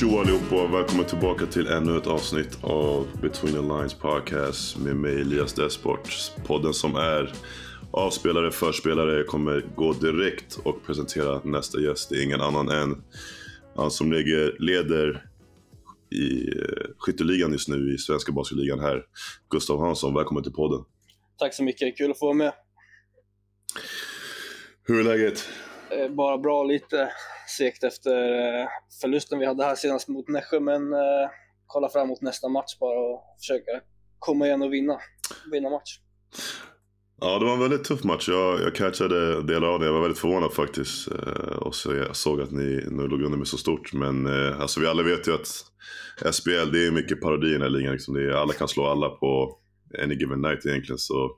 Tjo 0.00 0.18
allihopa 0.18 0.62
och 0.62 0.74
välkommen 0.74 1.06
tillbaka 1.06 1.46
till 1.46 1.66
ännu 1.66 1.96
ett 1.96 2.06
avsnitt 2.06 2.58
av 2.62 3.08
Between 3.22 3.54
the 3.54 3.60
Lines 3.60 3.94
Podcast 3.94 4.78
med 4.78 4.96
mig 4.96 5.20
Elias 5.20 5.52
Desport. 5.52 6.08
Podden 6.46 6.74
som 6.74 6.96
är 6.96 7.32
avspelare, 7.90 8.50
förspelare. 8.50 9.16
Jag 9.16 9.26
kommer 9.26 9.64
gå 9.76 9.92
direkt 9.92 10.58
och 10.64 10.86
presentera 10.86 11.40
nästa 11.44 11.80
gäst. 11.80 12.10
Det 12.10 12.16
är 12.16 12.24
ingen 12.24 12.40
annan 12.40 12.68
än 12.68 13.02
han 13.76 13.90
som 13.90 14.12
ligger, 14.12 14.56
leder 14.58 15.24
i 16.10 16.48
eh, 16.48 16.86
skytteligan 16.98 17.52
just 17.52 17.68
nu 17.68 17.94
i 17.94 17.98
svenska 17.98 18.32
basketligan 18.32 18.80
här. 18.80 19.02
Gustav 19.50 19.80
Hansson, 19.80 20.14
välkommen 20.14 20.42
till 20.42 20.52
podden. 20.52 20.84
Tack 21.38 21.54
så 21.54 21.62
mycket, 21.62 21.98
kul 21.98 22.10
att 22.10 22.18
få 22.18 22.26
vara 22.26 22.36
med. 22.36 22.52
Hur 24.82 25.00
är 25.00 25.04
läget? 25.04 25.48
Eh, 25.90 26.08
bara 26.08 26.38
bra, 26.38 26.64
lite 26.64 27.12
segt 27.58 27.84
efter 27.84 28.16
eh, 28.60 28.68
förlusten 29.00 29.38
vi 29.38 29.46
hade 29.46 29.64
här 29.64 29.74
senast 29.74 30.08
mot 30.08 30.28
Nässjö, 30.28 30.60
men 30.60 30.92
eh, 30.92 31.30
kolla 31.66 31.88
fram 31.88 32.02
emot 32.02 32.22
nästa 32.22 32.48
match 32.48 32.78
bara 32.80 32.98
och 32.98 33.22
försöka 33.40 33.80
komma 34.18 34.46
igen 34.46 34.62
och 34.62 34.72
vinna, 34.72 34.98
vinna 35.52 35.70
match. 35.70 35.98
Ja, 37.20 37.38
det 37.38 37.44
var 37.44 37.52
en 37.52 37.60
väldigt 37.60 37.84
tuff 37.84 38.04
match. 38.04 38.28
Jag, 38.28 38.60
jag 38.60 38.74
catchade 38.74 39.42
delar 39.42 39.68
av 39.68 39.80
det. 39.80 39.86
Jag 39.86 39.92
var 39.92 40.00
väldigt 40.00 40.18
förvånad 40.18 40.52
faktiskt. 40.52 41.08
Eh, 41.08 41.56
och 41.56 41.74
så 41.74 41.94
jag 41.94 42.16
såg 42.16 42.40
att 42.40 42.50
ni 42.50 42.84
nu 42.90 43.08
låg 43.08 43.22
under 43.22 43.38
med 43.38 43.48
så 43.48 43.56
stort. 43.56 43.92
Men 43.92 44.26
eh, 44.26 44.60
alltså, 44.60 44.80
vi 44.80 44.86
alla 44.86 45.02
vet 45.02 45.28
ju 45.28 45.34
att 45.34 45.46
SBL, 46.34 46.72
det 46.72 46.86
är 46.86 46.90
mycket 46.90 47.20
parodi 47.20 47.48
i 47.48 47.52
den 47.52 47.62
här 47.62 47.68
ligan. 47.68 47.92
Liksom. 47.92 48.14
Det 48.14 48.22
är, 48.22 48.30
alla 48.30 48.52
kan 48.52 48.68
slå 48.68 48.86
alla 48.86 49.08
på 49.08 49.58
any 50.02 50.14
given 50.14 50.40
night 50.40 50.66
egentligen. 50.66 50.98
Så 50.98 51.30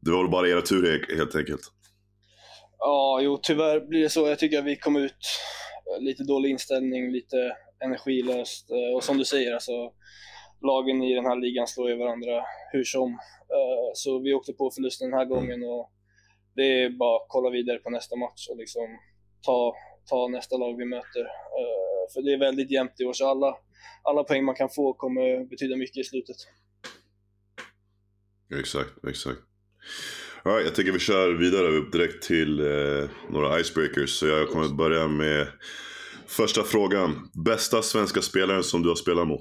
det 0.00 0.10
var 0.10 0.22
väl 0.22 0.30
bara 0.30 0.48
era 0.48 0.60
tur 0.60 1.16
helt 1.16 1.34
enkelt. 1.34 1.60
Ja, 2.78 3.20
jo 3.22 3.38
tyvärr 3.42 3.80
blir 3.80 4.02
det 4.02 4.10
så. 4.10 4.28
Jag 4.28 4.38
tycker 4.38 4.58
att 4.58 4.64
vi 4.64 4.76
kom 4.76 4.96
ut 4.96 5.12
eh, 5.90 6.02
lite 6.02 6.24
dålig 6.24 6.50
inställning, 6.50 7.12
lite 7.12 7.56
energilöst 7.84 8.70
eh, 8.70 8.96
och 8.96 9.04
som 9.04 9.18
du 9.18 9.24
säger, 9.24 9.52
alltså 9.54 9.92
lagen 10.62 11.02
i 11.02 11.14
den 11.14 11.24
här 11.26 11.36
ligan 11.36 11.66
slår 11.66 11.90
ju 11.90 11.96
varandra 11.96 12.44
hur 12.72 12.84
som. 12.84 13.10
Eh, 13.54 13.90
Så 13.94 14.18
vi 14.18 14.34
åkte 14.34 14.52
på 14.52 14.70
förlusten 14.70 15.10
den 15.10 15.18
här 15.18 15.26
gången 15.26 15.62
och 15.62 15.92
det 16.54 16.82
är 16.82 16.90
bara 16.90 17.16
att 17.16 17.26
kolla 17.28 17.50
vidare 17.50 17.78
på 17.78 17.90
nästa 17.90 18.16
match 18.16 18.48
och 18.50 18.56
liksom 18.56 18.98
ta, 19.42 19.74
ta 20.10 20.28
nästa 20.28 20.56
lag 20.56 20.76
vi 20.76 20.84
möter. 20.84 21.26
För 22.14 22.22
det 22.22 22.32
är 22.32 22.38
väldigt 22.38 22.70
jämnt 22.70 23.00
i 23.00 23.04
år, 23.04 23.12
så 23.12 23.28
alla, 23.28 23.56
alla 24.02 24.24
poäng 24.24 24.44
man 24.44 24.54
kan 24.54 24.68
få 24.68 24.94
kommer 24.94 25.44
betyda 25.44 25.76
mycket 25.76 25.96
i 25.96 26.04
slutet. 26.04 26.36
Exakt, 28.60 29.04
exakt. 29.08 29.38
Right, 30.44 30.64
jag 30.64 30.74
tänker 30.74 30.92
vi 30.92 30.98
kör 30.98 31.28
vidare 31.32 31.66
upp 31.68 31.92
direkt 31.92 32.22
till 32.22 32.60
eh, 32.60 33.08
några 33.30 33.60
icebreakers. 33.60 34.10
Så 34.10 34.26
jag 34.26 34.48
kommer 34.48 34.64
att 34.64 34.76
börja 34.76 35.08
med 35.08 35.46
första 36.26 36.62
frågan. 36.62 37.30
Bästa 37.44 37.82
svenska 37.82 38.20
spelaren 38.22 38.62
som 38.62 38.82
du 38.82 38.88
har 38.88 38.96
spelat 38.96 39.26
mot? 39.28 39.40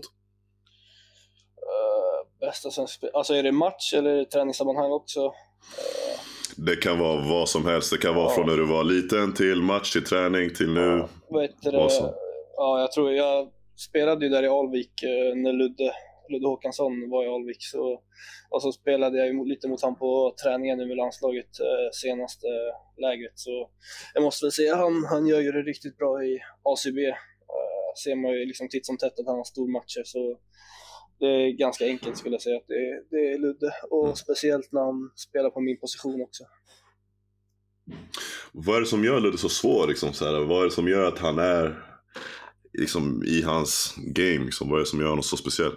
Eh, 1.58 2.48
Bästa 2.48 2.72
svenska 2.72 2.98
spel- 2.98 3.12
Alltså 3.14 3.34
är 3.34 3.44
det 3.44 3.52
match 3.52 3.94
eller 3.94 4.10
är 4.10 4.18
det 4.18 4.26
träningssammanhang 4.26 4.92
också? 4.92 5.32
Det 6.56 6.76
kan 6.76 7.00
vara 7.00 7.22
vad 7.30 7.50
som 7.50 7.66
helst. 7.66 7.92
Det 7.92 7.98
kan 7.98 8.16
vara 8.16 8.26
Ja. 8.30 8.36
från 8.36 8.48
när 8.48 8.58
du 8.58 8.66
var 8.66 8.84
liten 8.84 9.34
till 9.34 9.62
match, 9.62 9.92
till 9.94 10.04
träning, 10.04 10.54
till 10.54 10.70
nu. 10.74 11.08
Heter 11.42 11.72
det? 11.72 11.78
Vad 11.78 11.92
som? 11.92 12.10
Ja, 12.58 12.80
jag 12.80 12.92
tror 12.92 13.12
jag 13.14 13.48
spelade 13.90 14.26
ju 14.26 14.32
där 14.32 14.44
i 14.44 14.48
Alvik 14.48 15.04
eh, 15.04 15.36
när 15.36 15.54
Ludde, 15.54 15.92
Ludde 16.30 16.48
Håkansson 16.48 17.10
var 17.10 17.24
i 17.26 17.28
Alvik. 17.28 17.58
Så, 17.60 18.02
och 18.50 18.62
så 18.62 18.72
spelade 18.72 19.18
jag 19.26 19.48
lite 19.48 19.68
mot 19.68 19.82
han 19.82 19.96
på 19.96 20.36
träningen 20.44 20.78
nu 20.78 20.86
med 20.88 20.98
landslaget 20.98 21.60
eh, 21.60 21.90
senaste 22.04 22.48
lägret. 22.98 23.34
Så 23.36 23.70
jag 24.14 24.24
måste 24.24 24.46
väl 24.46 24.52
säga 24.52 24.76
han, 24.76 25.06
han 25.06 25.28
gör 25.28 25.42
ju 25.42 25.52
det 25.52 25.62
riktigt 25.62 25.98
bra 25.98 26.24
i 26.24 26.40
ACB. 26.64 27.00
Eh, 27.08 27.94
ser 28.04 28.16
man 28.16 28.32
ju 28.32 28.46
liksom 28.46 28.70
titt 28.70 28.86
som 28.86 28.98
tätt 28.98 29.20
att 29.20 29.26
han 29.28 29.36
har 29.38 29.44
stormatcher. 29.44 30.04
Så 30.06 30.38
det 31.20 31.26
är 31.26 31.52
ganska 31.58 31.86
enkelt 31.86 32.18
skulle 32.18 32.36
jag 32.36 32.42
säga 32.42 32.58
att 32.58 32.68
det, 32.68 32.74
är- 32.74 33.04
det 33.10 33.34
är 33.34 33.38
Ludde. 33.40 33.72
Och 33.90 34.04
Mm. 34.06 34.16
speciellt 34.16 34.72
när 34.72 34.82
han 34.82 35.12
spelar 35.16 35.50
på 35.50 35.62
min 35.62 35.80
position 35.80 36.22
också. 36.22 36.44
Vad 38.52 38.76
är 38.76 38.80
det 38.82 38.86
som 38.88 39.04
gör 39.04 39.20
Ludde 39.20 39.38
så 39.38 39.50
svår? 39.50 39.88
Liksom, 39.88 40.14
så 40.14 40.26
här? 40.26 40.40
Vad 40.46 40.60
är 40.62 40.66
det 40.66 40.72
som 40.72 40.88
gör 40.88 41.08
att 41.08 41.20
han 41.20 41.40
är 41.40 41.84
liksom, 42.74 43.24
i 43.26 43.42
hans 43.42 43.96
game? 43.98 44.46
Liksom? 44.46 44.70
Vad 44.70 44.78
är 44.80 44.84
det 44.84 44.90
som 44.90 45.00
gör 45.02 45.10
honom 45.10 45.24
så 45.24 45.38
speciell? 45.38 45.72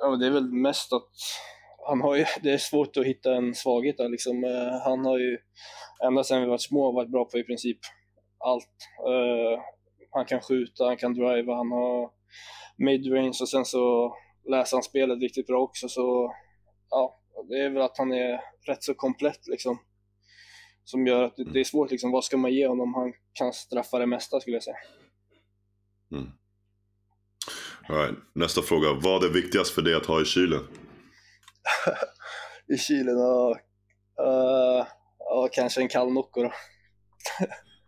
Ja, 0.00 0.16
det 0.16 0.26
är 0.26 0.30
väl 0.30 0.52
mest 0.52 0.92
att 0.92 1.08
han 1.86 2.00
har 2.00 2.16
ju, 2.16 2.24
det 2.42 2.52
är 2.52 2.58
svårt 2.58 2.96
att 2.96 3.06
hitta 3.06 3.34
en 3.34 3.54
svaghet 3.54 3.96
där 3.96 4.08
liksom. 4.08 4.44
Eh, 4.44 4.80
han 4.84 5.04
har 5.04 5.18
ju 5.18 5.38
ända 6.04 6.24
sedan 6.24 6.42
vi 6.42 6.48
var 6.48 6.58
små 6.58 6.92
varit 6.92 7.10
bra 7.10 7.24
på 7.24 7.38
i 7.38 7.44
princip 7.44 7.78
allt. 8.44 8.76
Uh, 9.08 9.62
han 10.10 10.24
kan 10.24 10.40
skjuta, 10.40 10.84
han 10.84 10.96
kan 10.96 11.14
driva, 11.14 11.54
han 11.54 11.70
har 11.70 12.10
midrange 12.76 13.38
och 13.40 13.48
sen 13.48 13.64
så 13.64 14.14
läser 14.48 14.76
han 14.76 14.82
spelet 14.82 15.20
riktigt 15.20 15.46
bra 15.46 15.62
också 15.62 15.88
så 15.88 16.34
ja, 16.90 17.20
det 17.48 17.64
är 17.64 17.70
väl 17.70 17.82
att 17.82 17.98
han 17.98 18.12
är 18.12 18.40
rätt 18.66 18.82
så 18.82 18.94
komplett 18.94 19.46
liksom. 19.46 19.78
Som 20.84 21.06
gör 21.06 21.22
att 21.22 21.36
det, 21.36 21.44
det 21.44 21.60
är 21.60 21.64
svårt 21.64 21.90
liksom, 21.90 22.10
vad 22.10 22.24
ska 22.24 22.36
man 22.36 22.52
ge 22.52 22.66
honom? 22.66 22.94
Han 22.94 23.12
kan 23.32 23.52
straffa 23.52 23.98
det 23.98 24.06
mesta 24.06 24.40
skulle 24.40 24.56
jag 24.56 24.62
säga. 24.62 24.76
Mm 26.12 26.30
right. 27.90 28.18
Nästa 28.34 28.62
fråga. 28.62 28.92
Vad 28.92 29.24
är 29.24 29.28
viktigast 29.28 29.70
för 29.74 29.82
dig 29.82 29.94
att 29.94 30.06
ha 30.06 30.20
i 30.22 30.24
kylen? 30.24 30.60
I 32.74 32.78
kylen, 32.78 33.18
ja, 33.18 33.56
eh, 34.20 34.86
ja 35.18 35.48
kanske 35.52 35.80
en 35.80 35.88
kall 35.88 36.12
Nocco 36.12 36.42
då. 36.42 36.52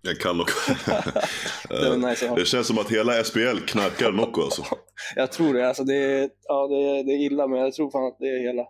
Jag 0.02 0.20
kan 0.20 0.36
nog. 0.36 0.46
Det 1.68 1.88
var 1.88 2.08
nice 2.08 2.34
det 2.36 2.44
känns 2.44 2.66
som 2.66 2.78
att 2.78 2.90
hela 2.90 3.24
SBL 3.24 3.58
knarkar 3.66 4.12
Nocco 4.12 4.42
alltså. 4.42 4.64
Jag 5.16 5.32
tror 5.32 5.54
det. 5.54 5.68
Alltså 5.68 5.84
det, 5.84 5.94
är, 5.94 6.30
ja, 6.42 6.68
det, 6.68 6.74
är, 6.74 7.04
det 7.04 7.12
är 7.12 7.26
illa, 7.26 7.46
men 7.46 7.58
jag 7.58 7.74
tror 7.74 7.90
fan 7.90 8.06
att 8.06 8.16
det 8.18 8.28
är 8.28 8.40
hela, 8.40 8.64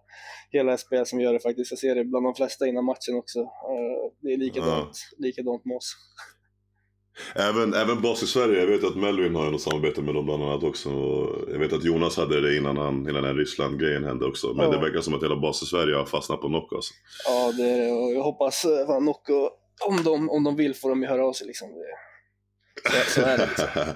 hela 0.50 0.76
SPL 0.78 1.04
som 1.04 1.20
gör 1.20 1.32
det 1.32 1.40
faktiskt. 1.40 1.70
Jag 1.72 1.78
ser 1.78 1.94
det 1.94 2.04
bland 2.04 2.26
de 2.26 2.34
flesta 2.34 2.66
innan 2.66 2.84
matchen 2.84 3.14
också. 3.14 3.38
Eh, 3.40 4.12
Det 4.22 4.32
är 4.32 4.36
likadant, 4.36 4.90
likadant 5.18 5.64
med 5.64 5.76
oss. 5.76 5.94
Även, 7.34 7.74
även 7.74 8.00
Bas 8.02 8.22
i 8.22 8.26
Sverige. 8.26 8.60
Jag 8.60 8.66
vet 8.66 8.84
att 8.84 8.96
Melvin 8.96 9.34
har 9.34 9.44
ju 9.44 9.50
något 9.50 9.60
samarbete 9.60 10.02
med 10.02 10.14
dem 10.14 10.24
bland 10.26 10.42
annat 10.42 10.62
också. 10.62 10.88
Jag 11.52 11.58
vet 11.58 11.72
att 11.72 11.84
Jonas 11.84 12.16
hade 12.16 12.40
det 12.40 12.56
innan 12.56 12.76
han, 12.76 13.06
hela 13.06 13.20
den 13.20 13.36
Ryssland-grejen 13.36 14.04
hände 14.04 14.26
också. 14.26 14.54
Men 14.54 14.64
Ja. 14.66 14.70
det 14.72 14.78
verkar 14.78 15.00
som 15.00 15.14
att 15.14 15.22
hela 15.22 15.36
Bas 15.36 15.62
i 15.62 15.66
Sverige 15.66 15.96
har 15.96 16.04
fastnat 16.06 16.40
på 16.40 16.48
Nocco 16.48 16.76
alltså. 16.76 16.94
Ja, 17.28 17.52
det 17.52 17.62
är 17.70 17.78
det. 17.86 17.92
Och 17.92 18.12
jag 18.14 18.22
hoppas 18.22 18.64
eh, 18.64 18.86
fan 18.86 19.04
Nocco, 19.04 19.50
om 19.86 20.04
de, 20.04 20.30
om 20.30 20.44
de 20.44 20.56
vill 20.56 20.74
får 20.74 20.88
de 20.88 21.02
ju 21.02 21.08
höra 21.08 21.26
av 21.26 21.32
sig 21.32 21.46
liksom. 21.46 21.68
Det, 21.68 22.90
så, 23.04 23.20
så 23.20 23.26
är 23.26 23.38
det 23.38 23.46
liksom. 23.46 23.66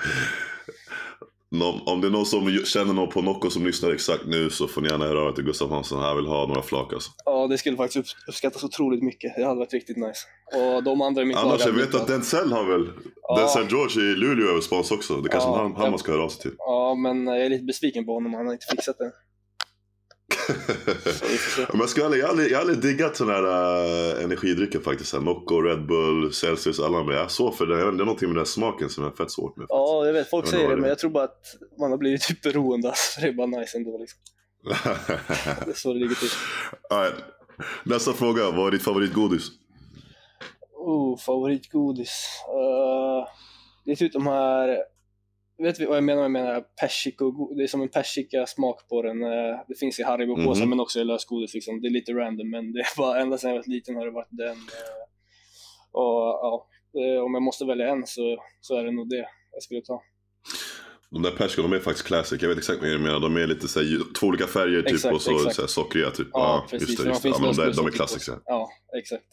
Om 1.62 2.00
det 2.00 2.06
är 2.06 2.11
någon 2.11 2.27
som 2.27 2.59
känner 2.65 2.93
någon 2.94 3.09
på 3.09 3.22
Nocco 3.22 3.50
som 3.50 3.67
lyssnar 3.67 3.91
exakt 3.91 4.27
nu 4.27 4.50
så 4.50 4.69
får 4.69 4.81
ni 4.81 4.89
gärna 4.89 5.05
höra 5.05 5.21
av 5.22 5.28
er 5.28 5.33
till 5.33 5.44
Gustav 5.44 5.71
Hansson. 5.71 6.00
Han 6.03 6.17
vill 6.17 6.27
ha 6.27 6.47
några 6.47 6.62
flak 6.62 6.93
alltså. 6.93 7.11
Ja, 7.25 7.47
det 7.47 7.59
skulle 7.59 7.77
faktiskt 7.77 7.97
upp- 7.97 8.28
uppskattas 8.28 8.65
otroligt 8.65 9.03
mycket. 9.03 9.33
Det 9.37 9.44
hade 9.44 9.59
varit 9.59 9.72
riktigt 9.72 9.97
nice. 9.97 10.21
Och 10.55 10.84
de 10.84 11.00
andra 11.03 11.22
i 11.22 11.25
mitt 11.25 11.37
lag 11.37 11.45
Annars, 11.47 11.66
jag 11.66 11.72
vet 11.72 11.95
att 11.95 12.06
Denzel 12.06 12.53
har 12.53 12.65
väl... 12.65 12.89
Ja. 13.22 13.37
Denzel 13.39 13.66
George 13.71 14.03
i 14.12 14.16
Luleå 14.16 14.49
är 14.49 14.53
väl 14.53 14.62
spons 14.62 14.91
också. 14.91 15.16
Det 15.16 15.28
kanske 15.28 15.49
Ja, 15.50 15.56
han, 15.62 15.77
han 15.77 15.91
man 15.91 15.99
ska 15.99 16.12
höra 16.12 16.22
av 16.25 16.28
sig 16.28 16.43
till. 16.43 16.53
Ja, 16.59 16.95
men 16.95 17.27
jag 17.27 17.45
är 17.47 17.49
lite 17.50 17.65
besviken 17.65 18.06
på 18.06 18.15
honom. 18.15 18.34
Han 18.34 18.47
har 18.47 18.53
inte 18.53 18.66
fixat 18.71 18.99
det. 18.99 19.11
Så 19.11 19.15
vi 20.28 20.34
får 20.34 20.34
se. 20.34 20.36
Men 21.69 21.81
jag, 21.81 21.89
ska 21.89 22.05
aldrig, 22.05 22.23
jag, 22.23 22.27
har 22.27 22.31
aldrig, 22.31 22.51
jag 22.51 22.57
har 22.57 22.61
aldrig 22.61 22.79
diggat 22.79 23.17
sådana 23.17 23.33
här 23.33 24.19
äh, 24.19 24.25
energidrycker 24.25 24.81
faktiskt. 24.81 25.12
Här 25.12 25.21
Nocco, 25.21 25.61
Red 25.61 25.87
Bull, 25.87 26.33
Celsius, 26.33 26.81
alla 26.81 26.99
de. 26.99 27.09
Jag 27.09 27.31
för 27.31 27.67
det. 27.67 27.77
Det 27.77 27.83
är 27.83 27.93
någonting 27.93 28.29
med 28.29 28.37
den 28.37 28.41
här 28.41 28.45
smaken 28.45 28.89
som 28.89 29.05
är 29.05 29.11
fett 29.11 29.31
svårt 29.31 29.57
med. 29.57 29.67
Ja, 29.69 30.07
jag 30.07 30.12
vet. 30.12 30.31
Folk 30.31 30.45
Jag 30.45 30.51
säger 30.51 30.69
det, 30.69 30.75
det 30.75 30.81
men 30.81 30.89
jag 30.89 30.99
tror 30.99 31.11
bara 31.11 31.25
att 31.25 31.45
man 31.78 31.91
har 31.91 31.98
blivit 31.98 32.22
typ 32.22 32.43
beroende. 32.43 32.89
Alltså, 32.89 33.21
det 33.21 33.28
är 33.28 33.33
bara 33.33 33.47
nice 33.47 33.78
ändå. 33.78 33.98
Liksom. 33.98 34.21
Det 35.65 35.71
är 35.71 35.75
så 35.75 35.93
det 35.93 35.98
ligger 35.98 36.15
till. 36.15 36.28
Right. 36.91 37.15
Nästa 37.84 38.13
fråga. 38.13 38.51
Vad 38.51 38.66
är 38.66 38.71
ditt 38.71 38.83
favoritgodis? 38.83 39.49
Oh, 40.75 41.19
favoritgodis. 41.19 42.27
Uh, 42.49 43.28
det 43.84 43.92
är 43.92 43.97
typ 43.97 44.13
de 44.13 44.27
här... 44.27 44.78
Vet 45.62 45.80
vi 45.80 45.84
vad 45.86 45.97
jag 45.97 46.04
menar? 46.04 46.22
Jag 46.22 46.30
menar 46.30 46.60
persiko. 46.80 47.54
Det 47.56 47.62
är 47.62 47.66
som 47.66 47.82
en 47.82 47.88
persika-smak 47.88 48.88
på 48.88 49.03
den. 49.03 49.22
Eh, 49.22 49.58
det 49.68 49.78
finns 49.78 49.98
i 50.00 50.03
Haribo-påsar 50.03 50.60
Mhm. 50.60 50.70
men 50.70 50.80
också 50.80 51.00
i 51.00 51.04
lösgodis. 51.04 51.54
Liksom. 51.54 51.80
Det 51.80 51.88
är 51.88 51.91
lite 51.91 52.12
random, 52.12 52.50
men 52.50 52.72
det 52.72 52.80
är 52.80 52.97
bara 52.98 53.20
ända 53.22 53.38
sedan 53.38 53.50
jag 53.50 53.56
var 53.56 53.64
liten 53.72 53.97
har 53.97 54.04
det 54.06 54.12
varit 54.12 54.28
den. 54.30 54.48
eh, 54.56 55.03
och 55.92 56.20
ja, 56.42 56.68
eh, 57.00 57.22
om 57.24 57.34
jag 57.34 57.42
måste 57.42 57.64
välja 57.64 57.88
en 57.88 58.06
så, 58.06 58.38
så 58.60 58.76
är 58.78 58.84
det 58.84 58.91
nog 58.92 59.08
det 59.08 59.26
jag 59.53 59.62
skulle 59.62 59.80
ta. 59.82 60.03
De 61.10 61.22
där 61.22 61.30
persikor, 61.30 61.62
de 61.62 61.72
är 61.72 61.78
faktiskt 61.78 62.06
classic. 62.06 62.42
Jag 62.42 62.48
vet 62.48 62.58
exakt 62.58 62.80
vad 62.80 62.91
du 62.91 62.98
menar. 62.98 63.20
De 63.20 63.36
är 63.36 63.47
lite 63.47 63.68
så 63.68 63.80
här, 63.80 64.12
två 64.20 64.26
olika 64.26 64.47
färger 64.47 64.82
typ 64.82 64.92
Exakt, 64.92 65.14
och 65.14 65.22
så, 65.22 65.36
exakt. 65.36 65.54
så 65.56 65.66
sockriga 65.68 66.10
typ. 66.10 66.28
Ja, 66.32 66.41
Ja, 66.41 66.66
precis. 66.70 66.88
just 66.88 67.03
det. 67.03 67.08
Just 67.08 67.22
det. 67.22 67.28
Ja, 67.28 67.38
men 67.41 67.48
de, 67.50 67.56
där, 67.56 67.72
de 67.72 67.86
är 67.86 68.03
också. 68.03 68.41
Ja. 68.44 68.68
Exakt. 68.98 69.24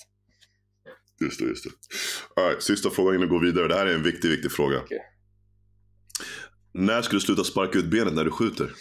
Just 1.21 1.39
det, 1.39 1.45
just 1.45 1.63
det. 1.63 1.69
All 2.41 2.47
right, 2.49 2.63
sista 2.63 2.89
frågan 2.89 3.15
innan 3.15 3.27
vi 3.29 3.35
går 3.35 3.41
vidare. 3.45 3.67
Det 3.67 3.75
här 3.75 3.85
är 3.85 3.93
en 3.93 4.03
viktig, 4.03 4.29
viktig 4.29 4.51
fråga. 4.51 4.77
Okej. 4.79 4.99
När 6.75 7.01
ska 7.01 7.13
du 7.13 7.19
sluta 7.19 7.43
sparka 7.43 7.79
ut 7.79 7.85
benet 7.85 8.13
när 8.13 8.25
du 8.25 8.31
skjuter? 8.31 8.63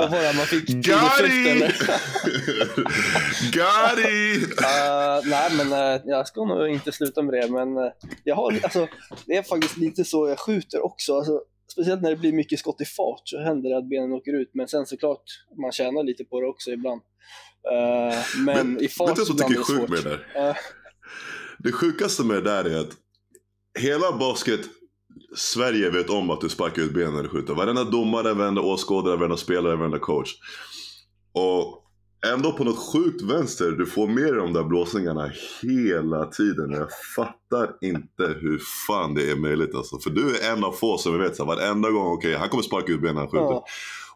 Vad 0.00 0.10
var 0.10 0.22
det? 0.22 0.32
Man 0.36 0.46
fick 0.46 0.68
Gary! 0.68 1.60
Gary! 3.52 4.36
Uh, 4.42 5.30
nej, 5.30 5.50
men 5.56 5.72
uh, 5.72 6.00
jag 6.04 6.26
ska 6.26 6.44
nog 6.44 6.68
inte 6.68 6.92
sluta 6.92 7.22
med 7.22 7.34
det, 7.34 7.50
men 7.50 7.76
uh, 7.78 7.92
jag 8.24 8.34
har, 8.36 8.58
alltså, 8.62 8.88
det 9.26 9.36
är 9.36 9.42
faktiskt 9.42 9.76
lite 9.76 10.04
så 10.04 10.28
jag 10.28 10.38
skjuter 10.38 10.84
också. 10.84 11.16
Alltså, 11.16 11.40
speciellt 11.72 12.02
när 12.02 12.10
det 12.10 12.16
blir 12.16 12.32
mycket 12.32 12.58
skott 12.58 12.80
i 12.80 12.84
fart 12.84 13.22
så 13.24 13.40
händer 13.40 13.70
det 13.70 13.78
att 13.78 13.88
benen 13.88 14.12
åker 14.12 14.32
ut, 14.32 14.50
men 14.54 14.68
sen 14.68 14.86
såklart, 14.86 15.22
man 15.60 15.72
tjänar 15.72 16.02
lite 16.02 16.24
på 16.24 16.40
det 16.40 16.46
också 16.46 16.70
ibland. 16.70 17.00
Uh, 17.72 18.18
men, 18.44 18.56
men, 18.56 18.84
i 18.84 18.88
fart 18.88 19.18
vet 19.18 19.26
du 19.26 19.32
vad 19.32 19.40
jag 19.40 19.48
tycker 19.48 19.60
är 19.60 19.64
sjukt 19.64 19.90
med 19.90 20.04
det 20.04 20.10
där? 20.10 20.58
Det 21.58 21.72
sjukaste 21.72 22.22
med 22.22 22.36
det 22.36 22.50
där 22.50 22.64
är 22.64 22.80
att 22.80 23.03
hela 23.78 24.12
basket 24.12 24.60
Sverige 25.36 25.90
vet 25.90 26.10
om 26.10 26.30
att 26.30 26.40
du 26.40 26.48
sparkar 26.48 26.82
ut 26.82 26.94
benen 26.94 27.14
när 27.14 27.22
du 27.22 27.28
skjuter. 27.28 27.54
Varenda 27.54 27.84
domare, 27.84 28.34
varenda 28.34 28.60
åskådare, 28.60 29.16
varenda 29.16 29.36
spelare, 29.36 29.76
varenda 29.76 29.98
coach. 29.98 30.30
Och 31.32 31.84
ändå 32.32 32.52
på 32.52 32.64
något 32.64 32.92
sjukt 32.92 33.22
vänster, 33.22 33.70
du 33.70 33.86
får 33.86 34.06
med 34.06 34.24
dig 34.24 34.32
de 34.32 34.52
där 34.52 34.64
blåsningarna 34.64 35.32
hela 35.62 36.26
tiden. 36.26 36.70
Jag 36.70 36.88
fattar 37.16 37.70
inte 37.80 38.38
hur 38.40 38.60
fan 38.86 39.14
det 39.14 39.30
är 39.30 39.36
möjligt 39.36 39.74
alltså. 39.74 39.98
För 39.98 40.10
du 40.10 40.36
är 40.36 40.52
en 40.52 40.64
av 40.64 40.72
få 40.72 40.98
som 40.98 41.18
vet 41.18 41.36
så 41.36 41.44
varenda 41.44 41.90
gång, 41.90 42.12
okej 42.12 42.30
okay, 42.30 42.40
han 42.40 42.48
kommer 42.48 42.62
sparka 42.62 42.92
ut 42.92 43.00
benen 43.00 43.14
när 43.14 43.20
han 43.22 43.30
skjuter. 43.30 43.44
Ja. 43.44 43.64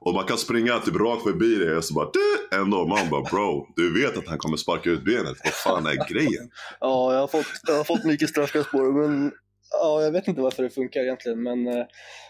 Och 0.00 0.14
man 0.14 0.24
kan 0.24 0.38
springa 0.38 0.78
typ 0.78 0.96
rakt 0.96 1.22
förbi 1.22 1.54
dig 1.54 1.76
och 1.76 1.84
så 1.84 1.94
bara 1.94 2.10
du! 2.12 2.56
ändå 2.56 2.86
man 2.86 3.10
bara 3.10 3.22
bro, 3.22 3.68
du 3.76 4.02
vet 4.02 4.18
att 4.18 4.28
han 4.28 4.38
kommer 4.38 4.56
sparka 4.56 4.90
ut 4.90 5.04
benet. 5.04 5.36
Vad 5.44 5.52
fan 5.52 5.86
är 5.86 6.08
grejen? 6.12 6.50
Ja, 6.80 7.12
jag 7.12 7.20
har 7.20 7.26
fått, 7.26 7.46
jag 7.66 7.76
har 7.76 7.84
fått 7.84 8.04
mycket 8.04 8.28
straffkast 8.28 8.70
på 8.70 8.82
det 8.82 8.92
men 8.92 9.32
ja, 9.70 10.02
jag 10.02 10.12
vet 10.12 10.28
inte 10.28 10.40
varför 10.40 10.62
det 10.62 10.70
funkar 10.70 11.00
egentligen, 11.00 11.42
men, 11.42 11.66
eh, 11.66 11.84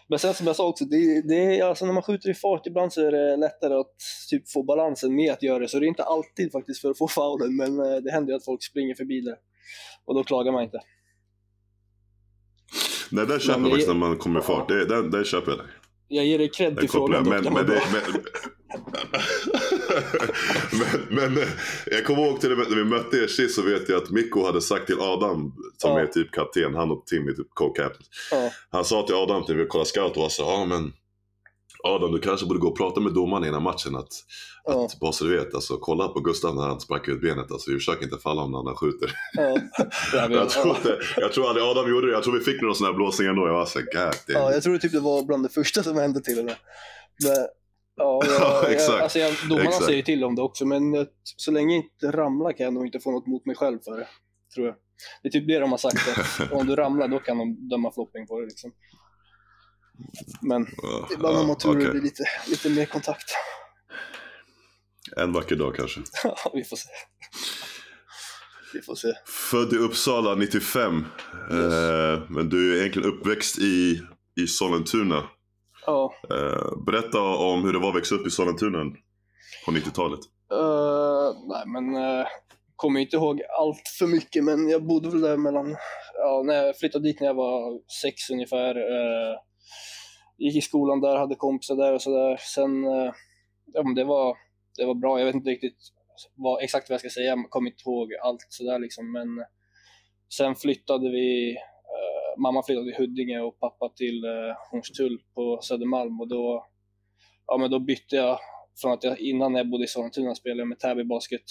men 0.09 0.19
sen 0.19 0.35
som 0.35 0.47
jag 0.47 0.57
sa 0.57 0.69
också, 0.69 0.85
det, 0.85 1.29
det, 1.29 1.61
alltså 1.61 1.87
när 1.87 1.93
man 1.93 2.03
skjuter 2.03 2.31
i 2.31 2.35
fart 2.35 2.67
ibland 2.67 2.93
så 2.93 3.07
är 3.07 3.13
det 3.13 3.37
lättare 3.37 3.75
att 3.75 3.95
typ 4.31 4.51
få 4.51 4.63
balansen 4.63 5.15
med 5.15 5.33
att 5.33 5.43
göra 5.43 5.59
det, 5.59 5.69
så 5.69 5.79
det 5.79 5.87
är 5.87 5.89
inte 5.89 6.05
alltid 6.05 6.53
faktiskt 6.53 6.81
för 6.81 6.91
att 6.91 6.99
få 6.99 7.09
faulen, 7.09 7.57
men 7.57 7.79
eh, 7.81 7.97
det 7.97 8.11
händer 8.11 8.33
ju 8.33 8.37
att 8.37 8.45
folk 8.45 8.63
springer 8.63 8.95
förbi 8.95 9.21
det. 9.21 9.37
Och 10.05 10.15
då 10.15 10.25
klagar 10.25 10.53
man 10.53 10.63
inte. 10.63 10.81
Nej, 13.11 13.27
där 13.27 13.39
köper 13.39 13.61
jag 13.61 13.71
faktiskt 13.71 13.89
när 13.89 13.95
man 13.95 14.17
kommer 14.17 14.41
i 14.41 14.43
fart, 14.43 14.69
det, 14.69 14.85
där, 14.85 15.03
där 15.03 15.25
köper 15.25 15.51
jag. 15.51 15.59
Det. 15.59 15.65
Jag 16.09 16.27
ger 16.27 16.39
dig 16.39 16.49
cred 16.49 16.79
till 16.79 16.89
frågan 16.89 17.29
men, 17.29 17.45
men, 17.45 17.67
det, 17.67 17.83
men, 17.93 18.03
men, 21.11 21.35
men, 21.35 21.45
jag 21.87 22.05
kommer 22.05 22.27
ihåg 22.27 22.41
till 22.41 22.51
när 22.51 22.77
vi 22.77 22.85
mötte 22.85 23.17
er 23.17 23.27
sist 23.27 23.55
så 23.55 23.63
vet 23.63 23.89
jag 23.89 24.03
att 24.03 24.11
Mikko 24.11 24.47
hade 24.47 24.61
sagt 24.61 24.87
till 24.87 25.01
Adam, 25.01 25.55
som 25.77 25.91
ja. 25.91 26.01
är 26.01 26.07
typ 26.07 26.33
kapten, 26.33 26.75
han 26.75 26.91
och 26.91 27.07
Tim 27.07 27.29
är 27.29 27.33
typ 27.33 27.49
co-captain. 27.55 28.07
Ja. 28.31 28.51
Han 28.71 28.85
sa 28.85 29.03
till 29.03 29.15
Adam 29.15 29.45
när 29.49 29.55
vi 29.55 29.67
kollade 29.67 29.91
scout 29.91 30.17
och 30.17 30.33
sa, 30.33 30.43
ja 30.43 30.65
men 30.65 30.93
Adam 31.85 32.13
du 32.13 32.19
kanske 32.19 32.47
borde 32.47 32.61
gå 32.61 32.69
och 32.69 32.77
prata 32.77 33.01
med 33.01 33.13
domaren 33.13 33.45
innan 33.45 33.63
matchen 33.63 33.97
att, 33.97 34.09
ja. 34.65 34.85
att 34.85 35.01
bara 35.01 35.13
så 35.13 35.25
du 35.25 35.37
vet, 35.37 35.55
alltså, 35.55 35.77
kolla 35.77 36.09
på 36.09 36.21
Gustav 36.21 36.55
när 36.55 36.63
han 36.63 36.81
sparkar 36.81 37.13
ut 37.13 37.21
benet, 37.21 37.53
alltså, 37.53 37.71
försök 37.71 38.03
inte 38.03 38.19
falla 38.19 38.43
om 38.43 38.51
när 38.51 38.65
han 38.65 38.77
skjuter. 38.77 39.13
Ja. 39.33 39.59
jag, 40.31 40.51
tror 40.51 40.77
inte, 40.77 40.99
jag 41.17 41.33
tror 41.33 41.49
aldrig 41.49 41.67
Adam 41.67 41.91
gjorde 41.91 42.07
det, 42.07 42.13
jag 42.13 42.23
tror 42.23 42.39
vi 42.39 42.45
fick 42.45 42.63
några 42.63 42.75
sådana 42.75 42.93
här 42.93 42.97
blåsningar 42.97 43.31
ändå, 43.31 43.47
jag 43.47 43.55
var 43.55 43.67
så 43.67 43.79
God, 43.79 44.15
Ja, 44.27 44.53
jag 44.53 44.63
tror 44.63 44.79
typ 44.79 44.93
det 44.93 45.01
var 45.01 45.23
bland 45.23 45.43
det 45.43 45.49
första 45.49 45.83
som 45.83 45.97
hände 45.97 46.21
till 46.21 46.39
och 46.39 46.45
med. 46.45 46.57
Men, 47.25 47.37
Ja, 48.05 48.21
jag, 48.63 48.73
exakt. 48.73 48.89
Jag, 48.89 49.03
alltså 49.03 49.19
jag, 49.19 49.35
domarna 49.49 49.69
exakt. 49.69 49.85
säger 49.85 50.03
till 50.03 50.25
om 50.25 50.35
det 50.35 50.43
också, 50.43 50.67
men 50.67 51.07
så 51.23 51.51
länge 51.51 51.75
jag 51.75 51.85
inte 51.85 52.17
ramlar 52.17 52.53
kan 52.53 52.65
jag 52.65 52.75
nog 52.75 52.87
inte 52.87 53.01
få 53.01 53.11
något 53.11 53.27
mot 53.27 53.47
mig 53.47 53.57
själv 53.57 53.79
för 53.85 53.99
det. 53.99 54.09
Tror 54.55 54.67
jag. 54.67 54.77
Det 55.23 55.29
är 55.29 55.33
typ 55.33 55.49
det 55.49 55.59
de 55.59 55.71
har 55.71 55.79
sagt, 55.79 56.09
att 56.09 56.53
om 56.53 56.67
du 56.67 56.77
ramlar 56.77 57.09
då 57.09 57.19
kan 57.19 57.39
de 57.39 57.69
döma 57.69 57.93
flopping 57.93 58.27
på 58.27 58.41
det. 58.41 58.47
Liksom. 58.47 58.73
Men 60.43 60.63
uh, 60.63 61.07
ibland 61.15 61.37
har 61.37 61.47
man 61.47 61.59
tur 61.59 61.71
okay. 61.71 61.85
det 61.85 61.91
blir 61.91 62.03
lite, 62.03 62.25
lite 62.49 62.71
mer 62.71 62.87
kontakt. 62.87 63.31
En 65.17 65.33
vacker 65.33 65.57
dag 65.57 65.75
kanske. 65.75 66.01
Ja, 66.25 66.53
vi 66.55 66.65
får 66.65 66.77
se. 66.77 66.89
Vi 68.75 68.83
får 68.83 68.95
se. 68.95 69.09
Född 69.51 69.73
i 69.73 69.77
Uppsala 69.77 70.35
95. 70.35 71.05
Yes. 71.53 71.75
Eh, 71.75 72.31
men 72.31 72.49
du 72.49 72.73
är 72.73 72.81
egentligen 72.81 73.09
uppväxt 73.09 73.59
i, 73.59 74.03
i 74.41 74.47
Sollentuna. 74.47 75.25
Ja. 75.89 76.13
Uh, 76.33 76.85
berätta 76.87 77.21
om 77.21 77.65
hur 77.65 77.73
det 77.73 77.79
var 77.79 77.89
att 77.89 77.97
växa 77.97 78.15
upp 78.15 78.27
i 78.27 78.31
Sollentuna 78.31 78.85
på 79.65 79.73
90-talet. 79.73 80.21
Uh, 80.53 80.59
eh, 80.59 81.33
nej 81.47 81.65
men, 81.67 81.97
uh, 81.97 82.27
kommer 82.77 83.01
inte 83.01 83.17
ihåg 83.17 83.43
allt 83.59 83.89
för 83.99 84.07
mycket 84.07 84.45
men 84.45 84.69
jag 84.69 84.87
bodde 84.87 85.09
väl 85.09 85.21
där 85.21 85.37
mellan, 85.37 85.77
ja 86.15 86.43
när 86.47 86.55
jag 86.55 86.79
flyttade 86.79 87.05
dit 87.05 87.21
när 87.21 87.27
jag 87.27 87.35
var 87.35 87.81
sex 88.03 88.31
ungefär. 88.31 88.79
Uh, 88.79 89.39
gick 90.39 90.57
i 90.57 90.61
skolan 90.61 91.01
där, 91.01 91.17
hade 91.17 91.35
kompisar 91.35 91.77
där 91.77 91.93
och 91.93 92.03
sådär. 92.03 92.37
Sen, 92.55 92.85
uh, 92.85 93.13
ja 93.73 93.83
men 93.83 93.95
det 93.95 94.05
var, 94.05 94.37
det 94.77 94.87
var 94.87 94.95
bra, 94.95 95.19
jag 95.19 95.27
vet 95.27 95.35
inte 95.35 95.51
riktigt 95.51 95.79
vad, 96.35 96.63
exakt 96.63 96.89
vad 96.89 96.95
jag 96.95 97.01
ska 97.01 97.11
säga, 97.11 97.27
jag 97.27 97.51
kommer 97.51 97.71
inte 97.71 97.83
ihåg 97.87 98.09
allt 98.23 98.47
sådär 98.49 98.79
liksom 98.79 99.13
men 99.13 99.29
sen 100.37 100.55
flyttade 100.55 101.11
vi 101.11 101.57
mamma 102.39 102.63
flyttade 102.63 102.87
till 102.87 103.01
Huddinge 103.01 103.41
och 103.41 103.61
pappa 103.61 103.89
till 103.89 104.25
eh, 104.25 104.57
Hornstull 104.71 105.23
på 105.35 105.61
Södermalm 105.63 106.21
och 106.21 106.29
då, 106.29 106.67
ja, 107.47 107.59
men 107.59 107.71
då 107.71 107.79
bytte 107.79 108.17
jag 108.17 108.39
från 108.81 108.93
att 108.93 109.05
jag 109.05 109.19
innan 109.19 109.55
jag 109.55 109.71
bodde 109.71 109.85
i 109.85 109.87
Sollentuna 109.87 110.35
spelade 110.35 110.61
jag 110.61 110.69
med 110.69 110.79
Täby 110.79 111.05
Basket 111.05 111.45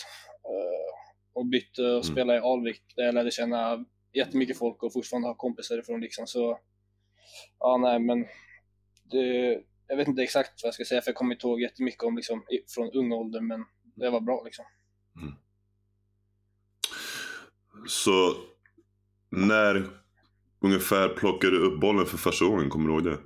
eh, 0.44 0.94
och 1.34 1.46
bytte 1.46 1.82
och 1.82 1.90
mm. 1.90 2.04
spelade 2.04 2.40
i 2.40 2.42
Alvik 2.42 2.82
där 2.96 3.04
jag 3.04 3.16
lärde 3.16 3.32
känna 3.32 3.86
jättemycket 4.14 4.58
folk 4.58 4.84
och 4.84 4.94
fortfarande 4.94 5.28
har 5.28 5.36
kompisar 5.36 5.80
ifrån 5.80 6.02
liksom 6.02 6.28
så 6.28 6.60
ja 7.60 7.78
nej 7.78 8.00
men 8.00 8.26
det, 9.12 9.60
jag 9.88 9.98
vet 9.98 10.08
inte 10.08 10.24
exakt 10.24 10.64
vad 10.64 10.68
jag 10.68 10.74
ska 10.74 10.86
säga 10.86 11.02
för 11.02 11.10
jag 11.10 11.16
kommer 11.16 11.36
inte 11.36 11.48
ihåg 11.48 11.62
jättemycket 11.62 12.04
om 12.04 12.16
liksom 12.16 12.44
från 12.76 12.92
ung 12.92 13.12
ålder 13.12 13.42
men 13.42 13.66
det 13.96 14.10
var 14.10 14.22
bra 14.22 14.44
liksom. 14.44 14.66
Mm. 15.22 15.36
Så 17.88 18.34
när 19.30 19.90
ungefär 20.68 21.10
plockade 21.10 21.52
du 21.52 21.66
upp 21.66 21.80
bollen 21.82 22.06
för 22.06 22.18
första 22.18 22.46
gången? 22.46 22.70
Kommer 22.70 22.88
du 22.88 22.94
ihåg 22.94 23.04
det? 23.04 23.18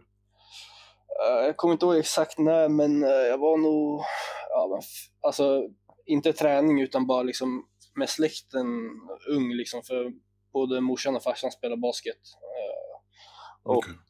Uh, 1.21 1.45
jag 1.45 1.57
kommer 1.57 1.73
inte 1.73 1.85
ihåg 1.85 1.97
exakt 1.97 2.37
när, 2.37 2.69
men 2.69 3.03
uh, 3.03 3.09
jag 3.09 3.37
var 3.37 3.57
nog, 3.57 4.01
ja, 4.49 4.81
alltså 5.21 5.63
inte 6.05 6.33
träning 6.33 6.81
utan 6.81 7.07
bara 7.07 7.23
liksom 7.23 7.67
med 7.95 8.09
släkten 8.09 8.67
ung 9.29 9.53
liksom, 9.53 9.81
för 9.83 10.11
både 10.53 10.81
morsan 10.81 11.15
och 11.15 11.23
farsan 11.23 11.51
spelar 11.51 11.77
basket. 11.77 12.21
Uh, 13.65 13.77
okay. 13.77 13.93
Och 13.93 14.03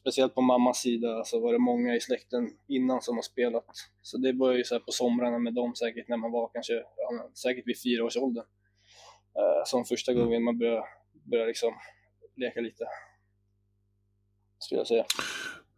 speciellt 0.00 0.34
på 0.34 0.40
mammas 0.40 0.78
sida 0.78 1.24
så 1.24 1.40
var 1.40 1.52
det 1.52 1.58
många 1.58 1.94
i 1.94 2.00
släkten 2.00 2.50
innan 2.68 3.02
som 3.02 3.16
har 3.16 3.22
spelat. 3.22 3.66
Så 4.02 4.18
det 4.18 4.32
var 4.32 4.52
ju 4.52 4.64
så 4.64 4.80
på 4.80 4.92
somrarna 4.92 5.38
med 5.38 5.54
dem 5.54 5.74
säkert 5.74 6.08
när 6.08 6.16
man 6.16 6.32
var 6.32 6.50
kanske, 6.52 6.72
ja, 6.74 7.30
säkert 7.42 7.66
vid 7.66 7.82
fyra 7.82 8.04
års 8.04 8.16
ålder. 8.16 8.44
som 9.64 9.84
första 9.84 10.12
mm. 10.12 10.24
gången 10.24 10.42
man 10.42 10.58
började, 10.58 10.84
började 11.30 11.48
liksom 11.48 11.74
leka 12.36 12.60
lite. 12.60 12.84
Skulle 14.58 14.80
jag 14.80 14.86
säga. 14.86 15.04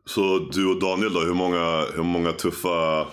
Så 0.05 0.39
du 0.39 0.71
och 0.71 0.81
Daniel 0.81 1.13
då, 1.13 1.21
hur 1.21 1.35
många, 1.35 1.87
hur 1.97 2.03
många 2.03 2.33
tuffa 2.33 3.07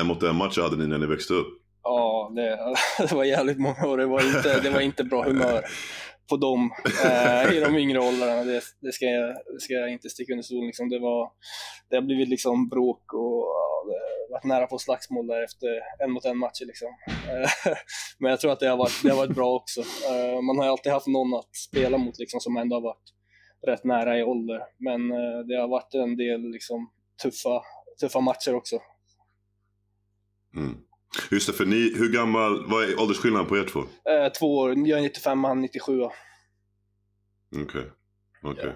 en 0.00 0.06
mot 0.06 0.22
en 0.22 0.36
matcher 0.36 0.60
hade 0.62 0.76
ni 0.76 0.86
när 0.86 0.98
ni 0.98 1.06
växte 1.06 1.34
upp? 1.34 1.48
Ja, 1.82 2.32
det, 2.36 2.58
det 3.08 3.14
var 3.14 3.24
jävligt 3.24 3.58
många 3.58 3.86
och 3.86 3.96
det 3.96 4.06
var 4.06 4.36
inte, 4.36 4.60
det 4.60 4.70
var 4.70 4.80
inte 4.80 5.04
bra 5.04 5.24
humör 5.24 5.64
på 6.28 6.36
dem 6.36 6.70
eh, 7.04 7.56
i 7.56 7.60
de 7.60 7.76
yngre 7.76 7.98
åldrarna. 7.98 8.44
Det, 8.44 8.62
det, 8.80 8.92
ska 8.92 9.04
jag, 9.04 9.28
det 9.28 9.60
ska 9.60 9.74
jag 9.74 9.92
inte 9.92 10.08
sticka 10.08 10.32
under 10.32 10.42
stolen. 10.42 10.66
Liksom. 10.66 10.88
Det, 10.88 10.98
det 11.90 11.96
har 11.96 12.02
blivit 12.02 12.28
liksom 12.28 12.68
bråk 12.68 13.12
och 13.12 13.46
varit 14.30 14.44
nära 14.44 14.66
på 14.66 14.78
slagsmål 14.78 15.26
där 15.26 15.44
efter 15.44 15.68
en 16.04 16.10
mot 16.10 16.24
en 16.24 16.38
matcher. 16.38 16.64
Liksom. 16.66 16.88
Eh, 17.06 17.72
men 18.18 18.30
jag 18.30 18.40
tror 18.40 18.52
att 18.52 18.60
det 18.60 18.68
har 18.68 18.76
varit, 18.76 19.02
det 19.02 19.08
har 19.08 19.16
varit 19.16 19.36
bra 19.36 19.54
också. 19.54 19.80
Eh, 19.80 20.42
man 20.42 20.58
har 20.58 20.66
alltid 20.66 20.92
haft 20.92 21.06
någon 21.06 21.34
att 21.34 21.56
spela 21.56 21.98
mot 21.98 22.18
liksom, 22.18 22.40
som 22.40 22.56
ändå 22.56 22.76
har 22.76 22.80
varit 22.80 23.12
rätt 23.66 23.84
nära 23.84 24.18
i 24.18 24.22
ålder. 24.22 24.60
Men 24.78 25.10
eh, 25.10 25.38
det 25.48 25.60
har 25.60 25.68
varit 25.68 25.94
en 25.94 26.16
del 26.16 26.40
liksom, 26.40 26.90
tuffa, 27.22 27.62
tuffa 28.00 28.20
matcher 28.20 28.54
också. 28.54 28.78
Mm. 30.56 30.76
Just 31.30 31.46
det, 31.46 31.52
för 31.52 31.64
ni, 31.64 31.94
hur 31.96 32.12
gammal, 32.12 32.70
vad 32.70 32.84
är 32.84 33.00
åldersskillnaden 33.00 33.48
på 33.48 33.56
er 33.58 33.64
två? 33.64 33.80
Eh, 33.80 34.32
två 34.32 34.58
år, 34.58 34.88
jag 34.88 34.98
är 34.98 35.02
95 35.02 35.44
han 35.44 35.60
97. 35.60 36.02
Okej. 36.02 36.12
Okay. 37.62 37.82
Okay. 38.42 38.66
Ja. 38.66 38.72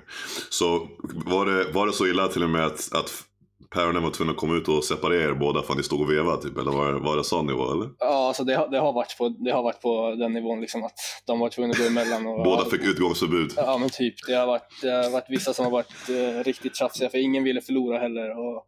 Så 0.50 0.88
var 1.26 1.46
det, 1.46 1.72
var 1.72 1.86
det 1.86 1.92
så 1.92 2.06
illa 2.06 2.28
till 2.28 2.42
och 2.42 2.50
med 2.50 2.66
att, 2.66 2.94
att 2.94 3.24
päronen 3.70 4.02
var 4.02 4.10
tvungna 4.10 4.30
att 4.30 4.38
komma 4.38 4.54
ut 4.54 4.68
och 4.68 4.84
separera 4.84 5.30
er 5.30 5.34
båda 5.34 5.62
för 5.62 5.72
att 5.72 5.76
ni 5.76 5.82
stod 5.82 6.00
och 6.00 6.10
vevade 6.10 6.42
typ? 6.42 6.58
Eller 6.58 6.70
var, 6.70 6.92
var 6.92 7.16
det 7.16 7.24
sån 7.24 7.46
nivå 7.46 7.72
eller? 7.72 7.90
Ja, 7.98 8.28
alltså 8.28 8.44
det, 8.44 8.68
det, 8.70 8.78
har 8.78 8.92
varit 8.92 9.18
på, 9.18 9.28
det 9.28 9.50
har 9.50 9.62
varit 9.62 9.80
på 9.80 10.14
den 10.14 10.32
nivån 10.32 10.60
liksom 10.60 10.84
att 10.84 10.92
de 11.26 11.38
var 11.38 11.48
tvungna 11.48 11.72
att 11.72 11.78
gå 11.78 11.84
emellan. 11.84 12.26
Och, 12.26 12.44
båda 12.44 12.64
fick 12.64 12.82
utgångsförbud? 12.82 13.52
Ja 13.56 13.78
men 13.78 13.90
typ. 13.90 14.14
Det 14.26 14.34
har 14.34 14.46
varit, 14.46 14.82
det 14.82 14.90
har 14.90 15.10
varit 15.10 15.26
vissa 15.28 15.52
som 15.52 15.64
har 15.64 15.72
varit 15.72 16.08
eh, 16.08 16.44
riktigt 16.44 16.76
tjafsiga 16.76 17.08
för 17.08 17.18
ingen 17.18 17.44
ville 17.44 17.60
förlora 17.60 17.98
heller. 17.98 18.30
Och, 18.30 18.66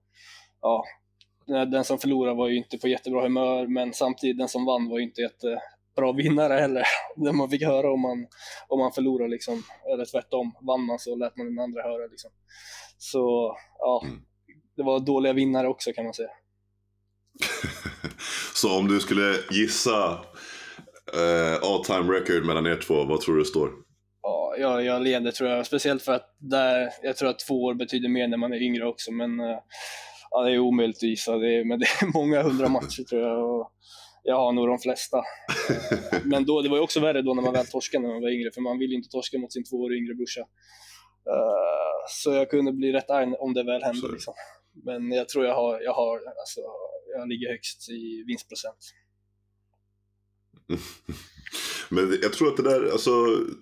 ja, 0.61 0.85
den 1.47 1.85
som 1.85 1.99
förlorade 1.99 2.37
var 2.37 2.49
ju 2.49 2.57
inte 2.57 2.78
på 2.78 2.88
jättebra 2.88 3.23
humör, 3.23 3.66
men 3.66 3.92
samtidigt 3.92 4.38
den 4.38 4.49
som 4.49 4.64
vann 4.64 4.88
var 4.88 4.99
ju 4.99 5.04
inte 5.04 5.21
jättebra 5.21 6.12
vinnare 6.16 6.54
heller. 6.54 6.83
Det 7.16 7.33
man 7.33 7.50
fick 7.50 7.62
höra 7.62 7.92
om 7.92 8.00
man, 8.00 8.26
om 8.68 8.78
man 8.78 8.92
förlorade, 8.92 9.30
liksom, 9.30 9.62
eller 9.92 10.04
tvärtom, 10.04 10.52
vann 10.61 10.85
man 10.85 10.99
så 10.99 11.16
lät 11.16 11.37
man 11.37 11.47
den 11.47 11.64
andra 11.64 11.83
höra. 11.83 12.07
Liksom. 12.07 12.30
Så 12.99 13.57
ja, 13.78 14.02
mm. 14.04 14.21
Det 14.78 14.85
var 14.85 15.00
dåliga 15.00 15.32
vinnare 15.32 15.68
också 15.68 15.92
kan 15.92 16.04
man 16.04 16.14
säga. 16.14 16.28
Så 18.54 18.78
om 18.78 18.88
du 18.88 19.00
skulle 19.00 19.35
gissa 19.50 20.11
uh, 21.16 21.54
all 21.62 21.85
time 21.85 22.12
record 22.12 22.47
mellan 22.47 22.66
er 22.66 22.76
två, 22.76 23.04
vad 23.04 23.20
tror 23.20 23.35
du 23.35 23.40
det 23.40 23.49
står? 23.49 23.70
Ja, 24.23 24.54
jag, 24.58 24.85
jag 24.85 25.02
leder 25.02 25.30
tror 25.30 25.50
jag, 25.50 25.66
speciellt 25.66 26.02
för 26.02 26.12
att 26.12 26.37
där, 26.38 26.88
jag 27.02 27.16
tror 27.16 27.28
att 27.28 27.38
två 27.38 27.64
år 27.64 27.75
betyder 27.75 28.08
mer 28.08 28.28
när 28.28 28.37
man 28.37 28.52
är 28.52 28.62
yngre 28.62 28.87
också, 28.87 29.12
men 29.12 29.40
uh, 29.40 29.58
ja, 30.30 30.42
det 30.42 30.52
är 30.52 30.58
omöjligt 30.58 30.97
att 30.97 31.02
gissa, 31.02 31.37
det 31.37 31.54
är, 31.54 31.64
men 31.64 31.78
det 31.78 31.87
är 32.02 32.06
många 32.14 32.42
hundra 32.42 32.68
matcher 32.68 33.02
tror 33.02 33.23
jag. 33.23 33.61
Och 33.61 33.73
jag 34.23 34.37
har 34.37 34.52
nog 34.52 34.68
de 34.68 34.78
flesta. 34.78 35.23
men 36.25 36.44
då, 36.44 36.62
det 36.62 36.68
var 36.68 36.76
ju 36.76 36.82
också 36.82 37.00
värre 37.00 37.23
då 37.23 37.35
när 37.35 37.42
man 37.42 37.52
väl 37.52 37.66
torskade 37.66 38.02
när 38.02 38.12
man 38.14 38.23
var 38.23 38.30
yngre, 38.30 38.50
för 38.54 38.61
man 38.61 38.78
vill 38.78 38.90
ju 38.90 38.97
inte 38.97 39.08
torska 39.08 39.38
mot 39.38 39.52
sin 39.52 39.64
två 39.64 39.76
år 39.76 39.94
yngre 39.94 40.14
brorsa. 40.14 40.40
Uh, 40.40 41.99
så 42.08 42.32
jag 42.32 42.50
kunde 42.50 42.73
bli 42.73 42.92
rätt 42.92 43.11
arg 43.11 43.35
om 43.38 43.54
det 43.54 43.64
väl 43.64 43.82
hände. 43.82 44.08
Liksom. 44.12 44.35
Men 44.85 45.12
jag 45.12 45.28
tror 45.28 45.44
jag 45.44 45.54
har, 45.54 45.80
jag 45.80 45.92
har 45.92 46.16
alltså, 46.16 46.61
jag 47.16 47.28
ligger 47.28 47.49
högst 47.49 47.88
i 47.88 48.25
vinstprocent. 48.26 48.94
men 51.88 52.18
jag 52.23 52.32
tror 52.32 52.49
att 52.49 52.56
det 52.56 52.62
där, 52.62 52.92
alltså, 52.92 53.11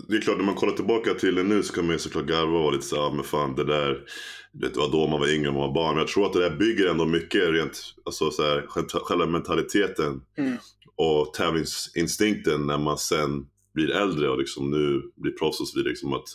det 0.09 0.17
är 0.17 0.21
klart 0.21 0.37
när 0.37 0.45
man 0.45 0.55
kollar 0.55 0.73
tillbaka 0.73 1.15
till 1.15 1.35
det 1.35 1.43
nu 1.43 1.63
så 1.63 1.73
kan 1.73 1.87
man 1.87 1.93
ju 1.93 1.99
såklart 1.99 2.27
garva 2.27 2.57
och 2.57 2.63
vara 2.63 2.71
lite 2.71 2.87
såhär, 2.87 3.11
men 3.11 3.25
fan 3.25 3.55
det 3.55 3.65
där, 3.65 4.05
det 4.53 4.77
var 4.77 4.93
då 4.93 5.07
man 5.07 5.21
var 5.21 5.35
yngre 5.35 5.49
och 5.49 5.55
man 5.55 5.63
var 5.63 5.75
barn. 5.75 5.95
Men 5.95 5.99
jag 5.99 6.09
tror 6.09 6.27
att 6.27 6.33
det 6.33 6.49
där 6.49 6.57
bygger 6.57 6.91
ändå 6.91 7.07
mycket 7.07 7.51
rent, 7.51 7.81
alltså 8.05 8.31
så 8.31 8.43
här, 8.43 8.67
själva 9.05 9.27
mentaliteten 9.27 10.23
mm. 10.39 10.57
och 10.97 11.35
tävlingsinstinkten 11.35 12.67
när 12.67 12.79
man 12.79 12.99
sen 12.99 13.47
blir 13.75 13.91
äldre 13.91 14.29
och 14.29 14.39
liksom 14.39 14.71
nu 14.71 15.03
blir 15.17 15.33
proffs 15.33 15.61
och 15.61 15.69
så 15.69 15.79
vidare. 15.79 15.91
Liksom 15.91 16.13
att 16.13 16.29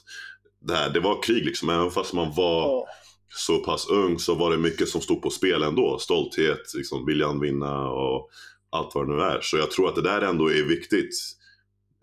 det, 0.61 0.75
här, 0.75 0.89
det 0.89 0.99
var 0.99 1.23
krig 1.23 1.45
liksom, 1.45 1.69
även 1.69 1.91
fast 1.91 2.13
man 2.13 2.33
var 2.35 2.67
oh. 2.67 2.85
Så 3.35 3.59
pass 3.59 3.89
ung 3.89 4.19
så 4.19 4.35
var 4.35 4.51
det 4.51 4.57
mycket 4.57 4.89
som 4.89 5.01
stod 5.01 5.21
på 5.21 5.29
spel 5.29 5.63
ändå. 5.63 5.97
Stolthet, 5.99 6.73
liksom, 6.75 7.05
viljan 7.05 7.39
vinna 7.39 7.89
och 7.89 8.29
allt 8.69 8.95
vad 8.95 9.07
det 9.07 9.15
nu 9.15 9.21
är. 9.21 9.39
Så 9.41 9.57
jag 9.57 9.71
tror 9.71 9.89
att 9.89 9.95
det 9.95 10.01
där 10.01 10.21
ändå 10.21 10.51
är 10.51 10.63
viktigt 10.63 11.13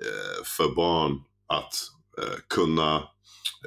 eh, 0.03 0.45
för 0.57 0.75
barn 0.75 1.13
att 1.47 1.75
eh, 2.23 2.39
kunna 2.49 2.97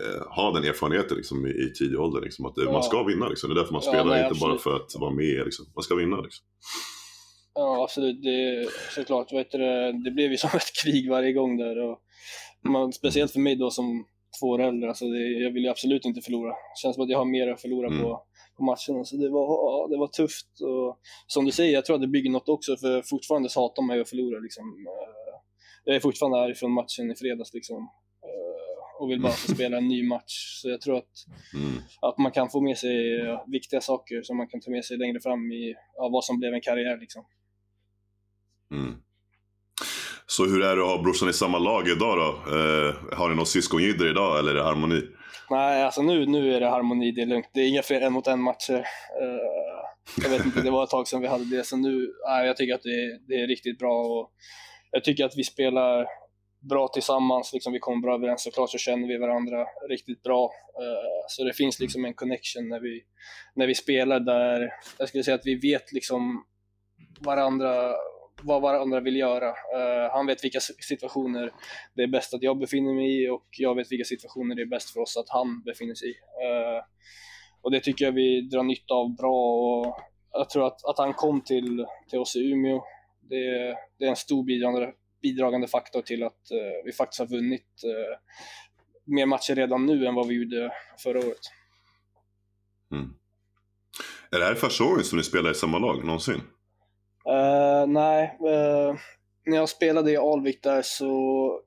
eh, 0.01 0.27
ha 0.35 0.51
den 0.53 0.63
erfarenheten 0.63 1.17
liksom, 1.17 1.45
i, 1.45 1.49
i 1.49 1.73
tidig 1.73 1.99
ålder. 1.99 2.21
Liksom, 2.21 2.45
att 2.45 2.53
ja. 2.55 2.71
man 2.71 2.83
ska 2.83 3.03
vinna. 3.03 3.27
Liksom. 3.27 3.49
Det 3.49 3.53
är 3.53 3.55
därför 3.55 3.73
man 3.73 3.81
spelar, 3.81 4.05
nej, 4.05 4.27
inte 4.27 4.39
bara 4.39 4.57
för 4.57 4.75
att 4.75 4.95
vara 4.95 5.11
med. 5.11 5.45
Liksom. 5.45 5.65
Man 5.75 5.83
ska 5.83 5.95
vinna. 5.95 6.21
Liksom. 6.21 6.45
Ja, 7.53 7.83
absolut. 7.83 8.23
Det, 8.23 8.69
såklart. 8.95 9.33
Vet 9.33 9.51
du, 9.51 9.57
det 10.05 10.11
blev 10.11 10.31
ju 10.31 10.37
som 10.37 10.49
ett 10.53 10.83
krig 10.83 11.09
varje 11.09 11.33
gång 11.33 11.57
där. 11.57 11.77
Och 11.89 11.99
man, 12.69 12.93
speciellt 12.93 13.31
för 13.31 13.39
mig 13.39 13.55
då 13.55 13.69
som 13.71 14.05
två 14.39 14.47
år 14.47 14.61
äldre. 14.61 14.89
Alltså 14.89 15.05
det, 15.05 15.19
jag 15.19 15.51
vill 15.51 15.63
ju 15.63 15.69
absolut 15.69 16.05
inte 16.05 16.21
förlora. 16.21 16.49
Det 16.49 16.79
känns 16.81 16.95
som 16.95 17.03
att 17.03 17.09
jag 17.09 17.17
har 17.17 17.25
mer 17.25 17.47
att 17.47 17.61
förlora 17.61 17.87
mm. 17.87 18.01
på, 18.01 18.23
på 18.57 18.63
matchen. 18.63 19.05
Så 19.05 19.15
det 19.15 19.29
var, 19.29 19.47
ja, 19.47 19.87
det 19.89 19.97
var 19.97 20.07
tufft. 20.07 20.61
Och, 20.61 20.99
som 21.27 21.45
du 21.45 21.51
säger, 21.51 21.73
jag 21.73 21.85
tror 21.85 21.95
att 21.95 22.01
det 22.01 22.07
bygger 22.07 22.31
något 22.31 22.49
också, 22.49 22.77
för 22.77 23.01
fortfarande 23.01 23.49
så 23.49 23.61
hatar 23.61 23.83
man 23.83 23.95
ju 23.95 24.01
att 24.01 24.09
förlora. 24.09 24.39
Liksom. 24.39 24.63
Eh, 24.63 25.33
jag 25.83 25.95
är 25.95 25.99
fortfarande 25.99 26.37
arg 26.37 26.55
från 26.55 26.71
matchen 26.71 27.11
i 27.11 27.15
fredags. 27.15 27.53
Liksom. 27.53 27.77
Eh, 28.23 29.01
och 29.01 29.11
vill 29.11 29.21
bara 29.21 29.31
få 29.31 29.53
spela 29.55 29.77
en 29.77 29.87
ny 29.87 30.07
match. 30.07 30.61
Så 30.61 30.69
jag 30.69 30.81
tror 30.81 30.97
att, 30.97 31.13
mm. 31.53 31.81
att 32.01 32.17
man 32.17 32.31
kan 32.31 32.49
få 32.49 32.61
med 32.61 32.77
sig 32.77 32.95
viktiga 33.47 33.81
saker 33.81 34.21
som 34.21 34.37
man 34.37 34.47
kan 34.47 34.61
ta 34.61 34.71
med 34.71 34.85
sig 34.85 34.97
längre 34.97 35.19
fram 35.19 35.51
i 35.51 35.75
ja, 35.95 36.09
vad 36.09 36.23
som 36.25 36.39
blev 36.39 36.53
en 36.53 36.61
karriär. 36.61 36.97
Liksom. 36.97 37.25
Mm. 38.71 39.01
Så 40.25 40.45
hur 40.45 40.63
är 40.63 40.75
det 40.75 40.81
att 40.81 40.87
ha 40.87 41.03
brorsan 41.03 41.29
i 41.29 41.33
samma 41.33 41.59
lag 41.59 41.87
idag 41.87 42.17
då? 42.17 42.57
Eh, 42.57 43.17
har 43.17 43.29
ni 43.29 43.35
någon 43.35 43.45
syskonjidder 43.45 44.09
idag 44.09 44.39
eller 44.39 44.51
är 44.51 44.55
det 44.55 44.63
harmoni? 44.63 45.01
Nej, 45.51 45.83
alltså 45.83 46.01
nu, 46.01 46.25
nu 46.25 46.55
är 46.55 46.59
det 46.59 46.69
harmoni, 46.69 47.11
det 47.11 47.21
är 47.21 47.25
lugnt. 47.25 47.49
Det 47.53 47.61
är 47.61 47.67
inga 47.67 47.81
fler 47.81 48.01
en 48.01 48.13
mot 48.13 48.27
en 48.27 48.41
matcher. 48.41 48.85
Uh, 49.21 50.23
jag 50.23 50.29
vet 50.29 50.45
inte, 50.45 50.61
det 50.61 50.71
var 50.71 50.83
ett 50.83 50.89
tag 50.89 51.07
sedan 51.07 51.21
vi 51.21 51.27
hade 51.27 51.57
det, 51.57 51.63
så 51.63 51.77
nu, 51.77 52.13
nej, 52.27 52.47
jag 52.47 52.57
tycker 52.57 52.75
att 52.75 52.83
det, 52.83 53.19
det 53.27 53.35
är 53.35 53.47
riktigt 53.47 53.79
bra. 53.79 54.01
Och 54.01 54.31
jag 54.91 55.03
tycker 55.03 55.25
att 55.25 55.37
vi 55.37 55.43
spelar 55.43 56.05
bra 56.69 56.87
tillsammans, 56.87 57.53
liksom, 57.53 57.73
vi 57.73 57.79
kommer 57.79 58.01
bra 58.01 58.15
överens. 58.15 58.43
Såklart 58.43 58.69
så 58.69 58.77
känner 58.77 59.07
vi 59.07 59.17
varandra 59.17 59.65
riktigt 59.89 60.23
bra. 60.23 60.43
Uh, 60.81 61.23
så 61.27 61.43
det 61.43 61.53
finns 61.53 61.79
liksom 61.79 62.05
en 62.05 62.13
connection 62.13 62.69
när 62.69 62.79
vi, 62.79 63.01
när 63.55 63.67
vi 63.67 63.75
spelar 63.75 64.19
där, 64.19 64.69
jag 64.97 65.07
skulle 65.07 65.23
säga 65.23 65.35
att 65.35 65.45
vi 65.45 65.55
vet 65.55 65.91
liksom 65.91 66.45
varandra 67.19 67.93
vad 68.43 68.61
varandra 68.61 68.99
vill 68.99 69.15
göra. 69.15 69.49
Uh, 69.49 70.11
han 70.11 70.25
vet 70.25 70.43
vilka 70.43 70.59
situationer 70.59 71.51
det 71.95 72.03
är 72.03 72.07
bäst 72.07 72.33
att 72.33 72.43
jag 72.43 72.59
befinner 72.59 72.93
mig 72.93 73.23
i 73.23 73.29
och 73.29 73.47
jag 73.57 73.75
vet 73.75 73.91
vilka 73.91 74.05
situationer 74.05 74.55
det 74.55 74.61
är 74.61 74.65
bäst 74.65 74.93
för 74.93 74.99
oss 74.99 75.17
att 75.17 75.29
han 75.29 75.63
befinner 75.63 75.95
sig 75.95 76.09
i. 76.09 76.13
Uh, 76.13 76.83
och 77.61 77.71
det 77.71 77.79
tycker 77.79 78.05
jag 78.05 78.11
vi 78.11 78.41
drar 78.41 78.63
nytta 78.63 78.93
av 78.93 79.15
bra 79.15 79.53
och 79.53 79.99
jag 80.31 80.49
tror 80.49 80.67
att, 80.67 80.85
att 80.85 80.97
han 80.97 81.13
kom 81.13 81.41
till, 81.41 81.85
till 82.09 82.19
oss 82.19 82.35
i 82.35 82.51
Umeå, 82.51 82.83
det, 83.21 83.75
det 83.99 84.05
är 84.05 84.09
en 84.09 84.15
stor 84.15 84.43
bidragande, 84.43 84.93
bidragande 85.21 85.67
faktor 85.67 86.01
till 86.01 86.23
att 86.23 86.41
uh, 86.53 86.85
vi 86.85 86.91
faktiskt 86.91 87.19
har 87.19 87.27
vunnit 87.27 87.67
mer 89.05 89.25
matcher 89.25 89.55
redan 89.55 89.85
nu 89.85 90.05
än 90.05 90.15
vad 90.15 90.27
vi 90.27 90.35
gjorde 90.35 90.71
förra 91.03 91.19
året. 91.19 91.39
Mm. 92.93 93.13
Är 94.31 94.39
det 94.39 94.45
här 94.45 94.55
första 94.55 94.83
gången 94.83 95.03
som 95.03 95.17
ni 95.17 95.23
spelar 95.23 95.51
i 95.51 95.53
samma 95.53 95.79
lag 95.79 96.05
någonsin? 96.05 96.41
Uh, 97.29 97.87
nej, 97.87 98.37
uh, 98.41 98.95
när 99.45 99.57
jag 99.57 99.69
spelade 99.69 100.11
i 100.11 100.17
Alvik 100.17 100.63
där 100.63 100.81
så 100.81 101.07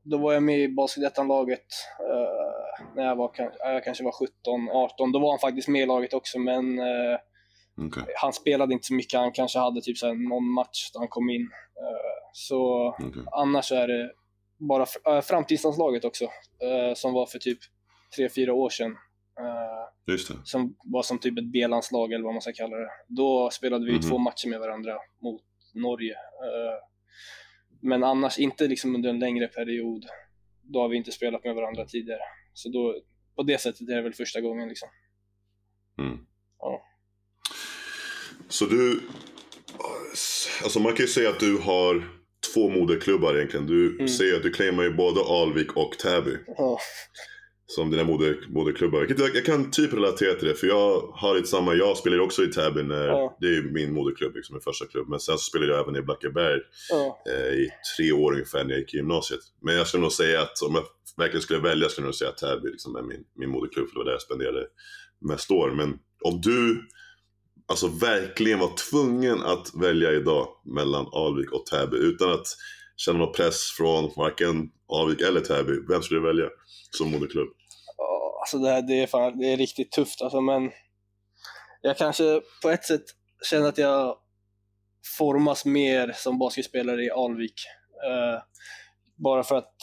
då 0.03 0.19
var 0.19 0.33
jag 0.33 0.43
med 0.43 0.59
i 0.59 0.69
Basketettan-laget 0.69 1.67
uh, 2.01 2.95
när 2.97 3.05
jag 3.05 3.17
var 3.17 3.31
jag 3.59 3.85
kanske 3.85 4.05
var 4.05 4.13
17, 4.13 4.69
18. 4.71 5.13
Då 5.13 5.19
var 5.19 5.31
han 5.31 5.39
faktiskt 5.39 5.69
med 5.69 5.83
i 5.83 5.87
laget 5.87 6.15
också 6.15 6.39
men 6.39 6.81
okay. 7.87 8.05
han 8.17 8.33
spelade 8.33 8.73
inte 8.73 8.87
så 8.87 8.95
mycket. 8.95 9.21
Han 9.21 9.33
kanske 9.33 9.59
hade 9.59 9.81
typ 9.81 9.99
så 9.99 10.15
någon 10.15 10.53
match 10.53 10.91
då 10.93 10.99
han 10.99 11.09
kom 11.09 11.31
in. 11.31 11.51
så 12.33 12.89
okay. 12.89 13.23
annars 13.33 13.73
är 13.73 13.89
det 13.89 14.11
bara 14.69 14.87
fr 14.87 15.21
framtidslandslaget 15.21 16.05
också 16.05 16.29
som 16.95 17.13
var 17.13 17.27
för 17.27 17.39
typ 17.39 17.59
3-4 18.19 18.51
år 18.51 18.71
sedan. 18.71 18.97
Som 20.45 20.77
var 20.85 21.03
som 21.03 21.19
typ 21.19 21.39
ett 21.39 21.53
B-landslag 21.53 22.13
eller 22.13 22.25
vad 22.25 22.35
man 22.35 22.43
ska 22.43 22.53
kalla 22.53 22.77
det. 22.77 22.91
Då 23.09 23.51
spelade 23.53 23.85
vi 23.85 23.91
mm 23.91 24.03
-hmm. 24.03 24.09
två 24.09 24.19
matcher 24.19 24.49
med 24.49 24.61
varandra 24.61 24.99
mot 25.23 25.43
Norge. 25.75 26.13
Uh, 26.13 26.79
men 27.83 28.05
annars 28.05 28.39
inte 28.39 28.69
liksom 28.69 28.95
under 28.95 29.11
en 29.11 29.19
längre 29.19 29.49
period. 29.49 30.05
Då 30.63 30.81
har 30.81 30.89
vi 30.89 30.97
inte 30.97 31.13
spelat 31.13 31.45
med 31.45 31.55
varandra 31.55 31.85
tidigare. 31.85 32.21
Så 32.53 32.69
då, 32.69 33.01
på 33.37 33.43
det 33.43 33.59
sättet 33.59 33.89
är 33.89 33.97
det 33.97 34.03
väl 34.03 34.15
första 34.15 34.41
gången 34.41 34.69
liksom. 34.69 34.89
Mm. 35.99 36.19
Ja. 36.59 36.83
Så 38.49 38.65
du, 38.65 39.01
alltså 40.63 40.81
man 40.81 40.93
kan 40.93 41.05
ju 41.05 41.13
säga 41.13 41.29
att 41.31 41.41
du 41.41 41.59
har 41.59 42.09
två 42.55 42.69
moderklubbar 42.69 43.37
egentligen. 43.37 43.67
Du 43.67 43.95
mm. 43.95 44.09
säger 44.09 44.37
att 44.37 44.43
du 44.43 44.51
claimar 44.51 44.83
ju 44.83 44.95
både 44.95 45.21
Alvik 45.21 45.77
och 45.77 45.99
Täby. 45.99 46.37
Ja 46.47 46.79
som 47.67 47.91
dina 47.91 48.05
moder, 48.05 48.47
moderklubbar. 48.49 49.07
Jag, 49.19 49.37
jag, 49.37 49.45
kan 49.45 49.71
typ 49.71 49.93
relatera 49.93 50.35
till 50.35 50.49
det 50.49 50.55
för 50.55 50.67
jag 50.67 51.01
har 51.01 51.35
lite 51.35 51.49
samma, 51.49 51.75
jag 51.75 51.97
spelar 51.97 52.21
också 52.21 52.43
i 52.43 52.47
Täby 52.47 52.83
när, 52.83 53.07
ja. 53.07 53.37
det 53.41 53.47
är 53.47 53.63
min 53.63 53.95
moderklubb, 53.95 54.35
liksom, 54.35 54.55
min 54.55 54.63
första 54.63 54.87
klubb. 54.87 55.09
Men 55.09 55.21
sen 55.21 55.39
så 55.39 55.45
spelade 55.45 55.73
jag 55.73 55.81
även 55.81 55.97
i 55.97 56.03
Blackeberg 56.03 56.61
ja. 56.91 57.23
eh, 57.31 57.55
i 57.55 57.71
tre 57.97 58.13
år 58.13 58.33
ungefär 58.33 58.65
när 58.65 58.71
jag 58.71 58.81
gick 58.81 58.95
i 58.95 58.97
gymnasiet. 58.97 59.41
Men 59.63 59.77
jag 59.77 59.87
skulle 59.87 60.03
nog 60.03 60.13
säga 60.13 60.41
att 60.43 60.63
om 60.63 60.75
jag 60.75 60.85
verkligen 61.17 61.43
skulle 61.43 61.61
välja 61.61 61.89
skulle 61.89 62.05
jag 62.05 62.09
nog 62.09 62.15
säga 62.15 62.31
att 62.31 62.39
Täby 62.39 62.71
liksom, 62.71 62.97
är 62.97 63.03
min, 63.03 63.25
min 63.35 63.51
moderklubb 63.51 63.89
för 63.89 63.95
det 63.95 63.99
var 63.99 64.05
där 64.05 64.13
jag 64.13 64.23
spenderade 64.23 64.67
mest 65.21 65.51
år. 65.51 65.71
Men 65.71 65.99
om 66.25 66.41
du 66.41 66.89
alltså 67.67 67.89
verkligen 67.89 68.59
var 68.59 68.91
tvungen 68.91 69.43
att 69.43 69.75
välja 69.75 70.13
idag 70.13 70.49
mellan 70.65 71.07
Alvik 71.13 71.53
och 71.53 71.67
Täby 71.67 71.97
utan 71.97 72.33
att 72.33 72.47
känna 72.97 73.19
någon 73.19 73.33
press 73.33 73.73
från 73.77 74.11
varken 74.17 74.71
Alvik 74.93 75.21
eller 75.21 75.41
Täby, 75.41 75.73
vem 75.89 76.03
skulle 76.03 76.21
du 76.21 76.27
välja 76.27 76.49
som 76.97 77.11
moderklubb? 77.11 77.49
alltså 78.45 78.59
det, 78.59 78.71
här, 78.71 78.83
det, 78.83 79.03
är 79.03 79.07
fan, 79.07 79.39
det 79.39 79.53
är 79.53 79.57
riktigt 79.57 79.93
tufft 79.93 80.23
alltså, 80.23 80.41
men 80.41 80.71
jag 81.83 81.97
kanske 81.97 82.41
på 82.63 82.71
ett 82.71 82.85
sätt 82.85 83.05
känner 83.51 83.69
att 83.69 83.79
jag 83.79 84.17
formas 85.19 85.65
mer 85.65 86.13
som 86.15 86.39
basketspelare 86.39 87.05
i 87.05 87.11
Alvik. 87.11 87.55
Uh, 88.07 88.43
bara 89.17 89.43
för 89.43 89.57
att 89.57 89.77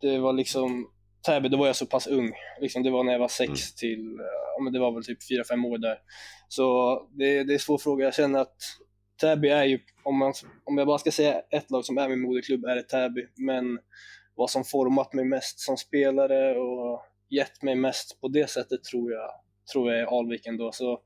det 0.00 0.18
var 0.18 0.32
liksom, 0.32 0.90
Täby, 1.26 1.48
då 1.48 1.56
var 1.56 1.66
jag 1.66 1.76
så 1.76 1.86
pass 1.86 2.06
ung. 2.06 2.32
Liksom, 2.60 2.82
det 2.82 2.90
var 2.90 3.04
när 3.04 3.12
jag 3.12 3.18
var 3.18 3.28
sex 3.28 3.50
mm. 3.50 3.58
till, 3.76 4.20
uh, 4.20 4.64
men 4.64 4.72
det 4.72 4.78
var 4.78 4.92
väl 4.92 5.04
typ 5.04 5.28
fyra 5.28 5.44
fem 5.44 5.64
år 5.64 5.78
där. 5.78 5.98
Så 6.48 6.94
det, 7.18 7.44
det 7.44 7.52
är 7.52 7.54
en 7.54 7.58
svår 7.58 7.78
fråga. 7.78 8.04
Jag 8.04 8.14
känner 8.14 8.40
att 8.40 8.56
Täby 9.20 9.48
är 9.48 9.64
ju, 9.64 9.80
om, 10.04 10.18
man, 10.18 10.32
om 10.64 10.78
jag 10.78 10.86
bara 10.86 10.98
ska 10.98 11.10
säga 11.10 11.42
ett 11.50 11.70
lag 11.70 11.84
som 11.84 11.98
är 11.98 12.08
min 12.08 12.20
moderklubb, 12.20 12.64
är 12.64 12.76
det 12.76 12.82
Täby. 12.82 13.26
Men 13.36 13.78
vad 14.38 14.50
som 14.50 14.64
format 14.64 15.12
mig 15.12 15.24
mest 15.24 15.60
som 15.60 15.76
spelare 15.76 16.58
och 16.58 17.02
gett 17.30 17.62
mig 17.62 17.74
mest 17.74 18.20
på 18.20 18.28
det 18.28 18.50
sättet 18.50 18.84
tror 18.84 19.12
jag, 19.12 19.30
tror 19.72 19.92
jag 19.92 20.00
är 20.00 20.18
Alvik 20.18 20.46
ändå. 20.46 20.72
Så, 20.72 21.00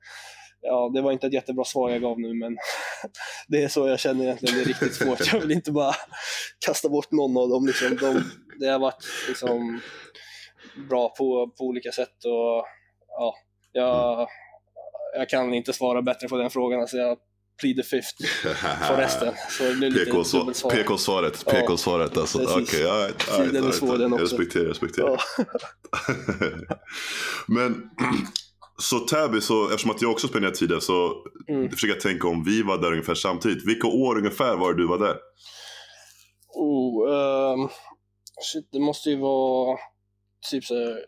ja, 0.61 0.91
det 0.95 1.01
var 1.03 1.13
inte 1.13 1.27
ett 1.27 1.33
jättebra 1.33 1.65
svar 1.65 1.91
jag 1.91 2.03
gav 2.03 2.21
nu, 2.21 2.35
men 2.35 2.57
det 3.49 3.63
är 3.63 3.69
så 3.69 3.89
jag 3.89 4.01
känner 4.01 4.25
egentligen. 4.25 4.57
Det 4.57 4.63
är 4.63 4.65
riktigt 4.65 4.95
svårt. 4.95 5.33
Jag 5.33 5.41
vill 5.41 5.53
inte 5.53 5.73
bara 5.73 5.95
kasta 6.67 6.89
bort 6.89 7.11
någon 7.11 7.37
av 7.37 7.49
dem. 7.49 7.67
Liksom. 7.67 7.97
De, 7.97 8.25
det 8.61 8.67
har 8.67 8.79
varit 8.79 9.05
liksom, 9.29 9.81
bra 10.89 11.09
på, 11.09 11.51
på 11.59 11.65
olika 11.65 11.93
sätt 11.93 12.25
och 12.25 12.67
ja, 13.09 13.35
jag, 13.73 14.29
jag 15.15 15.29
kan 15.29 15.55
inte 15.55 15.73
svara 15.73 16.03
bättre 16.03 16.29
på 16.29 16.37
den 16.37 16.51
frågan. 16.51 16.81
Alltså 16.81 16.97
jag, 16.97 17.19
plead 17.61 17.77
the 17.77 17.83
fifth 17.83 18.15
förresten. 18.87 19.35
PK-svaret, 20.71 21.45
PK-svaret 21.47 22.17
alltså. 22.17 22.43
Okej, 22.43 22.63
okay, 22.63 22.85
all 22.87 22.99
right, 23.03 23.29
all 23.31 23.41
right. 23.41 23.55
Jag 23.55 23.65
respekterar, 24.23 24.65
respekterar. 24.65 25.09
Ja. 25.09 25.19
Men 27.49 27.91
så 28.83 28.99
Täby, 28.99 29.41
så, 29.41 29.65
eftersom 29.65 29.91
att 29.91 30.03
jag 30.03 30.11
också 30.11 30.29
spenderat 30.29 30.55
tid 30.55 30.69
där 30.69 30.81
så 30.81 31.13
Mm. 31.49 31.71
försöker 31.71 31.95
jag 31.95 32.01
tänka 32.01 32.29
om 32.29 32.45
vi 32.45 32.63
var 32.63 32.79
där 32.79 32.93
ungefär 32.93 33.15
samtidigt. 33.15 33.67
Vilka 33.69 33.87
år 33.87 34.19
ungefär 34.19 34.57
var 34.57 34.73
det 34.75 34.83
du 34.83 34.87
var 34.89 34.99
där? 34.99 35.17
Oh, 36.55 37.15
ehm, 37.15 37.69
shit, 38.53 38.69
det 38.73 38.81
måste 38.81 39.11
ju 39.11 39.17
vara 39.17 39.79
typ 40.51 40.65
såhär, 40.65 40.99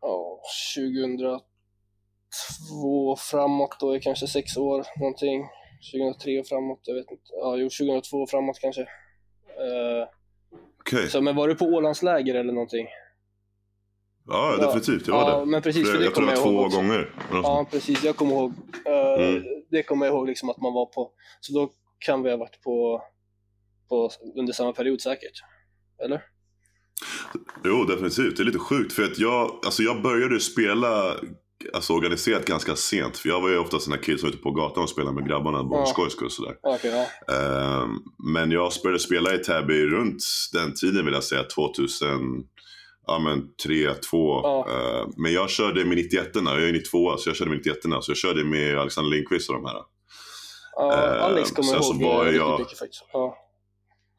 ja, 0.00 0.40
2002 0.76 3.16
framåt 3.16 3.76
då, 3.80 3.98
kanske 4.00 4.26
sex 4.26 4.56
år 4.56 4.86
någonting. 4.98 5.44
2003 5.92 6.40
och 6.40 6.46
framåt, 6.46 6.80
jag 6.82 6.94
vet 6.94 7.10
inte. 7.10 7.22
Ja, 7.40 7.56
jo, 7.56 7.68
2002 7.68 8.16
och 8.16 8.30
framåt 8.30 8.58
kanske. 8.60 8.80
Eh, 8.82 10.08
Okej, 10.80 11.08
så, 11.10 11.20
men 11.20 11.36
var 11.36 11.48
du 11.48 11.54
på 11.54 11.64
Ålandsläger 11.64 12.34
eller 12.34 12.52
någonting? 12.52 12.86
ja 14.26 14.56
definitivt. 14.56 15.06
Jag 15.08 15.14
var 15.14 15.30
ja, 15.30 15.38
där. 15.38 15.44
men 15.46 15.62
precis, 15.62 15.86
för 15.86 15.92
jag, 15.92 16.00
det 16.00 16.04
jag 16.04 16.14
tror 16.14 16.26
det 16.26 16.32
var 16.36 16.42
två 16.42 16.58
också. 16.60 16.76
gånger. 16.78 17.14
Ja, 17.32 17.66
precis. 17.70 18.04
Jag 18.04 18.16
kommer 18.16 18.32
ihåg. 18.32 18.52
eh, 18.86 19.26
Mm. 19.28 19.42
Det 19.70 19.82
kommer 19.82 20.06
jag 20.06 20.14
ihåg 20.14 20.26
liksom 20.28 20.50
att 20.50 20.60
man 20.60 20.72
var 20.74 20.86
på. 20.86 21.10
Så 21.40 21.52
då 21.52 21.70
kan 21.98 22.22
vi 22.22 22.30
ha 22.30 22.36
varit 22.36 22.60
på, 22.62 23.02
på 23.88 24.10
under 24.36 24.52
samma 24.52 24.72
period 24.72 25.00
säkert. 25.00 25.40
Eller? 26.04 26.22
Jo, 27.64 27.84
definitivt. 27.84 28.36
Det 28.36 28.42
är 28.42 28.44
lite 28.44 28.58
sjukt 28.58 28.92
för 28.92 29.02
att 29.02 29.18
jag, 29.18 29.50
alltså 29.64 29.82
jag 29.82 30.02
började 30.02 30.40
spela 30.40 31.14
alltså 31.74 31.92
organiserat 31.92 32.44
ganska 32.44 32.76
sent. 32.76 33.18
För 33.18 33.28
jag 33.28 33.40
var 33.40 33.48
ju 33.48 33.58
oftast 33.58 33.86
den 33.86 33.96
där 33.96 34.02
killen 34.04 34.18
som 34.18 34.26
var 34.28 34.32
ute 34.34 34.42
på 34.42 34.50
gatan 34.50 34.82
och 34.82 34.88
spelade 34.90 35.14
med 35.14 35.28
grabbarna 35.28 35.64
bara 35.64 35.80
Ja. 35.80 35.84
ja. 35.86 35.92
skojs 35.92 36.12
skull 36.12 36.30
sådär. 36.30 36.54
Ja. 36.62 36.78
Ehm, 37.34 37.90
men 38.34 38.50
jag 38.50 38.72
började 38.82 38.98
spela 39.00 39.34
i 39.34 39.38
Täby 39.38 39.86
runt 39.86 40.22
den 40.52 40.74
tiden 40.74 41.04
vill 41.04 41.14
jag 41.14 41.24
säga, 41.24 41.44
2000, 41.44 42.42
ja 43.06 43.18
men 43.18 43.42
3, 43.64 43.94
2. 44.10 44.40
Ja. 44.42 44.66
Ehm, 44.70 45.10
men 45.16 45.32
jag 45.32 45.50
körde 45.50 45.84
med 45.84 45.96
91 45.96 46.30
jag 46.34 46.62
är 46.62 46.72
92 46.72 47.16
så 47.16 47.28
jag 47.28 47.36
körde 47.36 47.50
med 47.50 47.58
91 47.58 48.02
så 48.04 48.10
jag 48.10 48.16
körde 48.18 48.44
med 48.44 48.78
Alexander 48.78 49.10
Lindqvist 49.10 49.48
och 49.50 49.54
de 49.56 49.64
här. 49.64 49.74
ja 50.76 50.92
Eh, 51.16 51.24
Alex 51.24 51.50
kommer 51.50 51.66
sen 51.66 51.74
jag 51.74 51.84
så 51.84 51.92
ihåg 51.94 52.02
var 52.02 52.26
eh, 52.26 52.36
jag- 52.36 52.60
mycket 52.60 52.78
faktiskt. 52.78 53.04
Ja, 53.12 53.36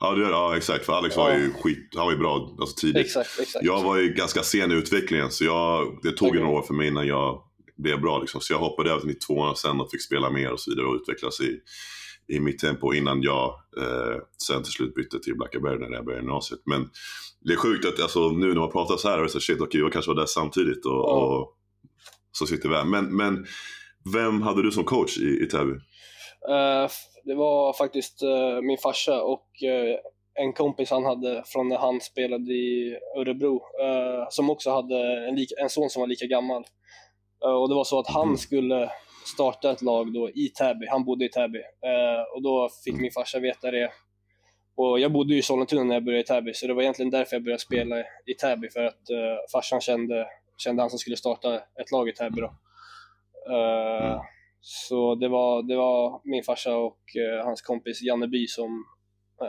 Ja, 0.04 0.12
det, 0.16 0.22
ja 0.22 0.58
exakt, 0.58 0.86
för 0.86 0.94
Alex 0.94 1.18
var 1.18 1.30
Ja. 1.32 1.38
ju 1.38 1.54
skit, 1.54 1.90
han 1.96 2.06
var 2.06 2.12
ju 2.12 2.18
bra 2.18 2.56
alltså, 2.60 2.76
tidigt. 2.76 3.06
exakt, 3.06 3.40
exakt. 3.40 3.66
Jag 3.66 3.84
var 3.84 3.98
ju 3.98 4.14
ganska 4.14 4.44
sen 4.44 4.72
i 4.72 4.76
utvecklingen 4.76 5.32
så 5.32 5.44
jag, 5.44 6.00
det 6.04 6.12
tog 6.12 6.28
Okej. 6.28 6.42
några 6.42 6.58
år 6.58 6.62
för 6.62 6.74
mig 6.74 6.88
innan 6.88 7.08
jag 7.08 7.42
blev 7.78 8.02
bra. 8.02 8.20
Liksom. 8.20 8.42
Så 8.42 8.54
jag 8.54 8.60
hoppade 8.60 8.90
över 8.90 9.00
till 9.00 9.08
92 9.10 9.54
sen 9.56 9.80
och 9.82 9.92
fick 9.92 10.02
spela 10.02 10.30
mer 10.30 10.52
och 10.52 10.60
så 10.60 10.72
vidare 10.72 10.86
och 10.88 10.96
utvecklas 10.96 11.42
i, 11.42 11.60
i 12.28 12.40
mitt 12.40 12.60
tempo 12.60 12.94
innan 12.94 13.22
jag 13.22 13.46
eh, 13.78 14.18
sen 14.48 14.64
till 14.64 14.72
slut 14.72 14.96
bytte 14.96 15.20
till 15.20 15.36
Blackaberg 15.38 15.80
när 15.80 15.92
jag 15.92 16.06
började 16.06 16.24
gymnasiet. 16.24 16.60
Men 16.66 16.90
det 17.46 17.54
är 17.54 17.58
sjukt 17.58 17.86
att 17.86 18.00
alltså, 18.00 18.30
nu 18.30 18.48
när 18.48 18.56
man 18.62 18.72
pratar 18.72 18.98
så 18.98 19.10
här, 19.10 19.28
så 19.28 19.40
shit 19.40 19.62
okej 19.62 19.82
jag 19.82 19.94
kanske 19.94 20.10
var 20.12 20.16
där 20.16 20.26
samtidigt 20.26 20.86
och, 20.86 20.92
Ja. 20.92 21.26
och 21.26 21.58
så 22.32 22.46
sitter 22.48 22.70
vi 22.70 22.76
här. 22.76 22.86
Men, 22.86 23.16
men 23.16 23.46
vem 24.14 24.42
hade 24.42 24.64
du 24.64 24.72
som 24.72 24.84
coach 24.84 25.18
i, 25.18 25.44
i 25.44 25.46
Täby? 25.46 25.74
Eh, 26.50 26.90
det 27.24 27.36
var 27.36 27.74
faktiskt 27.74 28.24
eh, 28.24 28.62
min 28.62 28.78
farsa 28.78 29.24
och 29.24 29.64
eh, 29.64 30.00
en 30.34 30.54
kompis 30.54 30.92
han 30.92 31.06
hade 31.06 31.44
från 31.46 31.70
när 31.70 31.78
han 31.78 32.02
spelade 32.02 32.54
i 32.54 32.98
Örebro, 33.18 33.62
som 34.30 34.50
också 34.50 34.72
hade 34.72 35.28
en, 35.28 35.38
en 35.62 35.70
son 35.70 35.90
som 35.90 36.00
var 36.00 36.08
lika 36.08 36.26
gammal. 36.26 36.64
Och 37.62 37.70
det 37.70 37.76
var 37.76 37.84
så 37.84 38.00
att 38.00 38.08
han 38.08 38.28
Mhm. 38.28 38.38
skulle 38.38 38.92
starta 39.34 39.72
ett 39.72 39.82
lag 39.82 40.14
då 40.14 40.30
i 40.30 40.48
Täby, 40.50 40.88
han 40.88 41.06
bodde 41.06 41.26
i 41.26 41.30
Täby. 41.30 41.60
Och 42.36 42.42
då 42.42 42.70
fick 42.86 42.96
min 42.96 43.12
farsa 43.12 43.40
veta 43.40 43.72
det. 43.72 43.92
Och 44.76 45.00
jag 45.00 45.12
bodde 45.12 45.34
ju 45.34 45.40
i 45.40 45.42
Sollentuna 45.42 45.84
när 45.84 45.96
jag 45.96 46.04
började 46.04 46.22
i 46.22 46.26
Täby, 46.26 46.54
så 46.54 46.68
det 46.68 46.74
var 46.74 46.82
egentligen 46.82 47.12
därför 47.12 47.36
jag 47.36 47.44
började 47.44 47.62
spela 47.62 48.00
i 48.26 48.34
Täby, 48.42 48.70
för 48.70 48.84
att 48.84 49.02
farsan 49.52 49.82
kände, 49.82 50.28
kände 50.58 50.82
han 50.84 50.90
som 50.90 51.00
skulle 51.00 51.18
starta 51.18 51.56
ett 51.56 51.92
lag 51.92 52.10
i 52.10 52.14
Täby 52.14 52.42
då. 52.42 52.52
Mm. 53.54 54.20
Så 54.62 55.16
det 55.16 55.28
var, 55.28 55.64
det 55.64 55.76
var 55.76 56.22
min 56.24 56.44
farsa 56.44 56.76
och 56.76 57.02
eh, 57.16 57.46
hans 57.46 57.62
kompis 57.62 58.02
Janne 58.02 58.28
By 58.28 58.48
som 58.48 58.86
eh, 59.42 59.48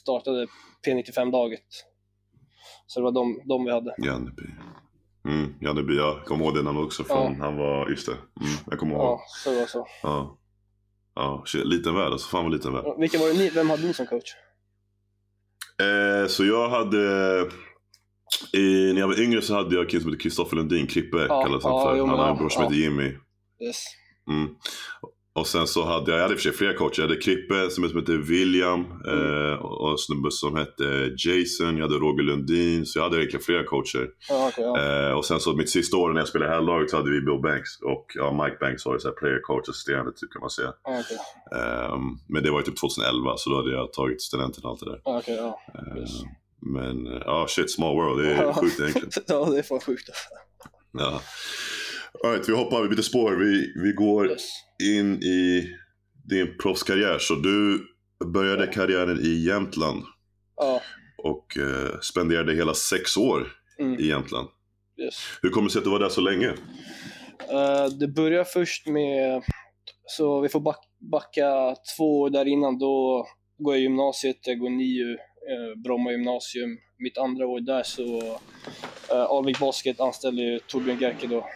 startade 0.00 0.46
P95-laget. 0.86 1.68
Så 2.86 3.00
det 3.00 3.04
var 3.04 3.12
de, 3.12 3.40
de 3.48 3.64
vi 3.64 3.70
hade. 3.70 3.94
Janneby. 3.98 4.42
Mm, 5.28 5.54
Janneby, 5.60 5.96
jag 5.96 6.24
kommer 6.24 6.44
ihåg 6.44 6.54
det 6.54 6.62
namnet 6.62 6.84
också 6.84 7.04
från, 7.04 7.40
han 7.40 7.56
var, 7.56 7.90
just 7.90 8.06
det, 8.06 8.12
mm, 8.12 8.56
jag 8.70 8.78
kommer 8.78 8.94
ihåg. 8.94 9.02
Ja, 9.02 9.20
så 9.44 9.50
det 9.50 9.60
var 9.60 9.66
så. 9.66 9.86
Ja. 10.02 10.38
Ja, 11.14 11.44
liten 11.64 11.94
värld 11.94 12.12
alltså. 12.12 12.28
Fan 12.28 12.44
vad 12.44 12.52
liten 12.52 12.72
värld. 12.72 12.84
Vilka 12.98 13.18
var 13.18 13.28
det 13.28 13.38
ni, 13.38 13.50
vem 13.50 13.70
hade 13.70 13.86
ni 13.86 13.94
som 13.94 14.06
coach? 14.06 14.34
Eh, 15.82 16.26
så 16.28 16.44
jag 16.44 16.68
hade... 16.68 16.98
I, 18.52 18.92
när 18.92 19.00
jag 19.00 19.08
var 19.08 19.20
yngre 19.20 19.42
så 19.42 19.54
hade 19.54 19.74
jag 19.74 19.84
en 19.84 19.90
kille 19.90 20.02
som 20.02 20.10
hette 20.10 20.22
Kristoffer 20.22 20.56
Lundin, 20.56 20.86
Krippe 20.86 21.16
Ja, 21.16 21.42
kallades 21.42 21.64
han 21.64 21.72
ja, 21.72 21.84
för. 21.84 21.96
jo, 21.96 22.06
han 22.06 22.18
hade 22.18 22.28
ja, 22.28 22.32
en 22.32 22.38
bror 22.38 22.48
som 22.48 22.62
ja. 22.62 22.68
hette 22.68 22.80
Jimmy. 22.80 23.12
Yes. 23.66 23.84
Mm. 24.30 24.48
Och 25.36 25.46
sen 25.46 25.66
så 25.66 25.84
hade 25.84 26.10
jag, 26.10 26.18
jag 26.18 26.22
hade 26.22 26.34
i 26.34 26.36
och 26.36 26.40
för 26.40 26.48
sig 26.50 26.52
flera 26.58 26.74
coacher. 26.74 27.02
Jag 27.02 27.08
hade 27.08 27.20
Krippe 27.20 27.70
som 27.70 27.84
hette 27.84 28.12
William 28.16 28.84
Mm. 29.06 29.52
eh, 29.52 29.58
och 29.58 29.90
en 29.90 29.98
snubbe 29.98 30.30
som 30.30 30.56
hette 30.56 31.10
Jason. 31.18 31.76
Jag 31.76 31.82
hade 31.88 31.98
Roger 31.98 32.22
Lundin. 32.22 32.86
Så 32.86 32.98
jag 32.98 33.04
hade 33.04 33.16
egentligen 33.16 33.44
flera 33.44 33.64
coacher. 33.64 34.08
Ja, 34.28 34.48
okej, 34.48 34.64
ja. 34.64 35.08
Eh, 35.08 35.12
och 35.18 35.24
sen 35.24 35.40
så 35.40 35.52
mitt 35.52 35.70
sista 35.70 35.96
år 35.96 36.12
när 36.12 36.20
jag 36.20 36.28
spelade 36.28 36.50
i 36.50 36.54
herrlaget 36.54 36.90
så 36.90 36.96
hade 36.96 37.10
vi 37.10 37.20
Bill 37.20 37.40
Banks. 37.42 37.70
Och 37.82 38.06
ja, 38.14 38.44
Mike 38.44 38.56
Banks 38.60 38.86
var 38.86 38.92
ju 38.92 38.98
så 39.00 39.08
här 39.08 39.14
player 39.14 39.40
coach 39.42 39.68
assisterande 39.68 40.12
typ 40.12 40.32
kan 40.32 40.40
man 40.40 40.50
säga. 40.50 40.72
Okej. 40.82 41.18
Ehm, 41.60 42.02
men 42.28 42.42
det 42.42 42.50
var 42.50 42.58
ju 42.58 42.64
typ 42.64 42.80
2011 42.80 43.34
så 43.36 43.50
då 43.50 43.56
hade 43.56 43.72
jag 43.72 43.92
tagit 43.92 44.22
studenten 44.22 44.64
och 44.64 44.70
allt 44.70 44.80
det 44.80 44.90
där. 44.90 45.00
Okej, 45.04 45.34
ja. 45.36 45.60
Ehm. 45.74 46.04
Men 46.60 47.06
eh, 47.06 47.22
ja, 47.26 47.46
shit, 47.48 47.70
small 47.70 47.94
world. 47.96 48.18
Det 48.24 48.32
är 48.32 48.52
sjukt 48.52 48.80
egentligen. 48.80 49.10
ja, 49.26 49.44
det 49.50 49.58
är 49.58 49.62
fan 49.62 49.80
sjukt. 49.80 50.08
Ja. 50.92 51.20
All 52.22 52.30
right, 52.30 52.48
vi 52.48 52.52
hoppar, 52.52 52.82
vi 52.82 52.88
byter 52.88 53.02
spår. 53.02 53.32
Vi, 53.32 53.72
vi 53.82 53.92
går 53.92 54.30
Yes. 54.30 54.42
in 54.82 55.22
i 55.22 55.68
din 56.28 56.56
proffskarriär. 56.62 57.18
Så 57.18 57.34
du 57.34 57.86
började 58.32 58.66
karriären 58.66 59.20
i 59.20 59.44
Jämtland 59.46 60.02
Ja, 60.56 60.80
och 61.18 61.56
eh, 61.58 62.00
spenderade 62.00 62.54
hela 62.54 62.74
sex 62.74 63.16
år 63.16 63.48
mm, 63.78 64.00
i 64.00 64.06
Jämtland. 64.06 64.48
yes. 65.02 65.14
Hur 65.42 65.50
kommer 65.50 65.68
det 65.68 65.72
sig 65.72 65.78
att 65.78 65.84
du 65.84 65.90
var 65.90 65.98
där 65.98 66.08
så 66.08 66.20
länge? 66.20 66.46
Eh, 67.50 67.86
det 68.00 68.08
börjar 68.08 68.44
först 68.44 68.86
med, 68.86 69.42
så 70.06 70.40
vi 70.40 70.48
får 70.48 70.60
back, 70.60 70.78
backa 71.12 71.74
två 71.96 72.20
år 72.20 72.30
där 72.30 72.44
innan, 72.48 72.78
då 72.78 73.26
går 73.58 73.74
jag 73.74 73.82
gymnasiet, 73.82 74.36
jag 74.46 74.58
går 74.58 74.70
NIU, 74.70 75.12
eh, 75.12 75.82
Bromma 75.84 76.10
gymnasium. 76.12 76.78
Mitt 76.98 77.18
andra 77.18 77.46
år 77.46 77.60
där 77.60 77.82
så, 77.82 78.18
eh, 79.10 79.22
Alvik 79.22 79.58
Basket 79.58 80.00
anställer 80.00 80.42
ju 80.42 80.58
Torbjörn 80.58 80.98
Gerke 81.00 81.26
då 81.26 81.46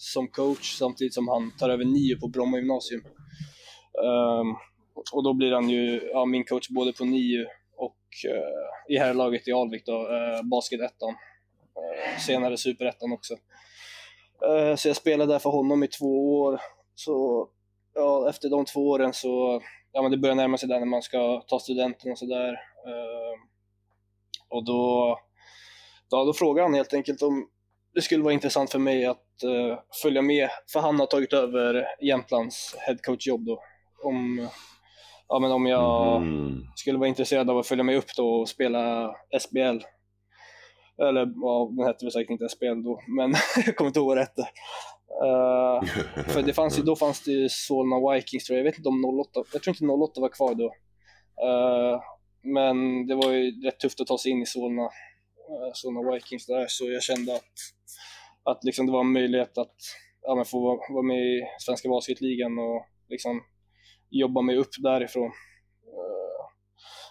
som 0.00 0.28
coach 0.28 0.78
samtidigt 0.78 1.14
som 1.14 1.28
han 1.28 1.52
tar 1.58 1.70
över 1.70 1.84
NIU 1.84 2.16
på 2.20 2.28
Bromma 2.28 2.56
gymnasium. 2.56 3.04
Um, 4.04 4.56
och 5.12 5.24
då 5.24 5.34
blir 5.34 5.52
han 5.52 5.68
ju 5.68 6.10
ja, 6.12 6.24
min 6.24 6.44
coach 6.44 6.68
både 6.68 6.92
på 6.92 7.04
NIU 7.04 7.46
och 7.76 7.98
uh, 8.28 8.94
i 8.94 8.98
herrlaget 8.98 9.48
i 9.48 9.52
Alvik 9.52 9.86
då, 9.86 10.08
uh, 10.08 10.42
Basket-ettan. 10.42 11.14
Eh, 11.76 12.18
senare 12.20 12.56
Superettan 12.56 13.12
också. 13.12 13.34
Uh, 14.48 14.76
Så 14.76 14.88
jag 14.88 14.96
spelade 14.96 15.32
där 15.32 15.38
för 15.38 15.50
honom 15.50 15.82
i 15.82 15.88
två 15.88 16.40
år. 16.40 16.60
Så 16.94 17.48
ja, 17.94 18.28
efter 18.30 18.48
de 18.50 18.64
två 18.64 18.88
åren 18.88 19.12
så, 19.12 19.62
ja 19.92 20.02
men 20.02 20.10
det 20.10 20.18
börjar 20.18 20.36
närma 20.36 20.58
sig 20.58 20.68
där 20.68 20.78
när 20.78 20.86
man 20.86 21.02
ska 21.02 21.44
ta 21.46 21.58
studenten 21.58 22.12
och 22.12 22.18
sådär. 22.18 22.52
Uh, 22.88 23.34
Och 24.50 24.64
då, 24.64 25.16
då, 26.10 26.24
då 26.24 26.32
frågade 26.32 26.64
han 26.64 26.74
helt 26.74 26.94
enkelt 26.94 27.22
om 27.22 27.48
det 27.98 28.02
skulle 28.02 28.22
vara 28.22 28.34
intressant 28.34 28.70
för 28.72 28.78
mig 28.78 29.06
att 29.06 29.42
eh, 29.42 29.78
följa 30.02 30.22
med, 30.22 30.48
för 30.72 30.80
han 30.80 31.00
har 31.00 31.06
tagit 31.06 31.32
över 31.32 31.86
Jämtlands 32.00 32.76
headcoach-jobb 32.78 33.44
då. 33.46 33.62
Om, 34.04 34.48
ja, 35.28 35.38
men 35.38 35.52
om 35.52 35.66
jag 35.66 36.16
Mm. 36.22 36.62
skulle 36.76 36.98
vara 36.98 37.08
intresserad 37.08 37.50
av 37.50 37.58
att 37.58 37.66
följa 37.66 37.84
med 37.84 37.96
upp 37.96 38.14
då 38.16 38.28
och 38.28 38.48
spela 38.48 39.14
SBL. 39.40 39.78
Eller 41.02 41.32
ja, 41.42 41.70
den 41.76 41.86
hette 41.86 42.04
väl 42.04 42.12
säkert 42.12 42.30
inte 42.30 42.48
SBL 42.48 42.82
då, 42.84 43.00
men 43.16 43.34
jag 43.66 43.76
kommer 43.76 43.88
inte 43.88 43.98
ihåg 44.00 44.08
vad 44.08 44.16
det 44.16 44.20
hette. 44.20 44.42
Eh, 45.24 45.88
för 46.32 46.42
det 46.42 46.52
fanns 46.52 46.78
ju, 46.78 46.82
då 46.82 46.96
fanns 46.96 47.24
det 47.24 47.30
ju 47.30 47.48
Solna 47.48 48.12
Vikings 48.12 48.44
tror 48.44 48.58
jag, 48.58 48.66
jag 48.66 48.70
vet 48.70 48.78
inte 48.78 48.88
om 48.88 49.04
08, 49.04 49.44
jag 49.52 49.62
tror 49.62 49.76
inte 49.82 49.94
08 49.94 50.20
var 50.20 50.28
kvar 50.28 50.54
då. 50.54 50.66
Eh, 51.46 52.00
men 52.42 53.06
det 53.06 53.14
var 53.14 53.30
ju 53.30 53.50
rätt 53.66 53.80
tufft 53.80 54.00
att 54.00 54.06
ta 54.06 54.18
sig 54.18 54.32
in 54.32 54.42
i 54.42 54.46
Solna, 54.46 54.88
Alltså, 55.48 55.88
sådana 55.88 56.12
Vikings 56.12 56.46
där, 56.46 56.66
så 56.68 56.90
jag 56.90 57.02
kände 57.02 57.34
att, 57.36 57.54
att 58.42 58.64
liksom 58.64 58.86
det 58.86 58.92
var 58.92 59.00
en 59.00 59.12
möjlighet 59.12 59.58
att 59.58 59.76
ja, 60.22 60.34
men 60.34 60.44
få 60.44 60.60
vara, 60.60 60.78
vara 60.92 61.02
med 61.02 61.18
i 61.18 61.42
Svenska 61.58 61.88
Basketligan 61.88 62.58
och 62.58 62.86
liksom 63.08 63.42
jobba 64.10 64.42
mig 64.42 64.56
upp 64.56 64.70
därifrån. 64.82 65.26
Eh, 65.94 66.44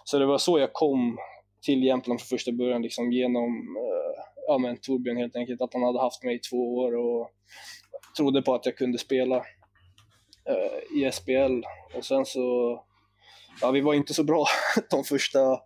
så 0.04 0.18
det 0.18 0.26
var 0.26 0.38
så 0.38 0.58
jag 0.58 0.72
kom 0.72 1.18
till 1.62 1.84
Jämtland 1.84 2.20
från 2.20 2.28
första 2.28 2.52
början, 2.52 2.82
liksom 2.82 3.12
genom 3.12 3.76
eh, 3.76 4.22
ja, 4.46 4.58
men 4.58 4.76
Torbjörn 4.80 5.16
helt 5.16 5.36
enkelt, 5.36 5.62
att 5.62 5.74
han 5.74 5.82
hade 5.82 6.00
haft 6.00 6.24
mig 6.24 6.36
i 6.36 6.40
två 6.50 6.76
år 6.76 6.96
och 6.96 7.30
trodde 8.16 8.42
på 8.42 8.54
att 8.54 8.66
jag 8.66 8.76
kunde 8.76 8.98
spela. 8.98 9.44
Eh, 10.48 10.98
i 10.98 11.12
SBL. 11.12 11.62
och 11.96 12.04
sen 12.04 12.24
så, 12.26 12.78
ja 13.60 13.70
vi 13.70 13.80
var 13.80 13.94
inte 13.94 14.14
så 14.14 14.24
bra 14.24 14.46
de 14.90 15.04
första, 15.04 15.60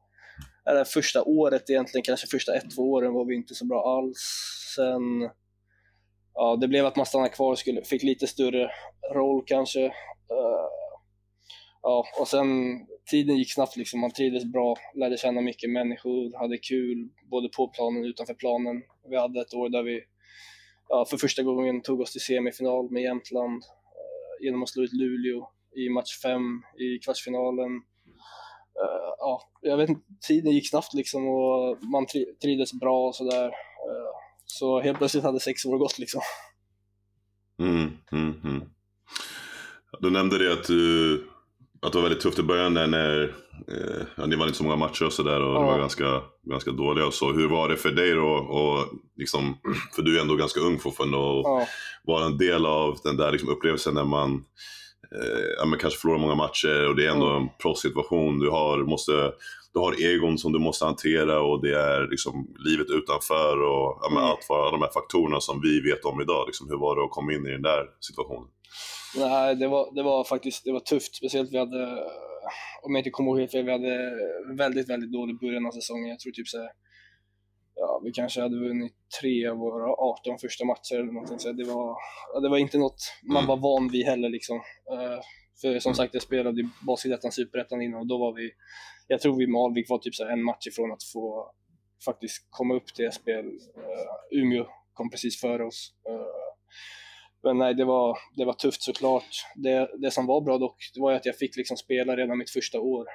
eller 0.70 0.84
första 0.84 1.24
året 1.24 1.70
egentligen, 1.70 2.02
kanske 2.02 2.26
första 2.26 2.54
ett, 2.54 2.70
två 2.76 2.92
åren 2.92 3.12
var 3.12 3.24
vi 3.24 3.34
inte 3.34 3.54
så 3.54 3.66
bra 3.66 3.98
alls. 3.98 4.18
Sen, 4.76 5.30
ja 6.34 6.56
det 6.60 6.68
blev 6.68 6.86
att 6.86 6.96
man 6.96 7.06
stannade 7.06 7.30
kvar, 7.30 7.54
skulle, 7.54 7.84
fick 7.84 8.02
lite 8.02 8.26
större 8.26 8.70
roll 9.14 9.42
kanske. 9.46 9.84
Uh, 9.86 10.68
ja, 11.82 12.04
och 12.20 12.28
sen 12.28 12.46
tiden 13.10 13.36
gick 13.36 13.52
snabbt 13.52 13.76
liksom, 13.76 14.00
man 14.00 14.12
trivdes 14.12 14.44
bra, 14.44 14.76
lärde 14.94 15.16
känna 15.16 15.40
mycket 15.40 15.70
människor, 15.70 16.38
hade 16.38 16.58
kul 16.58 17.08
både 17.30 17.48
på 17.48 17.68
planen 17.68 18.02
och 18.02 18.06
utanför 18.06 18.34
planen. 18.34 18.82
Vi 19.10 19.16
hade 19.16 19.40
ett 19.40 19.54
år 19.54 19.68
där 19.68 19.82
vi 19.82 20.00
ja, 20.88 21.06
för 21.10 21.16
första 21.16 21.42
gången 21.42 21.82
tog 21.82 22.00
oss 22.00 22.12
till 22.12 22.20
semifinal 22.20 22.90
med 22.90 23.02
Jämtland 23.02 23.62
uh, 23.62 24.44
genom 24.44 24.62
att 24.62 24.68
slå 24.68 24.82
ut 24.82 24.92
Luleå 24.92 25.48
i 25.76 25.88
match 25.88 26.20
fem 26.22 26.62
i 26.78 26.98
kvartsfinalen. 26.98 27.82
Uh, 28.80 29.14
ja, 29.18 29.42
jag 29.60 29.76
vet 29.76 29.88
inte, 29.88 30.02
tiden 30.28 30.52
gick 30.52 30.70
snabbt 30.70 30.94
liksom 30.94 31.28
och 31.28 31.84
man 31.84 32.06
trivdes 32.42 32.72
bra 32.72 33.06
och 33.06 33.14
sådär. 33.14 33.46
Uh, 33.46 34.12
så 34.46 34.80
helt 34.80 34.98
plötsligt 34.98 35.24
hade 35.24 35.40
sex 35.40 35.64
år 35.64 35.78
gått 35.78 35.98
liksom. 35.98 36.20
Mm, 37.60 37.90
mm, 38.12 38.40
mm. 38.44 38.62
Du 40.00 40.10
nämnde 40.10 40.38
det 40.38 40.52
att 40.52 40.66
du 40.66 41.28
att 41.86 41.92
det 41.92 41.98
var 41.98 42.02
väldigt 42.02 42.22
tufft 42.22 42.38
i 42.38 42.42
början 42.42 42.74
när, 42.74 42.86
när 42.86 43.22
eh, 43.68 44.06
ja, 44.16 44.26
ni 44.26 44.36
vann 44.36 44.48
inte 44.48 44.58
så 44.58 44.64
många 44.64 44.76
matcher 44.76 45.06
och 45.06 45.12
sådär 45.12 45.40
och 45.40 45.56
ja. 45.56 45.60
det 45.60 45.66
var 45.66 45.78
ganska, 45.78 46.22
ganska 46.42 46.70
dåliga 46.70 47.06
och 47.06 47.14
så. 47.14 47.32
Hur 47.32 47.48
var 47.48 47.68
det 47.68 47.76
för 47.76 47.90
dig 47.90 48.12
då? 48.14 48.28
Och 48.28 48.88
liksom, 49.16 49.58
för 49.94 50.02
du 50.02 50.18
är 50.18 50.22
ändå 50.22 50.36
ganska 50.36 50.60
ung 50.60 50.78
fortfarande 50.78 51.16
och 51.16 51.42
ja. 51.44 51.66
vara 52.04 52.26
en 52.26 52.38
del 52.38 52.66
av 52.66 52.98
den 53.04 53.16
där 53.16 53.32
liksom, 53.32 53.48
upplevelsen 53.48 53.94
när 53.94 54.04
man 54.04 54.44
ja, 55.58 55.64
men 55.64 55.78
kanske 55.78 56.00
förlorar 56.00 56.18
många 56.18 56.34
matcher 56.34 56.88
och 56.88 56.96
det 56.96 57.06
är 57.06 57.10
ändå 57.10 57.30
mm. 57.30 57.42
en 57.42 57.48
proffssituation. 57.62 58.38
Du 58.38 58.50
har, 58.50 58.78
måste, 58.78 59.32
du 59.72 59.78
har 59.78 60.02
egon 60.04 60.38
som 60.38 60.52
du 60.52 60.58
måste 60.58 60.84
hantera 60.84 61.42
och 61.42 61.62
det 61.62 61.74
är 61.74 62.08
liksom 62.10 62.54
livet 62.58 62.86
utanför 62.90 63.62
och 63.62 63.98
ja, 64.02 64.08
men 64.08 64.18
mm. 64.18 64.30
allt 64.30 64.46
vad, 64.48 64.72
de 64.72 64.82
här 64.82 64.92
faktorerna 64.92 65.40
som 65.40 65.60
vi 65.60 65.80
vet 65.80 66.04
om 66.04 66.20
idag. 66.20 66.46
Liksom, 66.46 66.68
hur 66.68 66.78
var 66.78 66.96
det 66.96 67.04
att 67.04 67.10
komma 67.10 67.32
in 67.32 67.46
i 67.46 67.50
den 67.50 67.62
där 67.62 67.86
situationen? 68.00 68.48
Nej, 69.16 69.56
det 69.56 69.68
var, 69.68 69.94
det 69.94 70.02
var 70.02 70.24
faktiskt 70.24 70.64
det 70.64 70.72
var 70.72 70.80
tufft. 70.80 71.14
Speciellt 71.16 71.52
vi 71.52 71.58
hade, 71.58 71.82
om 72.82 72.94
jag 72.94 73.00
inte 73.00 73.10
kommer 73.10 73.30
ihåg 73.30 73.38
helt 73.38 73.52
fel, 73.52 73.64
vi 73.64 73.72
hade 73.72 74.12
väldigt, 74.56 74.90
väldigt 74.90 75.12
dålig 75.12 75.40
början 75.40 75.66
av 75.66 75.70
säsongen. 75.70 76.08
Jag 76.08 76.20
tror 76.20 76.32
typ 76.32 76.48
så 76.48 76.58
här, 76.58 76.70
ja, 77.74 78.00
vi 78.04 78.12
kanske 78.12 78.40
hade 78.40 78.58
vunnit 78.58 78.92
tre 79.20 79.46
av 79.46 79.56
våra 79.56 79.92
18 79.92 80.38
första 80.38 80.64
matcher 80.64 80.94
eller 80.94 81.12
någonting. 81.12 81.38
Så 81.38 81.52
det 81.52 81.64
var, 81.64 81.96
det 82.42 82.48
var 82.48 82.58
inte 82.58 82.78
något 82.78 83.02
man 83.22 83.46
var 83.46 83.56
van 83.56 83.88
vid 83.88 84.06
heller 84.06 84.28
liksom. 84.28 84.56
Uh, 84.92 85.20
för 85.60 85.78
som 85.78 85.94
sagt, 85.94 86.14
jag 86.14 86.22
spelade 86.22 86.60
i 86.60 86.68
Basketettan 86.86 87.32
Superettan 87.32 87.82
innan 87.82 88.00
och 88.00 88.06
då 88.06 88.18
var 88.18 88.32
vi, 88.32 88.50
jag 89.08 89.20
tror 89.20 89.36
vi 89.36 89.46
med 89.46 89.60
Alvik 89.60 89.90
var 89.90 89.98
typ 89.98 90.14
så 90.14 90.28
en 90.28 90.42
match 90.42 90.66
ifrån 90.66 90.92
att 90.92 91.04
få 91.12 91.52
faktiskt 92.04 92.46
komma 92.50 92.74
upp 92.74 92.86
till 92.86 93.12
SPL. 93.12 93.30
Eh, 93.30 94.38
Umeå 94.40 94.66
kom 94.92 95.10
precis 95.10 95.40
före 95.40 95.64
oss. 95.64 95.94
Uh, 96.08 96.42
men 97.44 97.58
nej, 97.58 97.74
det 97.74 97.84
var, 97.84 98.18
det 98.36 98.44
var 98.44 98.52
tufft 98.52 98.82
såklart. 98.82 99.44
Det, 99.54 99.90
det 99.98 100.10
som 100.10 100.26
var 100.26 100.40
bra 100.40 100.58
dock, 100.58 100.76
det 100.94 101.00
var 101.00 101.12
att 101.12 101.26
jag 101.26 101.36
fick 101.36 101.56
liksom 101.56 101.76
spela 101.76 102.16
redan 102.16 102.38
mitt 102.38 102.50
första 102.50 102.80
år. 102.80 103.06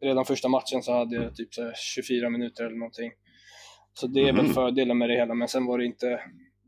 Redan 0.00 0.24
första 0.24 0.48
matchen 0.48 0.82
så 0.82 0.92
hade 0.92 1.16
jag 1.16 1.36
typ 1.36 1.54
så 1.54 1.72
24 1.74 2.30
minuter 2.30 2.64
eller 2.64 2.76
någonting. 2.76 3.12
Så 4.00 4.06
det 4.06 4.20
är 4.20 4.24
mm. 4.24 4.36
väl 4.36 4.44
mhm. 4.44 4.54
fördelen 4.54 4.98
med 4.98 5.08
det 5.08 5.16
hela, 5.16 5.34
men 5.34 5.48
sen 5.48 5.66
var 5.66 5.78
det 5.78 5.84
inte, 5.84 6.20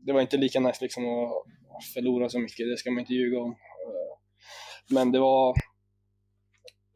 det 0.05 0.13
var 0.13 0.21
inte 0.21 0.37
lika 0.37 0.59
nice 0.59 0.83
liksom 0.83 1.03
att 1.05 1.85
förlora 1.93 2.29
så 2.29 2.39
mycket, 2.39 2.69
det 2.69 2.77
ska 2.77 2.91
man 2.91 2.99
inte 2.99 3.13
ljuga 3.13 3.39
om. 3.39 3.55
Men 4.89 5.11
det 5.11 5.19
var 5.19 5.55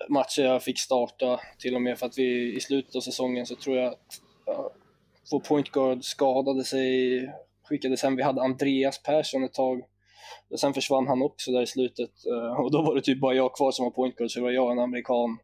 matcher 0.09 0.41
jag 0.41 0.63
fick 0.63 0.79
starta 0.79 1.39
till 1.59 1.75
och 1.75 1.81
med 1.81 1.99
för 1.99 2.05
att 2.05 2.17
vi 2.17 2.55
i 2.55 2.59
slutet 2.59 2.95
av 2.95 2.99
säsongen 2.99 3.45
så 3.45 3.55
tror 3.55 3.77
jag 3.77 3.93
att 3.93 4.21
vår 5.31 5.39
point 5.39 5.69
guard 5.69 6.03
skadade 6.03 6.63
sig 6.63 7.19
skickades 7.69 8.03
hem. 8.03 8.15
Vi 8.15 8.23
hade 8.23 8.41
Andreas 8.41 9.03
Persson 9.03 9.43
ett 9.43 9.53
tag. 9.53 9.81
Sen 10.59 10.73
försvann 10.73 11.07
han 11.07 11.21
också 11.21 11.51
där 11.51 11.61
i 11.61 11.67
slutet 11.67 12.11
eh, 12.25 12.59
och 12.59 12.71
då 12.71 12.81
var 12.81 12.95
det 12.95 13.01
typ 13.01 13.19
bara 13.19 13.33
jag 13.33 13.55
kvar 13.55 13.71
som 13.71 13.85
var 13.85 13.91
point 13.91 14.15
guard, 14.15 14.31
så 14.31 14.39
det 14.39 14.43
var 14.43 14.51
jag 14.51 14.71
en 14.71 14.79
amerikan, 14.79 15.37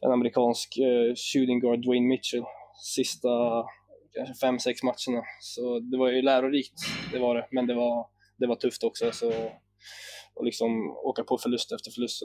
en 0.00 0.12
amerikansk 0.12 0.78
uh, 0.78 1.14
shooting 1.14 1.60
guard, 1.60 1.82
Dwayne 1.84 2.08
Mitchell, 2.08 2.44
sista 2.82 3.64
kanske 4.14 4.46
fem, 4.46 4.58
sex 4.58 4.82
matcherna. 4.82 5.22
Så 5.40 5.80
det 5.80 5.98
var 5.98 6.10
ju 6.10 6.22
lärorikt, 6.22 6.80
det 7.12 7.18
var 7.18 7.34
det, 7.34 7.48
men 7.50 7.66
det 7.66 7.74
var, 7.74 8.06
det 8.38 8.46
var 8.46 8.56
tufft 8.56 8.84
också. 8.84 9.12
Så, 9.12 9.32
och 10.34 10.44
liksom 10.44 10.90
åka 10.90 11.24
på 11.24 11.38
förlust 11.38 11.72
efter 11.72 11.90
förlust. 11.90 12.22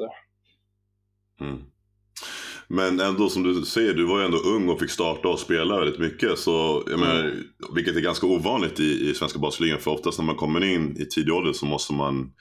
Mm. 1.42 1.60
Men 2.72 3.00
ändå 3.00 3.30
som 3.30 3.44
du 3.44 3.66
säger, 3.66 3.94
du 3.94 4.06
var 4.06 4.20
ju 4.20 4.26
ändå 4.26 4.38
ung 4.38 4.70
och 4.70 4.80
fick 4.80 4.90
starta 4.90 5.28
och 5.28 5.40
spela 5.40 5.80
väldigt 5.80 6.00
mycket. 6.00 6.40
Så, 6.40 6.84
jag 6.90 7.00
menar, 7.00 7.20
mm. 7.20 7.44
vilket 7.76 7.96
är 7.96 8.02
ganska 8.02 8.28
ovanligt 8.28 8.80
i, 8.80 9.10
i 9.10 9.14
svenska 9.14 9.40
basketligan. 9.40 9.80
För 9.80 9.92
oftast 9.92 10.20
när 10.20 10.26
man 10.26 10.36
kommer 10.36 10.64
in 10.64 10.98
i 10.98 11.06
tidig 11.06 11.34
ålder 11.34 11.54
så 11.54 11.66
måste 11.66 11.94
man 11.94 12.32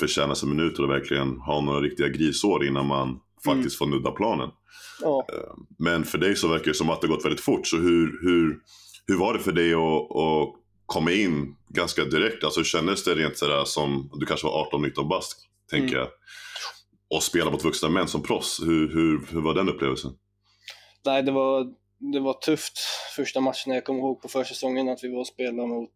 förtjäna 0.00 0.34
sig 0.34 0.48
minuter 0.48 0.82
och 0.82 0.90
verkligen 0.90 1.40
ha 1.40 1.60
några 1.60 1.80
riktiga 1.80 2.08
grisår 2.08 2.66
innan 2.66 2.86
man 2.86 3.20
faktiskt 3.44 3.80
mm. 3.80 3.92
får 3.92 3.96
nudda 3.96 4.10
planen. 4.10 4.50
Ja. 5.00 5.26
Eh, 5.32 5.54
men 5.78 6.04
för 6.04 6.18
dig 6.18 6.36
så 6.36 6.48
verkar 6.48 6.66
det 6.66 6.74
som 6.74 6.90
att 6.90 7.00
det 7.00 7.08
gått 7.08 7.24
väldigt 7.24 7.40
fort. 7.40 7.66
Så 7.66 7.76
hur, 7.76 8.18
hur, 8.22 8.58
hur 9.06 9.18
var 9.18 9.34
det 9.34 9.40
för 9.40 9.52
dig 9.52 9.74
att, 9.74 10.16
att 10.16 10.54
komma 10.86 11.12
in 11.12 11.56
ganska 11.68 12.04
direkt? 12.04 12.44
Alltså 12.44 12.64
kändes 12.64 13.04
det 13.04 13.14
rent 13.14 13.38
sådär 13.38 13.64
som, 13.64 14.10
du 14.14 14.26
kanske 14.26 14.46
var 14.46 14.70
18-19 14.72 15.08
bast, 15.08 15.38
tänker 15.70 15.94
mm. 15.94 15.98
jag 15.98 16.08
och 17.14 17.22
spela 17.22 17.50
mot 17.50 17.64
vuxna 17.64 17.88
män 17.88 18.08
som 18.08 18.22
proffs. 18.22 18.60
Hur, 18.62 18.88
hur, 18.88 19.26
hur 19.32 19.40
var 19.40 19.54
den 19.54 19.68
upplevelsen? 19.68 20.10
Nej, 21.06 21.22
det 21.22 21.32
var, 21.32 21.64
det 22.12 22.20
var 22.20 22.34
tufft 22.34 22.78
första 23.16 23.40
matchen. 23.40 23.74
Jag 23.74 23.84
kommer 23.84 24.00
ihåg 24.00 24.22
på 24.22 24.28
försäsongen 24.28 24.88
att 24.88 25.04
vi 25.04 25.08
var 25.08 25.20
och 25.20 25.26
spelade 25.26 25.68
mot 25.68 25.90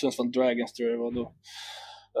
Sundsvall 0.00 0.32
Dragons 0.32 0.72
tror 0.72 0.90
jag 0.90 0.98
det 0.98 1.02
var 1.02 1.10
då. 1.10 1.32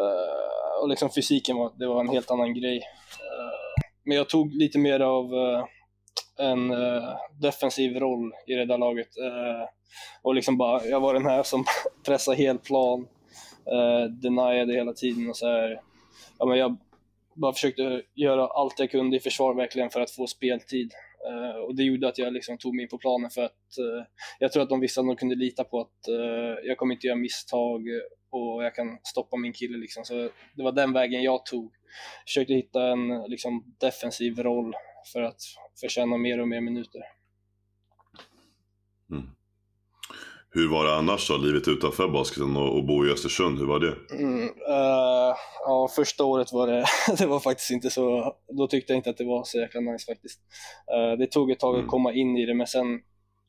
Uh, 0.00 0.82
och 0.82 0.88
liksom 0.88 1.10
fysiken 1.10 1.56
var, 1.56 1.72
det 1.78 1.86
var 1.86 2.00
en 2.00 2.08
helt 2.08 2.30
annan 2.30 2.54
grej. 2.54 2.76
Uh, 2.76 3.84
men 4.04 4.16
jag 4.16 4.28
tog 4.28 4.54
lite 4.54 4.78
mer 4.78 5.00
av 5.00 5.24
uh, 5.24 5.64
en 6.38 6.70
eh, 6.70 7.16
defensiv 7.40 7.96
roll 7.96 8.32
i 8.46 8.54
det 8.54 8.64
där 8.64 8.78
laget. 8.78 9.18
Eh, 9.18 9.68
och 10.22 10.34
liksom 10.34 10.56
bara, 10.56 10.84
jag 10.84 11.00
var 11.00 11.14
den 11.14 11.26
här 11.26 11.42
som 11.42 11.64
pressade 12.06 12.36
hel 12.36 12.58
plan, 12.58 13.08
eh, 13.66 14.02
uh, 14.02 14.10
deniade 14.10 14.74
hela 14.74 14.92
tiden 14.92 15.28
och 15.28 15.36
så 15.36 15.46
här. 15.46 15.80
Ja, 16.38 16.46
men 16.46 16.58
jag 16.58 16.76
bara 17.34 17.52
försökte 17.52 18.02
göra 18.14 18.46
allt 18.46 18.78
jag 18.78 18.90
kunde 18.90 19.16
i 19.16 19.20
försvar 19.20 19.54
verkligen 19.54 19.90
för 19.90 20.00
att 20.00 20.10
få 20.10 20.26
speltid. 20.26 20.92
Uh, 21.30 21.56
och 21.56 21.74
det 21.74 21.82
gjorde 21.82 22.08
att 22.08 22.18
jag 22.18 22.32
liksom 22.32 22.58
tog 22.58 22.74
mig 22.74 22.82
in 22.82 22.88
på 22.88 22.98
planen 22.98 23.30
för 23.30 23.44
att 23.44 23.78
uh, 23.80 24.04
jag 24.38 24.52
tror 24.52 24.62
att 24.62 24.68
de 24.68 24.80
visste 24.80 25.00
att 25.00 25.06
de 25.06 25.16
kunde 25.16 25.34
lita 25.34 25.64
på 25.64 25.80
att 25.80 26.08
uh, 26.08 26.56
jag 26.64 26.76
kommer 26.76 26.94
inte 26.94 27.06
göra 27.06 27.16
misstag 27.16 27.82
och 28.30 28.64
jag 28.64 28.74
kan 28.74 28.98
stoppa 29.02 29.36
min 29.36 29.52
kille. 29.52 29.78
Liksom. 29.78 30.04
Så 30.04 30.14
det 30.54 30.62
var 30.62 30.72
den 30.72 30.92
vägen 30.92 31.22
jag 31.22 31.46
tog. 31.46 31.72
Försökte 32.26 32.54
hitta 32.54 32.92
en 32.92 33.22
liksom, 33.28 33.76
defensiv 33.80 34.42
roll 34.42 34.74
för 35.12 35.22
att 35.22 35.40
förtjäna 35.80 36.16
mer 36.16 36.40
och 36.40 36.48
mer 36.48 36.60
minuter. 36.60 37.00
Mm. 39.10 39.26
Hur 40.56 40.68
var 40.68 40.84
det 40.84 40.94
annars 40.94 41.28
då, 41.28 41.36
livet 41.36 41.68
utanför 41.68 42.08
basketen 42.08 42.56
och, 42.56 42.76
och 42.76 42.84
bo 42.84 43.06
i 43.06 43.10
Östersund? 43.10 43.58
Hur 43.58 43.66
var 43.66 43.80
det? 43.80 44.14
Mm, 44.14 44.42
uh, 44.42 45.34
ja, 45.66 45.88
första 45.96 46.24
året 46.24 46.52
var 46.52 46.66
det, 46.66 46.84
det 47.18 47.26
var 47.26 47.40
faktiskt 47.40 47.70
inte 47.70 47.90
så, 47.90 48.34
då 48.58 48.66
tyckte 48.66 48.92
jag 48.92 48.98
inte 48.98 49.10
att 49.10 49.16
det 49.16 49.24
var 49.24 49.44
så 49.44 49.58
jäkla 49.58 49.80
nice 49.80 50.12
faktiskt. 50.12 50.40
Uh, 50.94 51.18
det 51.18 51.26
tog 51.26 51.50
ett 51.50 51.60
tag 51.60 51.74
mm. 51.74 51.84
att 51.84 51.90
komma 51.90 52.12
in 52.12 52.36
i 52.36 52.46
det, 52.46 52.54
men 52.54 52.66
sen, 52.66 53.00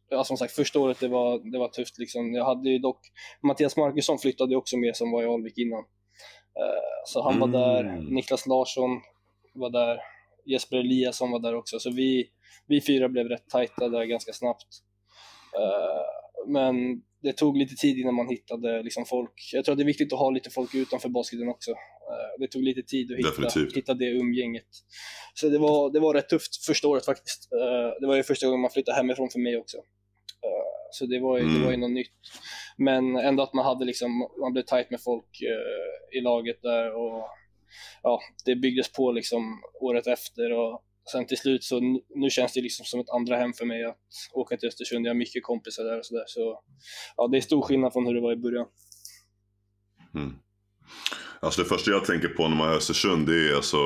ja, 0.10 0.24
som 0.24 0.38
sagt, 0.38 0.54
första 0.54 0.80
året 0.80 1.00
det 1.00 1.08
var, 1.08 1.52
det 1.52 1.60
var 1.60 1.68
tufft 1.68 1.98
liksom. 1.98 2.34
Jag 2.34 2.46
hade 2.46 2.70
ju 2.70 2.80
dock, 2.80 3.00
Mattias 3.48 3.78
Markusson 3.78 4.20
flyttade 4.20 4.56
också 4.56 4.78
med 4.78 4.96
som 4.96 5.12
var 5.12 5.24
i 5.24 5.26
Alvik 5.26 5.58
innan. 5.58 5.80
Uh, 6.60 7.04
så 7.06 7.24
han 7.24 7.36
mm. 7.36 7.52
var 7.52 7.60
där, 7.60 7.84
Niklas 8.12 8.48
Larsson 8.48 9.02
var 9.54 9.70
där, 9.70 9.98
Jesper 10.46 10.78
Eliasson 10.78 11.32
var 11.32 11.40
där 11.40 11.56
också, 11.56 11.80
så 11.80 11.92
vi, 11.92 12.28
vi 12.68 12.82
fyra 12.82 13.10
blev 13.10 13.28
rätt 13.28 13.50
tajta 13.50 13.90
där 13.90 14.06
ganska 14.06 14.34
snabbt. 14.34 14.68
Uh, 15.58 16.52
men 16.54 17.02
det 17.26 17.34
tog 17.34 17.58
lite 17.58 17.76
tid 17.76 17.98
innan 17.98 18.16
man 18.16 18.28
hittade 18.28 18.84
liksom 18.84 19.06
folk. 19.06 19.34
Jag 19.54 19.66
tror 19.66 19.74
att 19.74 19.78
det 19.78 19.84
är 19.84 19.94
viktigt 19.94 20.14
att 20.14 20.20
ha 20.20 20.30
lite 20.30 20.50
folk 20.50 20.76
utanför 20.76 21.10
basketen 21.10 21.50
också. 21.50 21.72
Eh, 21.72 22.40
det 22.40 22.48
tog 22.48 22.64
lite 22.64 22.82
tid 22.82 23.12
att 23.12 23.18
hitta, 23.18 23.76
hitta 23.76 23.94
det 23.94 24.06
umgänget. 24.06 24.68
Så 25.34 25.50
det 25.50 25.58
var, 25.58 25.94
det 25.94 26.00
var 26.00 26.14
rätt 26.14 26.30
tufft 26.30 26.66
första 26.66 26.88
året 26.88 27.06
faktiskt. 27.06 27.54
Eh, 27.54 28.00
det 28.02 28.08
var 28.08 28.16
ju 28.16 28.24
första 28.24 28.46
gången 28.46 28.62
man 28.62 28.72
flyttade 28.72 28.98
hemifrån 28.98 29.30
för 29.30 29.40
mig 29.40 29.58
också. 29.58 29.78
Eh, 29.78 30.66
så 30.92 31.06
det 31.06 31.20
var 31.20 31.38
ju, 31.38 31.44
mm. 31.44 31.60
det 31.60 31.66
var 31.66 31.72
ju 31.72 31.78
något 31.78 31.92
nytt. 31.92 32.22
Men 32.78 33.16
ändå 33.16 33.44
att 33.44 33.54
man 33.54 33.66
hade 33.66 33.86
liksom, 33.86 34.30
man 34.40 34.54
blev 34.54 34.64
tight 34.64 34.90
med 34.90 35.02
folk 35.02 35.42
i 36.18 36.22
laget 36.22 36.62
där 36.62 36.96
och 36.96 37.28
ja, 38.04 38.20
det 38.46 38.56
byggdes 38.56 38.92
på 38.92 39.12
liksom 39.12 39.62
året 39.82 40.08
efter 40.08 40.52
och 40.52 40.84
sen 41.12 41.28
till 41.28 41.38
slut 41.38 41.64
så 41.64 41.80
nu 42.16 42.30
känns 42.30 42.54
det 42.54 42.62
liksom 42.62 42.86
som 42.86 43.00
ett 43.00 43.10
andra 43.10 43.38
hem 43.38 43.54
för 43.54 43.66
mig 43.66 43.84
att 43.84 43.98
åka 44.34 44.58
till 44.58 44.68
Östersund. 44.68 45.06
Jag 45.06 45.10
har 45.10 45.16
mycket 45.16 45.44
kompisar 45.44 45.84
där 45.84 46.00
och 46.00 46.06
sådär. 46.06 46.24
Så 46.28 46.60
ja, 47.18 47.28
det 47.28 47.38
är 47.38 47.42
stor 47.42 47.62
skillnad 47.62 47.94
från 47.94 48.06
hur 48.06 48.14
det 48.14 48.22
var 48.22 48.34
i 48.34 48.38
början. 48.38 48.68
Mm. 50.16 50.34
Alltså 51.40 51.62
det 51.62 51.70
första 51.70 51.92
jag 51.92 52.06
tänker 52.06 52.28
på 52.28 52.48
när 52.48 52.56
man 52.56 52.68
hör 52.68 52.78
Östersund 52.78 53.28
det 53.28 53.50
är 53.50 53.56
alltså 53.56 53.78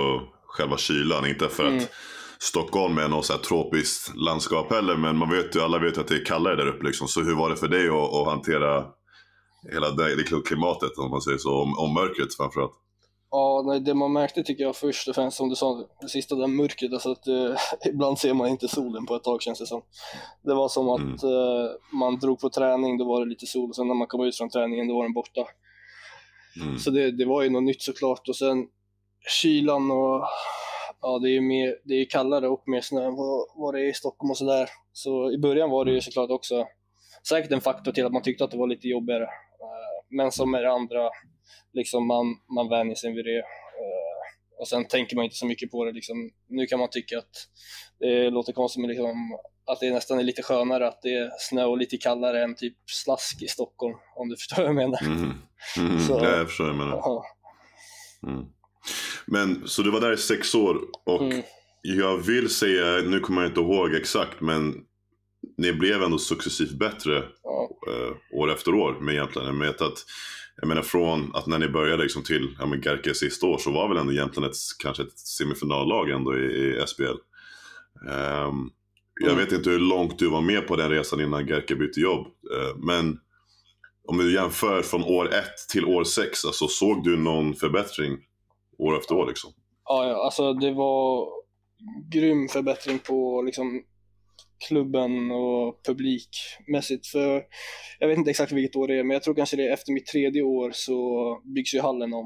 själva 0.45 0.77
kylan. 0.77 1.27
Inte 1.27 1.49
för 1.49 1.67
Mm. 1.67 1.77
att 1.77 1.91
Stockholm 2.41 2.97
är 2.97 3.07
något 3.07 3.25
så 3.25 3.33
här 3.33 3.39
tropiskt 3.39 4.15
landskap 4.15 4.71
heller. 4.71 4.95
Men 4.97 5.17
man 5.17 5.29
vet 5.29 5.55
ju, 5.55 5.59
alla 5.59 5.79
vet 5.79 5.97
att 5.97 6.07
det 6.07 6.15
är 6.15 6.25
kallare 6.25 6.55
där 6.55 6.67
uppe. 6.67 6.85
Liksom. 6.85 7.07
Så 7.07 7.21
hur 7.21 7.35
var 7.35 7.49
det 7.49 7.55
för 7.55 7.67
dig 7.67 7.87
att, 7.87 8.13
att 8.13 8.27
hantera 8.27 8.85
hela 9.71 9.91
det, 9.91 10.15
det 10.15 10.45
klimatet 10.45 10.97
om 10.97 11.11
man 11.11 11.21
säger 11.21 11.37
så? 11.37 11.61
Om, 11.61 11.79
om 11.79 11.93
mörkret 11.93 12.35
framförallt. 12.35 12.73
Ja, 13.31 13.63
nej, 13.67 13.79
det 13.79 13.93
man 13.93 14.13
märkte 14.13 14.43
tycker 14.43 14.63
jag 14.63 14.75
först 14.75 15.07
och 15.07 15.15
främst 15.15 15.37
som 15.37 15.49
du 15.49 15.55
sa, 15.55 15.87
det 16.01 16.09
sista 16.09 16.35
där 16.35 16.47
mörkret, 16.47 16.93
alltså 16.93 17.11
att 17.11 17.27
eh, 17.27 17.55
ibland 17.89 18.19
ser 18.19 18.33
man 18.33 18.47
inte 18.47 18.67
solen 18.67 19.05
på 19.05 19.15
ett 19.15 19.23
tag 19.23 19.41
känns 19.41 19.59
det 19.59 19.65
som. 19.65 19.81
Det 20.43 20.53
var 20.53 20.67
som 20.69 20.89
att 20.89 20.99
Mm. 20.99 21.13
eh, 21.13 21.69
man 21.93 22.19
drog 22.19 22.39
på 22.39 22.49
träning, 22.49 22.97
då 22.97 23.05
var 23.05 23.19
det 23.25 23.29
lite 23.29 23.45
sol 23.45 23.69
och 23.69 23.75
sen 23.75 23.87
när 23.87 23.93
man 23.95 24.07
kom 24.07 24.21
ut 24.21 24.35
från 24.37 24.49
träningen 24.49 24.87
då 24.87 24.95
var 24.95 25.03
den 25.03 25.13
borta. 25.13 25.41
Mm. 26.61 26.79
Så 26.79 26.91
det, 26.91 27.11
det 27.11 27.25
var 27.25 27.41
ju 27.43 27.49
något 27.49 27.63
nytt 27.63 27.81
såklart 27.81 28.29
och 28.29 28.35
sen 28.35 28.67
kylan 29.41 29.91
och 29.91 30.23
ja, 31.01 31.19
det 31.19 31.29
är 31.29 31.33
ju 31.33 31.41
mer, 31.41 31.75
det 31.83 31.93
är 31.93 32.05
kallare 32.09 32.47
och 32.47 32.63
mer 32.67 32.81
snö 32.81 33.05
än 33.05 33.15
vad, 33.15 33.45
vad 33.55 33.73
det 33.73 33.79
är 33.81 33.89
i 33.89 33.93
Stockholm 33.93 34.31
och 34.31 34.37
sådär. 34.37 34.69
Så 34.93 35.31
i 35.31 35.37
början 35.37 35.69
var 35.69 35.85
det 35.85 35.91
ju 35.91 36.01
såklart 36.01 36.29
också 36.29 36.65
säkert 37.29 37.51
en 37.51 37.61
faktor 37.61 37.91
till 37.91 38.05
att 38.05 38.11
man 38.13 38.21
tyckte 38.21 38.43
att 38.43 38.51
det 38.51 38.57
var 38.57 38.67
lite 38.67 38.87
jobbigare. 38.87 39.23
Eh, 39.23 40.05
Men 40.09 40.31
som 40.31 40.51
med 40.51 40.63
det 40.63 40.71
andra, 40.71 41.09
liksom 41.73 42.07
man, 42.07 42.25
man 42.55 42.69
vänjer 42.69 42.95
sig 42.95 43.13
vid 43.13 43.25
det. 43.25 43.37
Eh, 43.39 44.19
Och 44.59 44.67
sen 44.67 44.87
tänker 44.87 45.15
man 45.15 45.25
inte 45.25 45.35
så 45.37 45.45
mycket 45.45 45.71
på 45.71 45.85
det. 45.85 45.91
Liksom. 45.91 46.29
Nu 46.49 46.65
kan 46.65 46.79
man 46.79 46.89
tycka 46.89 47.17
att 47.17 47.31
det 47.99 48.29
låter 48.29 48.53
konstigt, 48.53 48.81
men 48.81 48.89
liksom, 48.89 49.15
att 49.71 49.79
det 49.79 49.91
nästan 49.93 50.19
är 50.19 50.23
lite 50.23 50.43
skönare 50.43 50.87
att 50.87 51.01
det 51.01 51.13
är 51.13 51.29
snö 51.39 51.63
och 51.65 51.77
lite 51.77 51.97
kallare 51.97 52.43
än 52.43 52.55
typ 52.55 52.77
slask 52.85 53.41
i 53.41 53.47
Stockholm, 53.47 53.95
om 54.15 54.29
du 54.29 54.35
förstår 54.39 54.55
vad 54.57 54.65
jag 54.69 54.75
menar. 54.75 55.01
Mm. 55.05 55.33
Mm. 55.77 55.99
Så- 55.99 56.19
Ja, 56.23 56.37
jag 56.37 56.47
förstår 56.47 56.63
vad 56.63 56.73
jag 56.73 56.77
menar. 56.79 56.97
Ja. 56.97 57.23
Mm. 58.27 58.45
Men 59.25 59.67
så 59.67 59.81
du 59.81 59.91
var 59.91 60.01
där 60.01 60.13
i 60.13 60.17
sex 60.17 60.55
år 60.55 60.77
och 61.05 61.21
Mm. 61.23 61.41
jag 61.81 62.17
vill 62.17 62.49
säga, 62.49 62.85
nu 63.09 63.19
kommer 63.19 63.41
jag 63.41 63.49
inte 63.51 63.59
ihåg 63.61 63.93
exakt, 63.95 64.41
men 64.41 64.75
ni 65.57 65.73
blev 65.73 66.03
ändå 66.03 66.17
successivt 66.17 66.71
bättre 66.79 67.23
Ja. 67.43 67.69
eh, 67.87 68.39
år 68.39 68.51
efter 68.51 68.73
år 68.73 68.99
med 69.01 69.15
Jämtland. 69.15 69.47
Jag 69.47 69.67
vet 69.67 69.81
att, 69.81 69.97
jag 70.61 70.67
menar 70.67 70.81
från 70.81 71.35
att 71.35 71.47
när 71.47 71.59
ni 71.59 71.67
började 71.67 72.03
liksom 72.03 72.23
till 72.23 72.55
ja, 72.59 72.65
men 72.65 72.81
Gerke 72.81 73.13
sista 73.13 73.47
år 73.47 73.57
så 73.57 73.71
var 73.71 73.87
väl 73.89 73.97
ändå 73.97 74.13
Jämtland 74.13 74.45
ett, 74.51 74.55
kanske 74.83 75.03
ett 75.03 75.19
semifinallag 75.19 76.09
ändå 76.09 76.37
i, 76.37 76.41
i 76.45 76.83
SBL. 76.87 77.03
Ehm, 78.09 78.69
jag 79.21 79.31
Mm. 79.31 79.37
vet 79.45 79.51
inte 79.53 79.69
hur 79.69 79.79
långt 79.79 80.19
du 80.19 80.29
var 80.29 80.41
med 80.41 80.67
på 80.67 80.75
den 80.75 80.89
resan 80.89 81.21
innan 81.21 81.47
Gerke 81.47 81.75
bytte 81.75 81.99
jobb. 81.99 82.27
eh, 82.27 82.77
men 82.77 83.19
om 84.07 84.17
du 84.17 84.33
jämför 84.33 84.81
från 84.81 85.03
år 85.03 85.33
ett 85.33 85.69
till 85.71 85.85
år 85.85 86.03
sex, 86.03 86.45
alltså, 86.45 86.67
såg 86.67 87.03
du 87.03 87.17
någon 87.17 87.53
förbättring 87.55 88.17
år 88.77 88.97
efter 88.97 89.15
år 89.15 89.27
liksom? 89.27 89.51
Ja, 89.85 90.07
ja, 90.07 90.25
alltså 90.25 90.53
det 90.53 90.71
var 90.73 91.27
grym 92.11 92.47
förbättring 92.47 92.99
på 92.99 93.41
liksom 93.41 93.83
klubben 94.67 95.31
och 95.31 95.83
publikmässigt. 95.83 97.07
För 97.07 97.43
jag 97.99 98.07
vet 98.07 98.17
inte 98.17 98.29
exakt 98.31 98.51
vilket 98.51 98.75
år 98.75 98.87
det 98.87 98.99
är, 98.99 99.03
men 99.03 99.13
jag 99.13 99.23
tror 99.23 99.35
kanske 99.35 99.57
det 99.57 99.67
är 99.67 99.73
efter 99.73 99.91
mitt 99.93 100.05
tredje 100.05 100.41
år 100.41 100.71
så 100.73 100.97
byggs 101.55 101.73
ju 101.73 101.81
hallen 101.81 102.13
om. 102.13 102.25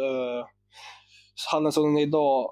Uh, 0.00 0.46
hallen 1.52 1.72
som 1.72 1.84
den 1.84 1.96
är 1.98 2.02
idag, 2.02 2.50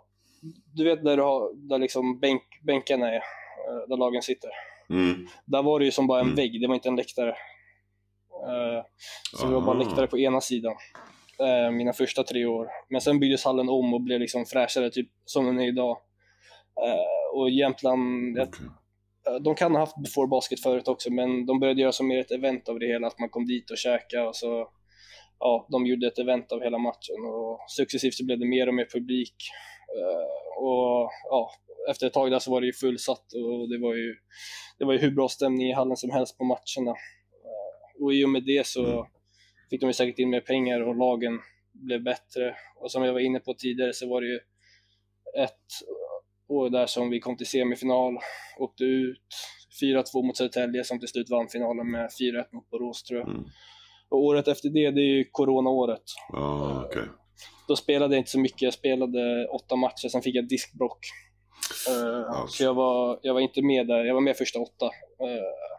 du 0.75 0.85
vet 0.85 1.05
där, 1.05 1.17
du 1.17 1.23
har, 1.23 1.69
där 1.69 1.79
liksom 1.79 2.21
bänk, 2.21 2.43
bänkarna 2.67 3.09
är, 3.09 3.17
eh, 3.17 3.89
där 3.89 3.97
lagen 3.97 4.23
sitter. 4.23 4.51
Mm. 4.91 5.27
Där 5.47 5.63
var 5.63 5.79
det 5.79 5.85
ju 5.85 5.91
som 5.91 6.07
bara 6.07 6.21
en 6.21 6.27
Mm. 6.27 6.37
vägg, 6.37 6.61
det 6.61 6.67
var 6.69 6.75
inte 6.75 6.89
en 6.89 6.97
läktare. 6.97 7.31
Eh, 8.49 8.85
så 9.37 9.47
det 9.47 9.55
var 9.55 9.61
bara 9.61 9.77
Ah. 9.77 9.83
läktare 9.83 10.07
på 10.07 10.19
ena 10.19 10.41
sidan. 10.41 10.75
mina 11.73 11.93
första 11.93 12.23
tre 12.23 12.45
år. 12.47 12.69
Men 12.89 13.01
sen 13.01 13.21
byggdes 13.21 13.45
hallen 13.45 13.69
om 13.69 13.95
och 13.95 14.01
blev 14.01 14.21
liksom 14.21 14.45
fräschare, 14.47 14.91
typ 14.91 15.09
som 15.25 15.47
den 15.47 15.61
är 15.61 15.69
idag. 15.69 15.99
Och 17.35 17.51
Jämtland, 17.51 18.39
eh, 18.39 18.49
de 19.41 19.55
kan 19.55 19.73
ha 19.73 19.79
haft 19.79 20.03
Before 20.03 20.29
Basket 20.29 20.61
förut 20.61 20.89
också, 20.89 21.13
men 21.13 21.47
de 21.47 21.61
började 21.61 21.81
göra 21.81 21.93
som 21.93 22.09
mer 22.09 22.21
ett 22.21 22.31
event 22.31 22.69
av 22.69 22.79
det 22.79 22.87
hela, 22.87 23.07
att 23.07 23.19
man 23.19 23.29
kom 23.29 23.47
dit 23.47 23.71
och 23.71 23.79
käkade 23.79 24.27
och 24.27 24.37
så 24.37 24.69
ja, 25.39 25.67
de 25.71 25.87
gjorde 25.87 26.07
ett 26.07 26.19
event 26.19 26.53
av 26.53 26.63
hela 26.63 26.79
matchen 26.79 27.25
och 27.27 27.61
successivt 27.69 28.15
så 28.15 28.25
blev 28.25 28.39
det 28.39 28.47
mer 28.47 28.69
och 28.69 28.75
mer 28.75 28.89
publik. 28.93 29.37
Eh, 29.99 30.63
och 30.63 31.11
ja, 31.31 31.51
efter 31.91 32.07
ett 32.07 32.13
tag 32.13 32.31
där 32.31 32.39
så 32.39 32.51
var 32.51 32.61
det 32.61 32.67
ju 32.67 32.73
fullsatt 32.73 33.33
och 33.35 33.69
det 33.69 33.79
var 33.79 33.95
ju, 33.95 34.15
det 34.79 34.85
var 34.85 34.93
ju 34.93 34.99
hur 34.99 35.11
bra 35.11 35.29
stämning 35.29 35.71
i 35.71 35.73
hallen 35.73 35.97
som 35.97 36.11
helst 36.11 36.39
på 36.39 36.45
matcherna. 36.45 36.91
Eh, 36.91 38.03
och 38.03 38.15
i 38.15 38.25
och 38.25 38.29
med 38.29 38.45
det 38.45 38.67
så 38.67 39.09
fick 39.71 39.81
de 39.81 39.87
ju 39.87 39.93
säkert 39.93 40.19
in 40.19 40.31
mer 40.31 40.41
pengar 40.41 40.81
och 40.81 40.97
lagen 40.97 41.41
blev 41.73 42.03
bättre. 42.03 42.57
Och 42.77 42.91
som 42.91 43.03
jag 43.03 43.13
var 43.13 43.21
inne 43.21 43.41
på 43.41 43.55
tidigare 43.55 43.93
så 43.93 44.09
var 44.09 44.21
det 44.21 44.27
ju 44.27 44.41
ett 45.39 45.67
år 46.49 46.71
där 46.71 46.87
som 46.87 47.11
vi 47.11 47.21
kom 47.21 47.37
till 47.37 47.47
semifinal, 47.47 48.19
åkte 48.59 48.85
ut 48.85 49.23
4-2 49.83 50.27
mot 50.27 50.37
Södertälje 50.37 50.85
som 50.85 51.01
till 51.01 51.09
slut 51.09 51.31
vann 51.31 51.49
finalen 51.49 51.91
med 51.91 52.11
4-1 52.21 52.45
mot 52.53 52.71
Borås 52.71 53.03
tror 53.03 53.21
jag. 53.21 53.29
Mm. 53.29 53.45
Och 54.09 54.19
året 54.19 54.49
efter 54.49 54.69
det, 54.69 54.91
det 54.91 55.01
är 55.01 55.17
ju 55.17 55.25
coronaåret. 55.33 56.03
Ah, 56.33 56.83
okej. 56.85 57.03
Då 57.69 57.77
spelade 57.77 58.15
jag 58.15 58.21
inte 58.21 58.31
så 58.31 58.41
mycket, 58.41 58.63
jag 58.63 58.75
spelade 58.75 59.49
åtta 59.49 59.77
matcher, 59.77 60.09
sen 60.09 60.23
fick 60.23 60.35
jag 60.35 60.49
diskbrock. 60.49 60.99
Eh, 61.89 62.43
Ouch. 62.43 62.51
så 62.51 62.65
jag 62.65 62.75
var, 62.75 63.19
jag 63.23 63.35
var 63.35 63.41
inte 63.41 63.63
med 63.63 63.87
där, 63.87 64.05
jag 64.05 64.15
var 64.15 64.21
med 64.21 64.37
första 64.37 64.59
åtta. 64.59 64.87
Eh, 65.21 65.75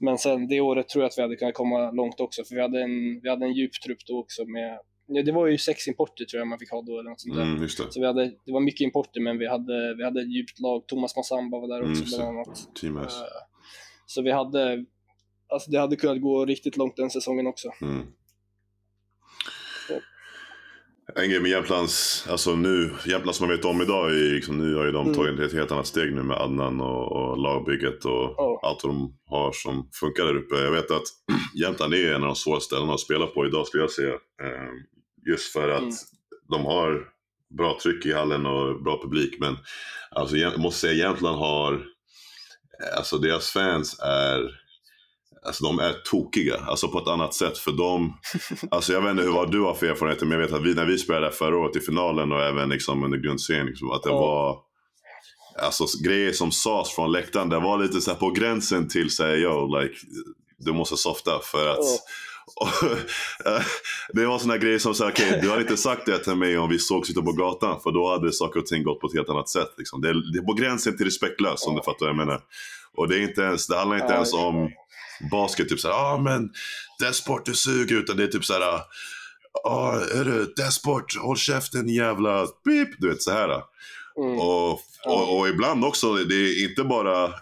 men 0.00 0.18
sen 0.18 0.48
det 0.48 0.60
året 0.60 0.88
tror 0.88 1.02
jag 1.02 1.08
att 1.08 1.18
vi 1.18 1.22
hade 1.22 1.36
kunnat 1.36 1.54
komma 1.54 1.90
långt 1.90 2.20
också, 2.20 2.44
för 2.44 2.54
vi 2.54 2.60
hade 2.60 2.82
en, 2.82 3.20
vi 3.22 3.28
hade 3.28 3.46
en 3.46 3.52
djup 3.52 3.72
trupp 3.84 3.98
då 4.06 4.18
också 4.20 4.44
med, 4.44 4.78
ja, 5.08 5.22
det 5.22 5.32
var 5.32 5.46
ju 5.46 5.58
sex 5.58 5.88
importer 5.88 6.24
tror 6.24 6.38
jag 6.38 6.48
man 6.48 6.58
fick 6.58 6.70
ha 6.70 6.82
då 6.82 6.98
eller 7.00 7.10
något 7.10 7.20
sånt 7.20 7.34
där. 7.36 7.42
Mm, 7.42 7.60
det. 7.60 7.68
Så 7.68 8.00
vi 8.00 8.06
hade, 8.06 8.24
det 8.44 8.52
var 8.52 8.60
mycket 8.60 8.80
importer 8.80 9.20
men 9.20 9.38
vi 9.38 9.46
hade, 9.48 9.94
vi 9.96 10.04
hade 10.04 10.20
ett 10.20 10.32
djupt 10.36 10.60
lag, 10.60 10.86
Thomas 10.86 11.16
Massamba 11.16 11.58
var 11.58 11.68
där 11.68 11.78
Mm, 11.78 11.90
också 11.90 12.02
just 12.02 12.16
bland 12.16 12.30
annat. 12.38 12.68
Team 12.80 12.96
S. 12.98 13.14
Eh, 13.16 13.22
Så 14.06 14.22
vi 14.22 14.30
hade, 14.32 14.84
alltså 15.52 15.70
det 15.70 15.78
hade 15.78 15.96
kunnat 15.96 16.20
gå 16.22 16.44
riktigt 16.46 16.76
långt 16.76 16.96
den 16.96 17.10
säsongen 17.10 17.46
också. 17.46 17.68
Mm. 17.82 18.06
En 21.16 21.30
grej 21.30 21.40
med 21.40 21.50
Jämtlands, 21.50 22.26
alltså 22.30 22.56
nu, 22.56 22.90
Jämtland 23.06 23.34
som 23.34 23.46
man 23.48 23.56
vet 23.56 23.64
om 23.64 23.82
idag, 23.82 24.10
är 24.10 24.34
liksom, 24.34 24.58
nu 24.58 24.74
har 24.74 24.84
ju 24.84 24.92
de 24.92 25.02
Mm. 25.06 25.14
tagit 25.14 25.40
ett 25.40 25.52
helt 25.52 25.72
annat 25.72 25.86
steg 25.86 26.14
nu 26.14 26.22
med 26.22 26.36
Adnan 26.36 26.80
och, 26.80 27.12
och 27.12 27.38
lagbygget 27.38 28.04
och 28.04 28.34
Ja. 28.36 28.60
allt 28.62 28.84
vad 28.84 28.94
de 28.94 29.18
har 29.26 29.52
som 29.52 29.88
funkar 30.00 30.24
där 30.24 30.36
uppe. 30.36 30.54
Jag 30.54 30.70
vet 30.70 30.90
att 30.90 31.02
Jämtland 31.62 31.94
är 31.94 32.14
en 32.14 32.22
av 32.22 32.26
de 32.28 32.34
svåraste 32.36 32.66
ställena 32.66 32.92
att 32.94 33.00
spela 33.00 33.26
på 33.26 33.46
idag 33.46 33.66
skulle 33.66 33.82
jag 33.82 33.90
säga. 33.90 34.14
Just 35.28 35.52
för 35.52 35.68
att 35.68 35.80
Mm. 35.82 35.94
de 36.50 36.64
har 36.64 37.04
bra 37.58 37.78
tryck 37.82 38.06
i 38.06 38.12
hallen 38.12 38.46
och 38.46 38.82
bra 38.82 39.02
publik. 39.02 39.36
Men 39.40 39.56
alltså, 40.10 40.36
jag 40.36 40.58
måste 40.58 40.80
säga 40.80 40.92
Jämtland 41.08 41.38
har, 41.38 41.84
alltså 42.96 43.18
deras 43.18 43.50
fans 43.50 43.98
är 44.02 44.50
Alltså 45.46 45.64
de 45.64 45.78
är 45.78 45.92
tokiga, 45.92 46.56
alltså 46.56 46.88
på 46.88 46.98
ett 46.98 47.08
annat 47.08 47.34
sätt 47.34 47.58
för 47.58 47.72
dem. 47.72 48.18
Alltså 48.70 48.92
jag 48.92 49.00
vet 49.02 49.10
inte 49.10 49.22
hur 49.22 49.32
vad 49.32 49.52
du 49.52 49.60
har 49.60 49.74
för 49.74 49.86
erfarenheter, 49.86 50.26
men 50.26 50.38
jag 50.40 50.46
vet 50.46 50.56
att 50.56 50.64
vi, 50.66 50.74
när 50.74 50.84
vi 50.84 50.98
spelade 50.98 51.32
förra 51.32 51.56
året 51.56 51.76
i 51.76 51.80
finalen 51.80 52.32
och 52.32 52.42
även 52.42 52.68
liksom 52.68 53.04
under 53.04 53.18
grundserien, 53.18 53.66
liksom, 53.66 53.90
att 53.90 54.02
det 54.02 54.08
Ja. 54.10 54.20
var 54.20 54.58
Alltså 55.66 55.84
grejer 56.04 56.32
som 56.32 56.52
sades 56.52 56.90
från 56.94 57.12
läktaren, 57.12 57.48
det 57.48 57.58
var 57.60 57.78
lite 57.78 58.00
så 58.00 58.10
här 58.10 58.18
på 58.18 58.30
gränsen 58.30 58.88
till 58.88 59.10
säga 59.10 59.36
yo, 59.36 59.80
like, 59.80 59.94
du 60.58 60.72
måste 60.72 60.96
softa 60.96 61.38
för 61.42 61.68
att 61.68 61.78
Ja. 61.78 61.98
det 64.12 64.26
var 64.26 64.38
såna 64.38 64.58
grejer 64.58 64.78
som 64.78 64.94
sa, 64.94 65.08
okej, 65.08 65.38
du 65.42 65.50
hade 65.50 65.62
inte 65.62 65.76
sagt 65.76 66.06
det 66.06 66.18
till 66.18 66.34
mig 66.34 66.58
om 66.58 66.68
vi 66.68 66.78
sågs 66.78 67.10
ute 67.10 67.20
på 67.22 67.32
gatan, 67.32 67.80
för 67.80 67.90
då 67.90 68.10
hade 68.10 68.32
saker 68.32 68.60
och 68.60 68.66
ting 68.66 68.82
gått 68.82 69.00
på 69.00 69.06
ett 69.06 69.14
helt 69.14 69.28
annat 69.28 69.48
sätt. 69.48 69.74
Liksom. 69.78 70.00
Det, 70.00 70.08
är, 70.08 70.32
det 70.32 70.38
är 70.38 70.42
på 70.42 70.54
gränsen 70.54 70.96
till 70.96 71.06
respektlöst, 71.06 71.66
om 71.66 71.76
du 71.76 71.82
fattar 71.82 71.98
vad 72.00 72.08
jag 72.08 72.16
menar. 72.16 72.40
Och 72.96 73.08
det, 73.08 73.16
är 73.16 73.20
inte 73.20 73.42
ens, 73.42 73.66
det 73.66 73.76
handlar 73.76 73.96
inte 73.96 74.14
ens 74.14 74.34
om 74.34 74.70
basket, 75.30 75.68
typ 75.68 75.80
såhär, 75.80 75.94
ja 75.94 76.14
ah, 76.14 76.18
men 76.18 76.50
Desport 77.00 77.46
du 77.46 77.54
suger, 77.54 77.96
utan 77.96 78.16
det 78.16 78.22
är 78.22 78.28
typ 78.28 78.44
såhär, 78.44 78.60
ja 78.60 78.88
ah, 79.64 80.00
är 80.20 80.24
du 80.24 80.54
Desport, 80.56 81.16
håll 81.16 81.36
käften 81.36 81.88
jävla 81.88 82.46
beep, 82.64 82.88
du 82.98 83.08
vet 83.08 83.22
så 83.22 83.30
här. 83.30 83.62
Mm. 84.18 84.38
Och, 84.38 84.70
och, 85.06 85.38
och 85.38 85.48
ibland 85.48 85.84
också, 85.84 86.14
det 86.14 86.34
är 86.34 86.68
inte 86.70 86.84
bara 86.84 87.32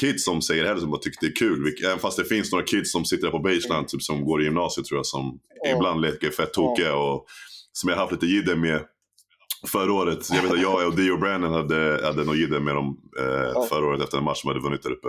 kids 0.00 0.24
som 0.24 0.42
säger 0.42 0.62
det 0.62 0.68
heller 0.68 0.80
som 0.80 0.90
bara 0.90 1.00
tycker 1.00 1.18
det 1.20 1.26
är 1.26 1.36
kul. 1.36 1.74
Även 1.84 1.98
fast 1.98 2.16
det 2.18 2.24
finns 2.24 2.52
några 2.52 2.64
kids 2.64 2.92
som 2.92 3.04
sitter 3.04 3.30
på 3.30 3.38
baseline, 3.38 3.86
typ 3.86 4.02
som 4.02 4.24
går 4.24 4.42
i 4.42 4.44
gymnasiet 4.44 4.86
tror 4.86 4.98
jag, 4.98 5.06
som 5.06 5.38
Ja. 5.64 5.76
ibland 5.76 6.00
leker 6.00 6.30
fett 6.30 6.52
tokiga 6.52 6.96
och 6.96 7.26
som 7.72 7.90
jag 7.90 7.96
haft 7.96 8.12
lite 8.12 8.26
jidder 8.26 8.56
med 8.56 8.80
förra 9.66 9.92
året. 9.92 10.30
Jag 10.30 10.42
vet 10.42 10.52
att 10.52 10.62
jag 10.62 10.86
och 10.86 10.96
Dio 10.96 11.16
Brandon 11.16 11.52
hade, 11.52 12.00
hade 12.04 12.24
något 12.24 12.36
jidder 12.36 12.60
med 12.60 12.74
dem 12.74 12.96
eh, 13.18 13.66
förra 13.68 13.86
året 13.86 14.02
efter 14.02 14.18
en 14.18 14.24
match 14.24 14.40
som 14.40 14.48
hade 14.48 14.60
vunnit 14.60 14.82
där 14.82 14.90
uppe. 14.90 15.08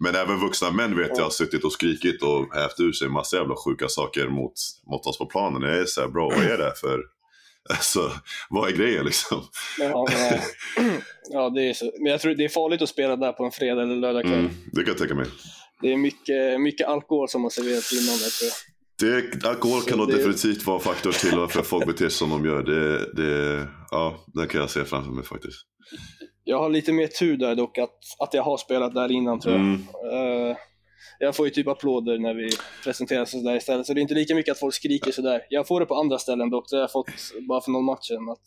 Men 0.00 0.14
även 0.14 0.40
vuxna 0.40 0.70
män 0.70 0.96
vet 0.96 1.10
jag 1.16 1.24
har 1.24 1.30
suttit 1.30 1.64
och 1.64 1.72
skrikit 1.72 2.22
och 2.22 2.54
hävt 2.54 2.80
ur 2.80 2.92
sig 2.92 3.08
massa 3.08 3.36
jävla 3.36 3.54
sjuka 3.64 3.88
saker 3.88 4.28
mot, 4.28 4.52
mot 4.90 5.06
oss 5.06 5.18
på 5.18 5.26
planen. 5.26 5.62
Jag 5.62 5.78
är 5.78 5.84
såhär, 5.84 6.08
bro 6.08 6.30
vad 6.30 6.44
är 6.44 6.58
det 6.58 6.72
för... 6.80 7.00
Alltså, 7.70 8.12
vad 8.50 8.68
är 8.72 8.76
grejen 8.76 9.04
liksom? 9.04 9.42
Ja, 9.78 10.06
ja, 11.30 11.50
det 11.50 11.62
är 11.70 11.72
så. 11.74 11.92
Men 12.00 12.12
jag 12.12 12.20
tror 12.20 12.34
det 12.34 12.44
är 12.44 12.48
farligt 12.48 12.82
att 12.82 12.88
spela 12.88 13.16
där 13.16 13.32
på 13.32 13.44
en 13.44 13.50
fredag 13.50 13.82
eller 13.82 13.96
lördagkväll. 13.96 14.38
Mm, 14.38 14.50
det 14.72 14.80
kan 14.82 14.88
jag 14.88 14.98
tänka 14.98 15.14
mig. 15.14 15.26
Det 15.82 15.92
är 15.92 15.96
mycket, 15.96 16.60
mycket 16.60 16.86
alkohol 16.88 17.28
som 17.28 17.42
har 17.42 17.50
serverats 17.50 17.92
innan 17.92 18.18
där 18.18 18.30
tror 18.38 18.50
jag. 18.50 18.58
Det, 19.40 19.48
alkohol 19.48 19.82
kan 19.82 19.98
nog 19.98 20.08
det- 20.08 20.16
definitivt 20.16 20.66
vara 20.66 20.80
faktor 20.80 21.12
till 21.12 21.38
varför 21.38 21.62
folk 21.62 21.86
beter 21.86 21.98
sig 22.08 22.10
som 22.10 22.30
de 22.30 22.44
gör. 22.44 22.62
Det, 22.62 23.12
det, 23.12 23.68
ja, 23.90 24.24
det 24.34 24.46
kan 24.46 24.60
jag 24.60 24.70
se 24.70 24.84
framför 24.84 25.10
mig 25.12 25.24
faktiskt. 25.24 25.56
Jag 26.44 26.58
har 26.58 26.70
lite 26.70 26.92
mer 26.92 27.06
tur 27.06 27.36
där 27.36 27.54
dock, 27.54 27.78
att, 27.78 27.98
att 28.18 28.34
jag 28.34 28.42
har 28.42 28.56
spelat 28.56 28.94
där 28.94 29.12
innan 29.12 29.40
tror 29.40 29.54
jag. 29.54 29.62
Mm. 29.62 29.80
Eh, 30.50 30.56
jag 31.18 31.36
får 31.36 31.46
ju 31.46 31.50
typ 31.50 31.68
applåder 31.68 32.18
när 32.18 32.34
vi 32.34 32.48
presenterar 32.84 33.24
sådär 33.24 33.56
istället, 33.56 33.86
så 33.86 33.94
det 33.94 34.00
är 34.00 34.02
inte 34.02 34.14
lika 34.14 34.34
mycket 34.34 34.52
att 34.52 34.58
folk 34.58 34.74
skriker 34.74 35.12
sådär. 35.12 35.46
Jag 35.48 35.66
får 35.68 35.80
det 35.80 35.86
på 35.86 35.94
andra 35.94 36.18
ställen 36.18 36.50
dock, 36.50 36.70
det 36.70 36.76
har 36.76 36.80
jag 36.80 36.92
fått 36.92 37.06
bara 37.48 37.60
för 37.60 37.70
någon 37.70 37.84
match 37.84 38.06
sedan, 38.08 38.28
att 38.28 38.46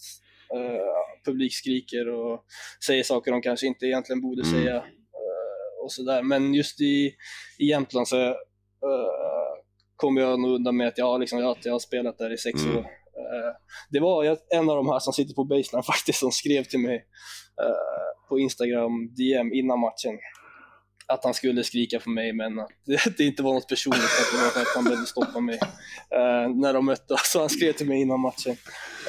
uh, 0.60 0.80
publik 1.26 1.54
skriker 1.54 2.10
och 2.10 2.44
säger 2.86 3.04
saker 3.04 3.32
de 3.32 3.42
kanske 3.42 3.68
inte 3.68 3.86
egentligen 3.86 4.22
borde 4.22 4.42
Mm. 4.48 4.62
säga. 4.62 4.76
eh, 4.76 5.84
och 5.84 5.92
sådär. 5.92 6.22
Men 6.24 6.54
just 6.54 6.82
i, 6.82 7.14
i 7.60 7.66
Jämtland 7.70 8.08
så 8.08 8.18
uh, 8.18 8.36
kommer 9.96 10.22
jag 10.22 10.40
nog 10.40 10.52
undan 10.56 10.78
med 10.78 10.88
att 10.88 10.98
jag, 10.98 11.06
har 11.06 11.20
liksom, 11.20 11.46
att 11.48 11.66
jag 11.66 11.72
har 11.72 11.80
spelat 11.80 12.18
där 12.18 12.34
i 12.34 12.38
sex 12.38 12.64
Mm. 12.64 12.78
år. 12.78 12.86
Det 13.90 14.00
var 14.00 14.24
jag- 14.24 14.38
en 14.50 14.70
av 14.70 14.76
de 14.76 14.90
här 14.90 15.00
som 15.00 15.14
sitter 15.14 15.34
på 15.34 15.44
baseline 15.44 15.84
faktiskt 15.94 16.20
som 16.20 16.32
skrev 16.32 16.64
till 16.64 16.80
mig 16.80 17.06
på 18.30 18.40
Instagram 18.40 19.14
DM 19.18 19.54
innan 19.54 19.80
matchen 19.80 20.18
att 21.08 21.24
han 21.24 21.34
skulle 21.34 21.64
skrika 21.64 22.00
på 22.00 22.10
mig 22.10 22.34
men 22.34 22.60
att 22.60 22.70
det, 23.18 23.24
inte 23.24 23.44
var 23.44 23.54
något 23.54 23.70
personligt, 23.70 24.04
att 24.04 24.32
det 24.32 24.44
var 24.44 24.50
för 24.50 24.62
att 24.62 24.76
han 24.76 24.84
behövde 24.84 25.06
stoppa 25.06 25.40
mig 25.40 25.60
eh, 26.12 26.50
när 26.56 26.74
de 26.74 26.86
mötte. 26.86 27.16
Så 27.24 27.40
han 27.40 27.50
skrev 27.50 27.74
till 27.74 27.88
mig 27.88 28.02
innan 28.02 28.20
matchen. 28.20 28.58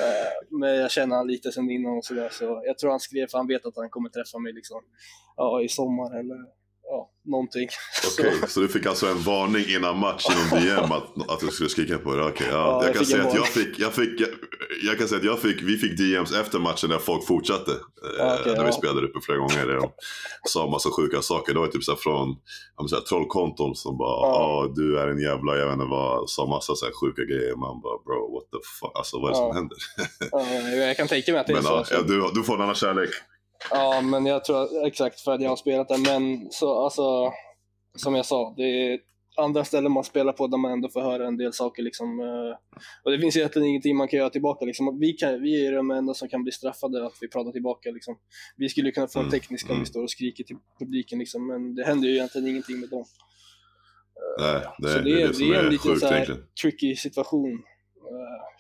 Eh, 0.00 0.59
men 0.59 0.74
jag 0.74 0.90
känner 0.90 1.16
han 1.16 1.26
lite 1.26 1.52
sen 1.52 1.70
innan 1.70 1.96
och 1.98 2.04
sådär 2.04 2.28
så 2.32 2.62
jag 2.66 2.78
tror 2.78 2.90
han 2.90 3.00
skrev 3.00 3.26
för 3.26 3.38
han 3.38 3.46
vet 3.46 3.66
att 3.66 3.76
han 3.76 3.90
kommer 3.90 4.09
träffa 4.09 4.38
mig 4.38 4.52
liksom, 4.52 4.80
ja, 5.37 5.62
i 5.62 5.68
sommar 5.68 6.18
eller 6.20 6.37
ja, 6.90 7.11
någonting. 7.25 7.68
Okej, 8.18 8.33
Så- 8.40 8.46
så 8.46 8.61
du 8.61 8.68
fick 8.68 8.87
alltså 8.87 9.07
en 9.07 9.22
varning 9.22 9.64
innan 9.77 9.99
match 9.99 10.27
inom 10.31 10.61
DM 10.64 10.92
att, 10.92 11.31
att 11.31 11.40
du 11.40 11.46
skulle 11.46 11.68
skrika 11.68 11.99
på 11.99 12.14
det? 12.16 12.25
Okej, 12.25 12.46
ja. 12.51 12.57
Ja, 12.57 12.79
jag, 12.81 12.88
jag 12.88 12.94
kan 12.96 13.07
säga 13.07 13.22
att 13.29 13.35
jag 13.35 13.46
fick, 13.49 13.79
jag 13.79 13.94
fick, 13.94 14.20
jag, 14.20 14.29
jag 14.85 14.99
kan 14.99 15.09
säga 15.09 15.18
att 15.18 15.25
jag 15.25 15.38
fick, 15.38 15.62
vi 15.62 15.77
fick 15.77 15.99
DMs 15.99 16.33
efter 16.33 16.59
matchen 16.59 16.90
där 16.90 16.99
folk 16.99 17.27
fortsatte. 17.27 17.70
eh, 17.72 17.77
Ja, 18.18 18.37
okej, 18.40 18.55
när 18.57 18.66
vi 18.66 18.72
spelade 18.72 19.07
uppe 19.07 19.20
flera 19.22 19.38
gånger. 19.38 19.66
De 19.66 19.90
sa 20.49 20.70
massa 20.70 20.90
sjuka 20.90 21.22
saker. 21.22 21.55
Det 21.55 21.61
var 21.61 21.66
typ 21.66 21.85
så 21.85 21.92
här 21.92 21.99
från 21.99 22.37
vill 22.81 22.88
säga, 22.88 23.01
trollkonton 23.01 23.75
som 23.75 23.99
bara 23.99 24.29
Ja. 24.29 24.62
ja. 24.66 24.72
du 24.77 24.99
är 24.99 25.09
en 25.09 25.20
jävla, 25.20 25.57
jag 25.57 25.66
vet 25.66 25.75
inte 25.75 25.87
vad, 25.90 26.31
sa 26.31 26.46
massa 26.46 26.75
så 26.75 26.85
här 26.87 26.92
sjuka 26.92 27.22
grejer. 27.22 27.57
Man 27.57 27.81
bara 27.81 27.99
bro, 28.07 28.35
what 28.35 28.44
the 28.53 28.59
fuck, 28.81 28.92
alltså 28.99 29.18
vad 29.20 29.27
är 29.31 29.33
det 29.35 29.37
som 29.38 29.55
händer? 29.57 29.79
Ja, 30.33 30.87
jag 30.87 30.96
kan 30.96 31.09
tänka 31.09 31.33
mig 31.33 31.40
att 31.40 31.46
det 31.46 31.53
är 31.53 31.55
Men 31.55 31.62
så. 31.62 31.85
så. 31.85 31.94
ja, 31.94 32.03
du, 32.03 32.31
du 32.35 32.42
får 32.42 32.55
en 32.55 32.61
annan 32.61 32.75
kärlek. 32.75 33.11
Ja, 33.70 34.00
men 34.00 34.26
jag 34.26 34.44
tror 34.44 34.87
exakt 34.87 35.20
för 35.20 35.33
att 35.33 35.42
jag 35.42 35.48
har 35.48 35.57
spelat 35.57 35.88
där. 35.88 35.98
Men 35.98 36.50
så, 36.50 36.85
alltså, 36.85 37.33
som 37.96 38.14
jag 38.14 38.26
sa, 38.26 38.55
det 38.57 38.62
är 38.62 38.98
andra 39.37 39.64
ställen 39.64 39.92
man 39.92 40.05
spelar 40.05 40.33
på 40.33 40.46
där 40.46 40.59
man 40.59 40.72
ändå 40.72 40.88
får 40.88 41.00
höra 41.00 41.26
en 41.26 41.37
del 41.37 41.52
saker. 41.52 41.83
Liksom, 41.83 42.20
eh, 42.20 42.79
och 43.05 43.11
det 43.11 43.18
finns 43.18 43.37
egentligen 43.37 43.68
ingenting 43.68 43.96
man 43.96 44.09
kan 44.09 44.18
göra 44.18 44.31
tillbaka. 44.31 44.64
Liksom. 44.64 44.98
Vi, 45.00 45.12
kan, 45.12 45.42
vi 45.42 45.66
är 45.66 45.72
de 45.72 45.90
enda 45.90 46.14
som 46.14 46.29
kan 46.29 46.42
bli 46.42 46.52
straffade 46.52 47.07
att 47.07 47.14
vi 47.20 47.29
pratar 47.29 47.52
tillbaka. 47.52 47.90
Liksom. 47.90 48.18
Vi 48.57 48.68
skulle 48.68 48.90
kunna 48.90 49.09
få 49.09 49.18
en 49.18 49.26
Mm, 49.26 49.40
teknisk 49.40 49.66
om 49.66 49.70
mm. 49.70 49.83
vi 49.83 49.87
står 49.87 50.02
och 50.02 50.11
skriker 50.11 50.44
till 50.44 50.57
publiken, 50.79 51.18
liksom, 51.18 51.46
men 51.46 51.74
det 51.74 51.85
händer 51.85 52.09
ju 52.09 52.14
egentligen 52.14 52.48
ingenting 52.48 52.81
med 52.81 52.88
dem. 52.88 53.05
Nej, 54.40 54.62
det, 54.79 54.88
Så 54.88 54.98
det, 54.98 55.22
är 55.22 55.29
det 55.29 55.35
som 55.35 55.52
en 55.52 55.59
är 55.59 55.70
liten 55.70 55.90
sjukt 55.90 56.00
så 56.00 56.07
här 56.07 56.37
tricky 56.62 56.96
situation 56.96 57.62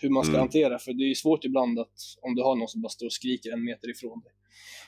hur 0.00 0.10
man 0.10 0.24
ska 0.24 0.30
Mm. 0.30 0.40
hantera. 0.40 0.78
För 0.78 0.92
det 0.92 1.04
är 1.04 1.08
ju 1.08 1.14
svårt 1.14 1.44
ibland 1.44 1.78
att 1.78 1.94
om 2.22 2.34
du 2.34 2.42
har 2.42 2.56
någon 2.56 2.68
som 2.68 2.82
bara 2.82 2.88
står 2.88 3.06
och 3.06 3.12
skriker 3.12 3.52
en 3.52 3.64
meter 3.64 3.90
ifrån 3.90 4.20
dig, 4.20 4.32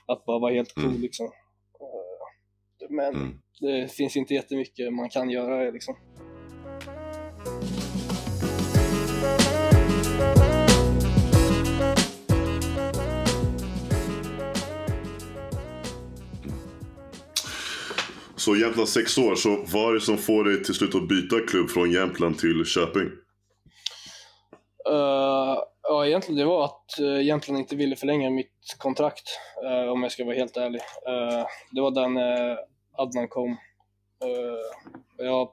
att 0.06 0.24
bara 0.24 0.38
vara 0.38 0.54
helt 0.54 0.74
cool 0.74 0.84
Mm. 0.84 1.00
liksom. 1.00 1.26
Eh, 1.26 2.90
men 2.90 3.14
Mm. 3.14 3.38
det 3.60 3.92
finns 3.92 4.16
inte 4.16 4.34
jättemycket 4.34 4.92
man 4.92 5.08
kan 5.08 5.30
göra 5.30 5.70
liksom. 5.70 5.96
Så 18.36 18.56
Jämtland 18.56 18.88
sex 18.88 19.18
år, 19.18 19.34
så 19.34 19.64
vad 19.72 19.90
är 19.90 19.94
det 19.94 20.00
som 20.00 20.18
får 20.18 20.44
dig 20.44 20.64
till 20.64 20.74
slut 20.74 20.94
att 20.94 21.08
byta 21.08 21.40
klubb 21.40 21.70
från 21.70 21.90
Jämtland 21.90 22.38
till 22.38 22.64
Köping? 22.64 23.08
Uh, 24.90 25.58
ja, 25.82 26.06
egentligen 26.06 26.38
det 26.38 26.44
var 26.44 26.64
att 26.64 26.98
eh, 26.98 27.04
uh, 27.04 27.22
Jämtland 27.22 27.58
inte 27.58 27.76
ville 27.76 27.96
förlänga 27.96 28.30
mitt 28.30 28.76
kontrakt, 28.78 29.28
uh, 29.64 29.92
om 29.92 30.02
jag 30.02 30.12
ska 30.12 30.24
vara 30.24 30.36
helt 30.36 30.56
ärlig. 30.56 30.80
Uh, 31.08 31.46
det 31.72 31.80
var 31.80 31.90
den 31.90 32.16
uh, 32.16 32.58
Adnan 32.92 33.28
kom. 33.28 33.50
Uh, 34.24 35.26
jag, 35.26 35.48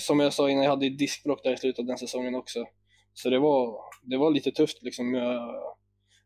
som 0.00 0.20
jag 0.20 0.32
sa 0.32 0.50
innan, 0.50 0.64
jag 0.64 0.70
hade 0.70 0.86
ju 0.86 0.96
diskbråck 0.96 1.42
där 1.42 1.52
i 1.52 1.56
slutet 1.56 1.78
av 1.78 1.86
den 1.86 1.98
säsongen 1.98 2.34
också. 2.34 2.64
Så 3.14 3.30
det 3.30 3.38
var, 3.38 3.80
det 4.02 4.16
var 4.16 4.30
lite 4.30 4.50
tufft 4.50 4.82
liksom. 4.82 5.14
Jag, 5.14 5.62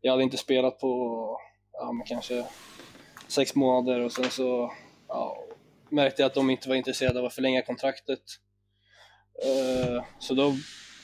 jag 0.01 0.11
hade 0.11 0.23
inte 0.23 0.37
spelat 0.37 0.79
på 0.79 1.37
kanske 2.05 2.45
sex 3.27 3.55
månader 3.55 3.99
och 3.99 4.11
sen 4.11 4.29
så 4.29 4.73
märkte 5.89 6.21
jag 6.21 6.27
att 6.27 6.33
de 6.33 6.49
inte 6.49 6.69
var 6.69 6.75
intresserade 6.75 7.19
av 7.19 7.25
att 7.25 7.33
förlänga 7.33 7.61
kontraktet. 7.61 8.19
Så 10.19 10.33
då 10.33 10.53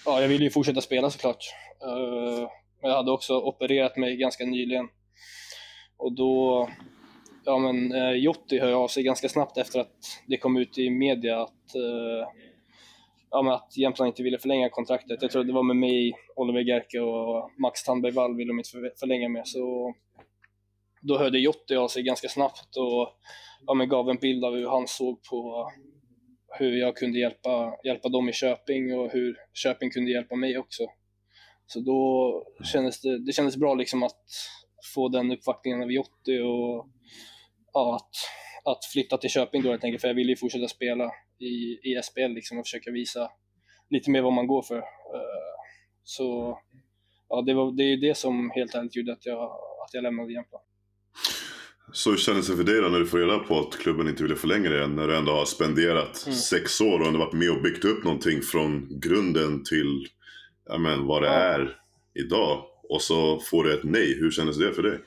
ja, 0.10 0.22
jag 0.22 0.28
ville 0.30 0.44
ju 0.44 0.50
fortsätta 0.50 0.82
spela 0.82 1.10
såklart. 1.10 1.46
Uh, 1.86 2.48
men 2.82 2.92
jag 2.92 2.98
hade 2.98 3.12
också 3.12 3.38
opererat 3.38 3.98
mig 3.98 4.18
ganska 4.18 4.46
nyligen. 4.46 4.88
Och 5.98 6.16
då, 6.16 6.70
ja 7.46 7.58
men 7.58 7.94
uh, 7.94 8.12
Jotti 8.12 8.60
hör 8.60 8.74
av 8.74 8.88
sig 8.88 9.04
ganska 9.04 9.30
snabbt 9.30 9.58
efter 9.58 9.80
att 9.80 9.98
det 10.28 10.38
kom 10.38 10.58
ut 10.58 10.78
i 10.78 10.90
media 10.90 11.42
att, 11.42 11.76
uh, 11.76 12.28
ja, 13.32 13.42
men 13.42 13.54
att 13.54 13.78
Jämtland 13.78 14.08
inte 14.08 14.24
ville 14.24 14.40
förlänga 14.40 14.70
kontraktet. 14.70 15.22
Jag 15.22 15.32
tror 15.32 15.44
det 15.44 15.54
var 15.54 15.64
med 15.64 15.76
mig, 15.76 16.14
Oliver 16.36 16.62
Gerke 16.62 17.00
och 17.00 17.52
Max 17.62 17.84
Tandberg 17.84 18.12
Wall 18.12 18.36
ville 18.36 18.50
de 18.50 18.60
inte 18.60 18.70
förlänga 19.00 19.30
med. 19.30 19.48
Så 19.48 19.94
då 21.02 21.18
hörde 21.18 21.40
Jotti 21.40 21.76
av 21.76 21.88
sig 21.88 22.04
ganska 22.04 22.30
snabbt 22.30 22.78
och 22.78 23.10
ja, 23.68 23.74
men 23.74 23.90
gav 23.90 24.10
en 24.10 24.18
bild 24.18 24.46
av 24.46 24.56
hur 24.56 24.70
han 24.70 24.88
såg 24.88 25.24
på 25.24 25.72
hur 26.52 26.78
jag 26.78 26.96
kunde 26.96 27.20
hjälpa, 27.20 27.78
hjälpa 27.84 28.10
dem 28.10 28.30
i 28.30 28.34
Köping 28.34 29.00
och 29.00 29.12
hur 29.12 29.38
Köping 29.54 29.92
kunde 29.92 30.12
hjälpa 30.12 30.36
mig 30.36 30.58
också. 30.58 30.84
Så 31.68 31.80
då 31.80 32.44
kändes 32.64 33.02
det, 33.02 33.26
det 33.26 33.32
kändes 33.32 33.58
bra 33.58 33.74
liksom 33.76 34.04
att 34.04 34.26
få 34.94 35.10
den 35.10 35.32
uppvaktningen 35.32 35.84
av 35.84 35.92
Jotti 35.92 36.40
och 36.40 36.88
ja, 37.74 37.96
att, 37.96 38.10
att 38.74 38.86
flytta 38.94 39.18
till 39.18 39.30
Köping 39.30 39.64
då 39.64 39.70
helt 39.70 39.84
enkelt, 39.84 40.02
för 40.02 40.08
jag 40.08 40.16
ville 40.16 40.32
ju 40.32 40.36
fortsätta 40.36 40.68
spela 40.68 41.12
i, 41.40 41.80
i 41.92 42.02
SPL 42.04 42.34
liksom 42.34 42.58
och 42.60 42.66
försöka 42.66 42.92
visa 42.92 43.32
lite 43.90 44.12
mer 44.12 44.22
vad 44.22 44.34
man 44.34 44.48
går 44.48 44.62
för. 44.62 44.78
Eh, 44.78 45.56
så 46.04 46.60
ja, 47.30 47.42
det, 47.42 47.54
var, 47.54 47.72
det 47.72 47.84
är 47.84 47.98
det 47.98 48.18
som 48.18 48.52
helt 48.56 48.76
ärligt 48.76 48.96
gjorde 48.96 49.14
att 49.14 49.26
jag, 49.26 49.44
att 49.86 49.94
jag 49.94 50.04
lämnade 50.04 50.34
Jämtland. 50.34 50.64
Så 51.94 52.10
hur 52.10 52.18
kändes 52.18 52.48
det 52.48 52.56
för 52.56 52.64
dig 52.64 52.82
då 52.82 52.88
när 52.90 53.00
du 53.00 53.06
får 53.06 53.18
reda 53.18 53.40
på 53.40 53.60
att 53.60 53.78
klubben 53.78 54.08
inte 54.08 54.24
ville 54.24 54.36
förlänga 54.36 54.70
det? 54.70 54.88
När 54.88 55.08
du 55.08 55.18
ändå 55.18 55.32
har 55.32 55.46
spenderat 55.46 56.24
Mm. 56.26 56.36
sex 56.36 56.82
år 56.82 57.00
och 57.02 57.08
ändå 57.08 57.20
varit 57.20 57.34
med 57.34 57.52
och 57.52 57.62
byggt 57.62 57.86
upp 57.86 58.04
någonting 58.04 58.42
från 58.42 59.00
grunden 59.00 59.64
till 59.64 60.08
ja, 60.70 60.78
men, 60.78 61.08
vad 61.08 61.22
det 61.22 61.28
Ja. 61.28 61.34
är 61.34 61.76
idag. 62.20 62.64
Och 62.90 63.02
så 63.02 63.40
får 63.40 63.64
du 63.64 63.74
ett 63.74 63.84
nej. 63.84 64.14
Hur 64.20 64.32
kändes 64.32 64.58
det 64.58 64.74
för 64.74 64.84
dig? 64.84 65.00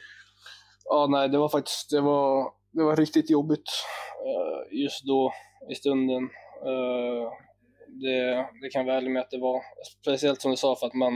Ja, 0.85 1.07
nej, 1.11 1.29
det 1.29 1.39
var 1.39 1.49
faktiskt 1.49 1.91
det 1.91 2.01
var, 2.01 2.53
det 2.73 2.83
var 2.85 2.97
riktigt 2.97 3.31
jobbigt 3.31 3.69
eh, 4.27 4.79
just 4.83 5.05
då 5.07 5.33
i 5.71 5.75
stunden. 5.75 6.23
Eh, 6.67 7.33
det, 7.89 8.47
det 8.63 8.69
kan 8.73 8.89
ärlig 8.89 9.11
med 9.11 9.23
att 9.23 9.31
det 9.31 9.39
var. 9.39 9.61
Speciellt 10.03 10.41
som 10.41 10.51
du 10.51 10.57
sa 10.57 10.77
för 10.77 10.87
att 10.87 10.95
man, 10.95 11.13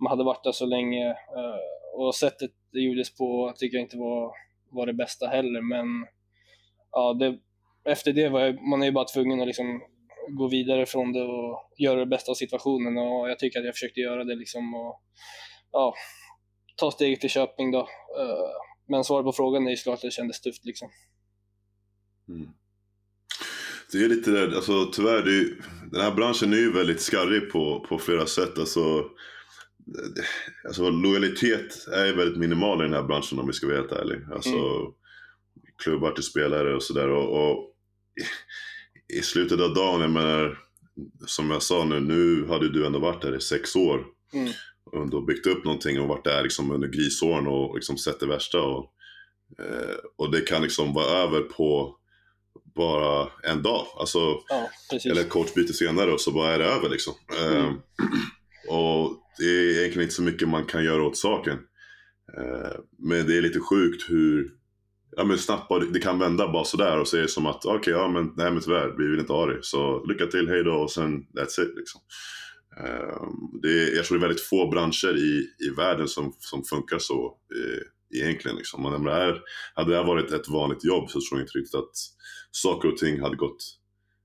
man 0.00 0.10
hade 0.10 0.24
varit 0.24 0.44
där 0.44 0.52
så 0.52 0.66
länge 0.66 1.08
eh, 1.10 1.60
och 1.94 2.14
sättet 2.14 2.50
det 2.72 2.80
gjordes 2.80 3.16
på 3.16 3.52
tycker 3.56 3.76
jag 3.76 3.84
inte 3.84 3.96
var, 3.98 4.32
var 4.70 4.86
det 4.86 4.94
bästa 4.94 5.26
heller. 5.26 5.60
Men 5.60 6.06
ja, 6.90 7.14
det, 7.14 7.38
efter 7.90 8.12
det 8.12 8.28
var 8.28 8.40
jag, 8.40 8.62
man 8.62 8.82
är 8.82 8.86
ju 8.86 8.92
bara 8.92 9.04
tvungen 9.04 9.40
att 9.40 9.46
liksom 9.46 9.82
gå 10.28 10.48
vidare 10.48 10.86
från 10.86 11.12
det 11.12 11.22
och 11.22 11.72
göra 11.78 12.00
det 12.00 12.06
bästa 12.06 12.30
av 12.30 12.34
situationen 12.34 12.98
och 12.98 13.30
jag 13.30 13.38
tycker 13.38 13.58
att 13.58 13.66
jag 13.66 13.74
försökte 13.74 14.00
göra 14.00 14.24
det 14.24 14.34
liksom 14.34 14.74
och 14.74 15.02
ja, 15.72 15.94
ta 16.76 16.90
steget 16.90 17.20
till 17.20 17.30
Köping 17.30 17.70
då. 17.70 17.80
Eh, 17.80 18.50
men 18.88 19.04
svaret 19.04 19.24
på 19.24 19.32
frågan 19.32 19.66
är 19.66 19.70
ju 19.70 19.76
såklart 19.76 19.94
att 19.94 20.02
det 20.02 20.10
kändes 20.10 20.40
tufft 20.40 20.64
liksom. 20.64 20.88
Mm. 22.28 22.48
Det 23.92 23.98
är 23.98 24.08
lite 24.08 24.30
det, 24.30 24.56
alltså 24.56 24.86
tyvärr, 24.92 25.22
det 25.22 25.30
är, 25.30 25.46
den 25.90 26.00
här 26.00 26.14
branschen 26.14 26.52
är 26.52 26.56
ju 26.56 26.72
väldigt 26.72 27.00
skarrig 27.00 27.50
på, 27.50 27.86
på 27.88 27.98
flera 27.98 28.26
sätt. 28.26 28.58
Alltså, 28.58 29.04
alltså 30.66 30.90
lojalitet 30.90 31.88
är 31.88 32.16
väldigt 32.16 32.38
minimal 32.38 32.80
i 32.80 32.84
den 32.84 32.94
här 32.94 33.02
branschen 33.02 33.38
om 33.38 33.46
vi 33.46 33.52
ska 33.52 33.66
vara 33.66 33.76
helt 33.76 33.92
ärliga. 33.92 34.20
Alltså 34.32 34.50
klubbar 35.82 36.12
till 36.12 36.24
spelare 36.24 36.74
och 36.74 36.82
sådär. 36.82 37.08
Och, 37.08 37.50
och 37.50 37.74
i, 39.10 39.18
i 39.18 39.22
slutet 39.22 39.60
av 39.60 39.74
dagen, 39.74 40.00
jag 40.00 40.10
menar, 40.10 40.58
som 41.26 41.50
jag 41.50 41.62
sa 41.62 41.84
nu, 41.84 42.00
nu 42.00 42.46
hade 42.46 42.68
du 42.68 42.86
ändå 42.86 42.98
varit 42.98 43.22
där 43.22 43.36
i 43.36 43.40
sex 43.40 43.76
år. 43.76 44.06
Mm. 44.32 44.52
Och 44.84 45.02
ändå 45.02 45.20
byggt 45.20 45.46
upp 45.46 45.64
någonting 45.64 46.00
och 46.00 46.08
varit 46.08 46.24
där 46.24 46.42
liksom 46.42 46.70
under 46.70 46.88
grisåren 46.88 47.46
och 47.46 47.74
liksom 47.74 47.98
sett 47.98 48.20
det 48.20 48.26
värsta. 48.26 48.62
Och, 48.62 48.92
eh, 49.58 49.96
och 50.16 50.30
det 50.30 50.40
kan 50.40 50.62
liksom 50.62 50.94
vara 50.94 51.06
över 51.06 51.40
på 51.40 51.96
bara 52.74 53.28
en 53.42 53.62
dag. 53.62 53.86
Alltså, 53.98 54.18
Ja, 54.48 54.70
eller 55.04 55.20
ett 55.20 55.28
coachbyte 55.28 55.72
senare 55.72 56.12
och 56.12 56.20
så 56.20 56.32
bara 56.32 56.52
är 56.52 56.58
det 56.58 56.64
över 56.64 56.88
liksom. 56.88 57.14
Mm. 57.40 57.64
Ehm, 57.64 57.74
och 58.68 59.16
det 59.40 59.44
är 59.44 59.78
egentligen 59.78 60.02
inte 60.02 60.14
så 60.14 60.22
mycket 60.22 60.48
man 60.48 60.64
kan 60.64 60.84
göra 60.84 61.02
åt 61.02 61.16
saken. 61.16 61.58
Eh, 62.38 62.78
men 62.98 63.26
det 63.26 63.36
är 63.36 63.42
lite 63.42 63.60
sjukt 63.60 64.10
hur 64.10 64.50
ja, 65.16 65.24
men 65.24 65.38
snabbt 65.38 65.92
det 65.92 66.00
kan 66.00 66.18
vända 66.18 66.52
bara 66.52 66.64
sådär 66.64 66.98
och 66.98 67.08
så 67.08 67.16
är 67.16 67.22
det 67.22 67.28
som 67.28 67.46
att 67.46 67.64
okej, 67.64 67.92
ja 67.92 68.08
men 68.08 68.32
nej 68.36 68.50
men 68.50 68.60
tyvärr, 68.60 68.94
vi 68.98 69.08
vill 69.10 69.20
inte 69.20 69.32
ha 69.32 69.46
det. 69.46 69.58
Så 69.62 70.04
lycka 70.04 70.26
till, 70.26 70.48
hej 70.48 70.64
då 70.64 70.72
och 70.72 70.90
sen 70.90 71.12
that's 71.12 71.62
it 71.62 71.76
liksom. 71.76 72.00
Ehm, 72.76 73.60
det 73.62 73.68
är, 73.68 73.96
jag 73.96 74.04
tror 74.04 74.18
det 74.18 74.24
är 74.24 74.28
väldigt 74.28 74.46
få 74.46 74.70
branscher 74.70 75.16
i, 75.16 75.48
i 75.66 75.70
världen 75.76 76.08
som, 76.08 76.34
som 76.38 76.64
funkar 76.64 76.98
så 76.98 77.36
eh, 77.56 78.20
egentligen. 78.20 78.56
Liksom. 78.56 78.82
Men 78.82 79.04
det 79.04 79.12
här, 79.12 79.40
hade 79.74 79.90
det 79.90 79.96
här 79.96 80.04
varit 80.04 80.32
ett 80.32 80.48
vanligt 80.48 80.84
jobb 80.84 81.10
så 81.10 81.20
tror 81.20 81.40
jag 81.40 81.42
inte 81.42 81.58
riktigt 81.58 81.74
att 81.74 81.96
saker 82.50 82.88
och 82.88 82.96
ting 82.96 83.20
hade 83.20 83.36
gått, 83.36 83.64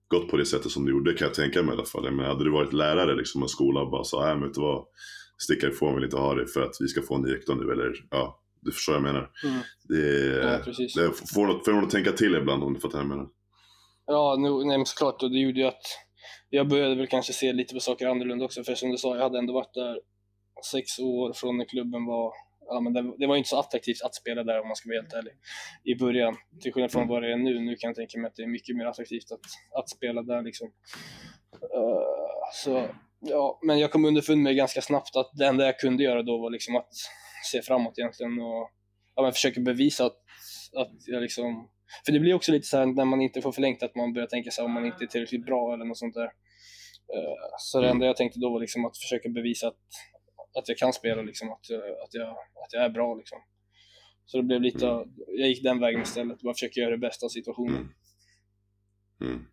gått 0.07 0.29
på 0.29 0.37
det 0.37 0.45
sättet 0.45 0.71
som 0.71 0.85
det 0.85 0.91
gjorde 0.91 1.13
kan 1.13 1.27
jag 1.27 1.35
tänka 1.35 1.61
mig 1.61 1.75
i 1.75 1.77
alla 1.77 1.85
fall. 1.85 2.11
Men 2.11 2.25
hade 2.25 2.43
du 2.43 2.51
varit 2.51 2.73
lärare, 2.73 3.15
liksom, 3.15 3.41
en 3.41 3.49
skola 3.49 3.81
och 3.81 3.91
bara 3.91 4.03
sa, 4.03 4.25
nej 4.25 4.35
men 4.35 4.43
vet 4.43 4.53
du 4.53 4.61
vad, 4.61 4.85
sticka 5.37 5.67
ifrån, 5.67 5.95
vill 5.95 6.03
inte 6.03 6.17
ha 6.17 6.35
det 6.35 6.47
för 6.47 6.61
att 6.61 6.75
vi 6.79 6.87
ska 6.87 7.01
få 7.01 7.15
en 7.15 7.21
ny 7.21 7.33
rektor 7.33 7.55
nu. 7.55 7.71
Eller 7.71 7.93
ja, 8.11 8.41
du 8.61 8.71
förstår 8.71 8.93
vad 8.93 9.01
jag 9.01 9.13
menar. 9.13 9.29
Mm. 9.43 9.59
Det, 9.83 10.51
Ja, 10.51 10.59
precis. 10.65 10.93
det 10.93 11.11
får, 11.33 11.47
något, 11.47 11.65
får 11.65 11.71
något 11.71 11.83
att 11.83 11.89
tänka 11.89 12.11
till 12.11 12.35
ibland 12.35 12.63
om 12.63 12.73
du 12.73 12.79
fattar 12.79 12.97
vad 12.97 13.05
jag 13.05 13.09
menar. 13.09 13.27
Ja, 14.05 14.35
nu, 14.39 14.67
nej, 14.67 14.77
men 14.77 14.85
såklart. 14.85 15.23
Och 15.23 15.31
det 15.31 15.39
gjorde 15.39 15.59
ju 15.59 15.65
att 15.65 15.85
jag 16.49 16.67
började 16.67 16.95
väl 16.95 17.07
kanske 17.07 17.33
se 17.33 17.53
lite 17.53 17.73
på 17.73 17.79
saker 17.79 18.07
annorlunda 18.07 18.45
också. 18.45 18.63
För 18.63 18.75
som 18.75 18.91
du 18.91 18.97
sa, 18.97 19.15
jag 19.15 19.23
hade 19.23 19.39
ändå 19.39 19.53
varit 19.53 19.73
där 19.73 19.99
sex 20.71 20.99
år 20.99 21.33
från 21.33 21.57
när 21.57 21.65
klubben 21.65 22.05
var... 22.05 22.31
Ja, 22.67 22.79
men 22.79 22.93
det, 22.93 23.17
det 23.17 23.27
var 23.27 23.35
inte 23.35 23.49
så 23.49 23.59
attraktivt 23.59 24.01
att 24.03 24.15
spela 24.15 24.43
där 24.43 24.61
om 24.61 24.67
man 24.67 24.75
ska 24.75 24.89
vara 24.89 25.01
helt 25.01 25.13
ärlig. 25.13 25.33
I 25.83 25.95
början. 25.95 26.35
Till 26.61 26.73
skillnad 26.73 26.91
från 26.91 27.07
vad 27.07 27.21
det 27.23 27.31
är 27.31 27.37
nu. 27.37 27.59
Nu 27.59 27.75
kan 27.75 27.87
jag 27.87 27.95
tänka 27.95 28.19
mig 28.19 28.27
att 28.27 28.35
det 28.35 28.43
är 28.43 28.47
mycket 28.47 28.75
mer 28.75 28.85
attraktivt 28.85 29.31
att, 29.31 29.79
att 29.79 29.89
spela 29.89 30.21
där 30.21 30.41
liksom. 30.41 30.67
Uh, 31.63 32.25
så, 32.53 32.87
ja, 33.19 33.59
men 33.63 33.79
jag 33.79 33.91
kom 33.91 34.05
underfund 34.05 34.41
med 34.41 34.55
ganska 34.55 34.81
snabbt 34.81 35.15
att 35.15 35.31
det 35.33 35.45
enda 35.45 35.65
jag 35.65 35.79
kunde 35.79 36.03
göra 36.03 36.23
då 36.23 36.37
var 36.37 36.49
liksom 36.49 36.75
att 36.75 36.89
se 37.51 37.61
framåt 37.61 37.99
egentligen 37.99 38.41
och 38.41 38.69
ja, 39.15 39.23
men 39.23 39.31
försöka 39.31 39.61
bevisa 39.61 40.05
att, 40.05 40.17
att 40.77 40.91
jag 41.05 41.21
liksom 41.21 41.69
för 42.05 42.11
det 42.11 42.19
blir 42.19 42.33
också 42.33 42.51
lite 42.51 42.67
så 42.67 42.77
här 42.77 42.85
när 42.85 43.05
man 43.05 43.21
inte 43.21 43.41
får 43.41 43.51
förlängt 43.51 43.83
att 43.83 43.95
man 43.95 44.13
börjar 44.13 44.27
tänka 44.27 44.51
sig 44.51 44.65
om 44.65 44.71
man 44.71 44.85
inte 44.85 45.03
är 45.03 45.07
tillräckligt 45.07 45.45
bra 45.45 45.73
eller 45.73 45.85
något 45.85 45.97
sånt 45.97 46.13
där. 46.13 46.29
Eh, 47.13 47.35
så 47.59 47.81
det 47.81 47.89
enda 47.89 48.05
jag 48.05 48.17
tänkte 48.17 48.39
då 48.39 48.49
var 48.49 48.59
liksom 48.59 48.85
att 48.85 48.97
försöka 48.97 49.29
bevisa 49.29 49.67
att, 49.67 49.83
att 50.59 50.69
jag 50.69 50.77
kan 50.77 50.93
spela, 50.93 51.21
liksom, 51.21 51.51
att, 51.51 51.69
jag- 51.69 51.79
att, 51.79 52.13
jag, 52.13 52.29
att 52.29 52.71
jag 52.73 52.83
är 52.85 52.89
bra. 52.89 53.15
Liksom. 53.15 53.37
Så 54.25 54.37
det 54.37 54.43
blev 54.43 54.61
lite, 54.61 54.85
jag 55.27 55.47
gick 55.49 55.63
den 55.63 55.79
vägen 55.79 56.01
istället, 56.01 56.41
bara 56.41 56.53
försöka 56.53 56.79
göra 56.79 56.91
det 56.91 56.97
bästa 56.97 57.25
av 57.25 57.29
situationen. 57.29 57.89
Mm. 59.21 59.33
Mm. 59.33 59.45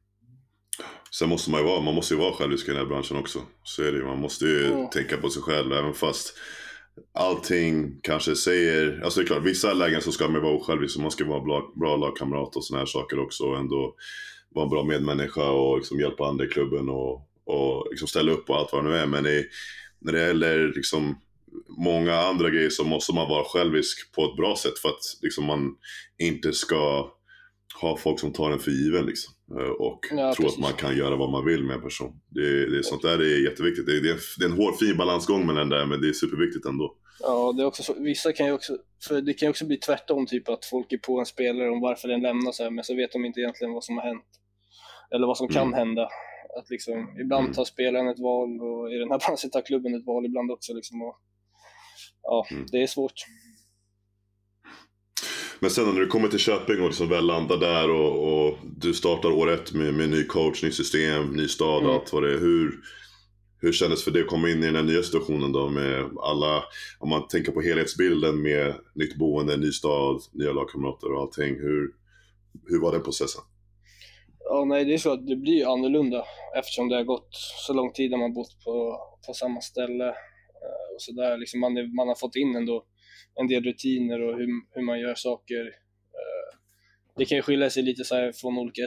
Sen 1.19 1.29
måste 1.29 1.51
man 1.51 1.61
ju 1.61 1.67
vara, 1.67 1.81
man 1.81 1.95
måste 1.95 2.15
ju 2.15 2.21
vara 2.21 2.33
självisk 2.33 2.69
i 2.69 2.71
den 2.71 2.81
här 2.81 2.87
branschen 2.87 3.17
också. 3.17 3.39
Så 3.63 3.83
är 3.83 3.93
det 3.93 3.99
ju. 3.99 4.05
Man 4.05 4.19
måste 4.21 4.45
ju 4.45 4.73
Mm. 4.73 4.91
tänka 4.91 5.17
på 5.17 5.29
sig 5.31 5.43
själv 5.43 5.73
även 5.73 5.95
fast 5.95 6.35
allting 7.13 8.01
kanske 8.03 8.37
säger, 8.37 9.01
alltså 9.05 9.21
det 9.21 9.25
är 9.25 9.27
klart 9.27 9.43
vissa 9.45 9.73
lägen 9.73 10.03
så 10.03 10.13
ska 10.13 10.25
man 10.25 10.35
ju 10.35 10.41
vara 10.41 10.55
osjälvisk 10.57 10.97
och 10.97 11.03
man 11.03 11.11
ska 11.11 11.25
vara 11.25 11.41
bra, 11.41 11.73
bra 11.77 11.97
lagkamrat 11.97 12.57
och 12.57 12.65
såna 12.65 12.79
här 12.79 12.87
saker 12.87 13.19
också 13.19 13.45
och 13.45 13.57
ändå 13.59 13.95
vara 14.51 14.65
en 14.65 14.71
bra 14.71 14.85
medmänniska 14.85 15.51
och 15.51 15.77
liksom 15.77 16.01
hjälpa 16.01 16.27
andra 16.27 16.45
i 16.45 16.49
klubben 16.49 16.89
och, 16.89 17.29
och 17.45 17.87
liksom 17.91 18.09
ställa 18.09 18.33
upp 18.33 18.47
på 18.47 18.55
allt 18.55 18.73
vad 18.73 18.85
det 18.85 18.91
nu 18.91 18.97
är. 18.97 19.07
Men 19.07 19.27
i, 19.27 19.45
när 20.05 20.13
det 20.13 20.27
gäller 20.27 20.73
liksom 20.75 21.19
många 21.79 22.15
andra 22.15 22.51
grejer 22.51 22.71
så 22.71 22.85
måste 22.85 23.15
man 23.15 23.29
vara 23.29 23.45
självisk 23.45 24.13
på 24.15 24.25
ett 24.25 24.37
bra 24.37 24.57
sätt 24.57 24.79
för 24.79 24.89
att 24.89 25.01
liksom 25.23 25.45
man 25.47 25.75
inte 26.19 26.53
ska 26.53 27.11
ha 27.81 27.97
folk 27.97 28.21
som 28.21 28.33
tar 28.33 28.51
en 28.51 28.59
för 28.59 28.71
given 28.71 29.07
liksom. 29.07 29.35
Eh, 29.59 29.71
Och 29.71 30.01
Ja, 30.11 30.35
tro 30.35 30.45
precis. 30.45 30.59
att 30.59 30.63
man 30.63 30.73
kan 30.73 30.97
göra 30.97 31.17
vad 31.17 31.31
man 31.31 31.45
vill 31.45 31.65
med 31.65 31.77
en 31.77 31.83
person. 31.83 32.13
Det, 32.29 32.71
det, 32.77 32.85
sånt 32.85 33.03
där 33.03 33.19
är 33.19 33.45
jätteviktigt. 33.45 33.87
Det, 33.87 34.01
det, 34.01 34.19
det 34.39 34.45
är 34.45 34.49
en 34.49 34.57
hård 34.57 34.79
fin 34.79 34.97
balansgång 34.97 35.47
med 35.47 35.57
den 35.57 35.69
där 35.69 35.87
men 35.87 36.01
det 36.01 36.09
är 36.09 36.13
superviktigt 36.13 36.67
ändå. 36.67 36.97
Ja, 37.21 37.53
det 37.57 37.63
är 37.63 37.67
också 37.67 37.83
så, 37.83 37.95
vissa 37.99 38.33
kan 38.33 38.47
ju 38.47 38.53
också, 38.53 38.77
för 39.09 39.21
det 39.21 39.35
kan 39.35 39.47
ju 39.47 39.51
också 39.51 39.67
bli 39.67 39.77
tvärtom, 39.77 40.27
typ 40.27 40.49
att 40.49 40.65
folk 40.65 40.93
är 40.93 40.99
på 40.99 41.19
en 41.19 41.27
spelare 41.27 41.71
om 41.71 41.81
varför 41.81 42.09
den 42.09 42.21
lämnar 42.23 42.53
så 42.53 42.63
här, 42.63 42.71
men 42.71 42.85
så 42.85 42.95
vet 42.97 43.13
de 43.13 43.25
inte 43.25 43.41
egentligen 43.41 43.73
vad 43.73 43.85
som 43.85 43.97
har 43.97 44.05
hänt. 44.05 44.25
Eller 45.15 45.27
vad 45.27 45.37
som 45.37 45.49
kan 45.49 45.63
Mm. 45.67 45.75
hända. 45.79 46.09
Att 46.59 46.71
liksom, 46.71 47.19
ibland 47.21 47.45
Mm. 47.45 47.55
tar 47.55 47.65
spelaren 47.65 48.09
ett 48.09 48.19
val 48.19 48.61
och 48.61 48.93
i 48.93 48.95
den 48.99 49.11
här 49.11 49.19
branschen 49.27 49.51
tar 49.51 49.63
klubben 49.67 49.95
ett 49.95 50.07
val 50.07 50.27
ibland 50.27 50.51
också. 50.51 50.73
Liksom, 50.75 51.03
och, 51.03 51.17
ja, 52.23 52.47
Mm. 52.51 52.67
det 52.73 52.83
är 52.83 52.87
svårt. 52.87 53.13
Men 55.61 55.71
sen 55.71 55.85
när 55.95 56.01
du 56.01 56.07
kommer 56.07 56.29
till 56.29 56.39
Köping 56.39 56.81
och 56.81 56.87
liksom 56.89 57.09
väl 57.09 57.27
landar 57.27 57.57
där 57.57 57.91
och, 57.91 58.47
och 58.49 58.59
du 58.77 58.95
startar 58.95 59.31
år 59.31 59.51
ett 59.51 59.73
med, 59.73 59.95
med 59.95 60.09
ny 60.11 60.25
coach, 60.25 60.63
ny 60.63 60.71
system, 60.71 61.31
ny 61.33 61.49
stad 61.49 61.77
och 61.77 61.83
Mm. 61.83 61.95
allt 61.95 62.13
vad 62.13 62.23
det 62.23 62.33
är. 62.35 62.39
Hur, 62.39 62.81
hur 63.61 63.73
kändes 63.73 64.05
för 64.05 64.11
dig 64.11 64.23
att 64.23 64.29
komma 64.29 64.51
in 64.51 64.63
i 64.63 64.67
den 64.67 64.77
här 64.77 64.83
nya 64.83 65.03
situationen 65.03 65.53
då 65.53 65.69
med 65.69 66.11
alla, 66.23 66.65
om 66.99 67.09
man 67.09 67.29
tänker 67.29 67.53
på 67.53 67.61
helhetsbilden 67.61 68.43
med 68.43 68.75
nytt 68.95 69.17
boende, 69.17 69.57
ny 69.57 69.73
stad, 69.73 70.21
nya 70.33 70.53
lagkamrater 70.53 71.13
och 71.13 71.21
allting. 71.21 71.55
Hur, 71.55 71.91
hur 72.67 72.81
var 72.81 72.93
den 72.93 73.03
processen? 73.03 73.43
Ja, 74.55 74.65
nej, 74.65 74.85
det 74.85 74.95
är 74.95 74.99
så 74.99 75.13
att 75.13 75.27
det 75.27 75.37
blir 75.37 75.73
annorlunda 75.73 76.25
eftersom 76.57 76.89
det 76.89 76.97
har 76.97 77.05
gått 77.05 77.29
så 77.67 77.73
lång 77.73 77.93
tid 77.93 78.11
när 78.11 78.19
man 78.19 78.35
bott 78.35 78.65
på, 78.65 78.99
på 79.27 79.35
samma 79.35 79.61
ställe. 79.61 80.09
eh, 80.09 80.95
Och 80.95 81.03
så 81.03 81.13
där. 81.13 81.39
Liksom 81.39 81.61
man, 81.61 81.77
är, 81.77 81.97
man 81.97 82.09
har 82.09 82.15
fått 82.15 82.37
in 82.37 82.57
ändå 82.57 82.85
en 83.41 83.47
del 83.49 83.65
rutiner 83.65 84.23
och 84.23 84.37
hur, 84.39 84.49
hur 84.75 84.83
man 84.83 85.01
gör 85.01 85.15
saker. 85.15 85.61
Eh, 86.19 86.59
Det 87.17 87.25
kan 87.25 87.37
ju 87.39 87.43
skilja 87.43 87.71
sig 87.71 87.83
lite 87.83 88.05
så 88.05 88.15
här 88.15 88.33
från 88.33 88.59
olika 88.59 88.83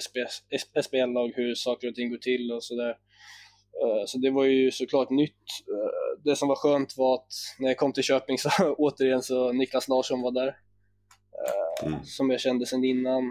SPL-lag 0.83 1.31
hur 1.35 1.55
saker 1.55 1.87
och 1.89 1.95
ting 1.95 2.09
går 2.09 2.17
till 2.17 2.51
och 2.51 2.63
sådär. 2.63 2.95
Så 4.05 4.17
det 4.17 4.31
var 4.31 4.43
ju 4.45 4.71
såklart 4.71 5.09
nytt. 5.09 5.45
Eh, 5.73 6.21
Det 6.23 6.35
som 6.35 6.47
var 6.47 6.55
skönt 6.55 6.97
var 6.97 7.13
att 7.15 7.27
när 7.59 7.67
jag 7.67 7.77
kom 7.77 7.93
till 7.93 8.03
Köping 8.03 8.37
så 8.37 8.49
återigen 8.77 9.21
så 9.21 9.51
Niklas 9.51 9.87
Larsson 9.87 10.21
var 10.21 10.31
där. 10.31 10.47
Eh, 10.47 11.65
Mm. 11.85 12.03
Som 12.03 12.29
jag 12.29 12.39
kände 12.39 12.65
sedan 12.65 12.83
innan. 12.83 13.23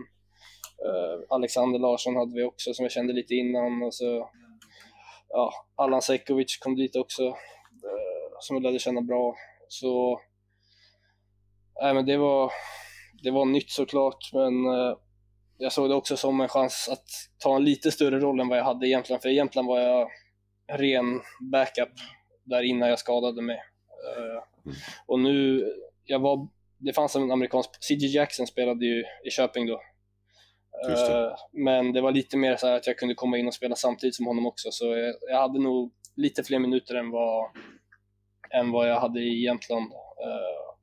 Eh, 0.87 1.25
Alexander 1.29 1.79
Larsson 1.79 2.17
hade 2.17 2.35
vi 2.35 2.43
också 2.43 2.75
som 2.75 2.85
jag 2.85 2.93
kände 2.93 3.13
lite 3.13 3.35
innan 3.35 3.83
och 3.83 3.95
så 3.95 4.31
ja, 5.29 5.53
Allan 5.77 6.03
Sekovic 6.03 6.59
kom 6.59 6.77
dit 6.77 6.97
också 6.97 7.23
eh, 7.25 8.37
som 8.41 8.57
jag 8.57 8.63
lärde 8.63 8.79
känna 8.79 9.01
bra. 9.01 9.35
Så 9.69 10.21
nej, 11.83 11.95
men 11.95 12.07
det 12.07 12.17
var 12.17 12.53
det 13.23 13.31
var 13.31 13.45
nytt 13.45 13.71
såklart 13.71 14.31
men 14.33 14.67
eh, 14.67 14.97
jag 15.59 15.73
såg 15.73 15.91
det 15.91 15.95
också 15.95 16.17
som 16.17 16.41
en 16.41 16.49
chans 16.49 16.89
att 16.93 17.07
ta 17.39 17.57
en 17.57 17.65
lite 17.65 17.91
större 17.91 18.21
roll 18.21 18.41
än 18.41 18.49
vad 18.49 18.59
jag 18.59 18.65
hade 18.65 18.89
egentligen 18.89 19.21
för 19.21 19.29
egentligen 19.29 19.67
var 19.67 19.81
jag 19.81 20.09
ren 20.73 21.21
backup 21.53 21.93
där 22.45 22.63
innan 22.63 22.89
jag 22.89 22.99
skadade 22.99 23.43
mig. 23.43 23.61
Mm. 24.65 24.77
Och 25.07 25.21
nu, 25.21 25.65
jag 26.05 26.19
var, 26.19 26.49
det 26.79 26.93
fanns 26.93 27.17
en 27.17 27.31
amerikansk, 27.31 27.71
C.J. 27.85 28.07
Jackson 28.07 28.47
spelade 28.47 28.87
ju 28.87 29.05
i 29.25 29.31
Köping 29.31 29.67
då. 29.67 29.81
Det. 30.87 31.25
Eh, 31.25 31.33
men 31.53 31.93
det 31.93 32.01
var 32.01 32.13
lite 32.13 32.37
mer 32.37 32.57
så 32.57 32.67
här 32.67 32.77
att 32.77 32.87
jag 32.87 32.99
kunde 32.99 33.15
komma 33.15 33.39
in 33.39 33.47
och 33.47 33.55
spela 33.55 33.75
samtidigt 33.75 34.15
som 34.15 34.27
honom 34.27 34.47
också, 34.47 34.69
så 34.71 34.97
jag, 34.97 35.15
jag 35.31 35.41
hade 35.41 35.59
nog 35.59 35.93
lite 36.17 36.45
fler 36.45 36.59
minuter 36.59 36.95
än 36.95 37.11
vad, 37.11 37.51
än 38.55 38.71
vad 38.71 38.91
jag 38.91 39.01
hade 39.01 39.21
i 39.21 39.45
Jämtland. 39.45 39.93
Eh, 39.93 40.75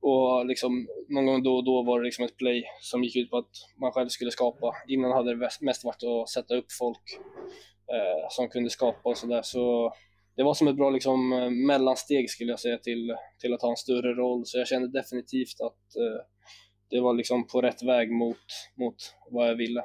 och 0.00 0.46
liksom, 0.46 0.88
någon 1.08 1.26
gång 1.26 1.42
då 1.42 1.56
och 1.56 1.64
då 1.64 1.82
var 1.82 2.00
det 2.00 2.04
liksom 2.04 2.24
ett 2.24 2.36
play 2.36 2.64
som 2.80 3.04
gick 3.04 3.16
ut 3.16 3.30
på 3.30 3.36
att 3.38 3.50
man 3.80 3.92
själv 3.92 4.08
skulle 4.08 4.30
skapa. 4.30 4.74
Innan 4.88 5.12
hade 5.12 5.30
det 5.30 5.50
mest- 5.60 5.84
varit 5.84 6.02
att 6.02 6.28
sätta 6.28 6.54
upp 6.54 6.72
folk 6.78 7.02
eh, 7.92 8.26
som 8.30 8.48
kunde 8.48 8.70
skapa 8.70 9.08
och 9.08 9.16
sådär. 9.18 9.42
Så 9.42 9.92
det 10.36 10.42
var 10.42 10.54
som 10.54 10.68
ett 10.68 10.76
bra 10.76 10.90
liksom, 10.90 11.32
eh, 11.32 11.50
mellansteg 11.50 12.30
skulle 12.30 12.50
jag 12.52 12.60
säga 12.60 12.78
till, 12.78 13.16
till 13.40 13.54
att 13.54 13.62
ha 13.62 13.70
en 13.70 13.76
större 13.76 14.14
roll. 14.14 14.42
Så 14.46 14.58
jag 14.58 14.68
kände 14.68 14.98
definitivt 15.00 15.60
att 15.60 15.96
eh, 15.96 16.20
det 16.90 17.00
var 17.00 17.14
liksom 17.14 17.46
på 17.46 17.60
rätt 17.60 17.82
väg 17.82 18.10
mot, 18.10 18.46
mot 18.78 18.96
vad 19.30 19.48
jag 19.48 19.56
ville. 19.56 19.82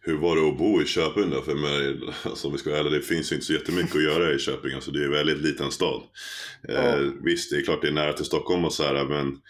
Hur 0.00 0.18
var 0.18 0.36
det 0.36 0.48
att 0.48 0.58
bo 0.58 0.82
i 0.82 0.84
Köping 0.84 1.30
då? 1.30 1.42
För 1.42 1.54
med, 1.54 2.14
alltså, 2.24 2.46
om 2.46 2.52
vi 2.52 2.58
ska 2.58 2.70
vara 2.70 2.80
ärliga, 2.80 2.94
det 2.94 3.02
finns 3.02 3.32
ju 3.32 3.36
inte 3.36 3.46
så 3.46 3.52
jättemycket 3.52 3.96
att 3.96 4.02
göra 4.02 4.34
i 4.34 4.38
Köping. 4.38 4.74
Alltså, 4.74 4.90
det 4.90 5.00
är 5.00 5.04
en 5.04 5.10
väldigt 5.10 5.42
liten 5.42 5.70
stad. 5.70 6.02
Ja. 6.62 6.74
Eh, 6.74 7.00
visst, 7.24 7.50
det 7.50 7.56
är 7.56 7.62
klart 7.62 7.82
det 7.82 7.88
är 7.88 7.92
nära 7.92 8.12
till 8.12 8.24
Stockholm 8.24 8.64
och 8.64 8.72
så 8.72 8.82
här, 8.82 9.04
men 9.04 9.40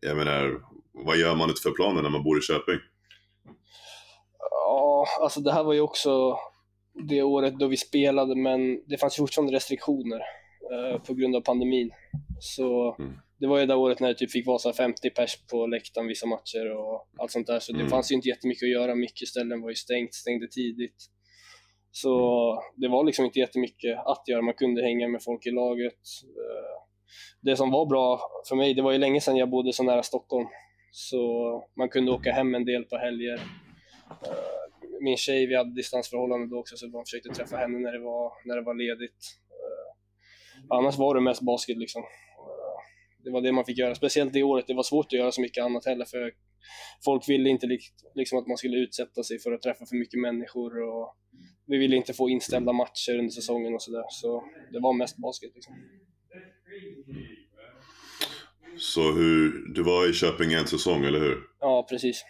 jag 0.00 0.16
menar, 0.16 0.60
vad 0.92 1.16
gör 1.16 1.34
man 1.34 1.50
utifrån 1.50 1.74
planen 1.74 2.02
när 2.02 2.10
man 2.10 2.24
bor 2.24 2.38
i 2.38 2.40
Köping? 2.40 2.78
Ja, 4.50 5.06
alltså 5.20 5.40
det 5.40 5.52
här 5.52 5.64
var 5.64 5.72
ju 5.72 5.80
också 5.80 6.38
det 7.08 7.22
året 7.22 7.58
då 7.58 7.66
vi 7.66 7.76
spelade, 7.76 8.36
men 8.36 8.88
det 8.88 8.98
fanns 8.98 9.16
fortfarande 9.16 9.52
restriktioner 9.52 10.20
eh, 10.72 11.02
på 11.02 11.14
grund 11.14 11.36
av 11.36 11.40
pandemin. 11.40 11.90
Så 12.40 12.96
Mm. 12.98 13.14
Det 13.40 13.46
var 13.46 13.58
ju 13.58 13.66
det 13.66 13.74
året 13.74 14.00
när 14.00 14.08
det 14.08 14.14
typ 14.14 14.30
fick 14.30 14.46
vara 14.46 14.58
så 14.58 14.68
här 14.68 14.74
50 14.76 15.10
pers 15.10 15.46
på 15.50 15.66
läktaren 15.66 16.06
vissa 16.08 16.26
matcher 16.26 16.76
och 16.76 17.08
allt 17.18 17.30
sånt 17.30 17.46
där. 17.46 17.58
Så 17.60 17.72
det 17.72 17.78
Mm. 17.78 17.90
fanns 17.90 18.10
ju 18.10 18.14
inte 18.14 18.28
jättemycket 18.28 18.62
att 18.66 18.70
göra. 18.72 18.94
Mycket 18.94 19.28
ställen 19.28 19.60
var 19.62 19.68
ju 19.68 19.74
stängt, 19.74 20.14
stängde 20.14 20.46
tidigt. 20.48 20.96
Så 21.90 22.12
det 22.76 22.88
var 22.88 23.04
liksom 23.04 23.24
inte 23.24 23.38
jättemycket 23.38 23.98
att 24.06 24.28
göra. 24.28 24.42
Man 24.42 24.54
kunde 24.54 24.82
hänga 24.82 25.08
med 25.08 25.22
folk 25.22 25.46
i 25.46 25.50
laget. 25.50 25.92
Eh, 26.24 26.84
Det 27.40 27.56
som 27.56 27.70
var 27.70 27.86
bra 27.86 28.20
för 28.48 28.56
mig, 28.56 28.74
det 28.74 28.82
var 28.82 28.92
ju 28.92 28.98
länge 28.98 29.20
sedan 29.20 29.36
jag 29.36 29.50
bodde 29.50 29.72
så 29.72 29.82
nära 29.82 30.02
Stockholm. 30.02 30.46
Så 30.92 31.20
man 31.76 31.88
kunde 31.88 32.12
åka 32.12 32.32
hem 32.32 32.54
en 32.54 32.64
del 32.64 32.84
på 32.84 32.96
helger. 32.96 33.34
Eh, 33.34 35.00
min 35.00 35.16
tjej, 35.16 35.46
vi 35.46 35.56
hade 35.56 35.74
distansförhållande 35.74 36.46
då 36.46 36.58
också 36.58 36.76
så 36.76 36.88
man 36.88 37.04
försökte 37.04 37.28
träffa 37.28 37.56
henne 37.56 37.78
när 37.78 37.92
det 37.92 37.98
var, 37.98 38.32
när 38.44 38.56
det 38.56 38.62
var 38.62 38.74
ledigt. 38.74 39.24
Eh, 39.50 40.76
annars 40.78 40.98
var 40.98 41.14
det 41.14 41.20
mest 41.20 41.42
basket 41.42 41.76
liksom. 41.78 42.02
Det 43.24 43.30
var 43.30 43.40
det 43.40 43.52
man 43.52 43.64
fick 43.64 43.78
göra, 43.78 43.94
speciellt 43.94 44.32
det 44.32 44.42
året. 44.42 44.66
Det 44.66 44.74
var 44.74 44.82
svårt 44.82 45.06
att 45.06 45.12
göra 45.12 45.32
så 45.32 45.40
mycket 45.40 45.64
annat 45.64 45.86
heller 45.86 46.04
för 46.04 46.32
folk 47.04 47.28
ville 47.28 47.48
inte 47.48 47.66
liksom 48.14 48.38
att 48.38 48.46
man 48.46 48.56
skulle 48.56 48.76
utsätta 48.76 49.22
sig 49.22 49.38
för 49.38 49.52
att 49.52 49.62
träffa 49.62 49.86
för 49.86 49.96
mycket 49.96 50.20
människor 50.20 50.82
och 50.82 51.16
vi 51.66 51.78
ville 51.78 51.96
inte 51.96 52.12
få 52.12 52.28
inställda 52.30 52.72
matcher 52.72 53.18
under 53.18 53.30
säsongen 53.30 53.74
och 53.74 53.82
sådär. 53.82 54.04
Så 54.08 54.44
det 54.72 54.80
var 54.80 54.92
mest 54.92 55.16
basket 55.16 55.50
liksom. 55.54 55.74
Så 58.78 59.12
hur, 59.12 59.74
du 59.74 59.82
var 59.82 60.10
i 60.10 60.12
Köping 60.12 60.52
en 60.52 60.66
säsong, 60.66 61.04
eller 61.04 61.20
hur? 61.20 61.38
Ja, 61.60 61.86
precis. 61.90 62.24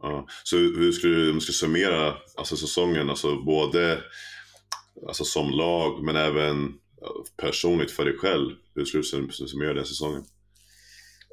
Ja. 0.00 0.26
Så 0.44 0.56
hur 0.56 0.92
skulle 0.92 1.16
du, 1.16 1.28
om 1.28 1.34
du 1.34 1.40
skulle 1.40 1.54
summera 1.54 2.14
alltså, 2.36 2.56
säsongen, 2.56 3.10
alltså 3.10 3.42
både 3.42 3.98
alltså, 5.06 5.24
som 5.24 5.50
lag 5.50 6.04
men 6.04 6.16
även 6.16 6.74
personligt 7.36 7.90
för 7.90 8.04
dig 8.04 8.16
själv? 8.16 8.50
Hur 8.74 8.84
skulle 8.84 9.26
du 9.26 9.32
summera 9.32 9.74
den 9.74 9.84
säsongen? 9.84 10.24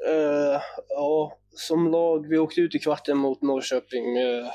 Uh, 0.09 0.61
ja, 0.89 1.38
som 1.49 1.91
lag, 1.91 2.30
vi 2.30 2.38
åkte 2.38 2.61
ut 2.61 2.76
i 2.76 2.80
kvarten 2.80 3.18
mot 3.18 3.41
Norrköping 3.41 4.13
med 4.13 4.43
3-1, 4.43 4.51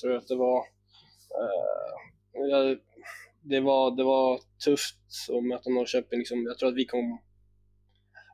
tror 0.00 0.12
jag 0.12 0.22
att 0.22 0.28
det 0.28 0.36
var. 0.36 0.58
Uh, 0.58 0.64
det 3.42 3.60
var, 3.60 3.96
det 3.96 4.04
var 4.04 4.40
tufft 4.64 4.96
att 5.32 5.44
möta 5.44 5.70
Norrköping. 5.70 6.18
Liksom, 6.18 6.46
jag 6.46 6.58
tror 6.58 6.68
att 6.68 6.76
vi 6.76 6.84
kom 6.84 7.18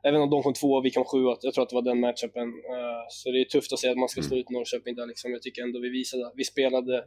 även 0.03 0.21
om 0.21 0.29
de 0.29 0.43
kom 0.43 0.53
tvåa 0.53 0.77
och 0.77 0.85
vi 0.85 0.91
kom 0.91 1.05
sjua, 1.05 1.37
jag 1.41 1.53
tror 1.53 1.63
att 1.63 1.69
det 1.69 1.75
var 1.75 1.81
den 1.81 1.99
matchupen. 1.99 2.47
Uh, 2.47 3.05
så 3.09 3.31
det 3.31 3.41
är 3.41 3.45
tufft 3.45 3.73
att 3.73 3.79
säga 3.79 3.91
att 3.91 3.97
man 3.97 4.09
ska 4.09 4.21
slå 4.21 4.35
mm. 4.35 4.41
ut 4.41 4.49
Norrköping 4.49 4.95
där 4.95 5.07
liksom. 5.07 5.31
Jag 5.31 5.41
tycker 5.41 5.63
ändå 5.63 5.79
vi 5.79 5.89
visade, 5.89 6.31
vi 6.35 6.43
spelade 6.43 7.05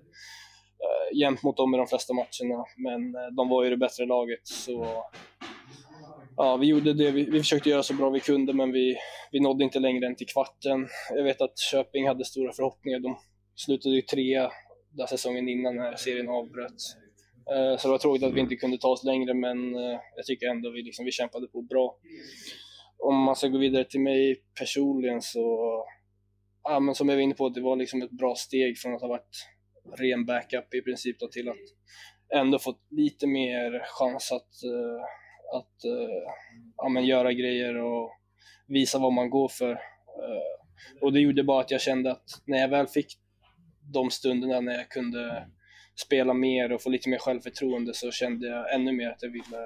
eh, 0.81 1.19
jämnt 1.19 1.43
mot 1.43 1.57
dem 1.57 1.75
i 1.75 1.79
de 1.79 1.87
flesta 1.87 2.13
matcherna, 2.15 2.65
men 2.77 3.15
eh, 3.15 3.35
de 3.37 3.49
var 3.49 3.65
ju 3.65 3.71
det 3.71 3.77
bättre 3.77 4.07
laget. 4.07 4.47
Så 4.49 5.05
ja, 6.37 6.57
vi 6.57 6.67
gjorde 6.67 6.93
det, 6.93 7.11
vi, 7.11 7.25
vi 7.25 7.39
försökte 7.39 7.71
göra 7.71 7.83
så 7.83 7.95
bra 7.95 8.11
vi 8.11 8.21
kunde, 8.21 8.53
men 8.53 8.73
vi, 8.73 8.97
vi 9.33 9.41
nådde 9.41 9.65
inte 9.65 9.79
längre 9.79 10.07
än 10.07 10.17
till 10.17 10.27
kvarten. 10.27 10.89
Jag 11.11 11.25
vet 11.25 11.41
att 11.41 11.59
Köping 11.59 12.09
hade 12.09 12.25
stora 12.25 12.53
förhoppningar. 12.53 12.99
De 12.99 13.17
slutade 13.55 13.95
ju 13.95 14.03
trea 14.03 14.53
där 14.91 15.07
säsongen 15.07 15.49
innan 15.49 15.77
när 15.77 15.97
serien 15.97 16.29
avbröts. 16.29 16.97
Eh, 17.51 17.77
så 17.79 17.89
det 17.89 17.93
var 17.93 17.99
tråkigt 17.99 18.23
att 18.23 18.35
vi 18.35 18.41
inte 18.41 18.57
kunde 18.57 18.79
ta 18.79 18.89
oss 18.89 19.05
längre, 19.05 19.35
men 19.35 19.75
eh, 19.75 20.01
jag 20.17 20.27
tycker 20.27 20.47
ändå 20.47 20.71
vi, 20.71 20.83
liksom, 20.83 21.05
vi 21.05 21.13
kämpade 21.13 21.47
på 21.47 21.63
bra 21.63 21.97
om 23.05 23.17
man 23.17 23.37
ska 23.37 23.49
gå 23.49 23.59
vidare 23.59 23.85
till 23.85 24.01
mig 24.01 24.37
personligen 24.59 25.23
så, 25.23 25.85
ja 26.63 26.81
men 26.81 26.95
som 26.95 27.09
jag 27.09 27.17
var 27.17 27.23
inne 27.23 27.35
på, 27.35 27.49
det 27.49 27.61
var 27.61 27.77
liksom 27.77 28.03
ett 28.03 28.11
bra 28.11 28.35
steg 28.35 28.79
från 28.79 28.95
att 28.95 29.01
ha 29.01 29.09
varit 29.09 29.47
ren 29.93 30.27
backup 30.27 30.75
i 30.75 30.83
princip 30.83 31.19
då, 31.19 31.29
till 31.29 31.49
att 31.49 31.57
ändå 32.35 32.59
fått 32.59 32.81
lite 32.91 33.27
mer 33.27 33.83
chans 33.87 34.33
att, 34.33 34.51
uh, 34.65 35.03
att 35.59 35.85
uh, 35.85 36.09
ja, 36.77 36.89
men 36.89 37.05
göra 37.05 37.33
grejer 37.33 37.77
och 37.77 38.11
visa 38.67 38.99
vad 38.99 39.13
man 39.13 39.31
går 39.31 39.49
för. 39.49 39.73
Uh, 39.73 41.01
och 41.01 41.13
det 41.13 41.21
gjorde 41.21 41.45
bara 41.45 41.61
att 41.61 41.71
jag 41.71 41.81
kände 41.81 42.11
att 42.11 42.25
när 42.45 42.59
jag 42.59 42.69
väl 42.69 42.87
fick 42.87 43.07
de 43.93 44.11
stunderna 44.11 44.61
när 44.61 44.75
jag 44.75 44.89
kunde 44.89 45.49
spela 45.97 46.35
mer 46.35 46.73
och 46.73 46.83
få 46.83 46.91
lite 46.91 47.09
mer 47.09 47.19
självförtroende 47.19 47.95
så 47.95 48.11
kände 48.11 48.47
jag 48.47 48.75
ännu 48.75 48.93
mer 48.93 49.11
att 49.11 49.23
jag 49.23 49.31
ville 49.31 49.59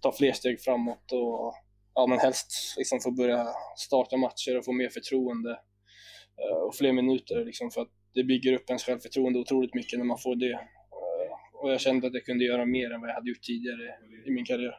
ta 0.00 0.12
fler 0.12 0.32
steg 0.32 0.60
framåt 0.60 1.12
och 1.12 1.54
ja, 1.94 2.06
men 2.08 2.18
helst 2.18 2.74
liksom 2.76 3.00
få 3.00 3.10
börja 3.10 3.46
starta 3.76 4.16
matcher 4.16 4.58
och 4.58 4.64
få 4.64 4.72
mer 4.72 4.88
förtroende 4.88 5.50
uh, 5.50 6.56
och 6.66 6.74
fler 6.74 6.92
minuter 6.92 7.44
liksom, 7.44 7.70
för 7.70 7.80
att 7.80 7.92
det 8.14 8.24
bygger 8.24 8.52
upp 8.52 8.68
ens 8.68 8.84
självförtroende 8.84 9.38
otroligt 9.38 9.74
mycket 9.74 9.98
när 9.98 10.06
man 10.06 10.18
får 10.18 10.36
det. 10.36 10.52
Uh, 10.52 11.62
och 11.62 11.72
jag 11.72 11.80
kände 11.80 12.06
att 12.06 12.14
jag 12.14 12.24
kunde 12.24 12.44
göra 12.44 12.66
mer 12.66 12.90
än 12.90 13.00
vad 13.00 13.10
jag 13.10 13.14
hade 13.14 13.28
gjort 13.28 13.42
tidigare 13.42 13.94
i 14.26 14.30
min 14.30 14.44
karriär. 14.44 14.74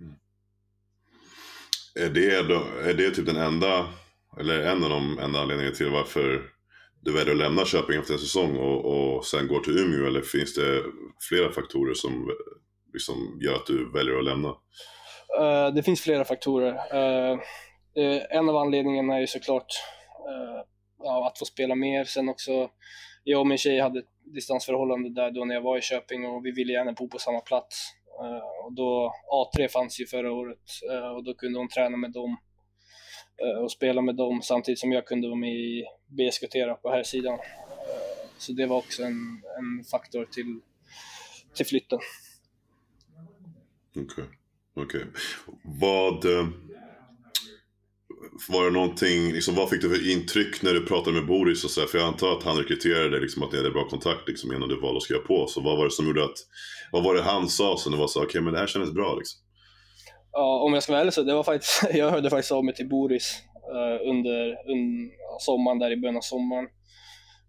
Mm. 0.00 0.14
Är, 2.00 2.10
det 2.10 2.48
då, 2.48 2.88
är 2.90 2.94
det 2.94 3.10
typ 3.10 3.26
den 3.26 3.36
enda, 3.36 3.86
eller 4.40 4.60
en 4.60 4.84
av 4.84 4.90
de 4.90 5.18
enda 5.18 5.40
anledningarna 5.40 5.76
till 5.76 5.90
varför 5.90 6.42
du 7.00 7.12
väljer 7.12 7.32
att 7.32 7.38
lämna 7.38 7.64
Köping 7.64 7.98
efter 7.98 8.12
en 8.12 8.18
säsong 8.18 8.56
och, 8.56 8.84
och 8.84 9.26
sen 9.26 9.48
går 9.48 9.60
till 9.60 9.78
Umeå 9.78 10.06
eller 10.06 10.22
finns 10.22 10.54
det 10.54 10.82
flera 11.28 11.52
faktorer 11.52 11.94
som 11.94 12.30
liksom 12.92 13.38
gör 13.42 13.54
att 13.54 13.66
du 13.66 13.92
väljer 13.92 14.18
att 14.18 14.24
lämna? 14.24 14.48
Uh, 15.40 15.74
det 15.74 15.82
finns 15.82 16.00
flera 16.00 16.24
faktorer. 16.24 16.72
Uh, 16.72 17.38
uh, 17.98 18.22
en 18.30 18.48
av 18.48 18.56
anledningarna 18.56 19.16
är 19.16 19.20
ju 19.20 19.26
såklart 19.26 19.66
ja, 20.98 21.26
att 21.26 21.38
få 21.38 21.44
spela 21.44 21.74
mer. 21.74 22.04
Sen 22.04 22.28
också, 22.28 22.70
jag 23.24 23.40
och 23.40 23.46
min 23.46 23.58
tjej 23.58 23.80
hade 23.80 23.98
ett 23.98 24.10
distansförhållande 24.24 25.10
där 25.10 25.30
då 25.30 25.44
när 25.44 25.54
jag 25.54 25.62
var 25.62 25.78
i 25.78 25.80
Köping 25.80 26.26
och 26.26 26.46
vi 26.46 26.50
ville 26.50 26.72
gärna 26.72 26.92
bo 26.92 27.08
på 27.08 27.18
samma 27.18 27.40
plats. 27.40 27.92
Eh, 28.20 28.64
och 28.64 28.72
då, 28.72 29.12
A3 29.32 29.68
fanns 29.68 30.00
ju 30.00 30.06
förra 30.06 30.32
året 30.32 30.58
eh, 30.90 31.08
och 31.08 31.24
då 31.24 31.34
kunde 31.34 31.58
hon 31.58 31.68
träna 31.68 31.96
med 31.96 32.12
dem 32.12 32.36
eh, 33.42 33.62
och 33.62 33.72
spela 33.72 34.02
med 34.02 34.14
dem 34.14 34.42
samtidigt 34.42 34.78
som 34.78 34.92
jag 34.92 35.06
kunde 35.06 35.28
vara 35.28 35.38
med 35.38 35.54
i 35.54 35.84
BSKT 36.06 36.82
på 36.82 36.90
här 36.90 37.02
sidan. 37.02 37.38
Så 38.38 38.52
det 38.52 38.66
var 38.66 38.76
också 38.76 39.02
en, 39.02 39.42
en 39.58 39.84
faktor 39.90 40.24
till, 40.24 40.60
till 41.54 41.66
flytten. 41.66 41.98
Okej. 43.90 44.24
Okay. 44.74 44.84
Okay. 44.84 45.04
Vad... 45.80 46.24
Var 48.48 48.64
det 48.64 48.70
någonting, 48.70 49.32
liksom, 49.32 49.54
vad 49.54 49.70
fick 49.70 49.82
du 49.82 49.88
för 49.88 50.12
intryck 50.12 50.62
när 50.62 50.72
du 50.72 50.86
pratade 50.86 51.16
med 51.16 51.26
Boris? 51.26 51.64
Och 51.64 51.70
så 51.70 51.80
här, 51.80 51.88
för 51.88 51.98
jag 51.98 52.06
antar 52.06 52.32
att 52.32 52.42
han 52.42 52.56
rekryterade 52.56 53.20
liksom, 53.20 53.42
att 53.42 53.52
ni 53.52 53.58
hade 53.58 53.70
bra 53.70 53.88
kontakt 53.88 54.28
liksom, 54.28 54.52
innan 54.52 54.68
du 54.68 54.80
valde 54.80 54.96
att 54.96 55.02
skriva 55.02 55.22
på. 55.22 55.46
Så 55.46 55.60
vad 55.60 55.78
var 55.78 55.84
det 55.84 55.90
som 55.90 56.06
gjorde 56.06 56.24
att, 56.24 56.38
vad 56.92 57.04
var 57.04 57.14
det 57.14 57.22
han 57.22 57.48
sa 57.48 57.76
som 57.76 57.92
det 57.92 57.98
var 57.98 58.06
så, 58.06 58.18
okej 58.18 58.28
okay, 58.28 58.40
men 58.40 58.52
det 58.52 58.58
här 58.58 58.66
kändes 58.66 58.92
bra 58.92 59.14
liksom? 59.14 59.40
Ja, 60.32 60.62
om 60.62 60.74
jag 60.74 60.82
ska 60.82 60.92
vara 60.92 61.00
ärlig 61.00 61.12
så 61.12 61.22
det 61.22 61.34
var 61.34 61.42
faktiskt, 61.42 61.82
jag 61.94 62.10
hörde 62.10 62.30
faktiskt 62.30 62.52
av 62.52 62.64
mig 62.64 62.74
till 62.74 62.88
Boris 62.88 63.42
uh, 63.76 64.10
under, 64.10 64.42
under 64.72 65.10
sommaren, 65.40 65.78
där 65.78 65.90
i 65.90 65.96
början 65.96 66.16
av 66.16 66.20
sommaren. 66.34 66.64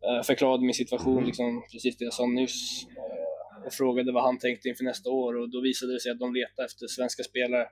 Uh, 0.08 0.24
förklarade 0.24 0.64
min 0.64 0.74
situation, 0.74 1.18
mm. 1.18 1.26
liksom, 1.26 1.64
precis 1.72 1.98
det 1.98 2.06
jag 2.06 2.14
sa 2.14 2.26
nyss. 2.26 2.86
Uh, 2.86 3.28
och 3.66 3.74
frågade 3.74 4.12
vad 4.12 4.24
han 4.24 4.40
tänkte 4.40 4.70
inför 4.70 4.84
nästa 4.84 5.10
år 5.10 5.32
och 5.40 5.50
då 5.52 5.62
visade 5.62 5.94
det 5.94 6.00
sig 6.00 6.12
att 6.12 6.20
de 6.20 6.34
letade 6.34 6.66
efter 6.66 6.88
svenska 6.88 7.24
spelare 7.24 7.66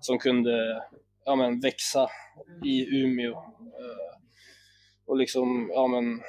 som 0.00 0.18
kunde 0.18 0.82
ja, 1.28 1.36
men, 1.36 1.60
växa 1.60 2.08
i 2.64 2.86
Umeå 2.96 3.32
eh, 3.32 4.18
och 5.06 5.16
liksom 5.16 5.70
ja, 5.74 5.86
men, 5.86 6.20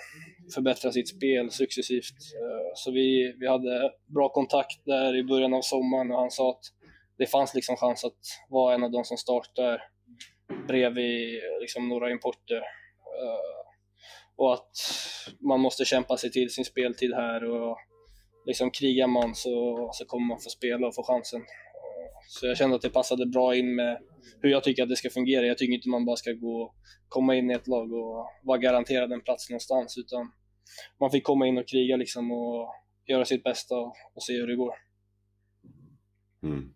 förbättra 0.54 0.92
sitt 0.92 1.10
spel 1.10 1.52
successivt. 1.52 2.18
Eh, 2.42 2.72
så 2.76 2.92
vi, 2.92 3.36
vi 3.40 3.48
hade 3.48 3.92
bra 4.08 4.30
kontakt 4.30 4.86
där 4.86 5.16
i 5.16 5.24
början 5.24 5.54
av 5.54 5.62
sommaren 5.62 6.12
och 6.12 6.20
han 6.20 6.32
sa 6.32 6.50
att 6.50 6.64
det 7.18 7.26
fanns 7.26 7.56
liksom 7.56 7.76
chans 7.76 8.04
att 8.04 8.20
vara 8.50 8.76
en 8.76 8.84
av 8.84 8.92
de 8.92 9.04
som 9.04 9.18
startar 9.18 9.82
bredvid 10.68 11.42
liksom, 11.62 11.90
några 11.90 12.12
importer. 12.12 12.58
Eh, 13.22 13.60
och 14.36 14.54
att 14.54 14.72
man 15.40 15.60
måste 15.60 15.86
kämpa 15.86 16.18
sig 16.18 16.32
till 16.32 16.50
sin 16.50 16.66
speltid 16.66 17.14
här 17.14 17.44
och 17.44 17.78
liksom 18.46 18.72
krigar 18.72 19.08
man 19.08 19.36
så, 19.36 19.90
så 19.94 20.06
kommer 20.06 20.28
man 20.28 20.40
få 20.40 20.50
spela 20.50 20.88
och 20.88 20.96
få 20.96 21.04
chansen. 21.04 21.42
Så 22.28 22.48
jag 22.48 22.58
kände 22.58 22.76
att 22.76 22.82
det 22.82 22.90
passade 22.90 23.26
bra 23.26 23.56
in 23.56 23.76
med 23.76 24.02
hur 24.42 24.50
jag 24.50 24.64
tycker 24.64 24.84
att 24.84 24.90
det 24.90 24.96
ska 24.96 25.10
fungera. 25.10 25.46
Jag 25.46 25.58
tycker 25.58 25.74
inte 25.74 25.90
man 25.90 26.06
bara 26.06 26.16
ska 26.16 26.32
gå 26.32 26.74
komma 27.08 27.36
in 27.36 27.52
i 27.52 27.54
ett 27.54 27.68
lag 27.68 27.94
och 27.94 28.28
vara 28.44 28.58
garanterad 28.58 29.12
en 29.12 29.22
plats 29.22 29.50
någonstans 29.50 29.98
utan 29.98 30.32
man 31.00 31.12
fick 31.12 31.24
komma 31.24 31.48
in 31.48 31.58
och 31.58 31.68
kriga 31.68 31.98
liksom 31.98 32.32
och 32.32 32.70
göra 33.08 33.26
sitt 33.26 33.44
bästa 33.44 33.76
och 34.16 34.24
se 34.28 34.34
hur 34.34 34.48
det 34.48 34.56
går. 34.56 34.74
Mm. 36.44 36.70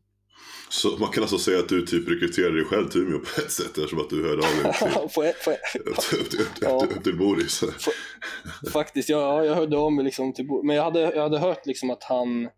Så 0.69 0.97
man 0.97 1.11
kan 1.11 1.23
alltså 1.23 1.37
säga 1.37 1.59
att 1.59 1.69
du 1.69 1.85
typ 1.85 2.09
rekryterade 2.09 2.55
dig 2.55 2.65
själv 2.65 2.87
till 2.87 3.01
Umeå 3.01 3.19
på 3.19 3.41
ett 3.41 3.51
sätt 3.51 3.65
eftersom 3.65 3.99
att 3.99 4.09
du 4.09 4.23
hörde 4.23 4.47
av 4.47 4.63
dig 4.63 4.73
till, 6.89 7.03
till 7.03 7.17
Boris. 7.17 7.63
Faktiskt, 8.73 9.09
ja, 9.09 9.45
jag 9.45 9.55
hörde 9.55 9.77
av 9.77 9.91
mig 9.91 10.05
liksom 10.05 10.33
till 10.33 10.47
Boris. 10.47 10.67
Men 10.67 10.75
jag 10.75 10.83
hade, 10.83 10.99
jag 10.99 11.21
hade 11.21 11.39
hört 11.39 11.65
liksom 11.65 11.89
att 11.89 12.03
han, 12.03 12.49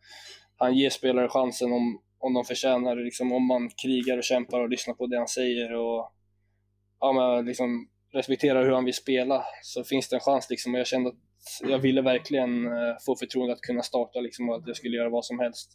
han 0.58 0.78
ger 0.78 0.90
spelare 0.90 1.30
chansen 1.30 1.72
om, 1.72 2.02
om 2.26 2.34
de 2.34 2.46
förtjänar 2.46 2.96
liksom 2.96 3.32
Om 3.32 3.48
man 3.48 3.70
krigar 3.70 4.18
och 4.18 4.24
kämpar 4.24 4.60
och 4.62 4.70
lyssnar 4.70 4.94
på 4.94 5.08
det 5.08 5.18
han 5.18 5.28
säger 5.28 5.74
och 5.74 6.12
ja, 7.00 7.14
men 7.14 7.46
liksom 7.46 7.90
respekterar 8.14 8.66
hur 8.66 8.72
han 8.72 8.86
vill 8.86 8.94
spela 8.94 9.46
så 9.62 9.84
finns 9.84 10.10
det 10.10 10.16
en 10.16 10.20
chans. 10.20 10.50
Liksom. 10.50 10.74
Och 10.74 10.80
jag 10.80 10.88
kände 10.88 11.10
att 11.10 11.16
jag 11.62 11.80
ville 11.80 12.02
verkligen 12.02 12.66
eh, 12.66 12.96
få 13.06 13.16
förtroende 13.16 13.54
att 13.54 13.62
kunna 13.62 13.82
starta 13.82 14.20
liksom, 14.20 14.50
och 14.50 14.56
att 14.56 14.68
jag 14.68 14.78
skulle 14.78 14.98
göra 14.98 15.10
vad 15.10 15.26
som 15.26 15.40
helst 15.40 15.72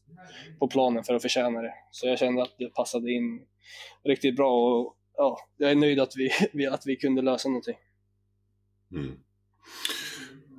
på 0.59 0.69
planen 0.69 1.05
för 1.05 1.15
att 1.15 1.23
förtjäna 1.23 1.63
det. 1.63 1.75
Så 1.91 2.07
jag 2.07 2.19
kände 2.19 2.43
att 2.43 2.55
det 2.59 2.75
passade 2.75 3.13
in 3.13 3.41
riktigt 4.05 4.37
bra 4.37 4.53
och 4.53 4.97
ja, 5.17 5.39
jag 5.57 5.71
är 5.71 5.75
nöjd 5.75 6.01
att 6.01 6.13
vi, 6.17 6.67
att 6.71 6.87
vi 6.87 6.97
kunde 6.97 7.23
lösa 7.23 7.49
någonting. 7.49 7.77
Mm. 8.93 9.19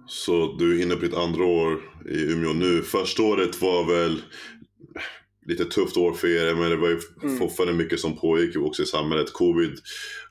Så 0.07 0.55
du 0.59 0.79
är 0.79 0.83
inne 0.83 0.95
på 0.95 1.01
ditt 1.01 1.17
andra 1.17 1.45
år 1.45 1.81
i 2.09 2.31
Umeå 2.33 2.53
nu. 2.53 2.81
Första 2.81 3.23
året 3.23 3.61
var 3.61 3.83
väl 3.83 4.21
lite 5.45 5.65
tufft 5.65 5.97
år 5.97 6.13
för 6.13 6.27
er, 6.27 6.55
men 6.55 6.69
det 6.69 6.75
var 6.75 6.89
ju 6.89 6.99
mm. 7.23 7.37
fortfarande 7.37 7.73
mycket 7.73 7.99
som 7.99 8.17
pågick 8.17 8.57
också 8.57 8.83
i 8.83 8.85
samhället. 8.85 9.33
Covid 9.33 9.77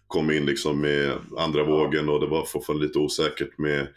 kom 0.06 0.30
in 0.30 0.46
liksom 0.46 0.80
med 0.80 1.18
andra 1.36 1.64
vågen 1.64 2.08
och 2.08 2.20
det 2.20 2.26
var 2.26 2.44
fortfarande 2.44 2.86
lite 2.86 2.98
osäkert 2.98 3.58
med 3.58 3.88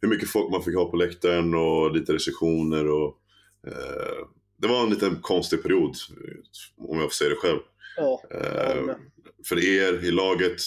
hur 0.00 0.08
mycket 0.08 0.28
folk 0.28 0.50
man 0.50 0.62
fick 0.62 0.74
ha 0.74 0.90
på 0.90 0.96
läktaren 0.96 1.54
och 1.54 1.94
lite 1.96 2.12
restriktioner 2.12 2.88
och 2.88 3.18
eh, 3.66 4.26
det 4.58 4.68
var 4.68 4.82
en 4.82 4.90
liten 4.90 5.16
konstig 5.16 5.62
period 5.62 5.96
om 6.78 6.98
jag 6.98 7.04
får 7.04 7.14
säga 7.14 7.30
det 7.30 7.36
själv. 7.36 7.58
Ja, 7.96 8.22
eh, 8.30 8.94
för 9.48 9.64
er 9.64 10.04
i 10.04 10.10
laget 10.10 10.62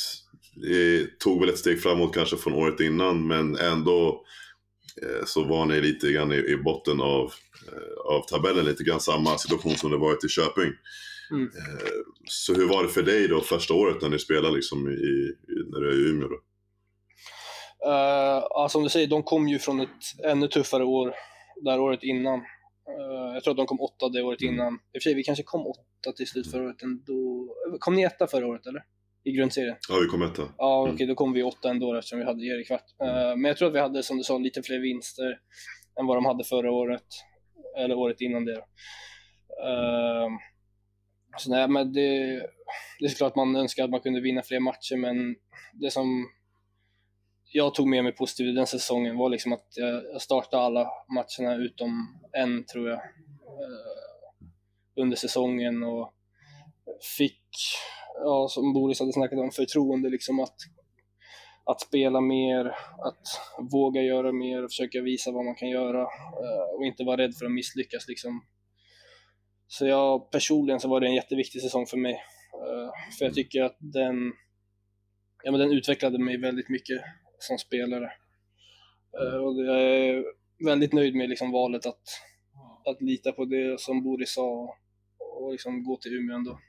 det 0.55 1.19
tog 1.19 1.39
väl 1.39 1.49
ett 1.49 1.57
steg 1.57 1.81
framåt 1.81 2.13
kanske 2.13 2.37
från 2.37 2.53
året 2.53 2.79
innan 2.79 3.27
men 3.27 3.57
ändå 3.57 4.07
eh, 4.07 4.15
så 5.25 5.43
var 5.43 5.65
ni 5.65 5.81
lite 5.81 6.11
grann 6.11 6.31
i, 6.31 6.35
i 6.35 6.57
botten 6.57 7.01
av, 7.01 7.33
eh, 7.67 8.15
av 8.15 8.21
tabellen, 8.21 8.65
lite 8.65 8.83
grann 8.83 8.99
samma 8.99 9.37
situation 9.37 9.75
som 9.75 9.91
det 9.91 9.97
varit 9.97 10.23
i 10.23 10.27
Köping. 10.27 10.73
Mm. 11.31 11.43
Eh, 11.43 12.01
så 12.25 12.53
hur 12.53 12.67
var 12.67 12.83
det 12.83 12.89
för 12.89 13.03
dig 13.03 13.27
då 13.27 13.41
första 13.41 13.73
året 13.73 14.01
när 14.01 14.09
ni 14.09 14.19
spelade 14.19 14.55
liksom 14.55 14.87
i, 14.87 14.91
i 14.91 15.55
när 15.71 15.79
du 15.79 15.89
är 15.89 16.07
i 16.07 16.09
Umeå? 16.09 16.27
Då? 16.27 16.39
Uh, 17.85 18.67
som 18.67 18.83
du 18.83 18.89
säger, 18.89 19.07
de 19.07 19.23
kom 19.23 19.47
ju 19.47 19.59
från 19.59 19.79
ett 19.79 20.23
ännu 20.23 20.47
tuffare 20.47 20.83
år 20.83 21.13
där 21.61 21.79
året 21.79 22.03
innan. 22.03 22.39
Uh, 22.39 23.33
jag 23.33 23.43
tror 23.43 23.51
att 23.51 23.57
de 23.57 23.65
kom 23.65 23.81
åtta 23.81 24.09
det 24.09 24.23
året 24.23 24.41
mm. 24.41 24.53
innan. 24.53 24.73
I 24.73 24.77
och 24.77 24.81
för 24.93 24.99
sig, 24.99 25.13
vi 25.13 25.23
kanske 25.23 25.43
kom 25.43 25.67
åtta 25.67 26.11
till 26.17 26.27
slut 26.27 26.51
förra 26.51 26.63
året 26.63 26.83
ändå. 26.83 27.49
Kom 27.79 27.95
ni 27.95 28.03
etta 28.03 28.27
förra 28.27 28.47
året 28.47 28.67
eller? 28.67 28.83
I 29.25 29.31
grundserien? 29.31 29.75
Ja, 29.89 29.99
vi 30.01 30.07
kom 30.07 30.21
etta. 30.21 30.41
Ja, 30.57 30.81
okej, 30.81 30.93
okay, 30.93 31.07
då 31.07 31.15
kom 31.15 31.33
vi 31.33 31.43
åtta 31.43 31.69
ändå 31.69 31.95
eftersom 31.95 32.19
vi 32.19 32.25
hade 32.25 32.45
er 32.45 32.61
i 32.61 32.65
kvart. 32.65 32.85
Uh, 33.03 33.35
men 33.35 33.43
jag 33.43 33.57
tror 33.57 33.67
att 33.67 33.75
vi 33.75 33.79
hade, 33.79 34.03
som 34.03 34.17
du 34.17 34.23
sa, 34.23 34.37
lite 34.37 34.63
fler 34.63 34.79
vinster 34.79 35.39
än 35.99 36.05
vad 36.05 36.17
de 36.17 36.25
hade 36.25 36.43
förra 36.43 36.71
året. 36.71 37.05
Eller 37.77 37.95
året 37.95 38.21
innan 38.21 38.45
det. 38.45 38.57
Uh, 39.65 40.29
så 41.37 41.51
nej, 41.51 41.67
men 41.67 41.93
det, 41.93 42.39
det 42.99 43.05
är 43.05 43.09
såklart 43.09 43.35
man 43.35 43.55
önskar 43.55 43.83
att 43.83 43.89
man 43.89 44.01
kunde 44.01 44.21
vinna 44.21 44.41
fler 44.41 44.59
matcher, 44.59 44.97
men 44.97 45.35
det 45.73 45.91
som 45.91 46.27
jag 47.55 47.75
tog 47.75 47.87
med 47.87 48.03
mig 48.03 48.11
positivt 48.11 48.55
den 48.55 48.67
säsongen 48.67 49.17
var 49.17 49.29
liksom 49.29 49.53
att 49.53 49.67
jag 49.75 50.21
startade 50.21 50.63
alla 50.63 50.87
matcherna 51.15 51.55
utom 51.55 52.19
en, 52.31 52.65
tror 52.65 52.89
jag, 52.89 52.97
eh, 52.97 55.01
under 55.01 55.17
säsongen 55.17 55.83
och 55.83 56.13
fick, 57.17 57.49
ja, 58.23 58.47
som 58.49 58.73
Boris 58.73 58.99
hade 58.99 59.13
snackat 59.13 59.39
om, 59.39 59.51
förtroende 59.51 60.09
liksom 60.09 60.39
att, 60.39 60.55
att 61.65 61.81
spela 61.81 62.21
mer, 62.21 62.65
att 63.07 63.23
våga 63.71 64.01
göra 64.01 64.31
mer 64.31 64.63
och 64.63 64.69
försöka 64.69 65.01
visa 65.01 65.31
vad 65.31 65.45
man 65.45 65.55
kan 65.55 65.69
göra 65.69 66.01
eh, 66.01 66.75
och 66.77 66.85
inte 66.85 67.03
vara 67.03 67.17
rädd 67.17 67.35
för 67.35 67.45
att 67.45 67.51
misslyckas 67.51 68.07
liksom 68.07 68.41
så 69.67 69.85
jag 69.85 70.31
personligen 70.31 70.79
så 70.79 70.89
var 70.89 70.99
det 70.99 71.07
en 71.07 71.15
jätteviktig 71.15 71.61
säsong 71.61 71.85
för 71.85 71.97
mig. 71.97 72.13
Uh, 72.13 72.91
för 73.17 73.25
jag 73.25 73.33
tycker 73.33 73.63
att 73.63 73.77
den, 73.79 74.33
ja, 75.43 75.51
men 75.51 75.59
den 75.59 75.71
utvecklade 75.71 76.19
mig 76.19 76.37
väldigt 76.37 76.69
mycket 76.69 77.01
som 77.39 77.57
spelare. 77.57 78.11
Uh, 79.21 79.35
och 79.35 79.65
jag 79.65 79.81
är 79.81 80.23
väldigt 80.65 80.93
nöjd 80.93 81.15
med 81.15 81.29
liksom 81.29 81.51
valet 81.51 81.85
att, 81.85 82.03
att 82.85 83.01
lita 83.01 83.31
på 83.31 83.45
det 83.45 83.79
som 83.79 84.03
Boris 84.03 84.33
sa 84.33 84.77
och 85.19 85.51
liksom 85.51 85.83
gå 85.83 85.97
till 85.97 86.13
Umeå 86.13 86.35
ändå. 86.35 86.59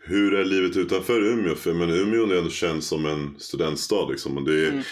Hur 0.00 0.34
är 0.34 0.44
livet 0.44 0.76
utanför 0.76 1.20
Umeå? 1.20 1.54
För 1.54 1.72
men 1.72 1.90
Umeå 1.90 2.38
ändå 2.38 2.50
känns 2.50 2.86
som 2.88 3.06
en 3.06 3.34
studentstad. 3.38 4.08
Liksom. 4.10 4.36
Och 4.36 4.44
det 4.44 4.66
är, 4.66 4.68
mm. 4.68 4.82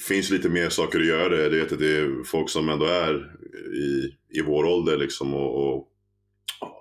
finns 0.00 0.30
lite 0.30 0.48
mer 0.48 0.68
saker 0.68 1.00
att 1.00 1.06
göra. 1.06 1.36
Jag 1.36 1.50
vet 1.50 1.72
att 1.72 1.78
det 1.78 1.96
är 1.96 2.24
folk 2.24 2.50
som 2.50 2.68
ändå 2.68 2.84
är 2.84 3.14
i, 3.74 4.14
i 4.38 4.42
vår 4.42 4.64
ålder 4.64 4.96
liksom. 4.96 5.34
Och, 5.34 5.76
och 5.76 5.88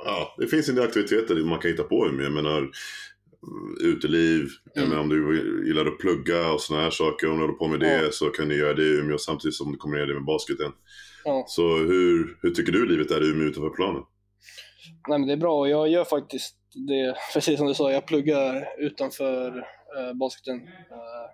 ja, 0.06 0.36
det 0.38 0.48
finns 0.48 0.70
en 0.70 0.76
del 0.76 0.84
aktiviteter 0.84 1.36
man 1.36 1.60
kan 1.60 1.72
hitta 1.72 1.84
på 1.84 2.06
med. 2.12 2.26
Jag 2.26 2.34
menar, 2.34 2.72
uteliv, 3.82 4.50
mm. 4.76 4.90
menar, 4.90 5.02
om 5.02 5.10
du 5.10 5.64
gillar 5.68 5.86
att 5.86 6.00
plugga 6.00 6.52
och 6.52 6.62
sådana 6.62 6.84
här 6.84 6.92
saker, 6.92 7.30
om 7.30 7.38
du 7.38 7.42
håller 7.42 7.54
på 7.54 7.68
med 7.68 7.80
det 7.80 8.04
ja. 8.04 8.12
så 8.12 8.30
kan 8.30 8.50
du 8.50 8.56
göra 8.56 8.74
det 8.74 8.84
i 8.84 9.00
Umeå 9.00 9.18
samtidigt 9.18 9.56
som 9.56 9.72
du 9.72 9.78
kommer 9.78 9.98
ner 9.98 10.06
det 10.06 10.14
med 10.14 10.26
basketen. 10.26 10.72
Ja. 11.24 11.46
Så 11.48 11.78
hur, 11.78 12.38
hur 12.42 12.52
tycker 12.52 12.72
du 12.72 12.86
livet 12.86 13.12
är 13.12 13.24
i 13.24 13.30
Umeå 13.30 13.48
utanför 13.48 13.70
planen? 13.70 14.04
Nej 15.08 15.20
men 15.20 15.28
det 15.28 15.34
är 15.34 15.38
bra 15.38 15.70
jag 15.70 15.90
gör 15.90 16.04
faktiskt 16.04 16.56
det, 16.74 17.18
precis 17.34 17.58
som 17.58 17.68
du 17.68 17.74
sa, 17.74 17.92
jag 17.92 18.06
pluggar 18.06 18.68
utanför 18.80 19.58
äh, 19.98 20.14
basketen 20.14 20.68
äh, 20.68 21.30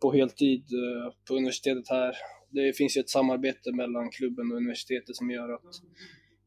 på 0.00 0.12
heltid 0.12 0.60
äh, 0.60 1.12
på 1.28 1.34
universitetet 1.34 1.88
här 1.88 2.16
det 2.50 2.76
finns 2.76 2.96
ju 2.96 3.00
ett 3.00 3.10
samarbete 3.10 3.72
mellan 3.72 4.10
klubben 4.10 4.50
och 4.50 4.56
universitetet 4.56 5.16
som 5.16 5.30
gör 5.30 5.54
att 5.54 5.74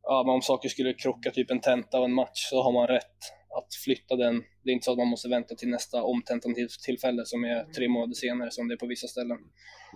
ja, 0.03 0.33
om 0.33 0.41
saker 0.41 0.69
skulle 0.69 0.93
krocka, 0.93 1.31
typ 1.31 1.51
en 1.51 1.61
tenta 1.61 1.99
och 1.99 2.05
en 2.05 2.13
match, 2.13 2.49
så 2.49 2.63
har 2.63 2.71
man 2.71 2.87
rätt 2.87 3.17
att 3.57 3.75
flytta 3.85 4.15
den. 4.15 4.43
Det 4.63 4.69
är 4.69 4.73
inte 4.73 4.85
så 4.85 4.91
att 4.91 4.97
man 4.97 5.07
måste 5.07 5.29
vänta 5.29 5.55
till 5.55 5.69
nästa 5.69 6.03
omtentan-tillfälle 6.03 7.25
som 7.25 7.43
är 7.43 7.73
tre 7.73 7.89
månader 7.89 8.13
senare 8.13 8.51
som 8.51 8.67
det 8.67 8.73
är 8.73 8.77
på 8.77 8.87
vissa 8.87 9.07
ställen. 9.07 9.37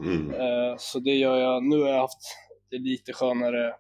Mm. 0.04 0.34
Uh, 0.34 0.76
så 0.78 1.00
det 1.00 1.16
gör 1.16 1.38
jag. 1.38 1.64
Nu 1.64 1.82
har 1.82 1.90
jag 1.90 2.02
haft 2.02 2.22
det 2.70 2.78
lite 2.78 3.14
skönare 3.14 3.76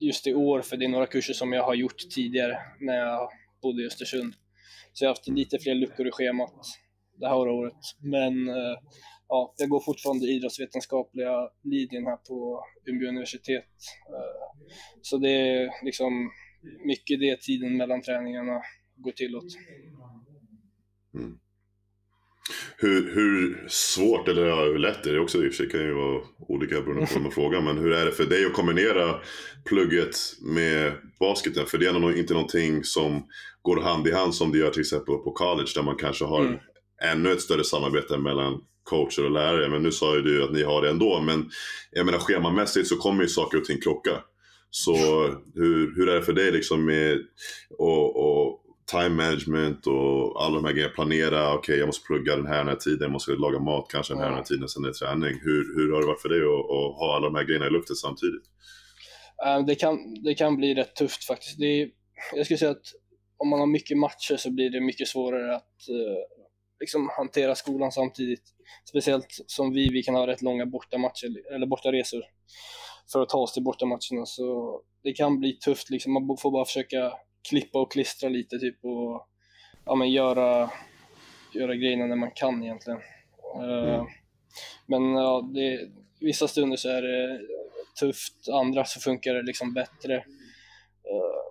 just 0.00 0.26
i 0.26 0.34
år, 0.34 0.62
för 0.62 0.76
det 0.76 0.84
är 0.84 0.88
några 0.88 1.06
kurser 1.06 1.34
som 1.34 1.52
jag 1.52 1.62
har 1.62 1.74
gjort 1.74 2.10
tidigare 2.14 2.58
när 2.80 2.96
jag 2.96 3.30
bodde 3.62 3.82
i 3.82 3.86
Östersund. 3.86 4.34
Så 4.92 5.04
jag 5.04 5.08
har 5.08 5.14
haft 5.14 5.28
lite 5.28 5.58
fler 5.58 5.74
luckor 5.74 6.08
i 6.08 6.10
schemat 6.10 6.54
det 7.20 7.28
här 7.28 7.48
året. 7.48 7.80
Men 8.02 8.48
eh, 8.48 8.78
ja, 9.28 9.54
jag 9.56 9.68
går 9.68 9.80
fortfarande 9.80 10.26
idrottsvetenskapliga 10.26 11.50
linjen 11.62 12.06
här 12.06 12.16
på 12.16 12.64
Umeå 12.86 13.08
universitet. 13.08 13.64
Eh, 14.08 14.66
så 15.02 15.18
det 15.18 15.30
är 15.30 15.84
liksom 15.84 16.30
mycket 16.84 17.20
det 17.20 17.40
tiden 17.40 17.76
mellan 17.76 18.02
träningarna 18.02 18.62
går 18.96 19.12
till 19.12 19.36
åt. 19.36 19.52
Mm. 21.14 21.38
Hur, 22.76 23.14
hur 23.14 23.64
svårt, 23.68 24.28
eller 24.28 24.46
ja, 24.46 24.64
hur 24.64 24.78
lätt 24.78 25.06
är 25.06 25.12
det 25.12 25.20
också 25.20 25.44
i 25.44 25.48
och 25.48 25.52
för 25.52 25.56
sig 25.56 25.70
kan 25.70 25.80
ju 25.80 25.94
vara 25.94 26.22
olika 26.48 26.80
beroende 26.80 27.06
på 27.06 27.14
vem 27.14 27.22
man 27.22 27.32
frågar. 27.32 27.60
Men 27.60 27.78
hur 27.78 27.92
är 27.92 28.04
det 28.04 28.12
för 28.12 28.24
dig 28.24 28.46
att 28.46 28.52
kombinera 28.52 29.20
plugget 29.64 30.16
med 30.40 30.92
basketen? 31.20 31.66
För 31.66 31.78
det 31.78 31.86
är 31.86 32.18
inte 32.18 32.34
någonting 32.34 32.84
som 32.84 33.26
går 33.62 33.80
hand 33.80 34.08
i 34.08 34.12
hand 34.12 34.34
som 34.34 34.52
det 34.52 34.58
gör 34.58 34.70
till 34.70 34.80
exempel 34.80 35.14
på 35.14 35.32
college 35.32 35.70
där 35.74 35.82
man 35.82 35.96
kanske 35.96 36.24
har 36.24 36.40
mm. 36.40 36.58
ännu 37.04 37.32
ett 37.32 37.40
större 37.40 37.64
samarbete 37.64 38.18
mellan 38.18 38.60
coacher 38.84 39.24
och 39.24 39.30
lärare. 39.30 39.68
Men 39.68 39.82
nu 39.82 39.92
sa 39.92 40.14
ju 40.14 40.22
du 40.22 40.44
att 40.44 40.52
ni 40.52 40.62
har 40.62 40.82
det 40.82 40.90
ändå. 40.90 41.20
Men 41.20 41.50
jag 41.90 42.06
menar 42.06 42.18
schemamässigt 42.18 42.88
så 42.88 42.96
kommer 42.96 43.22
ju 43.22 43.28
saker 43.28 43.58
och 43.58 43.64
ting 43.64 43.80
krocka. 43.80 44.22
Så 44.70 44.96
hur, 45.54 45.96
hur 45.96 46.08
är 46.08 46.14
det 46.14 46.22
för 46.22 46.32
dig 46.32 46.52
liksom 46.52 46.84
med 46.84 47.18
och, 47.78 48.16
och 48.16 48.60
time 48.90 49.08
management 49.08 49.86
och 49.86 50.44
alla 50.44 50.54
de 50.54 50.64
här 50.64 50.72
grejerna. 50.72 50.94
Planera, 50.94 51.48
okej 51.48 51.58
okay, 51.58 51.76
jag 51.76 51.86
måste 51.86 52.06
plugga 52.06 52.36
den 52.36 52.46
här, 52.46 52.58
den 52.58 52.68
här 52.68 52.76
tiden, 52.76 53.00
jag 53.00 53.10
måste 53.10 53.30
laga 53.30 53.58
mat 53.58 53.86
kanske 53.90 54.12
den 54.14 54.20
här, 54.20 54.28
den 54.28 54.36
här 54.36 54.44
tiden, 54.44 54.68
sen 54.68 54.84
är 54.84 54.88
det 54.88 54.94
träning. 54.94 55.40
Hur, 55.42 55.62
hur 55.76 55.92
har 55.92 56.00
det 56.00 56.06
varit 56.06 56.22
för 56.22 56.28
dig 56.28 56.42
att, 56.42 56.64
att 56.76 56.98
ha 57.00 57.16
alla 57.16 57.26
de 57.26 57.34
här 57.34 57.44
grejerna 57.44 57.66
i 57.66 57.70
luften 57.70 57.96
samtidigt? 57.96 58.42
Det 59.66 59.74
kan, 59.74 60.22
det 60.22 60.34
kan 60.34 60.56
bli 60.56 60.74
rätt 60.74 60.94
tufft 60.96 61.24
faktiskt. 61.24 61.58
Det 61.58 61.66
är, 61.66 61.88
jag 62.34 62.44
skulle 62.44 62.58
säga 62.58 62.70
att 62.70 62.86
om 63.36 63.48
man 63.48 63.60
har 63.60 63.66
mycket 63.66 63.98
matcher 63.98 64.36
så 64.36 64.50
blir 64.50 64.70
det 64.70 64.80
mycket 64.80 65.08
svårare 65.08 65.56
att 65.56 65.76
uh, 65.90 66.16
liksom 66.80 67.10
hantera 67.16 67.54
skolan 67.54 67.92
samtidigt. 67.92 68.42
Speciellt 68.88 69.26
som 69.46 69.72
vi, 69.72 69.88
vi 69.92 70.02
kan 70.02 70.14
ha 70.14 70.26
rätt 70.26 70.42
långa 70.42 70.66
bortamatcher, 70.66 71.54
eller 71.54 71.66
bortaresor 71.66 72.22
för 73.12 73.22
att 73.22 73.28
ta 73.28 73.38
oss 73.38 73.52
till 73.52 73.62
bortamatcherna. 73.62 74.26
Så 74.26 74.80
det 75.02 75.12
kan 75.12 75.40
bli 75.40 75.52
tufft 75.52 75.90
liksom. 75.90 76.12
Man 76.12 76.36
får 76.36 76.50
bara 76.50 76.64
försöka 76.64 77.12
klippa 77.48 77.78
och 77.78 77.92
klistra 77.92 78.28
lite 78.28 78.58
typ 78.58 78.84
och 78.84 79.28
ja, 79.84 79.94
men 79.94 80.10
göra, 80.10 80.70
göra 81.52 81.74
grejerna 81.74 82.06
när 82.06 82.16
man 82.16 82.30
kan 82.34 82.62
egentligen. 82.62 83.00
Eh, 83.54 83.94
mm. 83.94 84.06
men 84.86 85.12
ja, 85.12 85.50
det, 85.54 85.80
vissa 86.20 86.48
stunder 86.48 86.76
så 86.76 86.88
är 86.88 87.02
det 87.02 87.40
tufft, 88.00 88.48
andra 88.52 88.84
så 88.84 89.00
funkar 89.00 89.34
det 89.34 89.42
liksom 89.42 89.74
bättre. 89.74 90.16
Uh, 90.16 91.46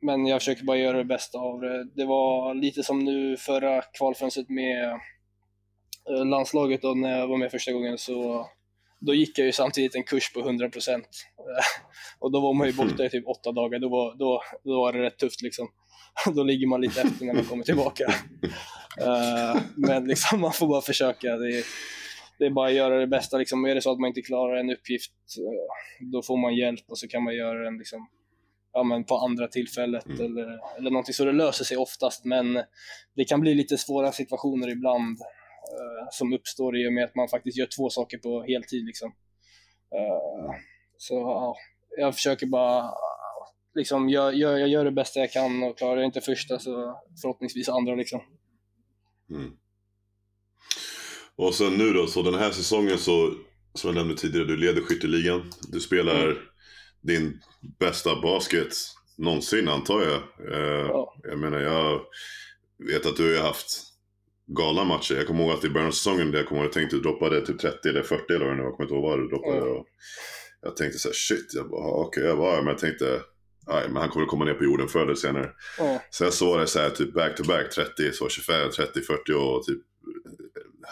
men 0.00 0.26
jag 0.26 0.40
försöker 0.40 0.64
bara 0.64 0.76
göra 0.76 0.96
det 0.96 1.04
bästa 1.04 1.38
av 1.38 1.60
det. 1.60 1.84
Det 1.84 2.04
var 2.04 2.54
lite 2.54 2.82
som 2.82 2.98
nu 2.98 3.36
förra 3.36 3.82
kvalfönstret 3.82 4.48
med 4.48 4.90
eh, 6.10 6.26
landslaget 6.26 6.82
då 6.82 6.94
när 6.94 7.18
jag 7.18 7.28
var 7.28 7.36
med 7.36 7.50
första 7.50 7.72
gången 7.72 7.98
så 7.98 8.46
då 9.00 9.14
gick 9.14 9.38
jag 9.38 9.46
ju 9.46 9.52
samtidigt 9.52 9.94
en 9.94 10.04
kurs 10.04 10.32
på 10.32 10.40
100% 10.40 11.02
och 12.18 12.32
då 12.32 12.40
var 12.40 12.54
man 12.54 12.66
ju 12.66 12.72
borta 12.72 13.04
i 13.04 13.10
typ 13.10 13.26
åtta 13.26 13.52
dagar. 13.52 13.78
Då 13.78 13.88
var, 13.88 14.14
då, 14.18 14.42
då 14.64 14.80
var 14.80 14.92
det 14.92 15.02
rätt 15.02 15.18
tufft 15.18 15.42
liksom. 15.42 15.68
Då 16.34 16.42
ligger 16.42 16.66
man 16.66 16.80
lite 16.80 17.00
efter 17.00 17.26
när 17.26 17.34
man 17.34 17.44
kommer 17.44 17.64
tillbaka. 17.64 18.04
Eh, 19.00 19.60
men 19.76 20.04
liksom, 20.04 20.40
man 20.40 20.52
får 20.52 20.66
bara 20.66 20.80
försöka. 20.80 21.36
Det 21.36 21.58
är, 21.58 21.64
det 22.38 22.46
är 22.46 22.50
bara 22.50 22.68
att 22.68 22.74
göra 22.74 22.98
det 22.98 23.06
bästa. 23.06 23.38
Liksom. 23.38 23.64
Är 23.64 23.74
det 23.74 23.82
så 23.82 23.92
att 23.92 23.98
man 23.98 24.08
inte 24.08 24.22
klarar 24.22 24.56
en 24.56 24.70
uppgift, 24.70 25.12
eh, 25.38 26.06
då 26.12 26.22
får 26.22 26.36
man 26.36 26.54
hjälp 26.54 26.84
och 26.88 26.98
så 26.98 27.08
kan 27.08 27.22
man 27.22 27.34
göra 27.34 27.64
den 27.64 27.78
liksom, 27.78 28.08
ja, 28.72 28.82
men 28.82 29.04
på 29.04 29.16
andra 29.16 29.48
tillfället 29.48 30.06
mm. 30.06 30.20
eller, 30.20 30.58
eller 30.78 30.90
någonting. 30.90 31.14
Så 31.14 31.24
det 31.24 31.32
löser 31.32 31.64
sig 31.64 31.76
oftast, 31.76 32.24
men 32.24 32.62
det 33.16 33.24
kan 33.24 33.40
bli 33.40 33.54
lite 33.54 33.78
svåra 33.78 34.12
situationer 34.12 34.68
ibland 34.70 35.18
som 36.10 36.32
uppstår 36.32 36.78
i 36.78 36.88
och 36.88 36.92
med 36.92 37.04
att 37.04 37.14
man 37.14 37.28
faktiskt 37.28 37.58
gör 37.58 37.68
två 37.76 37.90
saker 37.90 38.18
på 38.18 38.42
heltid. 38.42 38.86
Liksom. 38.86 39.08
Uh, 39.94 40.54
så 40.96 41.14
ja, 41.14 41.56
jag 41.96 42.14
försöker 42.14 42.46
bara 42.46 42.90
liksom, 43.74 44.08
jag, 44.08 44.34
jag, 44.34 44.60
jag 44.60 44.68
gör 44.68 44.84
det 44.84 44.92
bästa 44.92 45.20
jag 45.20 45.32
kan 45.32 45.62
och 45.62 45.78
klarar 45.78 45.96
jag 45.96 46.04
inte 46.08 46.20
första 46.20 46.58
så 46.58 47.00
förhoppningsvis 47.22 47.68
andra. 47.68 47.94
Liksom. 47.94 48.20
Mm. 49.30 49.50
Och 51.36 51.54
sen 51.54 51.74
nu 51.74 51.92
då, 51.92 52.06
så 52.06 52.22
den 52.22 52.34
här 52.34 52.50
säsongen 52.50 52.98
så, 52.98 53.34
som 53.74 53.88
jag 53.88 53.94
nämnde 53.94 54.16
tidigare, 54.16 54.46
du 54.46 54.56
leder 54.56 54.82
skytteligan. 54.82 55.52
Du 55.72 55.80
spelar 55.80 56.24
mm. 56.24 56.36
din 57.00 57.40
bästa 57.78 58.20
basket 58.22 58.72
någonsin 59.20 59.68
antar 59.68 60.00
jag. 60.02 60.22
Eh, 60.52 60.86
ja. 60.88 61.14
Jag 61.22 61.38
menar, 61.38 61.58
jag 61.58 62.00
vet 62.86 63.06
att 63.06 63.16
du 63.16 63.36
har 63.36 63.46
haft 63.46 63.89
galna 64.56 64.84
matcher. 64.84 65.14
Jag 65.14 65.26
kommer 65.26 65.44
ihåg 65.44 65.52
att 65.52 65.64
i 65.64 65.68
början 65.68 65.88
av 65.88 65.92
säsongen, 65.92 66.32
jag 66.32 66.48
kommer 66.48 66.60
ihåg 66.60 66.70
att 66.70 66.76
jag 66.76 66.80
tänkte 66.82 66.96
du 66.96 67.02
droppade 67.02 67.46
typ 67.46 67.58
30 67.58 67.88
eller 67.88 68.02
40 68.02 68.32
eller 68.32 68.46
vad 68.46 68.56
det 68.56 68.62
var, 68.62 68.68
jag 68.68 68.76
kommer 68.76 68.84
inte 68.84 68.94
ihåg 68.94 69.02
vad 69.02 69.18
du 69.18 69.28
droppade. 69.28 69.70
Mm. 69.70 69.84
jag 70.62 70.76
tänkte 70.76 70.98
så 70.98 71.08
här, 71.08 71.14
shit, 71.14 71.54
jag 71.54 71.70
bara, 71.70 71.90
okej, 71.90 72.20
okay, 72.20 72.24
jag 72.24 72.36
var 72.36 72.56
men 72.56 72.66
jag 72.66 72.78
tänkte, 72.78 73.20
nej, 73.68 73.84
men 73.88 73.96
han 73.96 74.08
kommer 74.08 74.26
komma 74.26 74.44
ner 74.44 74.54
på 74.54 74.64
jorden 74.64 74.88
förr 74.88 75.02
eller 75.02 75.14
senare. 75.14 75.50
Mm. 75.80 75.98
Sen 76.10 76.32
så 76.32 76.46
var 76.46 76.58
det 76.60 76.66
så 76.66 76.78
här, 76.78 76.90
typ 76.90 77.14
back 77.14 77.36
to 77.36 77.44
back, 77.44 77.70
30, 77.70 78.12
så 78.12 78.28
25, 78.28 78.70
30, 78.70 79.00
40 79.00 79.32
och 79.32 79.64
typ 79.64 79.78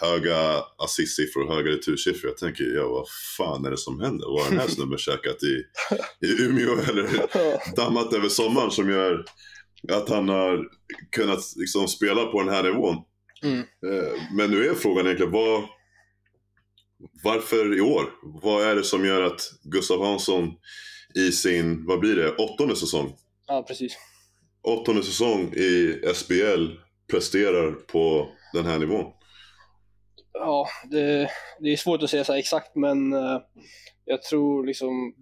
höga 0.01 0.63
assistsiffror 0.77 1.55
höga 1.55 1.71
retursiffror. 1.71 2.29
Jag 2.29 2.37
tänker, 2.37 2.63
ja 2.63 2.87
vad 2.87 3.07
fan 3.37 3.65
är 3.65 3.71
det 3.71 3.77
som 3.77 3.99
händer? 3.99 4.27
Vad 4.27 4.43
har 4.43 4.49
den 4.49 4.59
här 4.59 4.67
snubben 4.77 4.97
käkat 4.97 5.43
i, 5.43 5.63
i 6.27 6.43
Umeå 6.43 6.73
eller 6.89 7.07
dammat 7.75 8.13
över 8.13 8.29
sommaren 8.29 8.71
som 8.71 8.89
gör 8.89 9.25
att 9.91 10.09
han 10.09 10.29
har 10.29 10.65
kunnat 11.11 11.39
liksom 11.55 11.87
spela 11.87 12.25
på 12.25 12.43
den 12.43 12.53
här 12.53 12.63
nivån? 12.63 12.95
Mm. 13.43 13.59
Eh, 13.59 14.21
men 14.31 14.51
nu 14.51 14.65
är 14.69 14.73
frågan 14.73 15.05
egentligen, 15.05 15.31
vad, 15.31 15.63
varför 17.23 17.77
i 17.77 17.81
år? 17.81 18.03
Vad 18.23 18.63
är 18.63 18.75
det 18.75 18.83
som 18.83 19.05
gör 19.05 19.23
att 19.23 19.41
Gustav 19.63 20.05
Hansson 20.05 20.53
i 21.15 21.31
sin, 21.31 21.85
vad 21.85 21.99
blir 21.99 22.15
det, 22.15 22.35
åttonde 22.35 22.75
säsong? 22.75 23.15
Ja, 23.47 23.63
precis. 23.67 23.97
Åttonde 24.61 25.03
säsong 25.03 25.53
i 25.53 26.01
SBL 26.13 26.65
presterar 27.11 27.71
på 27.71 28.29
den 28.53 28.65
här 28.65 28.79
nivån? 28.79 29.13
Ja, 30.33 30.67
det, 30.91 31.29
det 31.59 31.69
är 31.69 31.77
svårt 31.77 32.03
att 32.03 32.09
säga 32.09 32.23
så 32.23 32.33
exakt, 32.33 32.75
men 32.75 33.13
uh, 33.13 33.41
jag 34.05 34.23
tror 34.23 34.65
liksom 34.65 35.15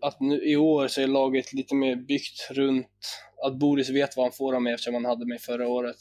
att 0.00 0.20
nu, 0.20 0.44
i 0.44 0.56
år 0.56 0.88
så 0.88 1.00
är 1.00 1.06
laget 1.06 1.52
lite 1.52 1.74
mer 1.74 1.96
byggt 1.96 2.48
runt 2.50 2.86
att 3.46 3.58
Boris 3.58 3.90
vet 3.90 4.16
vad 4.16 4.26
han 4.26 4.32
får 4.32 4.54
av 4.54 4.62
mig 4.62 4.72
eftersom 4.72 4.94
han 4.94 5.04
hade 5.04 5.26
mig 5.26 5.38
förra 5.38 5.68
året. 5.68 5.96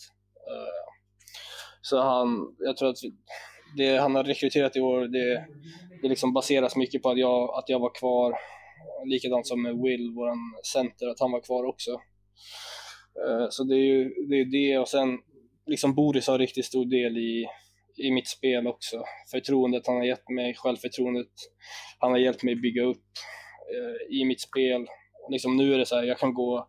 Så 1.90 2.02
han, 2.02 2.56
jag 2.60 2.78
tror 2.78 2.90
att 2.90 2.98
det 3.78 3.98
han 3.98 4.16
har 4.16 4.24
rekryterat 4.24 4.76
i 4.76 4.82
år, 4.82 5.08
det, 5.08 5.46
det 6.02 6.10
liksom 6.10 6.34
baseras 6.34 6.76
mycket 6.76 7.02
på 7.02 7.10
att 7.10 7.18
jag, 7.18 7.58
att 7.58 7.70
jag 7.70 7.80
var 7.80 7.94
kvar. 8.00 8.36
Likadant 9.06 9.48
som 9.48 9.62
med 9.64 9.78
Will, 9.78 10.14
vår 10.16 10.32
center, 10.74 11.08
att 11.08 11.20
han 11.20 11.32
var 11.32 11.42
kvar 11.42 11.64
också. 11.64 11.92
Eh, 13.24 13.48
så 13.50 13.64
det 13.64 13.76
är 13.76 13.86
ju 13.94 14.04
det, 14.30 14.36
är 14.36 14.46
det 14.46 14.80
och 14.80 14.88
sen 14.88 15.20
liksom 15.66 15.96
Boris 15.96 16.28
har 16.28 16.40
riktigt 16.40 16.66
stor 16.66 16.86
del 16.86 17.18
i, 17.18 17.48
i 18.08 18.12
mitt 18.12 18.28
spel 18.28 18.68
också. 18.68 19.04
Förtroendet 19.32 19.88
han 19.88 19.96
har 19.96 20.04
gett 20.04 20.30
mig, 20.30 20.54
självförtroendet 20.56 21.34
han 22.00 22.12
har 22.12 22.18
hjälpt 22.18 22.44
mig 22.44 22.56
bygga 22.56 22.84
upp 22.84 23.08
eh, 23.76 24.18
i 24.18 24.26
mitt 24.26 24.42
spel. 24.42 24.88
Liksom 25.30 25.58
nu 25.58 25.74
är 25.74 25.78
det 25.78 25.86
så 25.86 25.96
här, 25.96 26.04
jag 26.04 26.20
kan 26.20 26.34
gå 26.34 26.68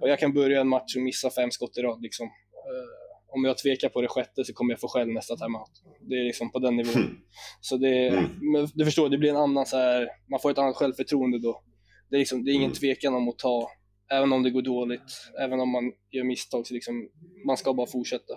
och 0.00 0.08
jag 0.08 0.18
kan 0.18 0.32
börja 0.32 0.60
en 0.60 0.68
match 0.68 0.96
och 0.96 1.02
missa 1.02 1.30
fem 1.30 1.50
skott 1.50 1.78
i 1.78 1.82
rad 1.82 2.02
liksom. 2.02 2.26
Eh, 2.26 3.07
om 3.30 3.44
jag 3.44 3.58
tvekar 3.58 3.88
på 3.88 4.00
det 4.00 4.08
sjätte 4.08 4.44
så 4.44 4.52
kommer 4.52 4.72
jag 4.72 4.80
få 4.80 4.88
skäll 4.88 5.08
nästa 5.08 5.36
timeout. 5.36 5.82
Det 6.00 6.14
är 6.14 6.24
liksom 6.24 6.52
på 6.52 6.58
den 6.58 6.76
nivån. 6.76 6.96
Mm. 6.96 7.16
Så 7.60 7.76
det, 7.76 8.08
mm. 8.08 8.52
men 8.52 8.68
du 8.74 8.84
förstår, 8.84 9.08
det 9.08 9.18
blir 9.18 9.30
en 9.30 9.36
annan 9.36 9.66
så 9.66 9.76
här, 9.76 10.08
man 10.30 10.40
får 10.40 10.50
ett 10.50 10.58
annat 10.58 10.76
självförtroende 10.76 11.38
då. 11.38 11.62
Det 12.10 12.16
är, 12.16 12.18
liksom, 12.18 12.44
det 12.44 12.50
är 12.50 12.54
ingen 12.54 12.70
mm. 12.70 12.74
tvekan 12.74 13.14
om 13.14 13.28
att 13.28 13.38
ta, 13.38 13.70
även 14.12 14.32
om 14.32 14.42
det 14.42 14.50
går 14.50 14.62
dåligt, 14.62 15.30
även 15.40 15.60
om 15.60 15.68
man 15.68 15.92
gör 16.10 16.24
misstag, 16.24 16.66
så 16.66 16.74
liksom, 16.74 17.08
man 17.46 17.56
ska 17.56 17.74
bara 17.74 17.86
fortsätta. 17.86 18.34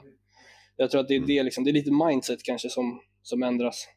Jag 0.75 0.91
tror 0.91 1.01
att 1.01 1.07
det 1.07 1.13
är 1.13 1.17
mm. 1.17 1.27
det, 1.27 1.43
liksom, 1.43 1.63
det 1.63 1.71
är 1.71 1.73
lite 1.73 1.91
mindset 1.91 2.43
kanske 2.43 2.69
som, 2.69 3.01
som 3.21 3.43
ändras 3.43 3.87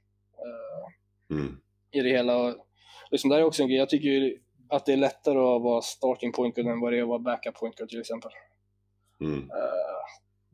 uh, 1.30 1.38
mm. 1.38 1.56
i 1.92 2.00
det 2.00 2.08
hela. 2.08 2.54
Liksom, 3.10 3.30
det 3.30 3.36
är 3.36 3.44
också 3.44 3.62
en 3.62 3.68
grej, 3.68 3.78
jag 3.78 3.88
tycker 3.88 4.32
att 4.68 4.86
det 4.86 4.92
är 4.92 4.96
lättare 4.96 5.38
att 5.38 5.62
vara 5.62 5.82
starting 5.82 6.32
point 6.32 6.54
guard 6.54 6.66
än 6.66 6.80
vad 6.80 6.92
det 6.92 6.98
är 6.98 7.02
att 7.02 7.08
vara 7.08 7.18
backup 7.18 7.54
point 7.54 7.76
guard 7.76 7.88
till 7.88 8.00
exempel. 8.00 8.30
Mm. 9.20 9.38
Uh, 9.38 10.04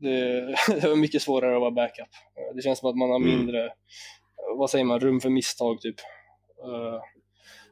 det, 0.01 0.41
det 0.81 0.87
var 0.87 0.95
mycket 0.95 1.21
svårare 1.21 1.55
att 1.55 1.61
vara 1.61 1.71
backup. 1.71 2.09
Det 2.55 2.61
känns 2.61 2.79
som 2.79 2.89
att 2.89 2.97
man 2.97 3.09
har 3.09 3.19
mm. 3.19 3.29
mindre, 3.29 3.59
mm. 3.59 3.73
vad 4.57 4.69
säger 4.69 4.85
man, 4.85 4.99
rum 4.99 5.19
för 5.19 5.29
misstag 5.29 5.81
typ. 5.81 5.95
Uh, 6.67 7.01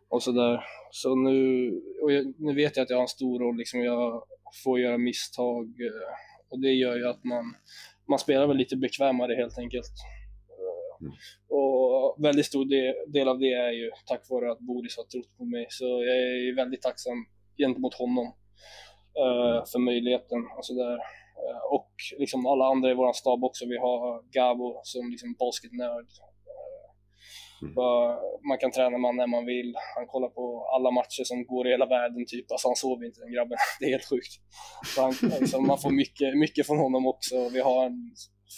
och 0.09 0.23
sådär. 0.23 0.63
Så 0.91 1.15
nu, 1.15 1.71
och 2.01 2.11
jag, 2.11 2.33
nu 2.37 2.55
vet 2.55 2.77
jag 2.77 2.83
att 2.83 2.89
jag 2.89 2.97
har 2.97 3.01
en 3.01 3.07
stor 3.07 3.39
roll, 3.39 3.57
liksom 3.57 3.79
jag 3.79 4.23
får 4.63 4.79
göra 4.79 4.97
misstag 4.97 5.65
uh, 5.65 6.09
och 6.49 6.59
det 6.59 6.71
gör 6.71 6.97
ju 6.97 7.07
att 7.07 7.23
man, 7.23 7.55
man 8.09 8.19
spelar 8.19 8.47
väl 8.47 8.57
lite 8.57 8.75
bekvämare 8.77 9.35
helt 9.35 9.57
enkelt. 9.57 9.93
Uh, 10.59 11.07
mm. 11.07 11.13
Och 11.49 12.25
väldigt 12.25 12.45
stor 12.45 12.65
del, 12.65 13.11
del, 13.13 13.27
av 13.27 13.39
det 13.39 13.53
är 13.53 13.71
ju 13.71 13.91
tack 14.05 14.29
vare 14.29 14.51
att 14.51 14.59
Boris 14.59 14.97
har 14.97 15.03
trott 15.03 15.37
på 15.37 15.45
mig, 15.45 15.67
så 15.69 15.85
jag 15.85 16.17
är 16.17 16.55
väldigt 16.55 16.81
tacksam 16.81 17.25
gentemot 17.57 17.93
honom 17.93 18.33
för 19.71 19.79
möjligheten 19.79 20.39
och 20.57 20.65
sådär. 20.65 20.99
Eh, 21.43 21.73
och 21.75 21.91
liksom 22.17 22.45
alla 22.45 22.65
andra 22.65 22.91
i 22.91 22.93
vår 22.93 23.13
stab 23.13 23.43
också. 23.43 23.65
Vi 23.65 23.77
har 23.77 24.31
Gabo 24.33 24.79
som 24.83 25.09
liksom 25.09 25.35
basketnörd. 25.39 26.07
Eh, 26.51 26.89
mm. 27.61 27.73
Man 28.49 28.57
kan 28.57 28.71
träna 28.71 28.97
man 28.97 29.15
när 29.15 29.27
man 29.27 29.45
vill. 29.45 29.73
Han 29.95 30.07
kollar 30.07 30.29
på 30.29 30.43
alla 30.75 30.91
matcher 30.91 31.23
som 31.23 31.45
går 31.45 31.67
i 31.67 31.71
hela 31.71 31.85
världen. 31.85 32.25
Typ. 32.27 32.51
Alltså 32.51 32.67
han 32.67 32.75
sover 32.75 33.05
inte 33.05 33.21
den 33.21 33.31
grabben. 33.31 33.57
Det 33.79 33.85
är 33.85 33.89
helt 33.89 34.09
sjukt. 34.09 34.33
Så 34.95 35.01
han, 35.01 35.13
liksom, 35.39 35.67
man 35.67 35.77
får 35.77 35.91
mycket, 35.91 36.37
mycket 36.37 36.67
från 36.67 36.77
honom 36.77 37.07
också. 37.07 37.49
Vi 37.49 37.59
har 37.59 37.85
en 37.85 38.15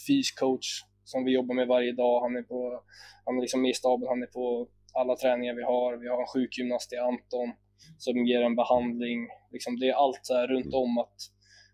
fyscoach 0.07 0.67
som 1.03 1.25
vi 1.25 1.31
jobbar 1.31 1.55
med 1.55 1.67
varje 1.67 1.91
dag. 1.91 2.21
Han 2.21 2.35
är, 2.35 2.43
på, 2.43 2.83
han 3.25 3.37
är 3.37 3.41
liksom 3.41 3.61
med 3.61 3.71
i 3.71 3.73
staben. 3.73 4.07
Han 4.07 4.23
är 4.23 4.27
på 4.27 4.67
alla 4.93 5.15
träningar 5.15 5.53
vi 5.53 5.63
har. 5.63 5.97
Vi 5.97 6.07
har 6.07 6.21
en 6.21 6.27
sjukgymnast 6.27 6.93
i 6.93 6.97
Anton 6.97 7.49
som 7.97 8.25
ger 8.25 8.41
en 8.41 8.55
behandling. 8.55 9.27
Liksom, 9.51 9.79
det 9.79 9.89
är 9.89 9.93
allt 9.93 10.19
så 10.21 10.33
här 10.33 10.47
runt 10.47 10.73
om 10.73 10.97
att 10.97 11.17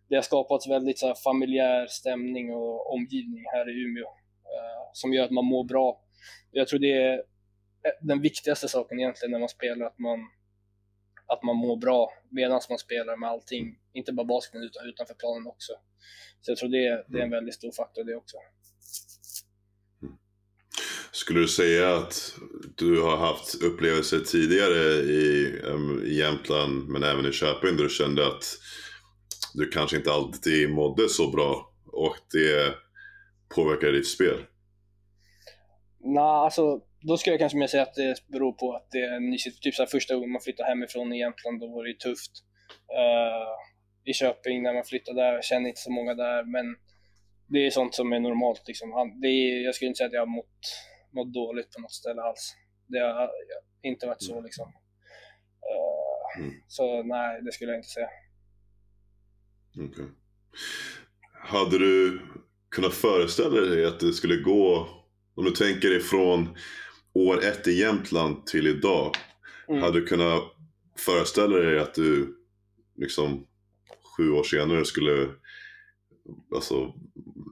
det 0.10 0.16
har 0.16 0.22
skapats 0.22 0.68
väldigt 0.68 1.00
så 1.00 1.08
här, 1.08 1.16
familjär 1.16 1.88
stämning 1.88 2.54
och 2.54 2.94
omgivning 2.94 3.44
här 3.54 3.70
i 3.70 3.84
Umeå 3.84 4.08
eh, 4.54 4.90
som 4.94 5.14
gör 5.14 5.24
att 5.24 5.32
man 5.32 5.46
mår 5.46 5.64
bra. 5.64 6.02
Jag 6.52 6.68
tror 6.68 6.80
det 6.80 6.94
är 6.94 7.24
den 8.02 8.22
viktigaste 8.22 8.68
saken 8.68 9.00
egentligen 9.00 9.32
när 9.32 9.40
man 9.40 9.50
spelar, 9.50 9.86
att 9.86 10.00
man, 10.00 10.20
att 11.26 11.44
man 11.44 11.56
mår 11.56 11.78
bra 11.78 12.10
medan 12.30 12.62
man 12.70 12.78
spelar 12.78 13.18
med 13.18 13.30
allting, 13.30 13.80
inte 13.94 14.14
bara 14.14 14.26
basketen 14.26 14.64
utan 14.64 14.88
utanför 14.88 15.14
planen 15.14 15.48
också. 15.48 15.74
Så 16.42 16.52
jag 16.52 16.58
tror 16.58 16.70
det, 16.70 17.06
det 17.08 17.20
är 17.20 17.24
en 17.24 17.30
väldigt 17.30 17.56
stor 17.56 17.72
faktor 17.72 18.04
det 18.04 18.16
också. 18.16 18.38
Skulle 21.12 21.40
du 21.40 21.48
säga 21.48 21.96
att 21.96 22.36
du 22.76 23.02
har 23.02 23.18
haft 23.18 23.56
upplevelser 23.62 24.20
tidigare 24.20 24.84
i, 24.94 25.62
i 26.06 26.18
Jämtland 26.18 26.88
men 26.88 27.04
även 27.04 27.26
i 27.26 27.32
Köping 27.32 27.78
där 27.78 27.84
du 27.84 27.90
kände 27.90 28.28
att 28.28 28.44
du 29.58 29.70
kanske 29.70 29.98
inte 29.98 30.12
alltid 30.12 30.70
mådde 30.70 31.10
så 31.10 31.32
bra 31.32 31.74
och 31.92 32.18
det 32.32 32.74
påverkar 33.56 33.92
ditt 33.92 34.08
spel? 34.08 34.38
Nej, 36.00 36.24
alltså 36.24 36.82
då 37.02 37.18
skulle 37.18 37.34
jag 37.34 37.40
kanske 37.40 37.58
mer 37.58 37.68
säga 37.68 37.84
att 37.84 37.94
det 37.94 38.16
beror 38.28 38.52
på 38.52 38.76
att 38.76 38.88
det 38.92 39.00
är 39.00 39.20
ny 39.20 39.38
Typ 39.38 39.76
så 39.76 39.82
här, 39.82 39.88
första 39.88 40.16
gången 40.16 40.32
man 40.32 40.42
flyttar 40.42 40.64
hemifrån 40.64 41.14
i 41.14 41.20
Jämtland, 41.20 41.60
då 41.60 41.68
var 41.68 41.84
det 41.84 41.90
ju 41.90 41.96
tufft. 41.96 42.32
Uh, 43.00 43.54
I 44.12 44.14
Köping, 44.14 44.64
när 44.64 44.74
man 44.74 44.84
flyttade 44.84 45.22
där, 45.22 45.42
känner 45.42 45.70
inte 45.70 45.82
så 45.82 45.92
många 45.92 46.14
där, 46.14 46.44
men 46.44 46.66
det 47.48 47.66
är 47.66 47.70
sånt 47.70 47.96
som 47.96 48.14
är 48.14 48.20
normalt. 48.20 48.64
Liksom. 48.68 49.18
Det 49.22 49.28
är, 49.28 49.66
jag 49.66 49.76
skulle 49.76 49.88
inte 49.88 49.98
säga 49.98 50.08
att 50.08 50.14
jag 50.14 50.22
har 50.22 50.36
mått, 50.40 50.60
mått 51.12 51.34
dåligt 51.34 51.72
på 51.72 51.82
något 51.82 51.92
ställe 51.92 52.22
alls. 52.22 52.56
Det 52.88 53.00
har 53.00 53.32
inte 53.84 54.08
varit 54.08 54.24
så 54.24 54.32
mm. 54.32 54.44
liksom. 54.44 54.68
Uh, 55.72 56.44
mm. 56.44 56.54
Så 56.68 57.04
nej, 57.04 57.42
det 57.42 57.52
skulle 57.52 57.72
jag 57.72 57.80
inte 57.80 57.90
säga. 57.90 58.10
Okay. 59.80 60.06
Hade 61.34 61.78
du 61.78 62.22
kunnat 62.70 62.94
föreställa 62.94 63.62
dig 63.62 63.86
att 63.86 64.00
det 64.00 64.14
skulle 64.14 64.36
gå, 64.36 64.90
om 65.36 65.46
du 65.46 65.52
tänker 65.52 65.98
ifrån 65.98 66.58
år 67.14 67.44
ett 67.44 67.68
i 67.68 67.72
Jämtland 67.72 68.46
till 68.46 68.68
idag. 68.68 69.16
Mm. 69.70 69.82
Hade 69.82 70.00
du 70.00 70.06
kunnat 70.06 70.44
föreställa 70.98 71.58
dig 71.58 71.80
att 71.80 71.94
du 71.94 72.38
liksom 72.98 73.48
sju 74.18 74.32
år 74.32 74.44
senare 74.44 74.86
skulle 74.86 75.30
alltså, 76.56 76.94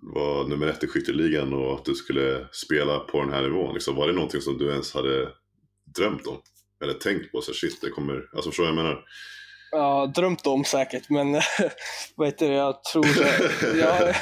vara 0.02 0.48
nummer 0.48 0.68
ett 0.68 0.84
i 0.84 0.88
skytteligan 0.88 1.54
och 1.54 1.76
att 1.76 1.86
du 1.86 1.96
skulle 1.96 2.48
spela 2.52 3.00
på 3.00 3.22
den 3.22 3.34
här 3.34 3.42
nivån? 3.42 3.74
Liksom, 3.74 3.96
var 3.96 4.08
det 4.08 4.14
någonting 4.14 4.42
som 4.42 4.58
du 4.58 4.70
ens 4.70 4.94
hade 4.94 5.32
drömt 5.96 6.28
om? 6.28 6.38
Eller 6.84 6.94
tänkt 6.94 7.32
på? 7.32 7.42
Så 7.42 7.54
shit, 7.54 7.82
det 7.82 7.90
kommer... 7.90 8.30
Alltså 8.34 8.50
förstår 8.50 8.66
jag 8.66 8.76
menar? 8.76 9.06
Ja, 9.78 10.12
drömt 10.16 10.48
om 10.48 10.64
säkert, 10.64 11.10
men 11.10 11.34
vad 12.16 12.28
heter 12.28 12.50
det, 12.50 12.56
jag 12.56 12.84
tror 12.84 13.06
jag, 13.06 13.78
jag, 13.80 14.16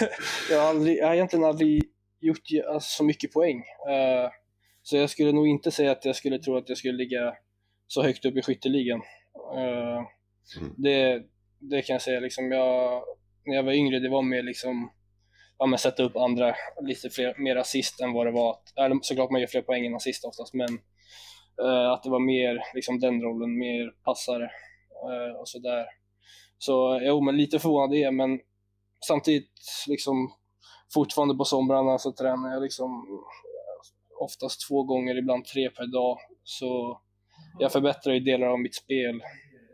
jag, 0.49 0.59
har 0.59 0.69
aldrig, 0.69 0.97
jag 0.97 1.07
har 1.07 1.13
egentligen 1.13 1.45
aldrig 1.45 1.83
gjort 2.21 2.67
alltså, 2.67 2.97
så 2.97 3.03
mycket 3.03 3.33
poäng. 3.33 3.57
Uh, 3.57 4.29
så 4.81 4.97
jag 4.97 5.09
skulle 5.09 5.31
nog 5.31 5.47
inte 5.47 5.71
säga 5.71 5.91
att 5.91 6.05
jag 6.05 6.15
skulle 6.15 6.39
tro 6.39 6.57
att 6.57 6.69
jag 6.69 6.77
skulle 6.77 6.97
ligga 6.97 7.33
så 7.87 8.03
högt 8.03 8.25
upp 8.25 8.37
i 8.37 8.41
skytteligan. 8.41 9.01
Uh, 9.55 10.07
mm. 10.57 10.73
det, 10.77 11.23
det 11.59 11.81
kan 11.81 11.93
jag 11.93 12.01
säga, 12.01 12.19
liksom 12.19 12.51
jag, 12.51 13.03
när 13.45 13.55
jag 13.55 13.63
var 13.63 13.73
yngre, 13.73 13.99
det 13.99 14.09
var 14.09 14.21
mer 14.21 14.43
liksom 14.43 14.91
ja, 15.57 15.65
men 15.65 15.79
sätta 15.79 16.03
upp 16.03 16.15
andra 16.15 16.55
lite 16.81 17.09
fler, 17.09 17.35
mer 17.37 17.55
assist 17.55 18.01
än 18.01 18.13
vad 18.13 18.27
det 18.27 18.31
var. 18.31 18.57
Eller, 18.75 18.99
såklart 19.01 19.31
man 19.31 19.41
gör 19.41 19.47
fler 19.47 19.61
poäng 19.61 19.85
än 19.85 19.95
assist 19.95 20.25
oftast, 20.25 20.53
men 20.53 20.69
uh, 21.61 21.91
att 21.91 22.03
det 22.03 22.09
var 22.09 22.19
mer 22.19 22.63
liksom 22.73 22.99
den 22.99 23.21
rollen, 23.21 23.57
mer 23.57 23.91
passare 24.05 24.51
och 25.39 25.49
sådär. 25.49 25.85
Så 26.57 26.99
jo, 27.03 27.21
men 27.21 27.37
lite 27.37 27.59
förvånad 27.59 27.93
är 27.93 28.11
men 28.11 28.39
samtidigt 29.07 29.51
liksom 29.87 30.33
fortfarande 30.93 31.35
på 31.35 31.45
somrarna 31.45 31.97
så 31.97 32.11
tränar 32.11 32.53
jag 32.53 32.63
liksom 32.63 33.05
oftast 34.19 34.67
två 34.67 34.83
gånger, 34.83 35.17
ibland 35.17 35.45
tre 35.45 35.69
per 35.69 35.87
dag. 35.87 36.17
Så 36.43 37.01
jag 37.59 37.71
förbättrar 37.71 38.13
ju 38.13 38.19
delar 38.19 38.47
av 38.47 38.59
mitt 38.59 38.75
spel 38.75 39.15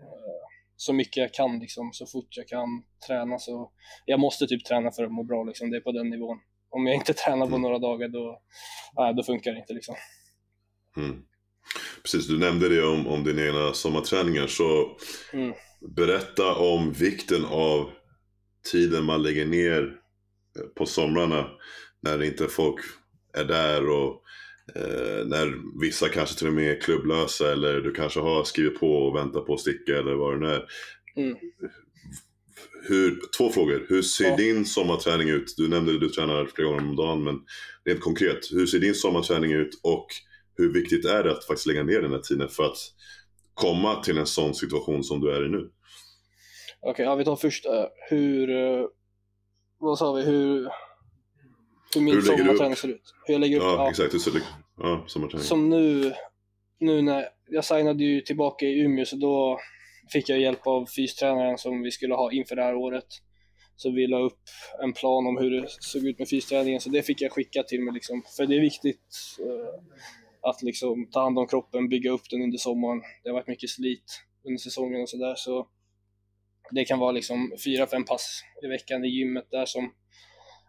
eh, 0.02 0.40
så 0.76 0.94
mycket 0.94 1.18
jag 1.18 1.34
kan 1.34 1.60
liksom, 1.60 1.90
så 1.94 2.06
fort 2.06 2.38
jag 2.38 2.48
kan 2.48 2.84
träna. 3.08 3.40
Så 3.40 3.72
jag 4.06 4.20
måste 4.20 4.48
typ 4.48 4.66
träna 4.66 4.92
för 4.92 5.04
att 5.04 5.12
må 5.12 5.24
bra, 5.24 5.44
liksom. 5.44 5.72
det 5.72 5.78
är 5.78 5.82
på 5.82 5.92
den 5.92 6.10
nivån. 6.10 6.38
Om 6.70 6.88
jag 6.88 6.96
inte 6.96 7.14
tränar 7.14 7.46
på 7.46 7.56
mm. 7.56 7.62
några 7.62 7.80
dagar 7.80 8.08
då, 8.08 8.42
äh, 9.00 9.16
då 9.16 9.24
funkar 9.24 9.52
det 9.52 9.60
inte. 9.60 9.74
Liksom. 9.74 9.96
Mm. 10.98 11.26
Precis, 12.04 12.28
du 12.28 12.38
nämnde 12.38 12.70
det 12.70 12.84
om, 12.84 13.08
om 13.08 13.24
dina 13.24 13.46
egna 13.46 13.74
sommarträningar, 13.74 14.48
så 14.48 14.98
mm. 15.34 15.54
berätta 15.96 16.56
om 16.56 16.94
vikten 16.94 17.46
av 17.46 17.90
tiden 18.72 19.06
man 19.06 19.24
lägger 19.24 19.46
ner 19.46 19.96
på 20.78 20.86
somrarna 20.86 21.48
när 22.02 22.24
inte 22.24 22.48
folk 22.48 22.80
är 23.38 23.44
där 23.44 23.90
och 23.90 24.24
eh, 24.76 25.26
när 25.26 25.80
vissa 25.82 26.10
kanske 26.10 26.38
till 26.38 26.48
och 26.48 26.54
med 26.54 26.72
är 26.72 26.82
klubblösa 26.82 27.52
eller 27.52 27.82
du 27.82 27.92
kanske 27.92 28.20
har 28.20 28.44
skrivit 28.44 28.80
på 28.80 28.94
och 28.94 29.16
väntar 29.16 29.42
på 29.42 29.54
att 29.54 29.60
sticka 29.60 29.98
eller 29.98 30.14
vad 30.14 30.34
det 30.34 30.40
nu 30.40 30.54
är. 30.54 30.66
Mm. 31.16 31.36
Hur, 32.88 33.20
två 33.38 33.52
frågor. 33.52 33.86
Hur 33.90 34.02
ser 34.02 34.30
ja. 34.30 34.36
din 34.36 34.66
sommarträning 34.66 35.30
ut? 35.30 35.54
Du 35.58 35.68
nämnde 35.68 35.94
att 35.94 36.00
du 36.00 36.10
tränar 36.10 36.46
flera 36.46 36.68
gånger 36.68 36.82
om 36.82 36.96
dagen, 36.96 37.24
men 37.24 37.40
rent 37.86 38.02
konkret, 38.02 38.52
hur 38.52 38.66
ser 38.66 38.80
din 38.80 38.96
sommarträning 38.96 39.52
ut 39.52 39.80
och 39.84 40.08
hur 40.60 40.74
viktigt 40.74 41.06
är 41.06 41.24
det 41.24 41.32
att 41.32 41.46
faktiskt 41.46 41.68
lägga 41.68 41.84
ner 41.84 42.02
den 42.02 42.12
här 42.12 42.20
tiden 42.20 42.50
för 42.50 42.64
att 42.64 42.78
komma 43.54 44.04
till 44.04 44.18
en 44.18 44.26
sån 44.26 44.54
situation 44.54 45.04
som 45.04 45.22
du 45.22 45.36
är 45.36 45.46
i 45.46 45.50
nu? 45.50 45.58
Okej, 46.82 46.92
okay, 46.92 47.06
ja, 47.06 47.16
vi 47.16 47.26
tar 47.26 47.36
först 47.36 47.66
uh, 47.66 47.86
hur, 48.10 48.50
uh, 48.50 48.86
vad 49.80 49.98
sa 49.98 50.14
vi, 50.14 50.24
hur, 50.24 50.70
hur 51.96 52.02
min 52.02 52.22
sommarträning 52.22 52.76
ser 52.76 52.88
ut. 52.88 53.14
Hur 53.26 53.34
jag 53.34 53.42
lägger 53.42 53.58
upp 53.58 53.64
Ja, 53.64 53.76
ja. 53.76 53.90
exakt. 53.90 54.14
Hur 54.14 54.20
ser 54.20 54.32
det 54.32 54.42
ja, 54.78 55.04
sommarträning. 55.08 55.46
Som 55.46 55.70
nu, 55.70 56.14
nu 56.80 57.02
när 57.02 57.26
jag 57.50 57.66
signade 57.66 58.04
ju 58.04 58.22
tillbaka 58.22 58.66
i 58.66 58.80
Umeå 58.80 59.06
så 59.06 59.16
då 59.16 59.60
fick 60.14 60.30
jag 60.30 60.40
hjälp 60.40 60.68
av 60.68 60.86
fystränaren 60.86 61.58
som 61.58 61.82
vi 61.82 61.92
skulle 61.92 62.14
ha 62.14 62.32
inför 62.32 62.56
det 62.56 62.64
här 62.64 62.76
året. 62.76 63.08
Så 63.76 63.92
vi 63.92 64.08
la 64.08 64.20
upp 64.20 64.40
en 64.84 64.94
plan 64.94 65.28
om 65.28 65.38
hur 65.38 65.52
det 65.52 65.68
såg 65.70 66.06
ut 66.06 66.20
med 66.20 66.28
fysträningen, 66.28 66.82
så 66.82 66.90
det 66.90 67.02
fick 67.02 67.22
jag 67.22 67.32
skicka 67.32 67.64
till 67.64 67.82
mig. 67.82 67.94
Liksom. 67.94 68.24
För 68.38 68.46
det 68.46 68.56
är 68.56 68.62
viktigt 68.62 69.38
uh, 69.40 69.84
att 70.42 70.62
liksom, 70.62 71.10
ta 71.12 71.22
hand 71.22 71.40
om 71.40 71.48
kroppen, 71.48 71.90
bygga 71.90 72.12
upp 72.12 72.30
den 72.30 72.42
under 72.42 72.58
sommaren. 72.58 73.02
Det 73.24 73.30
har 73.30 73.34
varit 73.34 73.48
mycket 73.48 73.70
slit 73.70 74.24
under 74.48 74.58
säsongen 74.58 75.02
och 75.02 75.10
sådär. 75.10 75.36
Så 75.36 75.68
det 76.72 76.86
kan 76.86 77.00
vara 77.00 77.12
liksom 77.12 77.52
fyra, 77.66 77.88
fem 77.88 78.06
pass 78.06 78.42
i 78.64 78.68
veckan 78.68 79.06
i 79.06 79.08
gymmet 79.08 79.48
där 79.52 79.66
som, 79.66 79.94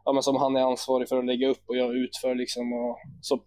ja, 0.05 0.13
men 0.13 0.23
som 0.23 0.37
han 0.37 0.57
är 0.57 0.61
ansvarig 0.61 1.09
för 1.09 1.19
att 1.19 1.27
lägga 1.27 1.49
upp 1.49 1.63
och 1.67 1.77
jag 1.77 1.97
utför 1.97 2.35
liksom. 2.35 2.73
Och 2.73 2.99
så 3.21 3.43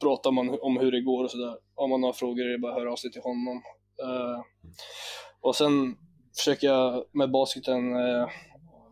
pratar 0.00 0.30
man 0.30 0.58
om 0.60 0.76
hur 0.76 0.92
det 0.92 1.00
går 1.00 1.24
och 1.24 1.30
sådär. 1.30 1.56
Om 1.74 1.90
man 1.90 2.02
har 2.02 2.12
frågor 2.12 2.46
är 2.46 2.52
det 2.52 2.58
bara 2.58 2.72
att 2.72 2.78
höra 2.78 2.92
av 2.92 2.96
sig 2.96 3.12
till 3.12 3.22
honom. 3.22 3.62
Uh, 4.02 4.42
och 5.40 5.56
sen 5.56 5.96
försöker 6.36 6.66
jag 6.66 7.04
med 7.12 7.30
basketen 7.30 7.96
uh, 7.96 8.28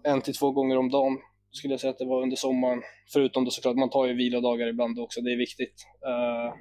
en 0.04 0.22
till 0.22 0.34
två 0.34 0.52
gånger 0.52 0.78
om 0.78 0.90
dagen 0.90 1.18
skulle 1.52 1.72
jag 1.72 1.80
säga 1.80 1.90
att 1.90 1.98
det 1.98 2.06
var 2.06 2.22
under 2.22 2.36
sommaren. 2.36 2.82
Förutom 3.12 3.44
då 3.44 3.50
såklart, 3.50 3.76
man 3.76 3.90
tar 3.90 4.06
ju 4.06 4.14
vilodagar 4.14 4.66
ibland 4.66 4.98
också, 4.98 5.20
det 5.20 5.32
är 5.32 5.36
viktigt. 5.36 5.86
Uh, 6.06 6.54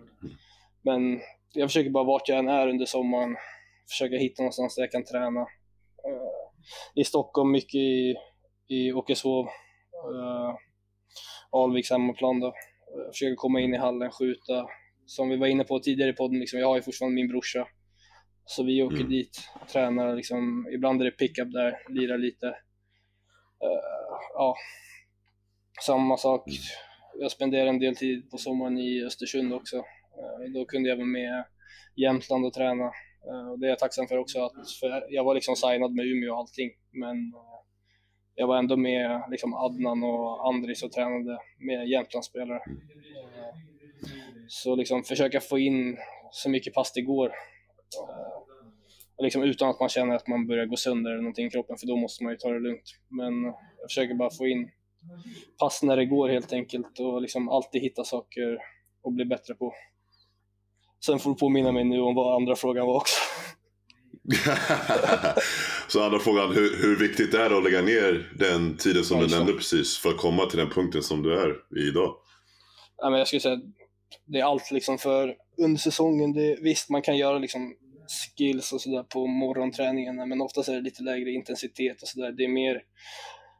men 0.82 1.22
jag 1.54 1.70
försöker 1.70 1.90
bara 1.90 2.04
vart 2.04 2.30
jag 2.30 2.40
än 2.40 2.50
är 2.50 2.68
under 2.68 2.86
sommaren, 2.86 3.36
försöka 3.90 4.16
hitta 4.16 4.44
någonstans 4.44 4.76
där 4.76 4.84
jag 4.84 4.92
kan 4.92 5.04
träna. 5.04 5.40
Uh, 5.40 6.62
I 6.96 7.04
Stockholm, 7.04 7.52
mycket 7.52 7.76
i, 7.76 8.16
i 8.68 8.94
Åkeshov, 8.94 9.46
uh, 9.46 10.56
Alviks 11.52 11.92
hemmaplan 11.92 12.40
då. 12.40 12.54
Jag 13.06 13.14
försöker 13.14 13.36
komma 13.36 13.60
in 13.60 13.74
i 13.74 13.78
hallen, 13.78 14.12
skjuta. 14.12 14.68
Som 15.06 15.30
vi 15.30 15.38
var 15.38 15.48
inne 15.48 15.64
på 15.64 15.80
tidigare 15.80 16.10
i 16.10 16.14
podden, 16.14 16.40
liksom, 16.40 16.60
jag 16.60 16.68
har 16.68 16.76
ju 16.76 16.82
fortfarande 16.82 17.16
min 17.16 17.28
brorsa. 17.28 17.68
Så 18.46 18.64
vi 18.64 18.84
åker 18.84 18.96
mm. 18.96 19.10
dit, 19.10 19.50
tränar 19.72 20.16
liksom. 20.16 20.68
Ibland 20.76 21.02
är 21.02 21.06
det 21.06 21.12
pickup 21.12 21.52
där, 21.52 21.78
lirar 21.90 22.18
lite. 22.18 22.56
Uh, 23.64 24.20
ja, 24.34 24.56
samma 25.86 26.18
sak. 26.18 26.44
Jag 27.20 27.32
spenderade 27.32 27.70
en 27.70 27.80
del 27.80 27.96
tid 27.96 28.32
på 28.32 28.38
sommaren 28.38 28.78
i 28.78 29.04
Östersund 29.06 29.54
också. 29.54 29.78
Uh, 29.78 30.54
då 30.54 30.66
kunde 30.66 30.90
jag 30.90 30.96
vara 30.96 31.06
med 31.06 31.46
Jämtland 31.96 32.46
och 32.46 32.54
träna. 32.54 32.86
Uh, 32.86 33.54
det 33.60 33.66
är 33.66 33.70
jag 33.70 33.80
tacksam 33.80 34.08
för 34.08 34.18
också. 34.18 34.40
Att, 34.40 34.72
för 34.80 35.06
jag 35.10 35.24
var 35.24 35.36
liksom 35.36 35.56
signad 35.56 35.92
med 35.94 36.06
Umeå 36.06 36.34
och 36.34 36.40
allting, 36.40 36.72
men 36.92 37.34
jag 38.36 38.48
var 38.48 38.58
ändå 38.58 38.78
med 38.78 39.24
liksom 39.32 39.54
Adnan 39.54 40.04
och 40.04 40.48
Andris 40.48 40.84
och 40.84 40.92
tränade 40.92 41.40
med 41.60 41.88
Jämtlandsspelare. 41.88 42.62
Så 44.48 44.76
liksom 44.76 45.04
försöka 45.04 45.40
få 45.40 45.60
in 45.60 45.98
så 46.32 46.50
mycket 46.50 46.74
pass 46.74 46.94
det 46.94 47.02
går. 47.02 47.32
Liksom 49.22 49.44
utan 49.44 49.70
att 49.70 49.80
man 49.80 49.90
känner 49.90 50.16
att 50.16 50.28
man 50.28 50.48
börjar 50.48 50.66
gå 50.66 50.76
sönder 50.76 51.12
eller 51.12 51.22
någonting 51.22 51.48
i 51.48 51.50
kroppen, 51.50 51.78
för 51.78 51.88
då 51.88 51.98
måste 51.98 52.24
man 52.24 52.34
ju 52.34 52.38
ta 52.38 52.50
det 52.50 52.60
lugnt. 52.60 52.96
Men 53.10 53.44
jag 53.44 53.90
försöker 53.90 54.14
bara 54.16 54.30
få 54.30 54.48
in 54.48 54.70
pass 55.60 55.84
när 55.84 55.98
det 55.98 56.06
går 56.06 56.30
helt 56.30 56.54
enkelt 56.54 57.00
och 57.00 57.22
liksom 57.22 57.50
alltid 57.50 57.82
hitta 57.82 58.04
saker 58.04 58.58
att 59.08 59.14
bli 59.14 59.26
bättre 59.26 59.54
på. 59.54 59.74
Sen 61.06 61.20
får 61.20 61.30
du 61.30 61.36
påminna 61.36 61.72
mig 61.72 61.84
nu 61.84 62.00
om 62.00 62.16
vad 62.16 62.36
andra 62.36 62.56
frågan 62.56 62.88
var 62.88 62.96
också. 62.96 63.20
så 65.88 66.04
andra 66.04 66.20
frågan, 66.20 66.52
hur, 66.52 66.84
hur, 66.84 66.96
viktigt 66.96 67.34
är 67.34 67.50
det 67.50 67.58
att 67.58 67.64
lägga 67.64 67.82
ner 67.82 68.32
den 68.40 68.78
tiden 68.78 69.04
som 69.04 69.18
ja, 69.18 69.24
du 69.24 69.36
nämnde 69.36 69.54
precis 69.54 69.98
för 69.98 70.10
att 70.10 70.18
komma 70.18 70.46
till 70.46 70.60
den 70.60 70.70
punkten 70.70 71.04
som 71.04 71.24
du 71.24 71.40
är 71.40 71.50
i 71.50 71.88
idag? 71.88 72.16
Ja, 72.98 73.10
men 73.10 73.20
jag 73.20 73.28
skulle 73.28 73.40
säga 73.40 73.60
det 74.26 74.40
är 74.40 74.44
allt 74.44 74.72
liksom 74.72 74.98
för 74.98 75.36
under 75.58 75.80
säsongen. 75.80 76.34
Det, 76.34 76.58
visst, 76.62 76.90
man 76.90 77.02
kan 77.02 77.18
göra 77.18 77.40
liksom 77.40 77.76
skills 78.12 78.74
och 78.74 78.82
sådär 78.82 79.04
på 79.04 79.28
morgonträningarna, 79.28 80.26
men 80.26 80.42
oftast 80.42 80.70
är 80.70 80.74
det 80.74 80.82
lite 80.82 81.04
lägre 81.04 81.32
intensitet 81.32 82.02
och 82.02 82.08
sådär. 82.08 82.32
Det 82.32 82.44
är 82.44 82.48
mer 82.48 82.82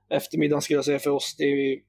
eftermiddagen 0.10 0.62
skulle 0.62 0.78
jag 0.78 0.86
säga 0.86 1.00
för 1.00 1.10
oss, 1.10 1.36
det 1.38 1.44
är 1.44 1.80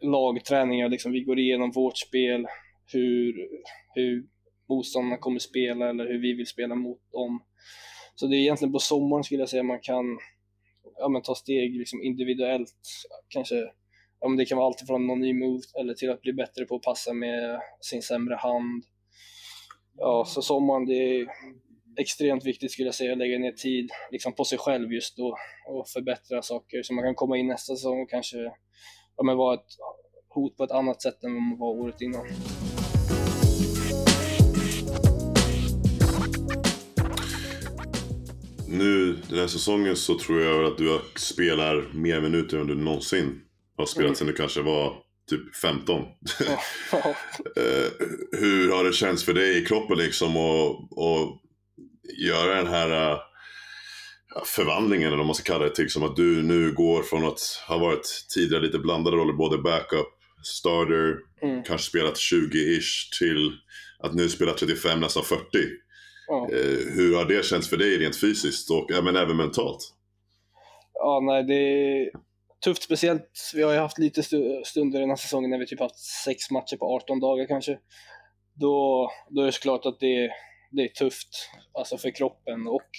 lagträningar, 0.10 0.88
liksom. 0.88 1.12
vi 1.12 1.20
går 1.20 1.38
igenom 1.38 1.70
vårt 1.70 1.98
spel, 1.98 2.46
hur, 2.92 3.48
hur 3.94 4.24
motståndarna 4.68 5.16
kommer 5.16 5.38
spela 5.38 5.90
eller 5.90 6.06
hur 6.06 6.18
vi 6.18 6.32
vill 6.32 6.46
spela 6.46 6.74
mot 6.74 7.12
dem. 7.12 7.42
Så 8.14 8.26
det 8.26 8.36
är 8.36 8.40
egentligen 8.40 8.72
på 8.72 8.78
sommaren 8.78 9.24
skulle 9.24 9.40
jag 9.42 9.48
säga 9.48 9.62
man 9.62 9.80
kan 9.82 10.18
ja, 10.98 11.08
men 11.08 11.22
ta 11.22 11.34
steg 11.34 11.78
liksom 11.78 12.02
individuellt, 12.02 12.74
kanske 13.28 13.54
ja, 14.20 14.28
men 14.28 14.36
det 14.36 14.44
kan 14.44 14.58
vara 14.58 14.66
allt 14.66 14.86
från 14.86 15.06
någon 15.06 15.20
ny 15.20 15.34
move 15.34 15.62
eller 15.80 15.94
till 15.94 16.10
att 16.10 16.20
bli 16.20 16.32
bättre 16.32 16.64
på 16.64 16.76
att 16.76 16.82
passa 16.82 17.12
med 17.12 17.60
sin 17.80 18.02
sämre 18.02 18.34
hand. 18.34 18.84
Ja, 19.96 20.24
så 20.24 20.42
sommaren 20.42 20.86
det 20.86 20.94
är 20.94 21.26
extremt 21.98 22.44
viktigt 22.44 22.72
skulle 22.72 22.88
jag 22.88 22.94
säga, 22.94 23.12
att 23.12 23.18
lägga 23.18 23.38
ner 23.38 23.52
tid 23.52 23.90
liksom 24.10 24.34
på 24.34 24.44
sig 24.44 24.58
själv 24.58 24.92
just 24.92 25.16
då 25.16 25.36
och 25.68 25.88
förbättra 25.88 26.42
saker 26.42 26.82
så 26.82 26.94
man 26.94 27.04
kan 27.04 27.14
komma 27.14 27.36
in 27.36 27.46
nästa 27.46 27.76
säsong 27.76 28.02
och 28.02 28.10
kanske 28.10 28.36
ja, 29.16 29.22
men 29.24 29.36
vara 29.36 29.54
ett 29.54 29.70
hot 30.28 30.56
på 30.56 30.64
ett 30.64 30.70
annat 30.70 31.02
sätt 31.02 31.24
än 31.24 31.34
vad 31.34 31.42
man 31.42 31.58
var 31.58 31.68
året 31.68 32.00
innan. 32.00 32.26
Nu 38.68 39.16
den 39.28 39.38
här 39.38 39.46
säsongen 39.46 39.96
så 39.96 40.18
tror 40.18 40.40
jag 40.40 40.64
att 40.64 40.78
du 40.78 41.00
spelar 41.16 41.92
mer 41.94 42.20
minuter 42.20 42.58
än 42.58 42.66
du 42.66 42.74
någonsin 42.74 43.40
har 43.76 43.86
spelat 43.86 44.06
mm. 44.06 44.14
sen 44.14 44.26
du 44.26 44.32
kanske 44.32 44.62
var 44.62 44.96
typ 45.30 45.56
15. 45.56 46.02
Eh, 47.56 47.90
hur 48.38 48.72
har 48.72 48.84
det 48.84 48.92
känts 48.92 49.24
för 49.24 49.34
dig 49.34 49.58
i 49.58 49.64
kroppen 49.64 49.98
liksom 49.98 50.36
och, 50.36 50.98
och 50.98 51.41
göra 52.18 52.54
den 52.54 52.66
här 52.66 53.12
uh, 53.12 53.18
förvandlingen, 54.44 55.06
eller 55.06 55.16
vad 55.16 55.26
man 55.26 55.34
ska 55.34 55.52
kalla 55.52 55.64
det, 55.64 55.74
till 55.74 55.90
som 55.90 56.02
att 56.02 56.16
du 56.16 56.42
nu 56.42 56.72
går 56.72 57.02
från 57.02 57.24
att 57.24 57.40
ha 57.68 57.78
varit 57.78 58.26
tidigare 58.34 58.62
lite 58.62 58.78
blandade 58.78 59.16
roller, 59.16 59.32
både 59.32 59.58
backup, 59.58 60.08
starter, 60.42 61.16
mm. 61.42 61.62
kanske 61.62 61.88
spelat 61.90 62.14
20-ish, 62.14 63.18
till 63.18 63.52
att 63.98 64.14
nu 64.14 64.28
spela 64.28 64.52
35, 64.52 65.00
nästan 65.00 65.24
40. 65.24 65.42
Ja. 66.26 66.48
Uh, 66.52 66.94
hur 66.94 67.16
har 67.16 67.24
det 67.24 67.44
känts 67.44 67.68
för 67.68 67.76
dig 67.76 67.98
rent 67.98 68.20
fysiskt 68.20 68.70
och 68.70 68.86
ja, 68.88 69.02
men 69.02 69.16
även 69.16 69.36
mentalt? 69.36 69.94
Ja, 70.94 71.20
nej, 71.22 71.44
det 71.44 71.54
är 71.54 72.10
tufft. 72.64 72.82
Speciellt, 72.82 73.50
vi 73.54 73.62
har 73.62 73.72
ju 73.72 73.78
haft 73.78 73.98
lite 73.98 74.22
stunder 74.64 75.00
den 75.00 75.08
här 75.08 75.16
säsongen 75.16 75.50
när 75.50 75.58
vi 75.58 75.66
typ 75.66 75.80
haft 75.80 75.98
sex 75.98 76.50
matcher 76.50 76.76
på 76.76 76.96
18 76.96 77.20
dagar 77.20 77.46
kanske. 77.46 77.78
Då, 78.54 79.08
då 79.30 79.42
är 79.42 79.46
det 79.46 79.52
såklart 79.52 79.86
att 79.86 80.00
det 80.00 80.24
är 80.24 80.30
det 80.72 80.82
är 80.82 80.88
tufft 80.88 81.50
alltså 81.72 81.98
för 81.98 82.10
kroppen 82.10 82.66
och 82.66 82.90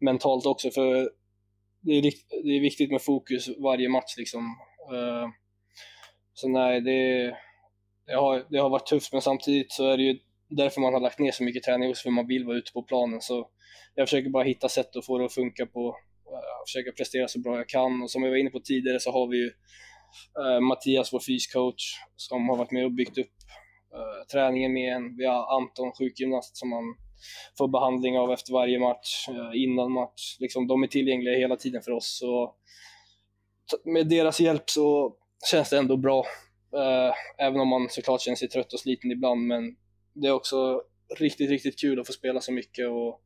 mentalt 0.00 0.46
också. 0.46 0.70
För 0.70 1.10
det 1.80 1.92
är, 1.92 2.02
det 2.42 2.56
är 2.56 2.60
viktigt 2.60 2.90
med 2.90 3.02
fokus 3.02 3.48
varje 3.58 3.88
match. 3.88 4.14
Liksom. 4.16 4.40
Uh, 4.92 5.28
så 6.34 6.48
nej, 6.48 6.80
det, 6.80 7.24
det, 8.06 8.14
har, 8.14 8.46
det 8.50 8.58
har 8.58 8.70
varit 8.70 8.86
tufft, 8.86 9.12
men 9.12 9.22
samtidigt 9.22 9.72
så 9.72 9.90
är 9.90 9.96
det 9.96 10.02
ju 10.02 10.18
därför 10.48 10.80
man 10.80 10.92
har 10.92 11.00
lagt 11.00 11.18
ner 11.18 11.30
så 11.30 11.44
mycket 11.44 11.62
träning, 11.62 11.90
också 11.90 12.02
för 12.02 12.10
man 12.10 12.26
vill 12.26 12.44
vara 12.44 12.56
ute 12.56 12.72
på 12.72 12.82
planen. 12.82 13.20
Så 13.20 13.48
jag 13.94 14.08
försöker 14.08 14.30
bara 14.30 14.44
hitta 14.44 14.68
sätt 14.68 14.96
att 14.96 15.06
få 15.06 15.18
det 15.18 15.24
att 15.24 15.34
funka 15.34 15.66
på, 15.66 15.88
uh, 15.88 16.64
försöka 16.66 16.92
prestera 16.92 17.28
så 17.28 17.40
bra 17.40 17.56
jag 17.56 17.68
kan. 17.68 18.02
Och 18.02 18.10
som 18.10 18.22
jag 18.22 18.30
var 18.30 18.36
inne 18.36 18.50
på 18.50 18.60
tidigare 18.60 19.00
så 19.00 19.10
har 19.10 19.26
vi 19.26 19.36
ju 19.36 19.46
uh, 20.40 20.60
Mattias, 20.60 21.12
vår 21.12 21.20
fyscoach, 21.20 21.82
som 22.16 22.48
har 22.48 22.56
varit 22.56 22.70
med 22.70 22.84
och 22.84 22.92
byggt 22.92 23.18
upp 23.18 23.34
träningen 24.32 24.72
med 24.72 24.96
en. 24.96 25.16
Vi 25.16 25.26
har 25.26 25.56
Anton, 25.56 25.92
sjukgymnast, 25.98 26.56
som 26.56 26.68
man 26.68 26.84
får 27.58 27.68
behandling 27.68 28.18
av 28.18 28.32
efter 28.32 28.52
varje 28.52 28.78
match, 28.78 29.28
eh, 29.28 29.62
innan 29.62 29.92
match. 29.92 30.36
Liksom, 30.40 30.66
de 30.66 30.82
är 30.82 30.86
tillgängliga 30.86 31.38
hela 31.38 31.56
tiden 31.56 31.82
för 31.82 31.92
oss. 31.92 32.18
Så 32.20 32.54
med 33.84 34.08
deras 34.08 34.40
hjälp 34.40 34.70
så 34.70 35.16
känns 35.50 35.70
det 35.70 35.78
ändå 35.78 35.96
bra. 35.96 36.26
Eh, 36.76 37.14
även 37.46 37.60
om 37.60 37.68
man 37.68 37.88
såklart 37.90 38.20
känner 38.20 38.36
sig 38.36 38.48
trött 38.48 38.72
och 38.72 38.80
sliten 38.80 39.10
ibland, 39.10 39.46
men 39.46 39.76
det 40.14 40.28
är 40.28 40.32
också 40.32 40.82
riktigt, 41.18 41.50
riktigt 41.50 41.80
kul 41.80 42.00
att 42.00 42.06
få 42.06 42.12
spela 42.12 42.40
så 42.40 42.52
mycket 42.52 42.88
och 42.88 43.20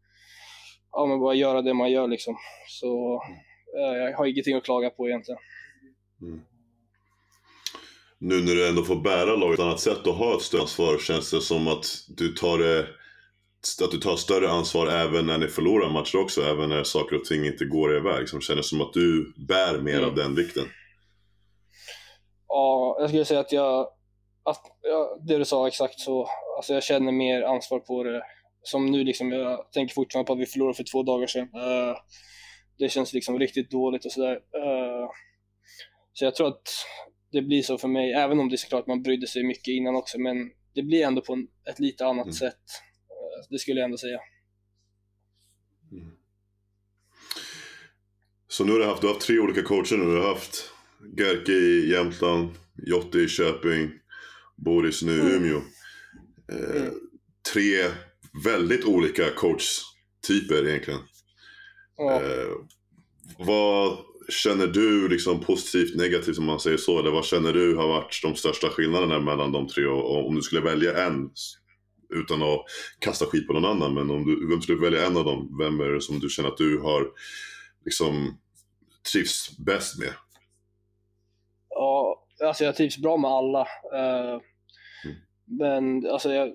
ja, 0.93 1.07
men 1.07 1.21
bara 1.21 1.35
göra 1.35 1.63
det 1.63 1.75
man 1.75 1.91
gör 1.91 2.09
liksom. 2.09 2.37
Så 2.69 3.23
eh, 3.79 3.97
jag 3.99 4.17
har 4.17 4.27
ingenting 4.27 4.57
att 4.57 4.65
klaga 4.65 4.91
på 4.91 5.09
egentligen. 5.09 5.41
Mm. 6.23 6.41
Nu 8.21 8.41
när 8.41 8.55
du 8.55 8.69
ändå 8.69 8.83
får 8.83 8.97
bära 8.97 9.37
laget 9.37 9.57
på 9.57 9.63
ett 9.63 9.67
annat 9.67 9.81
sätt 9.81 10.07
och 10.07 10.15
ha 10.15 10.37
ett 10.37 10.43
större 10.43 10.61
ansvar, 10.63 10.99
känns 10.99 11.31
det 11.31 11.41
som 11.41 11.69
att 11.69 11.87
du 12.09 12.29
tar 12.29 12.59
det 12.59 12.87
att 13.83 13.91
du 13.91 13.99
tar 13.99 14.17
större 14.17 14.51
ansvar 14.51 14.87
även 14.87 15.27
när 15.27 15.39
ni 15.39 15.49
förlorar 15.49 15.91
matcher 15.91 16.19
också, 16.19 16.43
även 16.43 16.69
när 16.69 16.85
saker 16.85 17.17
och 17.17 17.25
ting 17.25 17.47
inte 17.47 17.65
går 17.65 17.97
iväg. 17.97 18.29
Som 18.29 18.41
känns 18.41 18.69
som 18.69 18.81
att 18.81 18.93
du 18.93 19.35
bär 19.49 19.79
mer 19.79 19.99
mm. 19.99 20.09
av 20.09 20.15
den 20.15 20.35
vikten. 20.35 20.65
Ja, 22.49 22.97
jag 23.01 23.09
skulle 23.09 23.25
säga 23.25 23.41
att 23.41 23.53
jag 23.53 23.89
att, 24.51 24.63
ja, 24.83 25.19
det 25.29 25.39
du 25.39 25.45
sa 25.45 25.69
exakt 25.69 26.01
så. 26.01 26.29
Alltså 26.57 26.75
jag 26.75 26.83
känner 26.83 27.13
mer 27.13 27.43
ansvar 27.43 27.79
på 27.79 28.03
det. 28.03 28.23
Som 28.63 28.87
nu 28.87 29.05
liksom, 29.05 29.33
jag 29.33 29.73
tänker 29.73 29.95
fortfarande 29.95 30.27
på 30.27 30.33
att 30.33 30.39
vi 30.39 30.47
förlorade 30.47 30.77
för 30.77 30.85
två 30.93 31.03
dagar 31.03 31.27
sedan. 31.27 31.49
Uh, 31.55 31.97
det 32.79 32.89
känns 32.89 33.13
liksom 33.13 33.39
riktigt 33.39 33.71
dåligt 33.71 34.05
och 34.05 34.13
sådär. 34.13 34.35
Uh, 34.35 35.09
så 36.13 36.25
jag 36.25 36.35
tror 36.35 36.49
att 36.49 36.69
det 37.33 37.43
blir 37.43 37.63
så 37.63 37.79
för 37.79 37.89
mig, 37.89 38.13
även 38.13 38.41
om 38.41 38.49
det 38.49 38.55
är 38.55 38.57
såklart 38.57 38.87
man 38.87 39.03
brydde 39.03 39.27
sig 39.27 39.45
mycket 39.45 39.73
innan 39.73 39.97
också, 39.97 40.19
men 40.19 40.37
det 40.75 40.83
blir 40.83 41.05
ändå 41.05 41.21
på 41.21 41.47
ett 41.71 41.79
lite 41.79 42.07
annat 42.07 42.25
mm. 42.25 42.33
sätt. 42.33 42.65
Det 43.51 43.59
skulle 43.59 43.81
jag 43.81 43.85
ändå 43.85 43.99
säga. 43.99 44.19
Mm. 45.93 46.13
Så 48.49 48.65
nu 48.65 48.73
har 48.73 48.79
du 48.79 48.85
haft, 48.85 49.01
du 49.01 49.07
har 49.07 49.15
haft 49.15 49.27
tre 49.27 49.39
olika 49.39 49.63
coacher 49.63 49.97
nu. 49.97 50.05
Du 50.05 50.21
har 50.21 50.29
haft 50.29 50.71
Gerke 51.19 51.53
i 51.53 51.91
Jämtland, 51.91 52.51
Jotte 52.87 53.19
i 53.19 53.29
Köping 53.29 53.91
Boris 54.57 55.03
nu 55.03 55.13
i 55.13 55.21
mm. 55.21 55.33
Umeå. 55.35 55.63
Eh, 56.53 56.83
mm. 56.83 56.95
tre 57.53 57.85
väldigt 58.45 58.85
olika 58.85 59.31
coachtyper 59.31 60.69
egentligen. 60.69 61.01
Ja. 61.97 62.23
Eh, 62.23 62.55
vad 63.39 63.99
känner 64.29 64.67
du 64.67 65.09
liksom 65.09 65.41
positivt, 65.41 65.97
negativt 65.97 66.39
om 66.39 66.45
man 66.45 66.61
säger 66.61 66.77
så? 66.77 66.99
Eller 66.99 67.11
vad 67.11 67.25
känner 67.25 67.53
du 67.53 67.77
har 67.77 67.89
varit 67.89 68.21
de 68.23 68.35
största 68.35 68.71
skillnaderna 68.71 69.21
mellan 69.21 69.53
de 69.53 69.69
tre? 69.69 69.87
Och 69.87 70.29
om 70.29 70.35
du 70.35 70.43
skulle 70.43 70.61
välja 70.61 71.07
en, 71.07 71.31
utan 72.15 72.43
att 72.43 72.65
kasta 72.99 73.27
skit 73.27 73.47
på 73.47 73.53
någon 73.53 73.65
annan, 73.65 73.95
men 73.95 74.11
om 74.11 74.25
du, 74.25 74.49
vem 74.49 74.63
skulle 74.63 74.91
välja 74.91 75.07
en 75.07 75.17
av 75.17 75.25
dem? 75.25 75.59
Vem 75.59 75.81
är 75.81 75.89
det 75.89 76.01
som 76.01 76.19
du 76.19 76.29
känner 76.29 76.49
att 76.49 76.57
du 76.57 76.81
har 76.81 77.11
liksom 77.85 78.41
trivs 79.13 79.59
bäst 79.59 79.99
med? 79.99 80.13
Ja, 81.69 82.27
alltså 82.45 82.65
jag 82.65 82.77
trivs 82.77 82.99
bra 82.99 83.17
med 83.17 83.31
alla. 83.31 83.61
Uh, 83.95 84.41
mm. 85.05 85.17
Men 85.45 86.07
alltså 86.07 86.33
jag 86.33 86.53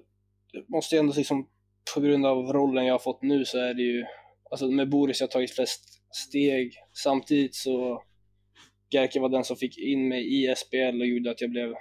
måste 0.68 0.98
ändå 0.98 1.14
liksom, 1.18 1.48
på 1.96 2.02
grund 2.02 2.26
av 2.26 2.38
rollen 2.38 2.86
jag 2.86 2.94
har 2.94 3.00
fått 3.00 3.22
nu 3.22 3.46
så 3.46 3.58
är 3.58 3.74
det 3.74 3.82
ju, 3.82 4.06
alltså 4.52 4.68
med 4.68 4.90
Boris 4.90 5.20
jag 5.20 5.28
har 5.28 5.32
tagit 5.32 5.56
flest 5.56 5.84
steg. 6.16 6.74
Samtidigt 7.04 7.56
så 7.56 8.04
Gerke 8.94 9.20
var 9.20 9.30
den 9.30 9.44
som 9.44 9.58
fick 9.58 9.78
in 9.78 10.08
mig 10.08 10.44
i 10.44 10.56
SPL 10.56 11.02
och 11.02 11.08
gjorde 11.08 11.32
att 11.32 11.42
jag 11.42 11.50
blev 11.50 11.74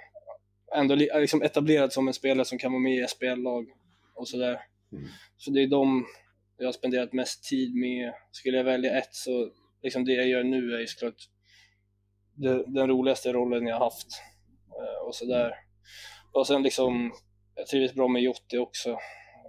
ändå 0.75 0.95
liksom 0.95 1.41
etablerad 1.41 1.93
som 1.93 2.07
en 2.07 2.13
spelare 2.13 2.45
som 2.45 2.57
kan 2.57 2.71
vara 2.71 2.81
med 2.81 3.03
i 3.03 3.07
SPL-lag 3.07 3.65
och 4.15 4.27
sådär. 4.27 4.59
Mm. 4.91 5.07
Så 5.37 5.51
det 5.51 5.63
är 5.63 5.67
de 5.67 6.05
jag 6.57 6.67
har 6.67 6.73
spenderat 6.73 7.13
mest 7.13 7.43
tid 7.43 7.75
med. 7.75 8.13
Skulle 8.31 8.57
jag 8.57 8.63
välja 8.63 8.97
ett 8.97 9.15
så, 9.15 9.49
liksom 9.83 10.05
det 10.05 10.13
jag 10.13 10.27
gör 10.27 10.43
nu 10.43 10.75
är 10.75 10.79
ju 10.79 10.87
såklart 10.87 11.29
det, 12.35 12.63
den 12.67 12.87
roligaste 12.87 13.33
rollen 13.33 13.67
jag 13.67 13.79
haft. 13.79 14.07
Uh, 14.79 15.07
och 15.07 15.15
sådär. 15.15 15.53
Och 16.31 16.47
sen 16.47 16.63
liksom, 16.63 17.13
jag 17.55 17.67
trivdes 17.67 17.93
bra 17.93 18.07
med 18.07 18.21
Jotti 18.21 18.57
också. 18.57 18.89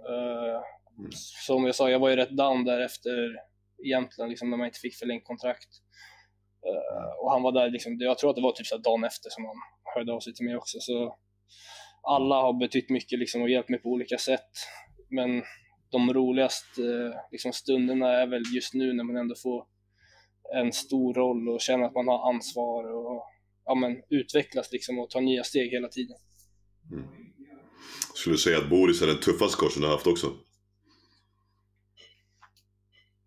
Uh, 0.09 0.61
mm. 0.99 1.11
Som 1.45 1.65
jag 1.65 1.75
sa, 1.75 1.89
jag 1.89 1.99
var 1.99 2.09
ju 2.09 2.15
rätt 2.15 2.37
down 2.37 2.65
där 2.65 2.81
efter 2.81 3.35
egentligen, 3.83 4.29
liksom, 4.29 4.49
när 4.49 4.57
man 4.57 4.67
inte 4.67 4.79
fick 4.79 4.95
förlängt 4.95 5.25
kontrakt. 5.25 5.69
Uh, 6.67 7.23
och 7.23 7.31
han 7.31 7.43
var 7.43 7.51
där, 7.51 7.69
liksom, 7.69 7.97
jag 7.99 8.17
tror 8.17 8.29
att 8.29 8.35
det 8.35 8.41
var 8.41 8.51
typ 8.51 8.67
så 8.67 8.77
dagen 8.77 9.03
efter 9.03 9.29
som 9.29 9.45
han 9.45 9.55
hörde 9.95 10.13
av 10.13 10.19
sig 10.19 10.33
till 10.33 10.45
mig 10.45 10.57
också. 10.57 10.77
Så 10.79 11.15
alla 12.03 12.35
har 12.35 12.59
betytt 12.59 12.89
mycket 12.89 13.19
liksom, 13.19 13.41
och 13.41 13.49
hjälpt 13.49 13.69
mig 13.69 13.79
på 13.79 13.89
olika 13.89 14.17
sätt. 14.17 14.51
Men 15.09 15.43
de 15.91 16.13
roligaste 16.13 17.13
liksom, 17.31 17.53
stunderna 17.53 18.11
är 18.11 18.27
väl 18.27 18.43
just 18.55 18.73
nu 18.73 18.93
när 18.93 19.03
man 19.03 19.17
ändå 19.17 19.35
får 19.43 19.65
en 20.55 20.73
stor 20.73 21.13
roll 21.13 21.49
och 21.49 21.61
känna 21.61 21.85
att 21.85 21.93
man 21.93 22.07
har 22.07 22.29
ansvar 22.29 22.93
och 22.93 23.23
ja, 23.65 23.75
men, 23.75 24.01
utvecklas 24.09 24.71
liksom 24.71 24.99
och 24.99 25.09
ta 25.09 25.19
nya 25.19 25.43
steg 25.43 25.71
hela 25.71 25.87
tiden. 25.87 26.17
Mm. 26.91 27.05
Skulle 28.15 28.33
du 28.33 28.37
säga 28.37 28.57
att 28.57 28.69
Boris 28.69 29.01
är 29.01 29.07
den 29.07 29.19
tuffaste 29.19 29.57
coachen 29.57 29.81
du 29.81 29.87
har 29.87 29.93
haft 29.93 30.07
också? 30.07 30.27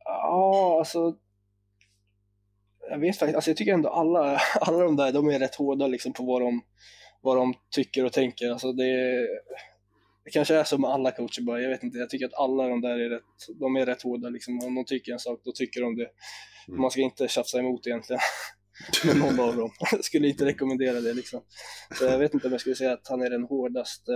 Ja, 0.05 0.77
alltså. 0.79 1.17
Jag 2.91 2.99
vet 2.99 3.19
faktiskt, 3.19 3.37
alltså 3.37 3.51
jag 3.51 3.57
tycker 3.57 3.75
ändå 3.75 3.89
alla, 3.89 4.41
alla 4.61 4.79
de 4.79 4.97
där, 4.97 5.13
de 5.13 5.29
är 5.29 5.39
rätt 5.39 5.55
hårda 5.55 5.87
liksom 5.87 6.13
på 6.13 6.25
vad 6.25 6.43
de, 6.43 6.63
vad 7.21 7.37
de 7.37 7.55
tycker 7.71 8.05
och 8.05 8.13
tänker. 8.13 8.51
Alltså 8.51 8.73
det, 8.73 9.21
det 10.25 10.31
kanske 10.33 10.55
är 10.55 10.65
så 10.65 10.79
med 10.79 10.91
alla 10.91 11.11
coacher 11.11 11.43
bara, 11.43 11.61
jag 11.61 11.71
vet 11.71 11.83
inte. 11.83 11.99
Jag 11.99 12.11
tycker 12.11 12.27
att 12.27 12.35
alla 12.35 12.69
de 12.69 12.81
där 12.81 12.99
är 12.99 13.09
rätt, 13.09 13.23
de 13.61 13.77
är 13.77 13.87
rätt 13.87 14.03
hårda 14.03 14.29
liksom. 14.29 14.61
Om 14.65 14.75
de 14.75 14.85
tycker 14.85 15.13
en 15.13 15.19
sak, 15.19 15.41
då 15.45 15.53
tycker 15.53 15.81
de 15.81 15.97
det. 15.97 16.11
Mm. 16.69 16.81
Man 16.81 16.91
ska 16.91 17.01
inte 17.01 17.29
tjafsa 17.29 17.59
emot 17.59 17.87
egentligen 17.87 18.21
med 19.05 19.17
någon 19.17 19.41
av 19.41 19.57
dem. 19.57 19.71
Jag 19.91 20.05
skulle 20.05 20.29
inte 20.29 20.45
rekommendera 20.45 21.01
det 21.01 21.13
liksom. 21.13 21.41
Så 21.99 22.05
jag 22.05 22.19
vet 22.19 22.35
inte 22.35 22.47
om 22.47 22.53
jag 22.53 22.61
skulle 22.61 22.77
säga 22.77 22.93
att 22.93 23.09
han 23.09 23.23
är 23.23 23.31
den 23.31 23.45
hårdaste. 23.45 24.13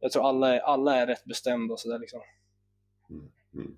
Jag 0.00 0.12
tror 0.12 0.28
alla 0.28 0.54
är, 0.54 0.60
alla 0.60 0.96
är 0.96 1.06
rätt 1.06 1.24
bestämda 1.24 1.72
och 1.74 1.80
sådär 1.80 1.98
liksom. 1.98 2.20
Mm. 3.10 3.30
Mm. 3.54 3.76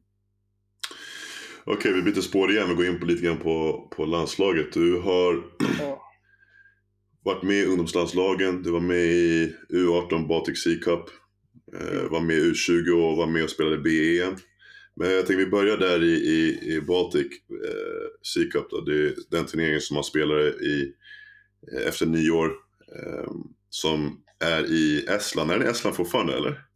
Okej, 1.65 1.77
okay, 1.77 1.93
vi 1.93 2.03
byter 2.03 2.21
spår 2.21 2.51
igen. 2.51 2.69
Vi 2.69 2.75
går 2.75 2.87
in 2.87 3.01
på 3.01 3.07
lite 3.07 3.23
grann 3.23 3.39
på, 3.39 3.89
på 3.97 4.05
landslaget. 4.05 4.73
Du 4.73 5.01
har 5.01 5.45
ja. 5.79 6.07
varit 7.25 7.43
med 7.43 7.57
i 7.57 7.67
ungdomslandslagen. 7.67 8.63
Du 8.63 8.71
var 8.71 8.81
med 8.81 9.07
i 9.07 9.55
U18 9.69 10.29
Baltic 10.29 10.63
Sea 10.63 10.79
Cup. 10.79 11.05
Eh, 11.81 12.11
var 12.11 12.21
med 12.21 12.37
i 12.37 12.51
U20 12.51 12.91
och 12.91 13.17
var 13.17 13.27
med 13.27 13.45
och 13.45 13.51
spelade 13.51 13.79
BEM. 13.79 14.37
Men 14.97 15.11
jag 15.11 15.27
tänker 15.27 15.45
vi 15.45 15.51
börjar 15.51 15.77
där 15.77 16.05
i, 16.05 16.13
i, 16.13 16.59
i 16.75 16.81
Baltic 16.81 17.27
eh, 17.65 18.09
Sea 18.35 18.51
Cup 18.51 18.71
då. 18.71 18.81
Det 18.81 18.95
är 18.95 19.15
den 19.31 19.47
turneringen 19.47 19.81
som 19.81 19.95
man 19.95 20.05
spelar 20.05 20.63
i 20.65 20.95
eh, 21.73 21.89
efter 21.89 22.07
nyår. 22.07 22.47
Eh, 22.97 23.31
som 23.71 24.23
är 24.41 24.65
i 24.73 25.07
Estland. 25.09 25.51
Är 25.51 25.59
den 25.59 25.67
i 25.67 25.71
Estland 25.71 25.97
fortfarande 25.97 26.37
eller? 26.37 26.70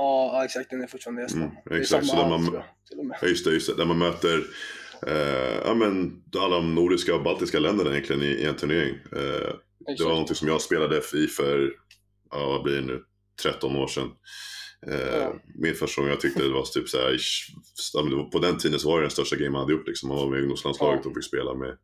Ja, 0.00 0.44
exakt. 0.44 0.70
Den 0.70 0.82
är 0.82 0.86
fortfarande 0.86 1.22
i 1.22 1.24
Estland. 1.24 1.52
Mm, 1.70 1.80
exakt, 1.80 2.06
så 2.06 2.16
där 2.16 2.28
man, 2.28 2.46
tror 2.46 2.64
jag, 3.20 3.30
just 3.30 3.44
det, 3.44 3.52
just 3.52 3.66
det. 3.66 3.76
Där 3.76 3.84
man 3.84 3.98
möter 3.98 4.38
eh, 5.06 5.58
ja, 5.64 5.74
men, 5.74 6.22
alla 6.38 6.56
de 6.56 6.74
nordiska 6.74 7.14
och 7.14 7.22
baltiska 7.22 7.58
länderna 7.58 7.90
egentligen 7.90 8.22
i, 8.22 8.26
i 8.26 8.44
en 8.44 8.56
turnering. 8.56 8.94
Eh, 9.12 9.52
det 9.96 10.04
var 10.04 10.10
någonting 10.10 10.36
som 10.36 10.48
jag 10.48 10.60
spelade 10.60 10.98
i 10.98 11.26
för, 11.26 11.72
ja 12.30 12.46
vad 12.46 12.62
blir 12.62 12.74
det 12.74 12.86
nu, 12.86 13.02
13 13.42 13.76
år 13.76 13.86
sedan. 13.86 14.10
Eh, 14.86 15.28
min 15.54 15.74
första 15.74 16.00
gång 16.00 16.10
jag 16.10 16.20
tyckte 16.20 16.42
det 16.42 16.48
var 16.48 16.62
typ 16.62 16.88
såhär, 16.88 18.30
på 18.30 18.38
den 18.38 18.58
tiden 18.58 18.78
så 18.78 18.88
var 18.88 18.96
det 18.96 19.04
den 19.04 19.10
största 19.10 19.36
grejen 19.36 19.52
man 19.52 19.60
hade 19.60 19.72
gjort 19.72 19.86
liksom. 19.86 20.08
Man 20.08 20.18
var 20.18 20.28
med 20.28 20.38
i 20.38 20.42
ungdomslandslaget 20.42 21.06
och 21.06 21.14
fick 21.14 21.24
spela 21.24 21.54
med, 21.54 21.76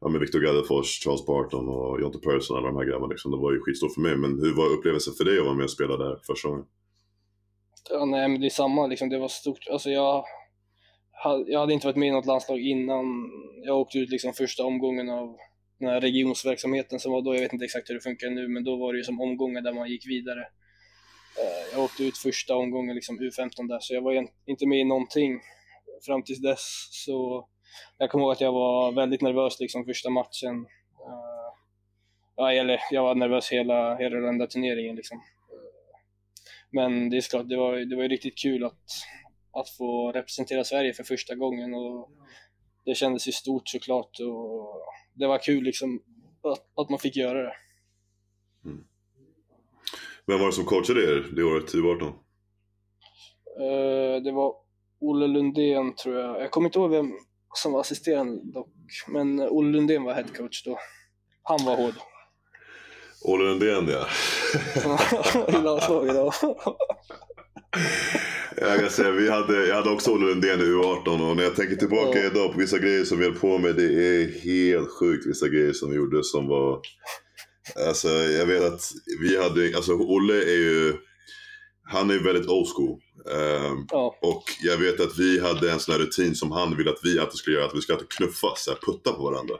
ja, 0.00 0.08
med 0.08 0.20
Victor 0.20 0.40
Gaddefors, 0.40 1.00
Charles 1.04 1.26
Barton 1.26 1.68
och 1.68 2.00
Jonte 2.00 2.18
Persson 2.18 2.56
och 2.56 2.58
alla 2.58 2.72
de 2.72 2.76
här 2.76 2.84
grabbarna 2.84 3.12
liksom. 3.12 3.30
Det 3.30 3.36
var 3.36 3.52
ju 3.52 3.60
skitstort 3.60 3.94
för 3.94 4.00
mig. 4.00 4.16
Men 4.16 4.40
hur 4.40 4.54
var 4.54 4.66
upplevelsen 4.66 5.14
för 5.14 5.24
dig 5.24 5.38
att 5.38 5.44
vara 5.44 5.54
med 5.54 5.64
och 5.64 5.70
spela 5.70 5.96
där 5.96 6.20
första 6.26 6.48
gången? 6.48 6.64
Ja, 7.90 8.04
nej 8.04 8.28
men 8.28 8.40
det 8.40 8.46
är 8.46 8.50
samma 8.50 8.86
liksom, 8.86 9.08
det 9.08 9.18
var 9.18 9.28
stort. 9.28 9.68
Alltså 9.70 9.90
jag, 9.90 10.24
jag 11.46 11.60
hade 11.60 11.72
inte 11.72 11.86
varit 11.86 11.96
med 11.96 12.08
i 12.08 12.12
något 12.12 12.26
landslag 12.26 12.60
innan 12.60 13.04
jag 13.64 13.78
åkte 13.78 13.98
ut 13.98 14.10
liksom 14.10 14.32
första 14.32 14.64
omgången 14.64 15.10
av 15.10 15.36
den 15.78 15.88
här 15.88 16.00
regionsverksamheten 16.00 17.00
som 17.00 17.12
var 17.12 17.22
då, 17.22 17.34
jag 17.34 17.40
vet 17.40 17.52
inte 17.52 17.64
exakt 17.64 17.90
hur 17.90 17.94
det 17.94 18.00
funkar 18.00 18.30
nu, 18.30 18.48
men 18.48 18.64
då 18.64 18.76
var 18.76 18.92
det 18.92 18.98
ju 18.98 19.04
som 19.04 19.20
omgångar 19.20 19.60
där 19.60 19.72
man 19.72 19.88
gick 19.88 20.08
vidare. 20.08 20.40
Eh, 21.40 21.72
jag 21.72 21.84
åkte 21.84 22.04
ut 22.04 22.18
första 22.18 22.56
omgången, 22.56 22.94
liksom 22.94 23.20
U15 23.20 23.68
där, 23.68 23.78
så 23.80 23.94
jag 23.94 24.02
var 24.02 24.28
inte 24.46 24.66
med 24.66 24.78
i 24.78 24.84
någonting 24.84 25.40
fram 26.06 26.22
tills 26.22 26.42
dess. 26.42 26.88
Så 26.90 27.48
jag 27.98 28.10
kommer 28.10 28.24
ihåg 28.24 28.32
att 28.32 28.40
jag 28.40 28.52
var 28.52 28.92
väldigt 28.92 29.20
nervös 29.20 29.60
liksom 29.60 29.84
första 29.84 30.10
matchen. 30.10 30.56
Eh, 31.06 31.52
ja, 32.36 32.52
eller, 32.52 32.80
jag 32.90 33.02
var 33.02 33.14
nervös 33.14 33.52
hela, 33.52 33.96
hela 33.96 34.16
den 34.16 34.38
där 34.38 34.46
turneringen. 34.46 34.96
Liksom. 34.96 35.20
Men 36.72 37.10
det 37.10 37.16
är 37.16 37.30
klart, 37.30 37.48
det 37.48 37.56
var, 37.56 37.76
det 37.76 37.96
var 37.96 38.08
riktigt 38.08 38.38
kul 38.38 38.64
att, 38.64 38.84
att 39.52 39.70
få 39.70 40.12
representera 40.12 40.64
Sverige 40.64 40.92
för 40.92 41.04
första 41.04 41.34
gången. 41.34 41.74
Och 41.74 42.10
det 42.84 42.94
kändes 42.94 43.28
ju 43.28 43.32
stort 43.32 43.68
såklart. 43.68 44.20
Och 44.20 44.82
det 45.14 45.26
var 45.26 45.38
kul 45.38 45.64
liksom, 45.64 46.02
att, 46.42 46.80
att 46.84 46.90
man 46.90 46.98
fick 46.98 47.16
göra 47.16 47.42
det. 47.42 47.54
Vem 50.26 50.38
var 50.38 50.46
det 50.46 50.52
som 50.52 50.64
coachade 50.64 51.00
er 51.00 51.32
det 51.36 51.44
året, 51.44 51.74
i 51.74 51.78
18? 51.78 52.08
Eh, 53.60 54.22
det 54.22 54.32
var 54.32 54.54
Olle 55.00 55.26
Lundén 55.26 55.94
tror 55.94 56.16
jag. 56.16 56.42
Jag 56.42 56.50
kommer 56.50 56.68
inte 56.68 56.78
ihåg 56.78 56.90
vem 56.90 57.12
som 57.54 57.72
var 57.72 57.80
assisterande 57.80 58.52
dock. 58.52 58.68
Men 59.08 59.40
Olle 59.40 59.70
Lundén 59.70 60.02
var 60.02 60.14
headcoach 60.14 60.64
då. 60.64 60.78
Han 61.42 61.66
var 61.66 61.76
hård. 61.76 61.94
Olle 63.26 63.44
Lundén 63.44 63.88
ja. 63.88 64.06
I 65.48 65.52
landslaget 65.62 66.14
då. 66.14 66.32
Jag 68.56 68.80
kan 68.80 68.90
säga, 68.90 69.10
vi 69.10 69.30
hade, 69.30 69.66
jag 69.66 69.74
hade 69.76 69.90
också 69.90 70.10
Olle 70.12 70.26
Lundén 70.26 70.60
i 70.60 70.64
U18 70.64 71.30
och 71.30 71.36
när 71.36 71.42
jag 71.42 71.56
tänker 71.56 71.76
tillbaka 71.76 72.18
Ja. 72.18 72.26
idag 72.26 72.52
på 72.52 72.58
vissa 72.58 72.78
grejer 72.78 73.04
som 73.04 73.18
vi 73.18 73.24
höll 73.24 73.34
på 73.34 73.58
med, 73.58 73.76
det 73.76 73.82
är 73.94 74.40
helt 74.40 74.90
sjukt 74.90 75.26
vissa 75.26 75.48
grejer 75.48 75.72
som 75.72 75.90
vi 75.90 75.96
gjorde 75.96 76.24
som 76.24 76.48
var... 76.48 76.80
Alltså 77.88 78.08
jag 78.08 78.46
vet 78.46 78.62
att 78.62 78.82
vi 79.20 79.42
hade, 79.42 79.76
alltså 79.76 79.92
Olle 79.92 80.42
är 80.42 80.58
ju, 80.58 80.94
han 81.90 82.10
är 82.10 82.14
ju 82.14 82.22
väldigt 82.22 82.48
old 82.48 82.68
school. 82.76 83.00
Ehm, 83.32 83.86
Ja, 83.90 84.18
och 84.22 84.42
jag 84.62 84.76
vet 84.76 85.00
att 85.00 85.18
vi 85.18 85.40
hade 85.40 85.70
en 85.72 85.80
sån 85.80 85.92
här 85.92 86.00
rutin 86.00 86.34
som 86.34 86.52
han 86.52 86.76
ville 86.76 86.90
att 86.90 87.00
vi 87.02 87.18
alltid 87.18 87.38
skulle 87.38 87.56
göra, 87.56 87.66
att 87.66 87.74
vi 87.74 87.80
skulle 87.80 87.96
alltid 87.96 88.10
knuffas, 88.12 88.64
så 88.64 88.70
här, 88.70 88.78
putta 88.86 89.12
på 89.12 89.22
varandra. 89.22 89.54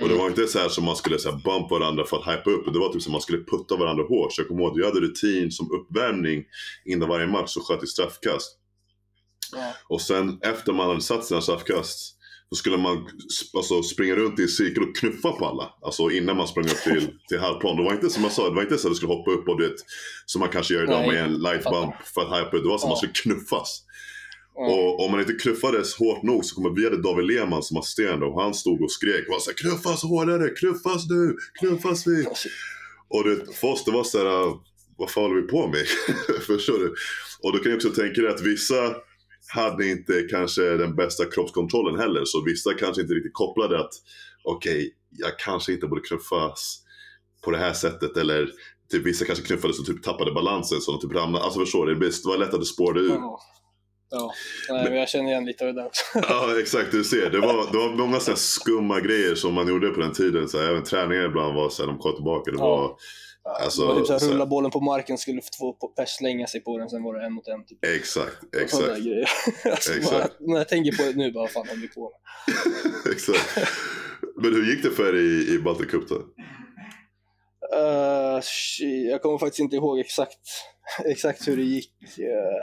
Och 0.00 0.08
det 0.08 0.14
var 0.14 0.26
inte 0.28 0.46
så 0.46 0.58
här 0.58 0.68
som 0.68 0.84
man 0.84 0.96
skulle 0.96 1.18
så 1.18 1.30
här, 1.30 1.36
bumpa 1.44 1.78
varandra 1.78 2.04
för 2.04 2.16
att 2.16 2.26
hypa 2.26 2.50
upp, 2.50 2.72
det 2.72 2.78
var 2.78 2.92
typ 2.92 3.02
som 3.02 3.12
man 3.12 3.20
skulle 3.20 3.44
putta 3.44 3.76
varandra 3.76 4.04
hårt. 4.04 4.32
Så 4.32 4.40
jag 4.40 4.48
kommer 4.48 4.62
ihåg 4.62 4.70
att 4.70 4.78
vi 4.78 4.84
hade 4.84 5.00
rutin 5.00 5.50
som 5.50 5.70
uppvärmning 5.72 6.44
innan 6.84 7.08
varje 7.08 7.26
match 7.26 7.50
så 7.50 7.60
sköt 7.60 7.82
vi 7.82 7.86
straffkast. 7.86 8.58
ja, 9.52 9.74
Och 9.88 10.00
sen 10.00 10.38
efter 10.42 10.72
man 10.72 10.88
hade 10.88 11.00
satt 11.00 11.24
sina 11.24 11.40
straffkast 11.40 12.16
så 12.48 12.56
skulle 12.56 12.76
man 12.76 13.08
alltså, 13.56 13.82
springa 13.82 14.14
runt 14.16 14.38
i 14.38 14.42
en 14.42 14.48
cirkel 14.48 14.82
och 14.82 14.96
knuffa 14.96 15.32
på 15.32 15.46
alla. 15.46 15.74
Alltså 15.82 16.10
innan 16.10 16.36
man 16.36 16.48
sprang 16.48 16.64
upp 16.64 16.82
till, 16.82 17.10
till 17.28 17.38
halvplan. 17.38 17.76
Det 17.76 17.82
var 17.82 17.92
inte 17.92 18.10
som 18.10 18.22
jag 18.22 18.32
sa, 18.32 18.48
det 18.48 18.54
var 18.54 18.62
inte 18.62 18.78
så 18.78 18.88
att 18.88 18.92
du 18.92 18.96
skulle 18.96 19.12
hoppa 19.12 19.30
upp 19.30 19.48
och 19.48 19.60
du 19.60 19.68
vet, 19.68 19.76
som 20.26 20.40
man 20.40 20.48
kanske 20.48 20.74
gör 20.74 20.82
idag 20.82 21.06
med 21.06 21.24
en 21.24 21.38
light 21.38 21.64
bump 21.64 21.94
för 22.14 22.20
att 22.20 22.38
hypa 22.38 22.56
upp. 22.56 22.62
Det 22.62 22.68
var 22.68 22.78
som 22.78 22.86
att 22.86 22.90
man 22.90 22.96
skulle 22.96 23.12
knuffas. 23.12 23.82
Ja. 24.56 24.74
Och 24.74 25.04
om 25.04 25.10
man 25.10 25.20
inte 25.20 25.32
knuffades 25.32 25.94
hårt 25.94 26.22
nog 26.22 26.44
så 26.44 26.54
kommer 26.54 26.70
vi 26.70 26.84
hade 26.84 27.02
David 27.02 27.26
Lehmann 27.26 27.62
som 27.62 27.76
assisterande 27.76 28.26
och 28.26 28.42
han 28.42 28.54
stod 28.54 28.82
och 28.82 28.92
skrek 28.92 29.28
och 29.28 29.32
var 29.32 29.40
så 29.40 29.50
här, 29.50 29.56
knuffas 29.56 30.02
hårdare, 30.02 30.48
knuffas 30.48 31.08
nu, 31.10 31.36
knuffas 31.60 32.06
vi. 32.06 32.26
Och 33.08 33.24
det, 33.24 33.56
för 33.56 33.68
oss 33.68 33.84
det 33.84 33.90
var 33.90 34.04
så 34.04 34.18
här, 34.18 34.58
vad 34.96 35.10
fan 35.10 35.22
håller 35.22 35.40
vi 35.40 35.48
på 35.48 35.66
med? 35.66 35.86
Förstår 36.46 36.78
du? 36.78 36.94
Och 37.42 37.52
då 37.52 37.58
kan 37.58 37.70
jag 37.70 37.76
också 37.76 37.90
tänka 37.90 38.20
dig 38.20 38.30
att 38.30 38.42
vissa 38.42 38.96
hade 39.48 39.86
inte 39.86 40.22
kanske 40.30 40.62
den 40.62 40.96
bästa 40.96 41.24
kroppskontrollen 41.24 42.00
heller. 42.00 42.24
Så 42.24 42.44
vissa 42.44 42.74
kanske 42.74 43.02
inte 43.02 43.14
riktigt 43.14 43.34
kopplade 43.34 43.80
att 43.80 43.92
okej, 44.44 44.94
jag 45.10 45.38
kanske 45.38 45.72
inte 45.72 45.86
borde 45.86 46.00
knuffas 46.00 46.82
på 47.44 47.50
det 47.50 47.58
här 47.58 47.72
sättet. 47.72 48.16
Eller 48.16 48.50
typ, 48.90 49.06
vissa 49.06 49.24
kanske 49.24 49.44
knuffades 49.44 49.78
och 49.78 49.86
typ 49.86 50.02
tappade 50.02 50.32
balansen 50.32 50.80
så 50.80 50.92
de 50.92 51.00
typ 51.00 51.16
ramlade. 51.16 51.44
Alltså 51.44 51.60
förstår 51.60 51.86
du? 51.86 51.94
Det 51.94 52.24
var 52.24 52.38
lätt 52.38 52.54
att 52.54 52.60
det 52.60 52.66
spårade 52.66 53.00
ur. 53.00 53.20
Ja. 54.10 54.32
ja. 54.68 54.74
Nej, 54.74 54.84
men 54.84 54.98
jag 54.98 55.08
känner 55.08 55.30
igen 55.30 55.44
lite 55.44 55.66
av 55.68 55.74
det 55.74 55.80
där 55.80 55.86
också. 55.86 56.02
Ja 56.28 56.60
exakt, 56.60 56.92
du 56.92 57.04
ser. 57.04 57.30
Det 57.30 57.40
var, 57.40 57.72
det 57.72 57.78
var 57.78 57.96
många 57.96 58.20
så 58.20 58.36
skumma 58.36 59.00
grejer 59.00 59.34
som 59.34 59.54
man 59.54 59.68
gjorde 59.68 59.88
på 59.88 60.00
den 60.00 60.12
tiden. 60.12 60.48
Så 60.48 60.58
här, 60.58 60.68
även 60.70 60.82
träningar 60.84 61.24
ibland 61.24 61.54
var 61.54 61.68
så 61.68 61.82
här, 61.82 61.86
de 61.86 61.98
kom 61.98 62.14
tillbaka. 62.14 62.50
Det 62.50 62.56
Ja. 62.58 62.66
var, 62.66 62.96
Alltså, 63.62 63.80
det 63.82 63.88
var 63.88 63.96
typ 63.96 64.06
såhär, 64.06 64.18
så 64.18 64.26
här- 64.26 64.32
rulla 64.32 64.46
bollen 64.46 64.70
på 64.70 64.80
marken, 64.80 65.18
skulle 65.18 65.40
två 65.58 65.72
pers 65.72 66.08
slänga 66.08 66.46
sig 66.46 66.60
på 66.60 66.78
den, 66.78 66.88
sen 66.88 67.02
var 67.02 67.14
det 67.18 67.26
en 67.26 67.32
mot 67.32 67.48
en. 67.48 67.66
Typ. 67.66 67.84
exakt, 67.84 68.54
exakt. 68.56 68.82
alltså, 69.64 69.92
Exakt. 69.92 70.10
Bara, 70.10 70.28
när 70.40 70.56
jag 70.56 70.68
tänker 70.68 70.96
på 70.96 71.02
det 71.02 71.12
nu, 71.16 71.32
bara, 71.32 71.42
vad 71.44 71.50
fan 71.50 71.68
håller 71.68 71.80
vi 71.82 71.88
på 71.88 72.12
med? 72.12 73.12
exakt. 73.12 73.58
Men 74.42 74.54
hur 74.54 74.70
gick 74.70 74.82
det 74.82 74.90
för 74.90 75.14
er 75.16 75.20
i, 75.20 75.54
i 75.54 75.58
Baltic 75.58 75.90
Cup 75.90 76.08
då? 76.08 76.14
Uh, 77.76 78.40
jag 79.10 79.22
kommer 79.22 79.38
faktiskt 79.38 79.60
inte 79.60 79.76
ihåg 79.76 79.98
exakt, 79.98 80.40
exakt 81.04 81.48
hur 81.48 81.56
det 81.56 81.62
gick. 81.62 81.92
Eh, 82.18 82.62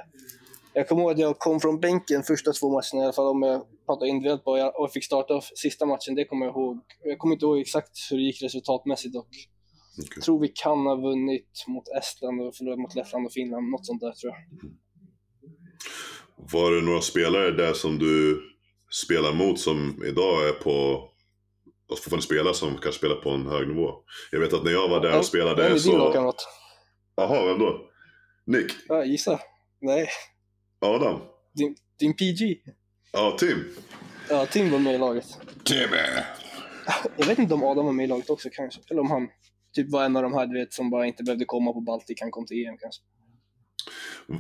jag 0.73 0.87
kommer 0.87 1.01
ihåg 1.01 1.11
att 1.11 1.19
jag 1.19 1.39
kom 1.39 1.59
från 1.59 1.79
bänken 1.79 2.23
första 2.23 2.51
två 2.51 2.69
matcherna 2.69 3.01
i 3.01 3.03
alla 3.03 3.13
fall, 3.13 3.27
om 3.27 3.41
jag 3.41 3.65
pratar 3.85 4.05
individuellt 4.05 4.43
bara, 4.43 4.69
och 4.69 4.83
jag 4.83 4.91
fick 4.91 5.05
starta 5.05 5.41
sista 5.41 5.85
matchen, 5.85 6.15
det 6.15 6.25
kommer 6.25 6.45
jag 6.45 6.55
ihåg. 6.55 6.79
Jag 7.03 7.17
kommer 7.17 7.35
inte 7.35 7.45
ihåg 7.45 7.59
exakt 7.59 7.91
hur 8.09 8.17
det 8.17 8.23
gick 8.23 8.43
resultatmässigt 8.43 9.13
dock. 9.13 9.27
Okej. 9.97 10.09
Jag 10.15 10.23
tror 10.23 10.39
vi 10.39 10.47
kan 10.47 10.85
ha 10.85 10.95
vunnit 10.95 11.63
mot 11.67 11.83
Estland 11.97 12.41
och 12.41 12.55
förlorat 12.55 12.79
mot 12.79 12.95
Lettland 12.95 13.25
och 13.25 13.33
Finland, 13.33 13.69
något 13.69 13.85
sånt 13.85 14.01
där 14.01 14.11
tror 14.11 14.33
jag. 14.33 14.71
Var 16.53 16.71
det 16.71 16.81
några 16.81 17.01
spelare 17.01 17.51
där 17.51 17.73
som 17.73 17.99
du 17.99 18.41
spelar 18.91 19.33
mot 19.33 19.59
som 19.59 20.03
idag 20.05 20.47
är 20.49 20.53
på 20.53 20.71
och 21.91 21.97
fortfarande 21.97 22.25
spelar 22.25 22.53
som 22.53 22.69
kanske 22.69 22.99
spelar 22.99 23.15
på 23.15 23.29
en 23.29 23.47
hög 23.47 23.67
nivå? 23.67 23.89
Jag 24.31 24.39
vet 24.39 24.53
att 24.53 24.63
när 24.63 24.71
jag 24.71 24.89
var 24.89 25.01
där 25.01 25.17
och 25.17 25.25
spelade 25.25 25.63
En 25.63 25.69
i 25.69 25.73
din 25.73 25.79
så... 25.79 25.97
lagkamrat. 25.97 26.47
Jaha, 27.15 27.45
vem 27.45 27.59
då? 27.59 27.89
Nick? 28.45 28.71
Ja, 28.87 29.05
gissa. 29.05 29.39
Nej, 29.81 30.07
Adam? 30.83 31.19
din, 31.53 31.75
din 31.99 32.13
PG. 32.13 32.57
Ja, 33.11 33.35
Tim? 33.39 33.57
Ja, 34.29 34.45
Tim 34.45 34.71
var 34.71 34.79
med 34.79 34.95
i 34.95 34.97
laget. 34.97 35.25
Timmy! 35.63 36.23
Jag 37.17 37.25
vet 37.25 37.39
inte 37.39 37.53
om 37.53 37.63
Adam 37.63 37.85
var 37.85 37.93
med 37.93 38.03
i 38.03 38.07
laget 38.07 38.29
också 38.29 38.49
kanske. 38.51 38.81
Eller 38.89 39.01
om 39.01 39.11
han 39.11 39.29
typ 39.75 39.91
var 39.91 40.05
en 40.05 40.17
av 40.17 40.23
de 40.23 40.33
här 40.33 40.47
du 40.47 40.59
vet, 40.59 40.73
som 40.73 40.89
bara 40.89 41.07
inte 41.07 41.23
behövde 41.23 41.45
komma 41.45 41.73
på 41.73 41.81
Baltic, 41.81 42.17
han 42.21 42.31
kom 42.31 42.45
till 42.45 42.65
EM 42.65 42.77
kanske. 42.77 43.01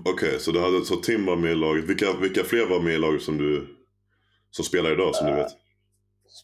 Okej, 0.05 0.39
så, 0.39 0.51
du 0.51 0.61
hade, 0.61 0.85
så 0.85 0.95
Tim 0.95 1.25
var 1.25 1.35
med 1.35 1.51
i 1.51 1.55
laget. 1.55 1.85
Vilka, 1.85 2.17
vilka 2.21 2.43
fler 2.43 2.65
var 2.65 2.79
med 2.79 2.93
i 2.93 2.97
laget 2.97 3.21
som 3.21 3.37
du 3.37 3.77
som 4.51 4.65
spelar 4.65 4.91
idag 4.91 5.15
som 5.15 5.27
du 5.27 5.33
vet? 5.33 5.51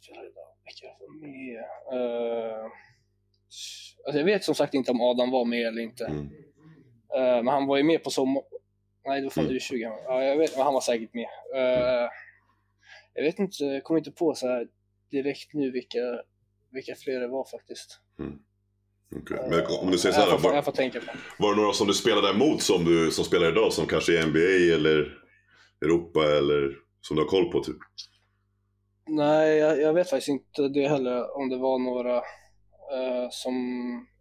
Spelar 0.01 0.21
idag, 0.21 0.49
vilka 0.65 0.87
var 0.99 1.21
med? 1.21 1.57
Uh, 1.93 2.71
alltså 4.05 4.19
jag 4.19 4.25
vet 4.25 4.43
som 4.43 4.55
sagt 4.55 4.73
inte 4.73 4.91
om 4.91 5.01
Adam 5.01 5.31
var 5.31 5.45
med 5.45 5.67
eller 5.67 5.81
inte. 5.81 6.05
Mm. 6.05 6.25
Eh, 7.17 7.43
men 7.43 7.47
han 7.47 7.67
var 7.67 7.77
ju 7.77 7.83
med 7.83 8.03
på 8.03 8.09
sommar... 8.09 8.43
Nej, 9.09 9.21
det 9.21 9.25
var 9.25 9.31
fan 9.31 9.45
Mm. 9.45 9.57
U20 9.57 9.87
han. 9.89 9.97
Ja, 10.03 10.23
jag 10.23 10.37
vet, 10.37 10.55
han 10.55 10.73
var 10.73 10.81
säkert 10.81 11.13
med. 11.13 11.27
Eh, 11.55 12.09
jag 13.13 13.23
vet 13.23 13.39
inte, 13.39 13.63
jag 13.63 13.83
kommer 13.83 13.97
inte 13.97 14.11
på 14.11 14.35
så 14.35 14.65
direkt 15.11 15.53
nu 15.53 15.71
vilka, 15.71 15.99
vilka 16.71 16.95
fler 16.95 17.19
det 17.19 17.27
var 17.27 17.45
faktiskt. 17.51 17.99
Okej. 19.15 19.37
Men 19.49 19.65
om 19.81 19.91
du 19.91 19.97
säger 19.97 20.15
så 20.15 20.21
jag, 20.21 20.25
här, 20.25 20.37
får, 20.37 20.49
var, 20.49 20.55
jag 20.55 20.65
får 20.65 20.71
tänka 20.71 20.99
på 20.99 21.05
var 21.39 21.55
det 21.55 21.61
några 21.61 21.73
som 21.73 21.87
du 21.87 21.93
spelade 21.93 22.29
emot 22.29 22.61
som, 22.61 22.85
du, 22.85 23.11
som 23.11 23.25
spelar 23.25 23.47
idag 23.51 23.73
som 23.73 23.85
kanske 23.87 24.19
är 24.19 24.27
NBA 24.27 24.75
eller 24.75 25.17
Europa 25.81 26.19
eller 26.37 26.75
som 27.01 27.15
du 27.15 27.21
har 27.21 27.29
koll 27.29 27.51
på 27.51 27.63
typ? 27.63 27.77
Nej, 29.07 29.57
jag, 29.57 29.81
jag 29.81 29.93
vet 29.93 30.09
faktiskt 30.09 30.29
inte 30.29 30.67
det 30.67 30.87
heller 30.87 31.37
om 31.37 31.49
det 31.49 31.57
var 31.57 31.79
några 31.79 32.15
eh, 32.97 33.27
som, 33.31 33.55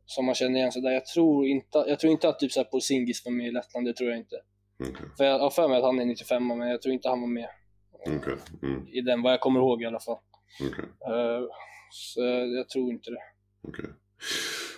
som 0.06 0.26
man 0.26 0.34
känner 0.34 0.58
igen. 0.58 0.72
Så 0.72 0.80
där. 0.80 0.90
Jag, 0.90 1.06
tror 1.06 1.46
inte, 1.46 1.84
jag 1.86 2.00
tror 2.00 2.12
inte 2.12 2.28
att 2.28 2.38
typ 2.38 2.52
så 2.52 2.60
här 2.60 2.64
Porzingis 2.64 3.24
var 3.24 3.32
med 3.32 3.46
i 3.46 3.50
Lettland, 3.50 3.86
det 3.86 3.94
tror 3.94 4.10
jag 4.10 4.18
inte. 4.18 4.36
Okej, 4.80 5.06
För 5.16 5.24
jag 5.24 5.38
har 5.38 5.50
för 5.50 5.68
mig 5.68 5.78
att 5.78 5.84
han 5.84 5.98
är 6.00 6.04
95 6.04 6.46
men 6.46 6.58
jag 6.68 6.82
tror 6.82 6.94
inte 6.94 7.08
han 7.08 7.20
var 7.20 7.28
med 7.28 7.48
okej, 8.06 8.34
mm, 8.62 8.86
i 8.88 9.00
den, 9.00 9.22
vad 9.22 9.32
jag 9.32 9.40
kommer 9.40 9.60
ihåg 9.60 9.82
i 9.82 9.86
alla 9.86 10.00
fall. 10.00 10.18
okej, 10.60 10.84
Eh, 11.14 11.42
så 11.90 12.20
jag 12.56 12.68
tror 12.68 12.90
inte 12.92 13.10
det. 13.10 13.22
okej. 13.68 13.84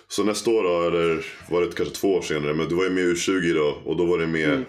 Så 0.07 0.23
nästa 0.23 0.51
år 0.51 0.63
då, 0.63 0.87
eller 0.87 1.25
var 1.51 1.61
det 1.61 1.75
kanske 1.75 1.95
två 1.95 2.07
år 2.07 2.21
senare, 2.21 2.53
men 2.53 2.69
du 2.69 2.75
var 2.75 2.83
ju 2.83 2.89
med 2.89 3.03
i 3.03 3.13
U20 3.13 3.53
då 3.53 3.89
och 3.91 3.97
då 3.97 4.05
var 4.05 4.17
du 4.17 4.27
med 4.27 4.49
Mm. 4.49 4.65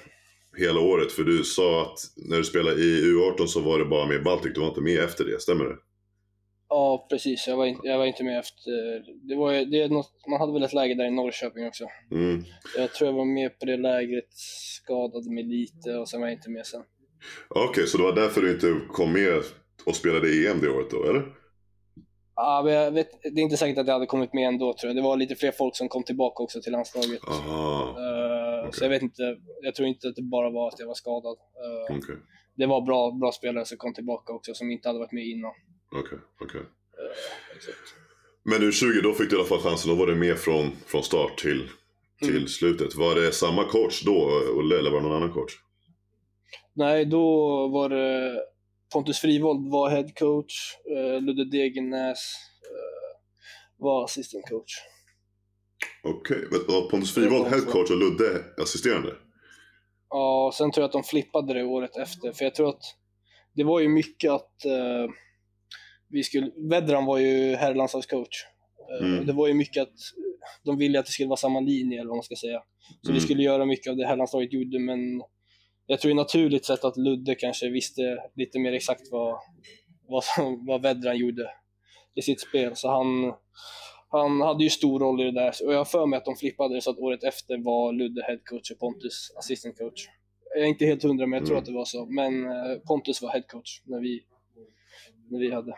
hela 0.59 0.81
året. 0.81 1.13
För 1.13 1.25
du 1.25 1.45
sa 1.45 1.83
att 1.83 1.99
när 2.17 2.37
du 2.37 2.45
spelade 2.45 2.77
i 2.81 3.03
U18 3.15 3.47
så 3.47 3.61
var 3.61 3.79
det 3.79 3.85
bara 3.85 4.07
med 4.07 4.23
Baltic, 4.25 4.53
du 4.55 4.61
var 4.61 4.69
inte 4.69 4.81
med 4.81 4.99
efter 4.99 5.25
det, 5.25 5.41
stämmer 5.43 5.65
det? 5.65 5.77
Ja, 6.75 7.07
precis. 7.11 7.49
Jag 7.49 7.57
var, 7.57 7.67
in, 7.67 7.79
jag 7.83 7.99
var 7.99 8.07
inte 8.07 8.25
med 8.25 8.39
efter... 8.39 8.73
Det 9.29 9.37
var, 9.37 9.53
det 9.53 9.83
är 9.83 9.89
något, 9.89 10.13
man 10.31 10.41
hade 10.41 10.53
väl 10.53 10.63
ett 10.63 10.73
läger 10.73 10.95
där 10.95 11.05
i 11.05 11.11
Norrköping 11.11 11.67
också. 11.67 11.85
Mm. 12.11 12.45
Jag 12.77 12.95
tror 12.95 13.11
jag 13.11 13.17
var 13.17 13.25
med 13.25 13.59
på 13.59 13.65
det 13.67 13.77
lägret, 13.77 14.29
skadade 14.81 15.31
mig 15.35 15.45
lite 15.45 15.91
och 15.99 16.09
sen 16.09 16.21
var 16.21 16.27
jag 16.29 16.37
inte 16.37 16.51
med 16.51 16.67
sen. 16.67 16.83
Okej, 17.49 17.87
så 17.87 17.99
det 17.99 18.05
var 18.05 18.15
därför 18.15 18.41
du 18.41 18.53
inte 18.53 18.81
kom 18.89 19.13
med 19.13 19.43
och 19.87 19.97
spelade 19.97 20.29
EM 20.29 20.61
det 20.61 20.69
året 20.69 20.91
då, 20.91 21.05
eller? 21.11 21.23
Ja, 22.35 22.63
men 22.65 22.75
jag 22.75 22.91
vet, 22.91 23.23
det 23.23 23.41
är 23.41 23.45
inte 23.45 23.57
säkert 23.57 23.79
att 23.79 23.87
jag 23.87 23.95
hade 23.95 24.07
kommit 24.07 24.35
med 24.35 24.49
ändå 24.49 24.75
tror 24.75 24.89
jag. 24.89 24.97
Det 24.97 25.03
var 25.03 25.17
lite 25.17 25.35
fler 25.35 25.53
folk 25.53 25.77
som 25.77 25.89
kom 25.89 26.03
tillbaka 26.03 26.43
också 26.43 26.61
till 26.61 26.73
landslaget. 26.73 27.21
Aha, 27.29 27.97
Eh, 27.99 28.59
okej. 28.61 28.73
Så 28.73 28.85
jag 28.85 28.91
vet 28.91 29.03
inte, 29.03 29.37
jag 29.63 29.75
tror 29.75 29.89
inte 29.89 30.09
att 30.09 30.17
det 30.17 30.23
bara 30.23 30.51
var 30.51 30.69
att 30.69 30.79
jag 30.79 30.87
var 30.87 30.95
skadad. 30.95 31.37
Eh, 31.37 31.97
okej, 31.97 32.17
Det 32.57 32.67
var 32.67 32.81
bra, 32.81 33.11
bra 33.11 33.33
spelare 33.33 33.65
som 33.65 33.79
kom 33.79 33.95
tillbaka 33.95 34.33
också 34.33 34.55
som 34.55 34.71
inte 34.71 34.89
hade 34.89 34.99
varit 34.99 35.13
med 35.13 35.27
innan. 35.27 35.53
Okej, 35.93 36.19
okej. 36.41 36.61
Eh, 36.61 37.57
exakt. 37.57 37.95
Men 38.45 38.63
U20, 38.63 39.03
då 39.03 39.13
fick 39.13 39.31
du 39.31 39.37
i 39.37 39.39
alla 39.39 39.49
fall 39.49 39.61
chansen. 39.61 39.91
Då 39.91 39.97
var 39.97 40.07
du 40.07 40.15
med 40.15 40.39
från, 40.39 40.71
från 40.87 41.03
start 41.03 41.39
till, 41.39 41.69
till 42.21 42.37
Mm. 42.37 42.49
slutet. 42.49 42.95
Var 42.95 43.15
det 43.15 43.33
samma 43.33 43.65
coach 43.65 44.03
då, 44.05 44.43
Olle, 44.57 44.79
eller 44.79 44.91
var 44.91 45.01
det 45.01 45.09
någon 45.09 45.17
annan 45.17 45.33
coach? 45.33 45.53
Nej, 46.75 47.05
då 47.05 47.27
var 47.69 47.89
det 47.89 48.41
Pontus 48.93 49.19
Frivold 49.21 49.71
var 49.73 49.91
head 49.91 50.09
coach, 50.19 50.55
eh, 50.91 51.21
Ludde 51.23 51.45
Degernäs 51.51 52.35
eh, 52.71 53.17
var 53.79 54.05
assistant 54.05 54.45
coach. 54.49 54.73
Okej, 56.05 56.47
okay. 56.47 56.89
Pontus 56.91 57.15
Frivold 57.15 57.47
head 57.47 57.61
coach 57.61 57.91
och 57.91 57.97
Ludde 57.99 58.45
assisterande? 58.59 59.15
Ja, 60.09 60.53
sen 60.55 60.73
tror 60.73 60.83
jag 60.83 60.87
att 60.87 60.93
de 60.93 61.03
flippade 61.03 61.55
det 61.55 61.65
året 61.65 61.97
efter, 61.97 62.33
för 62.33 62.45
jag 62.45 62.55
tror 62.55 62.69
att 62.69 62.83
det 63.55 63.65
var 63.65 63.81
ju 63.81 63.89
mycket 63.89 64.31
att 64.31 64.65
vi 66.13 66.23
skulle, 66.23 66.51
Vedran 66.71 67.05
var 67.07 67.19
ju 67.19 67.55
herrlandslagscoach. 67.57 68.45
Uh, 69.01 69.13
mm. 69.13 69.27
Det 69.27 69.33
var 69.33 69.49
ju 69.49 69.55
mycket 69.55 69.83
att 69.83 69.95
de 70.65 70.79
ville 70.79 70.99
att 70.99 71.07
det 71.07 71.13
skulle 71.13 71.29
vara 71.29 71.37
samma 71.37 71.61
linje, 71.61 72.01
eller 72.01 72.09
vad 72.09 72.17
man 72.17 72.23
ska 72.23 72.37
säga. 72.37 72.63
Så 73.03 73.11
mm. 73.11 73.15
vi 73.15 73.21
skulle 73.21 73.43
göra 73.43 73.67
mycket 73.67 73.91
av 73.91 73.97
det 73.97 74.07
herrlandslaget 74.07 74.53
gjorde, 74.53 74.79
men 74.79 75.23
jag 75.87 76.01
tror 76.01 76.15
naturligt 76.15 76.65
sett 76.65 76.85
att 76.85 76.97
Ludde 76.97 77.35
kanske 77.35 77.71
visste 77.71 78.03
lite 78.35 78.59
mer 78.59 78.73
exakt 78.73 79.03
vad, 79.11 79.39
vad, 80.09 80.25
vad 80.67 80.83
Vedran 80.83 81.17
gjorde 81.17 81.51
i 82.15 82.23
sitt 82.23 82.41
spel. 82.41 82.77
Så 82.77 82.89
han, 82.89 83.33
han 84.09 84.41
hade 84.41 84.65
ju 84.65 84.71
stor 84.71 85.01
roll 85.01 85.21
i 85.21 85.25
det 85.25 85.33
där. 85.33 85.55
Och 85.67 85.73
jag 85.73 85.79
har 85.79 85.85
för 85.85 86.07
mig 86.07 86.17
att 86.17 86.25
de 86.25 86.37
flippade 86.37 86.75
det 86.75 86.81
så 86.81 86.91
att 86.91 86.99
året 86.99 87.25
efter 87.25 87.59
var 87.59 87.93
Ludde 87.93 88.23
headcoach 88.23 88.71
och 88.71 88.79
Pontus 88.79 89.33
assistant 89.39 89.79
coach. 89.79 90.07
Jag 90.55 90.65
är 90.65 90.69
inte 90.69 90.87
helt 90.87 91.03
hundra, 91.03 91.27
men 91.27 91.39
jag 91.39 91.47
tror 91.47 91.57
mm. 91.57 91.63
att 91.63 91.67
det 91.67 91.73
var 91.73 91.85
så. 91.85 92.07
Men 92.07 92.45
eh, 92.45 92.79
Pontus 92.87 93.23
var 93.23 93.31
headcoach 93.31 93.83
när 93.85 94.01
vi, 94.01 94.21
när 95.31 95.39
vi 95.39 95.55
hade. 95.55 95.75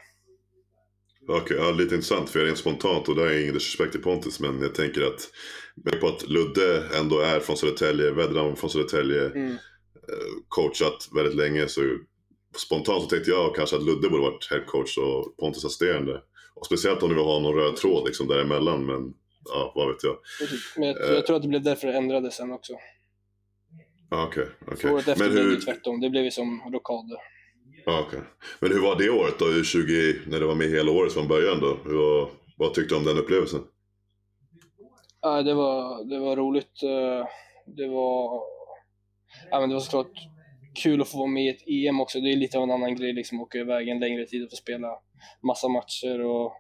Okej, 1.29 1.43
okay, 1.43 1.57
ja, 1.57 1.71
lite 1.71 1.95
intressant 1.95 2.31
för 2.31 2.39
jag 2.39 2.45
är 2.45 2.47
rent 2.47 2.59
spontant 2.59 3.09
och 3.09 3.15
det 3.17 3.23
är 3.23 3.43
ingen 3.43 3.55
disrespect 3.55 3.93
till 3.93 4.03
Pontus 4.03 4.41
men 4.41 4.63
jag 4.63 4.75
tänker 4.75 5.03
att 5.03 5.31
med 5.75 6.01
på 6.01 6.09
att 6.09 6.29
Ludde 6.29 6.83
ändå 6.99 7.21
är 7.21 7.41
från 7.41 7.57
Södertälje, 7.57 8.11
Vedran 8.11 8.57
från 8.57 8.71
Södertälje, 8.71 9.27
mm. 9.27 9.57
Eh, 10.09 10.35
coachat 10.49 11.09
väldigt 11.15 11.35
länge 11.35 11.69
så 11.69 11.81
spontant 12.57 13.03
så 13.03 13.09
tänkte 13.09 13.31
jag 13.31 13.55
kanske 13.55 13.77
att 13.77 13.83
Ludde 13.83 14.09
borde 14.09 14.23
varit 14.23 14.51
headcoach 14.51 14.99
och 14.99 15.37
Pontus 15.37 15.65
assisterande. 15.65 16.23
Och 16.55 16.67
speciellt 16.67 17.03
om 17.03 17.09
du 17.09 17.15
vill 17.15 17.25
ha 17.25 17.41
någon 17.41 17.55
röd 17.55 17.77
tråd 17.77 18.07
liksom 18.07 18.29
däremellan 18.29 18.87
men 18.87 19.15
ja, 19.45 19.73
vad 19.75 19.89
vet 19.89 20.05
jag. 20.05 20.17
Men 20.77 20.89
jag, 20.89 21.17
jag 21.17 21.27
tror 21.27 21.37
att 21.37 21.43
det 21.43 21.49
blev 21.49 21.63
därför 21.63 21.87
det 21.87 21.93
ändrades 21.93 22.35
sen 22.35 22.53
också. 22.53 22.73
Okej, 24.11 24.47
okay, 24.61 24.75
okay. 24.75 24.91
Året 24.91 25.09
efter 25.09 25.25
men 25.25 25.35
blev 25.35 25.51
det 25.51 25.61
tvärtom, 25.61 26.01
det 26.01 26.11
blev 26.11 26.25
ju 26.25 26.31
som 26.31 26.61
rockader. 26.73 27.19
Ah, 27.87 28.01
okay. 28.01 28.21
Men 28.61 28.73
hur 28.73 28.81
var 28.81 28.97
det 28.99 29.11
året 29.11 29.39
då, 29.39 29.45
U20, 29.45 30.17
när 30.29 30.41
du 30.41 30.47
var 30.47 30.55
med 30.55 30.71
hela 30.71 30.91
året 30.91 31.13
från 31.13 31.29
början 31.29 31.61
då? 31.61 31.79
Hur, 31.85 32.29
vad 32.57 32.75
tyckte 32.75 32.95
du 32.95 32.99
om 32.99 33.05
den 33.05 33.19
upplevelsen? 33.19 33.61
Ja, 35.21 35.43
det, 35.43 35.55
var, 35.55 36.05
det 36.05 36.19
var 36.19 36.37
roligt. 36.37 36.83
Eh, 36.83 37.27
det 37.67 37.89
var, 37.89 38.43
ja, 39.51 39.61
men 39.61 39.69
det 39.69 39.75
var 39.75 39.81
såklart 39.81 40.13
kul 40.83 41.01
att 41.01 41.09
få 41.09 41.19
vara 41.19 41.29
med 41.29 41.45
i 41.45 41.49
ett 41.49 41.69
EM 41.69 42.01
också. 42.01 42.21
Det 42.21 42.33
är 42.33 42.37
lite 42.37 42.59
av 42.59 42.63
en 42.63 42.71
annan 42.71 42.97
grej 42.97 43.13
liksom, 43.13 43.41
åka 43.41 43.59
iväg 43.59 43.89
en 43.89 44.01
längre 44.01 44.27
tid 44.27 44.45
och 44.45 44.51
få 44.51 44.57
spela 44.57 44.89
massa 45.47 45.69
matcher. 45.69 46.21
Och, 46.21 46.53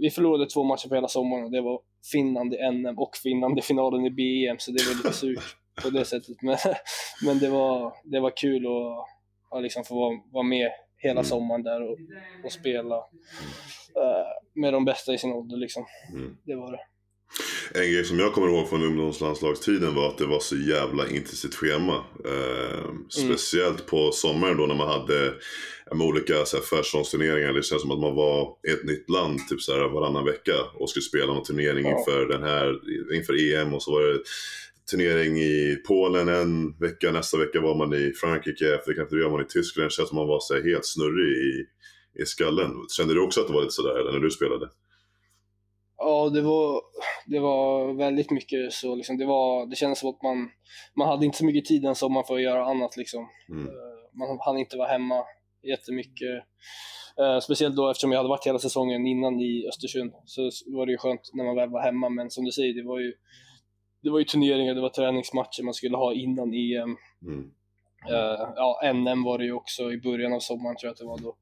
vi 0.00 0.10
förlorade 0.10 0.46
två 0.46 0.64
matcher 0.64 0.88
på 0.88 0.94
hela 0.94 1.08
sommaren 1.08 1.44
och 1.44 1.50
det 1.50 1.60
var 1.60 1.80
Finland 2.12 2.54
i 2.54 2.70
NM 2.72 2.98
och 2.98 3.16
Finland 3.22 3.58
i 3.58 3.62
finalen 3.62 4.04
i 4.04 4.10
BEM, 4.10 4.56
så 4.58 4.70
det 4.70 4.86
var 4.86 4.94
lite 4.94 5.12
surt 5.12 5.56
på 5.82 5.90
det 5.90 6.04
sättet. 6.04 6.42
Men, 6.42 6.56
men 7.26 7.38
det, 7.38 7.48
var, 7.48 7.92
det 8.04 8.20
var 8.20 8.36
kul 8.36 8.66
att 8.66 9.06
och 9.54 9.62
liksom 9.62 9.84
få 9.84 9.94
vara, 9.94 10.20
vara 10.32 10.44
med 10.44 10.70
hela 10.96 11.20
mm. 11.20 11.24
sommaren 11.24 11.62
där 11.62 11.82
och, 11.82 11.98
och 12.44 12.52
spela 12.52 12.96
uh, 12.96 14.26
med 14.54 14.72
de 14.72 14.84
bästa 14.84 15.14
i 15.14 15.18
sin 15.18 15.32
ålder. 15.32 15.56
Liksom. 15.56 15.86
Mm. 16.12 16.36
Det 16.44 16.54
var 16.54 16.72
det. 16.72 16.80
En 17.74 17.92
grej 17.92 18.04
som 18.04 18.18
jag 18.18 18.32
kommer 18.32 18.48
ihåg 18.48 18.68
från 18.68 18.82
ungdomslandslagstiden 18.82 19.94
var 19.94 20.08
att 20.08 20.18
det 20.18 20.26
var 20.26 20.40
så 20.40 20.56
jävla 20.56 21.08
intensivt 21.08 21.54
schema. 21.54 22.04
Eh, 22.24 22.78
mm. 22.78 23.06
speciellt 23.10 23.86
på 23.86 24.10
sommaren 24.12 24.56
då 24.56 24.66
när 24.66 24.74
man 24.74 24.88
hade 24.88 25.32
med 25.94 26.06
olika 26.06 26.34
försäsongsturneringar. 26.70 27.52
Det 27.52 27.62
känns 27.62 27.82
som 27.82 27.90
att 27.90 28.00
man 28.00 28.14
var 28.14 28.56
i 28.68 28.72
ett 28.72 28.84
nytt 28.84 29.10
land 29.10 29.48
typ 29.48 29.60
så 29.60 29.72
här, 29.72 29.88
varannan 29.88 30.24
vecka 30.24 30.52
och 30.74 30.90
skulle 30.90 31.02
spela 31.02 31.32
någon 31.32 31.44
turnering 31.44 31.84
ja. 31.84 31.98
inför, 31.98 32.26
den 32.26 32.42
här, 32.42 32.80
inför 33.16 33.54
EM 33.54 33.74
och 33.74 33.82
så 33.82 33.92
var 33.92 34.02
det 34.02 34.18
turnering 34.90 35.36
i 35.36 35.76
Polen 35.88 36.28
en 36.28 36.78
vecka, 36.78 37.12
nästa 37.12 37.38
vecka 37.38 37.60
var 37.60 37.74
man 37.74 37.94
i 37.94 38.12
Frankrike, 38.20 38.74
efter 38.74 38.94
kanske 38.94 39.24
var 39.24 39.30
man 39.30 39.46
i 39.46 39.48
Tyskland. 39.48 39.86
Det 39.86 39.92
känns 39.92 40.08
som 40.08 40.18
att 40.18 40.22
man 40.22 40.28
var 40.28 40.40
så 40.40 40.54
helt 40.54 40.86
snurrig 40.86 41.32
i, 41.48 41.52
i 42.22 42.24
skallen. 42.26 42.72
Kände 42.96 43.14
du 43.14 43.20
också 43.20 43.40
att 43.40 43.46
det 43.46 43.54
var 43.54 43.62
lite 43.62 43.80
sådär 43.80 44.00
eller 44.00 44.12
när 44.12 44.18
du 44.18 44.30
spelade? 44.30 44.66
Ja, 45.96 46.30
det 46.34 46.40
var, 46.40 46.82
det 47.26 47.40
var 47.40 47.94
väldigt 47.98 48.30
mycket 48.30 48.72
så. 48.72 48.94
Liksom, 48.94 49.18
det, 49.18 49.26
var, 49.26 49.66
det 49.66 49.76
kändes 49.76 49.98
som 49.98 50.08
att 50.08 50.22
man, 50.22 50.48
man 50.98 51.08
hade 51.08 51.26
inte 51.26 51.38
så 51.38 51.44
mycket 51.44 51.64
tid 51.64 51.82
den 51.82 51.94
sommaren 51.94 52.26
för 52.26 52.34
att 52.34 52.42
göra 52.42 52.64
annat. 52.64 52.96
Liksom. 52.96 53.28
Mm. 53.48 53.66
Eh, 53.66 54.18
man 54.18 54.38
hann 54.46 54.58
inte 54.58 54.76
vara 54.76 54.88
hemma 54.88 55.24
jättemycket. 55.72 56.34
Uh, 57.20 57.40
speciellt 57.40 57.76
då 57.76 57.90
eftersom 57.90 58.12
jag 58.12 58.18
hade 58.18 58.28
varit 58.28 58.46
hela 58.46 58.58
säsongen 58.58 59.06
innan 59.06 59.40
i 59.40 59.66
Östersund 59.68 60.12
så 60.24 60.50
var 60.66 60.86
det 60.86 60.92
ju 60.92 60.98
skönt 60.98 61.30
när 61.34 61.44
man 61.44 61.56
väl 61.56 61.70
var 61.70 61.82
hemma. 61.82 62.08
Men 62.08 62.30
som 62.30 62.44
du 62.44 62.52
säger, 62.52 62.74
det 62.74 62.88
var 62.88 63.00
ju 63.00 63.12
det 64.04 64.10
var 64.10 64.18
ju 64.18 64.24
turneringar, 64.24 64.74
det 64.74 64.80
var 64.80 64.88
träningsmatcher 64.88 65.62
man 65.62 65.74
skulle 65.74 65.96
ha 65.96 66.14
innan 66.14 66.54
EM. 66.54 66.96
Mm. 67.22 67.50
Uh, 68.10 68.52
ja, 68.56 68.92
NM 68.94 69.24
var 69.24 69.38
det 69.38 69.44
ju 69.44 69.52
också 69.52 69.92
i 69.92 70.00
början 70.00 70.32
av 70.32 70.40
sommaren 70.40 70.76
tror 70.76 70.88
jag 70.88 70.92
att 70.92 70.98
det 70.98 71.04
var 71.04 71.18
då. 71.18 71.36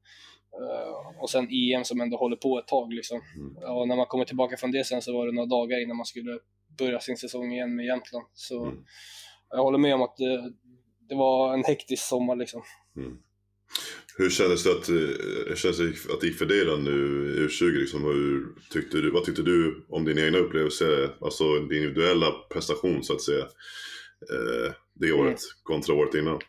Uh, 0.61 1.21
och 1.21 1.29
sen 1.29 1.47
EM 1.51 1.83
som 1.83 2.01
ändå 2.01 2.17
håller 2.17 2.35
på 2.35 2.59
ett 2.59 2.67
tag 2.67 2.93
liksom. 2.93 3.21
Mm. 3.35 3.75
Och 3.77 3.87
när 3.87 3.95
man 3.95 4.05
kommer 4.05 4.25
tillbaka 4.25 4.57
från 4.57 4.71
det 4.71 4.83
sen 4.83 5.01
så 5.01 5.13
var 5.13 5.25
det 5.25 5.31
några 5.31 5.47
dagar 5.47 5.83
innan 5.83 5.97
man 5.97 6.05
skulle 6.05 6.39
börja 6.77 6.99
sin 6.99 7.17
säsong 7.17 7.53
igen 7.53 7.75
med 7.75 7.85
Jämtland. 7.85 8.25
Så 8.33 8.65
mm. 8.65 8.83
jag 9.49 9.63
håller 9.63 9.77
med 9.77 9.95
om 9.95 10.01
att 10.01 10.17
det, 10.17 10.53
det 11.09 11.15
var 11.15 11.53
en 11.53 11.63
hektisk 11.63 12.03
sommar 12.03 12.35
liksom. 12.35 12.61
Mm. 12.95 13.17
Hur 14.17 14.29
kändes 14.29 14.63
det 14.63 14.71
att, 14.71 14.89
eh, 14.89 15.55
kändes 15.55 15.77
det 15.77 16.13
att 16.13 16.21
det 16.21 16.27
gick 16.27 16.37
för 16.37 16.45
dig 16.45 16.65
nu 16.65 16.91
i 17.37 17.47
U20? 17.47 17.71
Liksom, 17.71 18.03
hur 18.03 18.45
tyckte 18.71 18.97
du, 18.97 19.11
vad 19.11 19.23
tyckte 19.23 19.41
du 19.41 19.85
om 19.89 20.05
din 20.05 20.19
egna 20.19 20.37
upplevelse, 20.37 21.09
alltså 21.21 21.59
din 21.59 21.83
individuella 21.83 22.31
prestation 22.53 23.03
så 23.03 23.13
att 23.13 23.21
säga, 23.21 23.43
eh, 24.33 24.73
det 24.93 25.11
året 25.11 25.27
mm. 25.27 25.37
kontra 25.63 25.95
året 25.95 26.15
innan? 26.15 26.39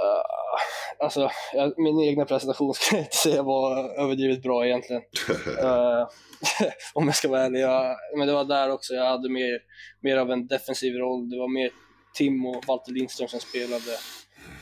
Uh, 0.00 1.04
alltså, 1.04 1.30
jag, 1.52 1.78
min 1.78 2.00
egna 2.00 2.24
prestation 2.24 2.74
skulle 2.74 2.98
jag 2.98 3.06
inte 3.06 3.16
säga 3.16 3.42
var 3.42 4.00
överdrivet 4.02 4.42
bra 4.42 4.66
egentligen. 4.66 5.02
uh, 5.64 6.08
om 6.94 7.06
jag 7.06 7.14
ska 7.16 7.28
vara 7.28 7.44
ärlig. 7.44 7.60
Jag, 7.60 7.96
men 8.18 8.26
det 8.26 8.34
var 8.34 8.44
där 8.44 8.70
också, 8.70 8.94
jag 8.94 9.04
hade 9.04 9.28
mer, 9.28 9.58
mer 10.00 10.16
av 10.16 10.30
en 10.30 10.46
defensiv 10.46 10.94
roll. 10.94 11.30
Det 11.30 11.38
var 11.38 11.48
mer 11.48 11.70
Tim 12.14 12.46
och 12.46 12.64
Walter 12.66 12.92
Lindström 12.92 13.28
som 13.28 13.40
spelade 13.40 13.92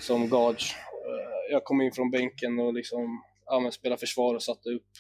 som 0.00 0.28
guards. 0.28 0.72
Eh, 0.72 1.52
jag 1.52 1.64
kom 1.64 1.80
in 1.80 1.92
från 1.92 2.10
bänken 2.10 2.58
och 2.58 2.74
liksom, 2.74 3.22
ja, 3.46 3.70
spelade 3.70 4.00
försvar 4.00 4.34
och 4.34 4.42
satte 4.42 4.70
upp 4.70 4.90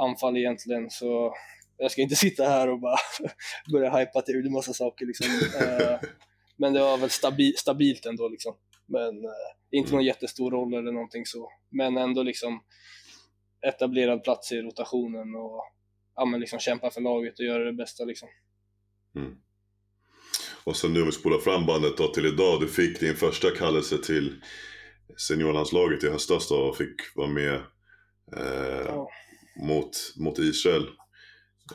anfall 0.00 0.36
egentligen. 0.36 0.90
Så 0.90 1.34
jag 1.76 1.90
ska 1.90 2.02
inte 2.02 2.16
sitta 2.26 2.44
här 2.44 2.68
och 2.68 2.80
bara 2.80 2.96
börja 3.72 3.98
hypa 3.98 4.22
till 4.22 4.46
en 4.46 4.52
massa 4.52 4.72
saker. 4.72 5.06
Liksom. 5.06 5.26
Eh, 5.60 6.00
men 6.56 6.72
det 6.72 6.80
var 6.80 6.98
väl 6.98 7.10
stabi 7.10 7.52
stabilt 7.52 8.06
ändå. 8.06 8.28
Liksom. 8.28 8.54
Men 8.86 9.24
eh, 9.24 9.30
inte 9.70 9.92
någon 9.92 10.04
jättestor 10.04 10.50
roll 10.50 10.74
eller 10.74 10.92
någonting 10.92 11.26
så. 11.26 11.52
Men 11.70 11.96
ändå 11.96 12.22
liksom 12.22 12.60
etablerad 13.66 14.24
plats 14.24 14.52
i 14.52 14.62
rotationen 14.62 15.34
och 15.34 15.64
ja, 16.14 16.24
men 16.24 16.40
liksom 16.40 16.58
kämpa 16.58 16.90
för 16.90 17.00
laget 17.00 17.38
och 17.38 17.44
göra 17.44 17.64
det 17.64 17.72
bästa. 17.72 18.04
Liksom. 18.04 18.28
Mm. 19.16 19.36
Och 20.68 20.76
sen 20.76 20.92
nu 20.92 21.00
om 21.00 21.06
vi 21.06 21.12
spolar 21.12 21.38
fram 21.38 21.66
bandet 21.66 21.96
då 21.96 22.08
till 22.08 22.26
idag. 22.26 22.60
Du 22.60 22.68
fick 22.68 23.00
din 23.00 23.16
första 23.16 23.50
kallelse 23.50 23.98
till 23.98 24.34
seniorlandslaget 25.28 26.04
i 26.04 26.08
höstas 26.08 26.48
då 26.48 26.56
och 26.56 26.76
fick 26.76 26.94
vara 27.14 27.28
med 27.28 27.54
eh, 28.36 28.84
ja. 28.86 29.08
mot, 29.66 29.90
mot 30.16 30.38
Israel. 30.38 30.86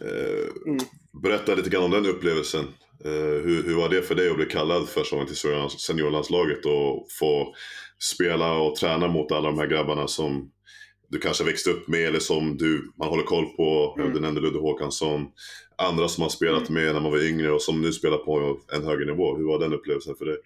Eh, 0.02 0.68
mm. 0.68 0.80
Berätta 1.24 1.56
lite 1.56 1.70
grann 1.70 1.84
om 1.84 1.91
den 1.91 2.06
upplevelsen. 2.06 2.65
Eh, 3.06 3.41
hur, 3.44 3.64
hur 3.64 3.76
var 3.76 3.90
det 3.90 4.02
för 4.02 4.15
dig 4.15 4.30
att 4.30 4.36
bli 4.36 4.45
kallad 4.45 4.90
första 4.90 5.15
gången 5.15 5.28
till 5.28 5.70
seniorlandslaget 5.80 6.65
och 6.65 7.07
få 7.20 7.56
spela 7.99 8.53
och 8.53 8.76
träna 8.76 9.07
mot 9.07 9.32
alla 9.32 9.49
de 9.49 9.60
här 9.60 9.68
grabbarna 9.68 10.07
som 10.07 10.52
du 11.14 11.19
kanske 11.19 11.44
växte 11.44 11.69
upp 11.69 11.88
med 11.88 12.07
eller 12.07 12.19
som 12.19 12.57
du, 12.57 12.91
man 12.99 13.10
håller 13.10 13.23
koll 13.23 13.45
på. 13.45 13.95
Mm. 13.98 14.14
Du 14.14 14.19
nämnde 14.19 14.41
Ludde 14.41 14.60
Håkansson. 14.60 15.31
Andra 15.77 16.07
som 16.07 16.22
har 16.22 16.30
spelat 16.30 16.69
mm. 16.69 16.84
med 16.84 16.94
när 16.94 17.02
man 17.02 17.11
var 17.11 17.30
yngre 17.30 17.52
och 17.52 17.61
som 17.61 17.81
nu 17.81 17.91
spelar 17.91 18.18
på 18.18 18.57
en 18.76 18.84
högre 18.84 19.06
nivå. 19.06 19.38
Hur 19.38 19.48
var 19.48 19.60
den 19.60 19.73
upplevelsen 19.73 20.15
för 20.15 20.26
dig? 20.26 20.38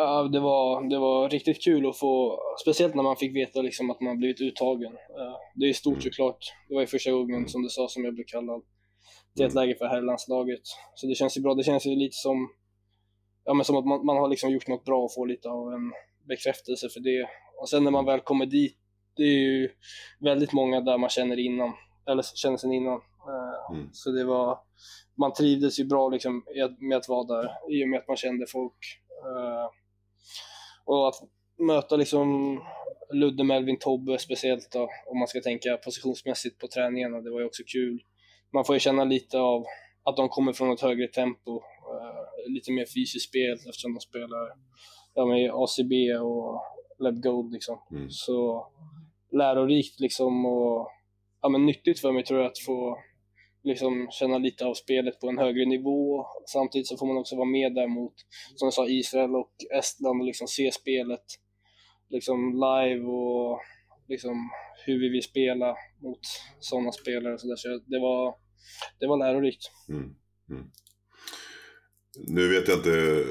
Uh, 0.00 0.30
det, 0.30 0.40
var, 0.40 0.90
det 0.90 0.98
var 0.98 1.30
riktigt 1.30 1.64
kul 1.64 1.86
att 1.86 1.98
få, 1.98 2.38
speciellt 2.62 2.94
när 2.94 3.02
man 3.02 3.16
fick 3.16 3.36
veta 3.36 3.62
liksom 3.62 3.90
att 3.90 4.00
man 4.00 4.18
blivit 4.18 4.40
uttagen. 4.40 4.92
Uh, 4.92 5.36
det 5.54 5.68
är 5.68 5.72
stort 5.72 5.92
mm. 5.92 6.02
såklart. 6.02 6.38
Det 6.68 6.74
var 6.74 6.80
ju 6.80 6.86
första 6.86 7.10
gången, 7.10 7.36
mm. 7.36 7.48
som 7.48 7.62
du 7.62 7.68
sa, 7.68 7.88
som 7.88 8.04
jag 8.04 8.14
blev 8.14 8.24
kallad 8.24 8.62
till 9.36 9.46
ett 9.46 9.52
mm. 9.52 9.62
läge 9.62 9.78
för 9.78 9.86
herrlandslaget. 9.86 10.60
Så 10.94 11.06
det 11.06 11.14
känns 11.14 11.36
ju 11.36 11.40
bra. 11.40 11.54
Det 11.54 11.62
känns 11.62 11.86
ju 11.86 11.96
lite 11.96 12.16
som, 12.16 12.48
ja, 13.44 13.54
men 13.54 13.64
som 13.64 13.76
att 13.76 13.86
man, 13.86 14.06
man 14.06 14.16
har 14.16 14.28
liksom 14.28 14.50
gjort 14.50 14.68
något 14.68 14.84
bra 14.84 15.02
och 15.04 15.14
får 15.14 15.26
lite 15.26 15.48
av 15.48 15.72
en 15.72 15.92
bekräftelse 16.28 16.88
för 16.88 17.00
det. 17.00 17.28
Och 17.60 17.68
sen 17.68 17.84
när 17.84 17.90
man 17.90 18.04
väl 18.04 18.20
kommer 18.20 18.46
dit 18.46 18.76
det 19.16 19.22
är 19.22 19.38
ju 19.38 19.68
väldigt 20.20 20.52
många 20.52 20.80
där 20.80 20.98
man 20.98 21.10
känner 21.10 21.38
innan, 21.38 21.72
eller 22.10 22.22
känner 22.22 22.56
sen 22.56 22.72
innan. 22.72 23.00
Eh, 23.28 23.76
mm. 23.76 23.88
Så 23.92 24.10
det 24.10 24.24
var, 24.24 24.58
man 25.18 25.32
trivdes 25.32 25.80
ju 25.80 25.84
bra 25.84 26.08
liksom 26.08 26.44
med 26.78 26.96
att 26.96 27.08
vara 27.08 27.24
där 27.24 27.50
i 27.70 27.84
och 27.84 27.88
med 27.88 27.98
att 27.98 28.08
man 28.08 28.16
kände 28.16 28.46
folk. 28.46 29.00
Eh, 29.24 29.70
och 30.84 31.08
att 31.08 31.14
möta 31.58 31.96
liksom 31.96 32.60
Ludde, 33.12 33.44
Melvin, 33.44 33.78
Tobbe 33.78 34.18
speciellt 34.18 34.72
då, 34.72 34.90
om 35.06 35.18
man 35.18 35.28
ska 35.28 35.40
tänka 35.40 35.76
positionsmässigt 35.76 36.58
på 36.58 36.68
träningarna. 36.68 37.20
Det 37.20 37.30
var 37.30 37.40
ju 37.40 37.46
också 37.46 37.62
kul. 37.66 38.02
Man 38.52 38.64
får 38.64 38.76
ju 38.76 38.80
känna 38.80 39.04
lite 39.04 39.38
av 39.38 39.64
att 40.04 40.16
de 40.16 40.28
kommer 40.28 40.52
från 40.52 40.72
ett 40.72 40.80
högre 40.80 41.08
tempo, 41.08 41.52
uh, 41.54 42.52
lite 42.52 42.72
mer 42.72 42.86
fysiskt 42.94 43.28
spel 43.28 43.52
eftersom 43.52 43.94
de 43.94 44.00
spelar 44.00 44.52
ja, 45.14 45.26
med 45.26 45.50
ACB 45.54 46.14
och 46.14 46.62
Leb 46.98 47.22
Gold 47.22 47.52
liksom. 47.52 47.78
Mm. 47.90 48.10
Så 48.10 48.66
lärorikt 49.34 50.00
liksom 50.00 50.46
och 50.46 50.88
ja, 51.42 51.48
men 51.48 51.66
nyttigt 51.66 52.00
för 52.00 52.12
mig 52.12 52.24
tror 52.24 52.40
jag 52.40 52.50
att 52.50 52.58
få 52.66 52.98
liksom 53.64 54.08
känna 54.10 54.38
lite 54.38 54.66
av 54.66 54.74
spelet 54.74 55.20
på 55.20 55.28
en 55.28 55.38
högre 55.38 55.64
nivå. 55.64 56.26
Samtidigt 56.52 56.88
så 56.88 56.96
får 56.96 57.06
man 57.06 57.16
också 57.16 57.36
vara 57.36 57.48
med 57.48 57.74
där 57.74 57.88
mot, 57.88 58.14
som 58.56 58.66
jag 58.66 58.74
sa, 58.74 58.88
Israel 58.88 59.34
och 59.34 59.54
Estland 59.78 60.20
och 60.20 60.26
liksom 60.26 60.46
se 60.46 60.72
spelet 60.72 61.24
liksom 62.10 62.52
live 62.52 63.04
och 63.04 63.60
liksom 64.08 64.50
hur 64.86 65.00
vi 65.00 65.08
vill 65.08 65.22
spela 65.22 65.76
mot 66.02 66.20
sådana 66.60 66.92
spelare. 66.92 67.34
och 67.34 67.40
sådär. 67.40 67.56
så 67.56 67.68
det, 67.68 68.00
var, 68.00 68.34
det 69.00 69.06
var 69.06 69.18
lärorikt. 69.18 69.70
Mm. 69.88 70.14
Mm. 70.50 70.70
Nu 72.28 72.48
vet 72.48 72.68
jag 72.68 72.78
inte, 72.78 73.24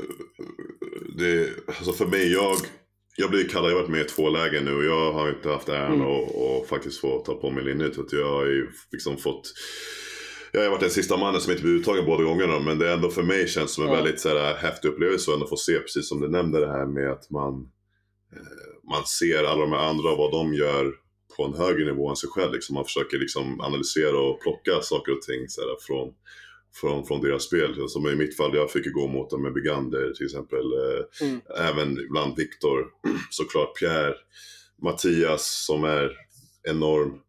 det, 1.18 1.50
alltså 1.68 1.92
för 1.92 2.06
mig, 2.06 2.32
jag, 2.32 2.56
jag 3.16 3.30
blir 3.30 3.50
kallad, 3.50 3.72
jag 3.72 3.76
har 3.76 3.82
varit 3.82 3.92
med 3.92 4.02
i 4.02 4.10
två 4.10 4.30
lägen 4.30 4.66
nu 4.66 4.76
och 4.76 4.86
jag 4.86 5.14
har 5.14 5.30
inte 5.30 5.50
haft 5.50 5.70
äran 5.70 5.94
mm. 5.94 6.08
och 6.08 6.68
faktiskt 6.68 7.00
få 7.00 7.20
ta 7.20 7.34
på 7.34 7.52
mig 7.52 7.64
linnet. 7.64 7.94
Jag 8.12 8.30
har 8.30 8.46
ju 8.46 8.68
liksom 8.92 9.18
fått 9.18 9.54
jag 10.56 10.64
har 10.64 10.70
varit 10.70 10.82
den 10.82 10.90
sista 10.90 11.18
mannen 11.18 11.42
som 11.42 11.52
inte 11.52 11.64
blivit 11.64 11.82
uttagen 11.82 12.06
båda 12.06 12.24
gångerna 12.24 12.60
men 12.60 12.80
det 12.80 12.90
är 12.90 12.94
ändå 12.94 13.10
för 13.10 13.24
mig 13.24 13.48
känns 13.48 13.74
som 13.74 13.84
en 13.84 13.90
ja. 13.90 13.96
väldigt 13.96 14.20
så 14.20 14.30
här, 14.30 14.56
häftig 14.56 14.90
upplevelse 14.90 15.32
att 15.32 15.36
ändå 15.36 15.48
få 15.48 15.58
se, 15.58 15.80
precis 15.80 16.10
som 16.10 16.22
du 16.22 16.28
nämnde 16.28 16.60
det 16.60 16.72
här 16.72 16.86
med 16.86 17.12
att 17.12 17.30
man, 17.30 17.54
eh, 18.36 18.90
man 18.92 19.06
ser 19.06 19.44
alla 19.44 19.62
de 19.62 19.72
här 19.72 19.90
andra 19.90 20.16
vad 20.16 20.32
de 20.32 20.54
gör 20.54 20.94
på 21.38 21.44
en 21.44 21.54
högre 21.54 21.86
nivå 21.86 22.10
än 22.10 22.16
sig 22.16 22.30
själv. 22.30 22.54
Liksom. 22.54 22.74
Man 22.74 22.86
försöker 22.86 23.18
liksom 23.18 23.62
analysera 23.62 24.20
och 24.20 24.42
plocka 24.42 24.82
saker 24.82 25.12
och 25.12 25.22
ting 25.22 25.50
så 25.50 25.62
här, 25.62 25.76
från, 25.88 26.14
från, 26.76 27.06
från 27.06 27.22
deras 27.22 27.44
spel. 27.44 27.90
Som 27.90 28.08
i 28.08 28.16
mitt 28.16 28.38
fall, 28.38 28.56
jag 28.56 28.72
fick 28.72 28.86
ju 28.86 28.92
gå 28.92 29.08
mot 29.08 29.30
dem 29.30 29.42
med 29.42 29.54
Begander 29.54 30.14
till 30.14 30.26
exempel. 30.26 30.74
Eh, 30.74 31.28
mm. 31.28 31.42
Även 31.58 32.00
ibland 32.00 32.38
Viktor, 32.38 32.86
såklart 33.30 33.80
Pierre, 33.80 34.16
Mattias 34.82 35.66
som 35.66 35.84
är 35.84 36.12
enorm. 36.70 37.20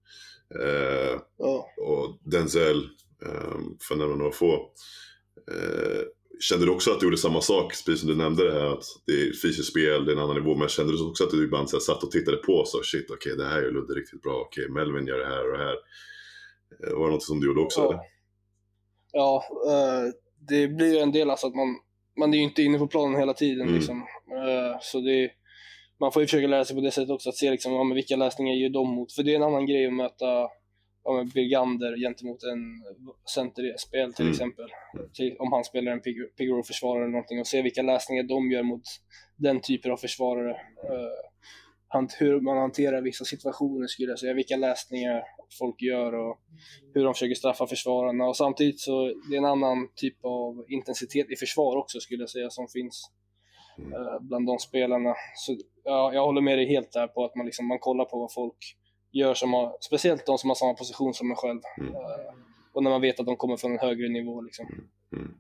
Eh, 0.61 1.21
oh. 1.39 1.65
Och 1.79 2.19
Denzel, 2.25 2.85
eh, 3.27 3.59
för 3.81 3.95
att 3.95 3.99
nämna 3.99 4.17
några 4.17 4.33
få. 4.33 4.73
Eh, 5.51 6.03
kände 6.41 6.67
du 6.67 6.73
också 6.73 6.91
att 6.91 7.01
du 7.01 7.07
gjorde 7.07 7.17
samma 7.17 7.41
sak, 7.41 7.73
precis 7.87 8.01
som 8.01 8.09
du 8.09 8.15
nämnde 8.15 8.45
det 8.45 8.53
här 8.53 8.67
att 8.67 8.85
det 9.07 9.13
är 9.13 9.33
fysiskt 9.33 9.71
spel, 9.71 10.05
det 10.05 10.13
är 10.13 10.17
en 10.17 10.23
annan 10.23 10.37
nivå, 10.37 10.55
men 10.55 10.69
kände 10.69 10.93
du 10.93 11.05
också 11.05 11.25
att 11.25 11.31
du 11.31 11.45
ibland 11.45 11.71
så 11.71 11.77
här, 11.77 11.81
satt 11.81 12.03
och 12.03 12.11
tittade 12.11 12.37
på 12.37 12.65
så 12.67 12.83
shit, 12.83 13.11
okej 13.11 13.33
okay, 13.33 13.45
det 13.45 13.51
här 13.51 13.63
gör 13.63 13.71
Ludde 13.71 13.95
riktigt 13.95 14.23
bra, 14.23 14.41
okej 14.41 14.65
okay, 14.65 14.75
Melvin 14.75 15.07
gör 15.07 15.19
det 15.19 15.27
här 15.27 15.51
och 15.51 15.59
det 15.59 15.65
här. 15.65 15.77
Eh, 16.87 16.99
var 16.99 17.07
det 17.07 17.13
något 17.13 17.23
som 17.23 17.41
du 17.41 17.47
gjorde 17.47 17.61
också? 17.61 17.81
Ja, 17.81 17.89
eller? 17.89 18.14
Ja 19.15 19.45
uh, 19.67 20.13
det 20.49 20.69
blir 20.69 21.03
en 21.03 21.13
del 21.13 21.31
alltså 21.31 21.47
att 21.47 21.55
man, 21.55 21.77
man 22.19 22.35
är 22.35 22.39
ju 22.39 22.45
inte 22.45 22.63
inne 22.63 22.79
på 22.79 22.87
planen 22.87 23.21
hela 23.21 23.35
tiden 23.35 23.63
mm. 23.63 23.75
liksom. 23.75 23.97
Uh, 23.99 24.77
så 24.81 25.01
det 25.01 25.31
man 26.01 26.13
får 26.13 26.23
ju 26.23 26.27
försöka 26.27 26.47
lära 26.47 26.65
sig 26.65 26.77
på 26.77 26.83
det 26.83 26.91
sättet 26.91 27.11
också, 27.11 27.29
att 27.29 27.37
se 27.37 27.51
liksom, 27.51 27.73
ja, 27.73 27.85
men 27.85 27.95
vilka 27.95 28.17
läsningar 28.17 28.55
gör 28.55 28.69
de 28.69 28.89
mot. 28.89 29.13
För 29.13 29.23
det 29.23 29.33
är 29.33 29.37
en 29.37 29.43
annan 29.43 29.67
grej 29.67 29.87
att 29.87 29.93
möta 29.93 30.49
ja, 31.05 31.25
Birgander 31.35 31.97
gentemot 31.97 32.43
en 32.43 32.61
centerspel 33.35 34.15
till 34.15 34.25
mm. 34.25 34.33
exempel. 34.33 34.67
Till, 35.15 35.37
om 35.39 35.53
han 35.53 35.65
spelar 35.65 35.93
en 35.93 36.01
Pigoro-försvarare 36.39 37.03
eller 37.03 37.13
någonting 37.13 37.41
och 37.41 37.47
se 37.47 37.63
vilka 37.63 37.83
läsningar 37.83 38.23
de 38.23 38.51
gör 38.51 38.63
mot 38.63 38.83
den 39.37 39.61
typen 39.61 39.93
av 39.93 39.97
försvarare. 39.97 40.53
Uh, 40.53 42.09
hur 42.19 42.41
man 42.41 42.57
hanterar 42.57 43.03
vissa 43.03 43.25
situationer 43.25 43.87
skulle 43.87 44.09
jag 44.09 44.19
säga, 44.19 44.35
vilka 44.35 44.57
läsningar 44.57 45.23
folk 45.59 45.83
gör 45.83 46.15
och 46.15 46.41
hur 46.95 47.05
de 47.05 47.15
försöker 47.15 47.35
straffa 47.35 47.67
försvararna. 47.67 48.25
Och 48.25 48.37
samtidigt 48.37 48.81
så 48.81 49.13
det 49.29 49.35
är 49.37 49.39
en 49.39 49.45
annan 49.45 49.89
typ 49.97 50.25
av 50.25 50.65
intensitet 50.69 51.31
i 51.31 51.37
försvar 51.37 51.77
också 51.77 52.01
skulle 52.01 52.23
jag 52.23 52.31
säga 52.31 52.51
som 52.51 52.69
finns 52.69 53.11
uh, 53.79 54.21
bland 54.21 54.47
de 54.47 54.59
spelarna. 54.59 55.15
Så 55.37 55.57
ja, 55.85 56.13
jag 56.15 56.25
håller 56.25 56.41
med 56.41 56.59
dig 56.59 56.69
helt 56.69 56.93
där 56.93 57.07
på 57.07 57.25
att 57.25 57.35
man, 57.37 57.47
liksom, 57.47 57.67
man 57.67 57.79
kollar 57.79 58.05
på 58.05 58.19
vad 58.19 58.33
folk 58.33 58.59
gör 59.13 59.35
som 59.35 59.53
har, 59.53 59.77
speciellt 59.81 60.27
de 60.27 60.39
som 60.39 60.51
har 60.51 60.55
samma 60.55 60.75
position 60.75 61.15
som 61.15 61.31
en 61.31 61.37
själv. 61.37 61.61
Mm. 61.81 61.95
Uh, 61.95 62.01
och 62.73 62.83
när 62.83 62.91
man 62.91 63.01
vet 63.01 63.21
att 63.21 63.27
de 63.27 63.37
kommer 63.37 63.57
från 63.57 63.73
en 63.73 63.79
högre 63.79 64.09
nivå. 64.09 64.41
Liksom. 64.41 64.67
Mm. 64.67 64.85
Mm. 65.13 65.35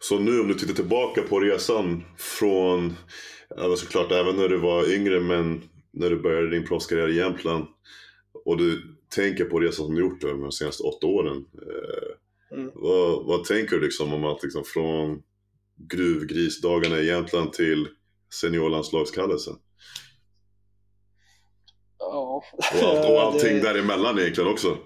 Så 0.00 0.18
nu 0.18 0.40
om 0.40 0.48
du 0.48 0.54
tittar 0.54 0.74
tillbaka 0.74 1.22
på 1.22 1.40
resan 1.40 2.04
från, 2.18 2.96
alltså 3.56 3.86
såklart 3.86 4.12
även 4.12 4.36
när 4.36 4.48
du 4.48 4.58
var 4.58 4.94
yngre 4.94 5.20
men 5.20 5.62
när 5.92 6.10
du 6.10 6.22
började 6.22 6.50
din 6.50 6.66
proffskarriär 6.66 7.08
i 7.08 7.16
Jämtland 7.16 7.66
och 8.44 8.56
du 8.56 8.96
tänker 9.14 9.44
på 9.44 9.60
resan 9.60 9.86
som 9.86 9.94
du 9.94 10.00
gjort 10.00 10.20
de 10.20 10.52
senaste 10.52 10.82
åtta 10.82 11.06
åren. 11.06 11.46
Eh, 11.62 12.58
mm. 12.58 12.70
vad, 12.74 13.26
vad, 13.26 13.44
tänker 13.44 13.76
du 13.76 13.82
liksom 13.82 14.14
om 14.14 14.24
att 14.24 14.42
liksom 14.42 14.64
från 14.64 15.22
gruvgrisdagarna 15.76 16.98
i 16.98 17.06
Jämtland 17.06 17.52
till 17.52 17.88
seniorlandslagskallelsen? 18.40 19.54
Ja. 21.98 22.42
Och, 22.52 22.64
allt, 22.82 23.10
och 23.10 23.20
allting 23.20 23.56
det... 23.56 23.60
däremellan 23.60 24.18
egentligen 24.18 24.50
också. 24.50 24.78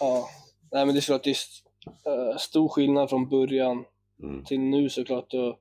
Ja. 0.00 0.28
Nej 0.72 0.86
men 0.86 0.94
det 0.94 0.98
är 0.98 1.00
såklart 1.00 1.24
det 1.24 1.30
är 1.30 2.30
uh, 2.30 2.36
stor 2.36 2.68
skillnad 2.68 3.10
från 3.10 3.28
början 3.28 3.84
mm. 4.22 4.44
till 4.44 4.60
nu 4.60 4.90
såklart. 4.90 5.34
Och 5.34 5.60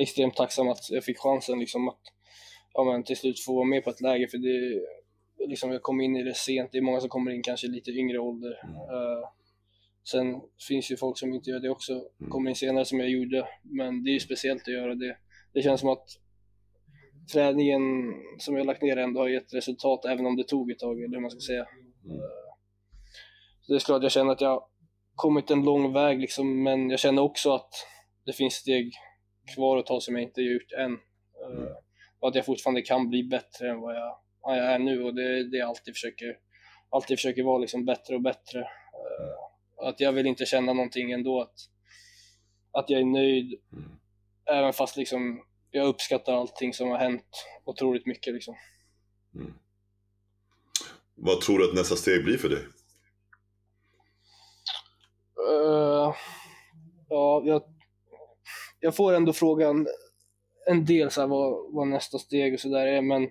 extremt 0.00 0.36
tacksam 0.36 0.68
att 0.68 0.90
jag 0.90 1.04
fick 1.04 1.18
chansen 1.18 1.58
liksom 1.58 1.88
att 1.88 2.00
ja, 2.72 2.84
men 2.84 3.04
till 3.04 3.16
slut 3.16 3.44
få 3.44 3.54
vara 3.54 3.64
med 3.64 3.84
på 3.84 3.90
ett 3.90 4.00
läge 4.00 4.28
för 4.28 4.38
det 4.38 4.80
liksom 5.48 5.72
jag 5.72 5.82
kom 5.82 6.00
in 6.00 6.16
i 6.16 6.22
det 6.22 6.36
sent. 6.36 6.72
Det 6.72 6.78
är 6.78 6.82
många 6.82 7.00
som 7.00 7.08
kommer 7.08 7.30
in 7.30 7.42
kanske 7.42 7.66
lite 7.66 7.90
yngre 7.90 8.18
ålder. 8.18 8.50
Uh, 8.50 9.28
sen 10.10 10.40
finns 10.68 10.90
ju 10.90 10.96
folk 10.96 11.18
som 11.18 11.34
inte 11.34 11.50
gör 11.50 11.60
det 11.60 11.70
också, 11.70 11.92
mm. 11.92 12.30
kommer 12.30 12.50
in 12.50 12.56
senare 12.56 12.84
som 12.84 13.00
jag 13.00 13.08
gjorde. 13.08 13.48
Men 13.62 14.04
det 14.04 14.10
är 14.10 14.12
ju 14.12 14.20
speciellt 14.20 14.62
att 14.62 14.74
göra 14.74 14.94
det. 14.94 15.16
Det 15.52 15.62
känns 15.62 15.80
som 15.80 15.88
att 15.88 16.06
träningen 17.32 17.82
som 18.38 18.56
jag 18.56 18.66
lagt 18.66 18.82
ner 18.82 18.96
ändå 18.96 19.20
har 19.20 19.28
gett 19.28 19.54
resultat 19.54 20.04
även 20.04 20.26
om 20.26 20.36
det 20.36 20.44
tog 20.44 20.70
ett 20.70 20.78
tag, 20.78 21.02
eller 21.02 21.14
hur 21.14 21.20
man 21.20 21.30
ska 21.30 21.40
säga. 21.40 21.66
Mm. 22.04 22.20
Så 23.60 23.72
det 23.72 23.76
är 23.76 23.80
klart, 23.80 24.02
jag 24.02 24.12
känner 24.12 24.32
att 24.32 24.40
jag 24.40 24.64
kommit 25.14 25.50
en 25.50 25.64
lång 25.64 25.92
väg 25.92 26.20
liksom, 26.20 26.62
men 26.62 26.90
jag 26.90 27.00
känner 27.00 27.22
också 27.22 27.52
att 27.52 27.70
det 28.26 28.32
finns 28.32 28.54
steg 28.54 28.92
kvar 29.54 29.78
att 29.78 29.86
ta 29.86 30.00
som 30.00 30.14
jag 30.14 30.22
inte 30.22 30.40
gjort 30.40 30.72
än. 30.78 30.98
Mm. 31.46 31.68
Och 32.20 32.28
att 32.28 32.34
jag 32.34 32.46
fortfarande 32.46 32.82
kan 32.82 33.08
bli 33.08 33.24
bättre 33.24 33.70
än 33.70 33.80
vad 33.80 33.96
jag, 33.96 34.18
jag 34.42 34.72
är 34.72 34.78
nu 34.78 35.04
och 35.04 35.14
det 35.14 35.50
det 35.50 35.56
jag 35.56 35.68
alltid 35.68 35.94
försöker, 35.94 36.36
alltid 36.90 37.18
försöker 37.18 37.42
vara 37.42 37.58
liksom 37.58 37.84
bättre 37.84 38.14
och 38.14 38.22
bättre. 38.22 38.58
Uh, 38.60 39.88
att 39.88 40.00
jag 40.00 40.12
vill 40.12 40.26
inte 40.26 40.46
känna 40.46 40.72
någonting 40.72 41.12
ändå 41.12 41.40
att, 41.40 41.54
att 42.72 42.90
jag 42.90 43.00
är 43.00 43.04
nöjd, 43.04 43.60
mm. 43.72 43.90
även 44.50 44.72
fast 44.72 44.96
liksom 44.96 45.44
jag 45.70 45.86
uppskattar 45.86 46.32
allting 46.32 46.72
som 46.72 46.88
har 46.88 46.98
hänt 46.98 47.46
otroligt 47.64 48.06
mycket. 48.06 48.34
Liksom. 48.34 48.54
Mm. 49.34 49.54
Vad 51.14 51.40
tror 51.40 51.58
du 51.58 51.68
att 51.68 51.74
nästa 51.74 51.96
steg 51.96 52.24
blir 52.24 52.38
för 52.38 52.48
dig? 52.48 52.62
Uh, 55.48 56.14
ja, 57.08 57.42
jag, 57.44 57.62
jag 58.80 58.96
får 58.96 59.12
ändå 59.12 59.32
frågan 59.32 59.86
en 60.66 60.84
del 60.84 61.10
så 61.10 61.20
här, 61.20 61.28
vad, 61.28 61.74
vad 61.74 61.88
nästa 61.88 62.18
steg 62.18 62.54
och 62.54 62.60
sådär 62.60 62.86
är, 62.86 63.02
men 63.02 63.28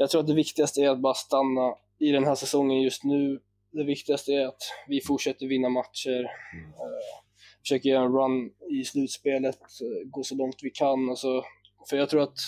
jag 0.00 0.10
tror 0.10 0.20
att 0.20 0.26
det 0.26 0.34
viktigaste 0.34 0.80
är 0.80 0.88
att 0.88 1.00
bara 1.00 1.14
stanna 1.14 1.74
i 1.98 2.10
den 2.10 2.24
här 2.24 2.34
säsongen 2.34 2.82
just 2.82 3.04
nu. 3.04 3.40
Det 3.72 3.84
viktigaste 3.84 4.32
är 4.32 4.46
att 4.46 4.62
vi 4.88 5.00
fortsätter 5.00 5.46
vinna 5.46 5.68
matcher. 5.68 6.18
Mm. 6.18 6.64
Uh, 6.64 7.28
försöker 7.62 7.88
göra 7.88 8.04
en 8.04 8.12
run 8.12 8.50
i 8.80 8.84
slutspelet, 8.84 9.58
eh, 9.60 10.10
gå 10.10 10.22
så 10.22 10.34
långt 10.34 10.56
vi 10.62 10.70
kan. 10.70 11.08
Och 11.08 11.18
så, 11.18 11.44
för 11.90 11.96
jag 11.96 12.10
tror 12.10 12.22
att 12.22 12.38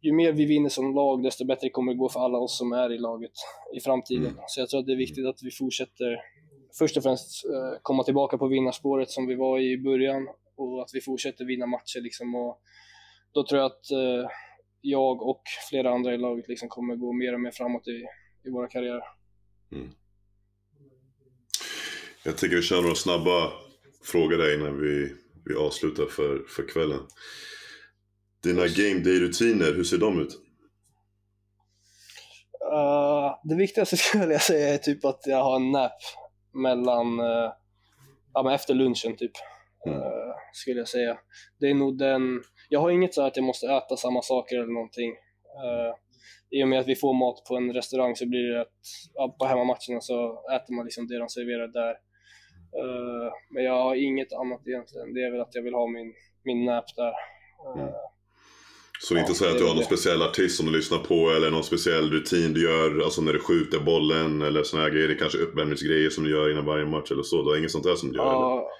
ju 0.00 0.12
mer 0.12 0.32
vi 0.32 0.44
vinner 0.44 0.68
som 0.68 0.94
lag, 0.94 1.22
desto 1.22 1.44
bättre 1.44 1.70
kommer 1.70 1.92
det 1.92 1.98
gå 1.98 2.08
för 2.08 2.20
alla 2.20 2.38
oss 2.38 2.58
som 2.58 2.72
är 2.72 2.92
i 2.92 2.98
laget 2.98 3.32
i 3.76 3.80
framtiden. 3.80 4.26
Mm. 4.26 4.40
Så 4.46 4.60
jag 4.60 4.68
tror 4.68 4.80
att 4.80 4.86
det 4.86 4.92
är 4.92 4.96
viktigt 4.96 5.26
att 5.26 5.42
vi 5.42 5.50
fortsätter, 5.50 6.20
först 6.78 6.96
och 6.96 7.02
främst 7.02 7.44
eh, 7.44 7.78
komma 7.82 8.04
tillbaka 8.04 8.38
på 8.38 8.46
vinnarspåret 8.46 9.10
som 9.10 9.26
vi 9.26 9.34
var 9.34 9.58
i 9.58 9.78
början 9.78 10.28
och 10.56 10.82
att 10.82 10.90
vi 10.92 11.00
fortsätter 11.00 11.44
vinna 11.44 11.66
matcher. 11.66 12.00
Liksom, 12.00 12.34
och 12.34 12.60
då 13.34 13.46
tror 13.46 13.60
jag 13.60 13.66
att 13.66 13.90
eh, 13.90 14.30
jag 14.80 15.22
och 15.22 15.42
flera 15.70 15.90
andra 15.90 16.14
i 16.14 16.18
laget 16.18 16.48
liksom 16.48 16.68
kommer 16.68 16.96
gå 16.96 17.12
mer 17.12 17.34
och 17.34 17.40
mer 17.40 17.50
framåt 17.50 17.88
i, 17.88 18.04
i 18.48 18.50
våra 18.50 18.68
karriärer. 18.68 19.04
Mm. 19.72 19.90
Jag 22.24 22.36
tycker 22.36 22.56
vi 22.56 22.62
kör 22.62 22.82
några 22.82 22.94
snabba 22.94 23.52
fråga 24.04 24.36
dig 24.36 24.54
innan 24.54 24.80
vi, 24.80 25.14
vi 25.44 25.54
avslutar 25.54 26.06
för, 26.06 26.44
för 26.48 26.68
kvällen. 26.68 27.00
Dina 28.42 28.62
game 28.62 29.00
day-rutiner, 29.00 29.74
hur 29.74 29.84
ser 29.84 29.98
de 29.98 30.20
ut? 30.20 30.32
Uh, 32.72 33.34
det 33.44 33.56
viktigaste 33.56 33.96
skulle 33.96 34.32
jag 34.32 34.42
säga 34.42 34.74
är 34.74 34.78
typ 34.78 35.04
att 35.04 35.20
jag 35.24 35.44
har 35.44 35.56
en 35.56 35.70
nap 35.70 35.92
mellan, 36.54 37.20
uh, 37.20 37.52
ja 38.34 38.42
men 38.42 38.52
efter 38.52 38.74
lunchen 38.74 39.16
typ. 39.16 39.32
Mm. 39.86 39.98
Uh, 39.98 40.34
skulle 40.52 40.78
jag 40.78 40.88
säga. 40.88 41.18
Det 41.60 41.66
är 41.66 41.74
nog 41.74 41.98
den, 41.98 42.42
jag 42.68 42.80
har 42.80 42.90
inget 42.90 43.14
så 43.14 43.22
att 43.22 43.36
jag 43.36 43.44
måste 43.44 43.66
äta 43.66 43.96
samma 43.96 44.22
saker 44.22 44.56
eller 44.56 44.72
någonting. 44.72 45.10
Uh, 45.64 45.92
I 46.50 46.64
och 46.64 46.68
med 46.68 46.80
att 46.80 46.88
vi 46.88 46.96
får 46.96 47.14
mat 47.14 47.44
på 47.48 47.56
en 47.56 47.72
restaurang 47.72 48.16
så 48.16 48.26
blir 48.26 48.54
det 48.54 48.60
att 48.60 49.38
på 49.38 49.44
hemmamatcherna 49.44 50.00
så 50.00 50.44
äter 50.56 50.74
man 50.74 50.84
liksom 50.84 51.06
det 51.06 51.18
de 51.18 51.28
serverar 51.28 51.68
där. 51.68 51.94
Uh, 52.82 53.32
men 53.50 53.64
jag 53.64 53.82
har 53.82 53.94
inget 53.94 54.32
annat 54.32 54.62
egentligen. 54.66 55.14
Det 55.14 55.20
är 55.20 55.30
väl 55.30 55.40
att 55.40 55.54
jag 55.54 55.62
vill 55.62 55.74
ha 55.74 55.86
min, 55.86 56.14
min 56.44 56.64
nap 56.64 56.84
där. 56.96 57.14
Uh, 57.76 57.94
så 59.00 59.16
inte 59.16 59.30
ja, 59.30 59.34
säga 59.34 59.50
att 59.50 59.58
du 59.58 59.66
har 59.66 59.74
någon 59.74 59.84
speciell 59.84 60.22
artist 60.22 60.56
som 60.56 60.66
du 60.66 60.72
lyssnar 60.72 60.98
på 60.98 61.30
eller 61.36 61.50
någon 61.50 61.64
speciell 61.64 62.10
rutin 62.10 62.52
du 62.52 62.62
gör, 62.62 63.04
alltså 63.04 63.20
när 63.22 63.32
du 63.32 63.38
skjuter 63.38 63.80
bollen 63.80 64.42
eller 64.42 64.62
såna 64.62 64.82
här 64.82 64.90
grejer. 64.90 65.08
Det 65.08 65.14
är 65.14 65.18
kanske 65.18 65.38
uppvärmningsgrejer 65.38 66.10
som 66.10 66.24
du 66.24 66.30
gör 66.30 66.50
innan 66.50 66.64
varje 66.64 66.86
match 66.86 67.10
eller 67.10 67.22
så. 67.22 67.42
Du 67.42 67.48
har 67.50 67.56
inget 67.56 67.70
sånt 67.70 67.84
där 67.84 67.94
som 67.94 68.08
du 68.12 68.18
gör? 68.18 68.24
Ja, 68.24 68.70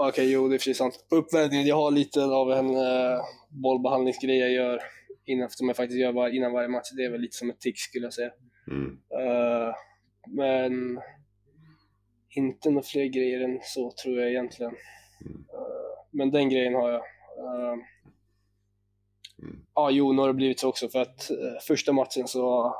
Okej, 0.00 0.08
okay, 0.08 0.32
jo 0.32 0.48
det 0.48 0.54
är 0.54 0.58
precis 0.58 0.78
sant. 0.78 1.06
På 1.10 1.16
uppvärmningen, 1.16 1.66
jag 1.66 1.76
har 1.76 1.90
lite 1.90 2.24
av 2.24 2.52
en 2.52 2.76
uh, 2.76 3.20
bollbehandlingsgrej 3.48 4.38
jag 4.38 4.52
gör 4.52 4.80
innan, 5.24 5.50
som 5.50 5.68
jag 5.68 5.76
faktiskt 5.76 6.00
gör 6.00 6.12
var, 6.12 6.28
innan 6.28 6.52
varje 6.52 6.68
match. 6.68 6.90
Det 6.96 7.04
är 7.04 7.10
väl 7.10 7.20
lite 7.20 7.36
som 7.36 7.50
ett 7.50 7.60
tick 7.60 7.78
skulle 7.78 8.06
jag 8.06 8.14
säga. 8.14 8.30
Mm. 8.70 8.86
Uh, 8.90 9.74
men 10.26 11.00
inte 12.30 12.70
några 12.70 12.82
fler 12.82 13.04
grejer 13.04 13.40
än 13.40 13.58
så 13.62 13.92
tror 14.02 14.20
jag 14.20 14.30
egentligen. 14.30 14.72
Mm. 15.24 15.36
Uh, 15.36 16.04
men 16.10 16.30
den 16.30 16.48
grejen 16.48 16.74
har 16.74 16.90
jag. 16.90 17.00
Uh, 17.44 17.72
mm. 19.42 19.64
Ja, 19.74 19.90
jo, 19.90 20.12
nu 20.12 20.20
har 20.20 20.28
det 20.28 20.34
blivit 20.34 20.60
så 20.60 20.68
också 20.68 20.88
för 20.88 21.02
att 21.02 21.30
första 21.66 21.92
matchen 21.92 22.28
så 22.28 22.74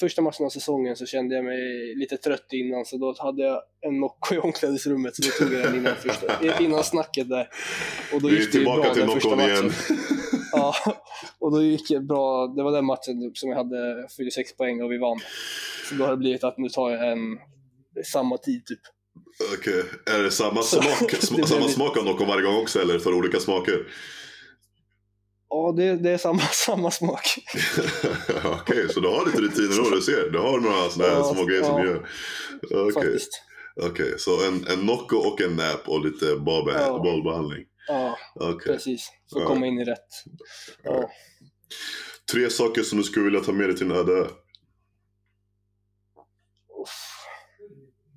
första 0.00 0.22
matchen 0.22 0.46
av 0.46 0.50
säsongen 0.50 0.96
så 0.96 1.06
kände 1.06 1.34
jag 1.34 1.44
mig 1.44 1.94
lite 1.94 2.16
trött 2.16 2.46
innan 2.52 2.84
så 2.84 2.96
då 2.96 3.14
hade 3.18 3.42
jag 3.42 3.62
en 3.80 4.00
Nocco 4.00 4.34
i 4.34 4.38
omklädningsrummet 4.38 5.16
så 5.16 5.22
då 5.22 5.28
tog 5.28 5.54
jag 5.58 5.64
den 5.64 5.76
innan, 5.76 5.96
första, 5.96 6.58
innan 6.60 6.84
snacket 6.84 7.28
där. 7.28 7.48
Och 8.14 8.22
då 8.22 8.30
gick 8.30 8.52
det 8.52 8.58
ju 8.58 8.64
bra 8.64 8.94
första 8.94 9.36
matchen. 9.36 9.48
Igen. 9.48 9.72
ja, 10.52 10.74
och 11.38 11.52
då 11.52 11.62
gick 11.62 11.88
det 11.88 12.00
bra. 12.00 12.46
Det 12.46 12.62
var 12.62 12.72
den 12.72 12.84
matchen 12.84 13.32
som 13.34 13.50
jag 13.50 13.56
hade 13.56 14.08
46 14.16 14.56
poäng 14.56 14.82
och 14.82 14.92
vi 14.92 14.98
vann. 14.98 15.20
Så 15.88 15.94
då 15.94 16.04
har 16.04 16.10
det 16.10 16.16
blivit 16.16 16.44
att 16.44 16.58
nu 16.58 16.68
tar 16.68 16.90
jag 16.90 17.12
en 17.12 17.38
samma 18.04 18.38
tid 18.38 18.66
typ. 18.66 18.80
Okej, 19.58 19.80
okay. 19.80 20.14
är 20.14 20.22
det 20.22 20.30
samma 20.30 20.62
smak, 20.62 21.10
samma 21.46 21.68
smak 21.68 21.96
av 21.96 22.04
Nocco 22.04 22.24
varje 22.24 22.42
gång 22.42 22.56
också 22.56 22.80
eller 22.80 22.98
för 22.98 23.14
olika 23.14 23.40
smaker? 23.40 23.86
Ja, 25.50 25.74
det, 25.76 25.96
det 25.96 26.10
är 26.10 26.18
samma, 26.18 26.40
samma 26.52 26.90
smak. 26.90 27.26
Okej, 28.28 28.50
okay, 28.60 28.88
så 28.88 29.00
du 29.00 29.08
har 29.08 29.26
lite 29.26 29.40
rutiner 29.40 29.84
då, 29.84 29.90
du 29.90 30.02
ser. 30.02 30.30
Du 30.30 30.38
har 30.38 30.60
några 30.60 30.90
sådana 30.90 31.12
här 31.12 31.20
ja, 31.20 31.34
små 31.34 31.44
grejer 31.44 31.62
ja, 31.62 31.66
som 31.66 31.80
du 31.80 31.88
gör. 31.88 32.08
Okej, 32.62 33.16
okay. 33.76 33.90
okay. 33.90 34.18
så 34.18 34.46
en, 34.46 34.66
en 34.66 34.86
Nocco 34.86 35.16
och 35.16 35.40
en 35.40 35.56
nap 35.56 35.88
och 35.88 36.04
lite 36.04 36.26
ja. 36.26 37.00
bollbehandling. 37.02 37.64
Ja, 37.88 38.18
okay. 38.34 38.72
precis. 38.72 39.10
För 39.32 39.40
att 39.40 39.46
komma 39.46 39.66
in 39.66 39.78
i 39.78 39.84
rätt. 39.84 40.08
Tre 42.32 42.50
saker 42.50 42.82
som 42.82 42.98
du 42.98 43.04
skulle 43.04 43.24
vilja 43.24 43.40
ta 43.40 43.52
med 43.52 43.68
dig 43.68 43.76
till 43.76 43.90
en 43.90 43.96
öde 43.96 44.28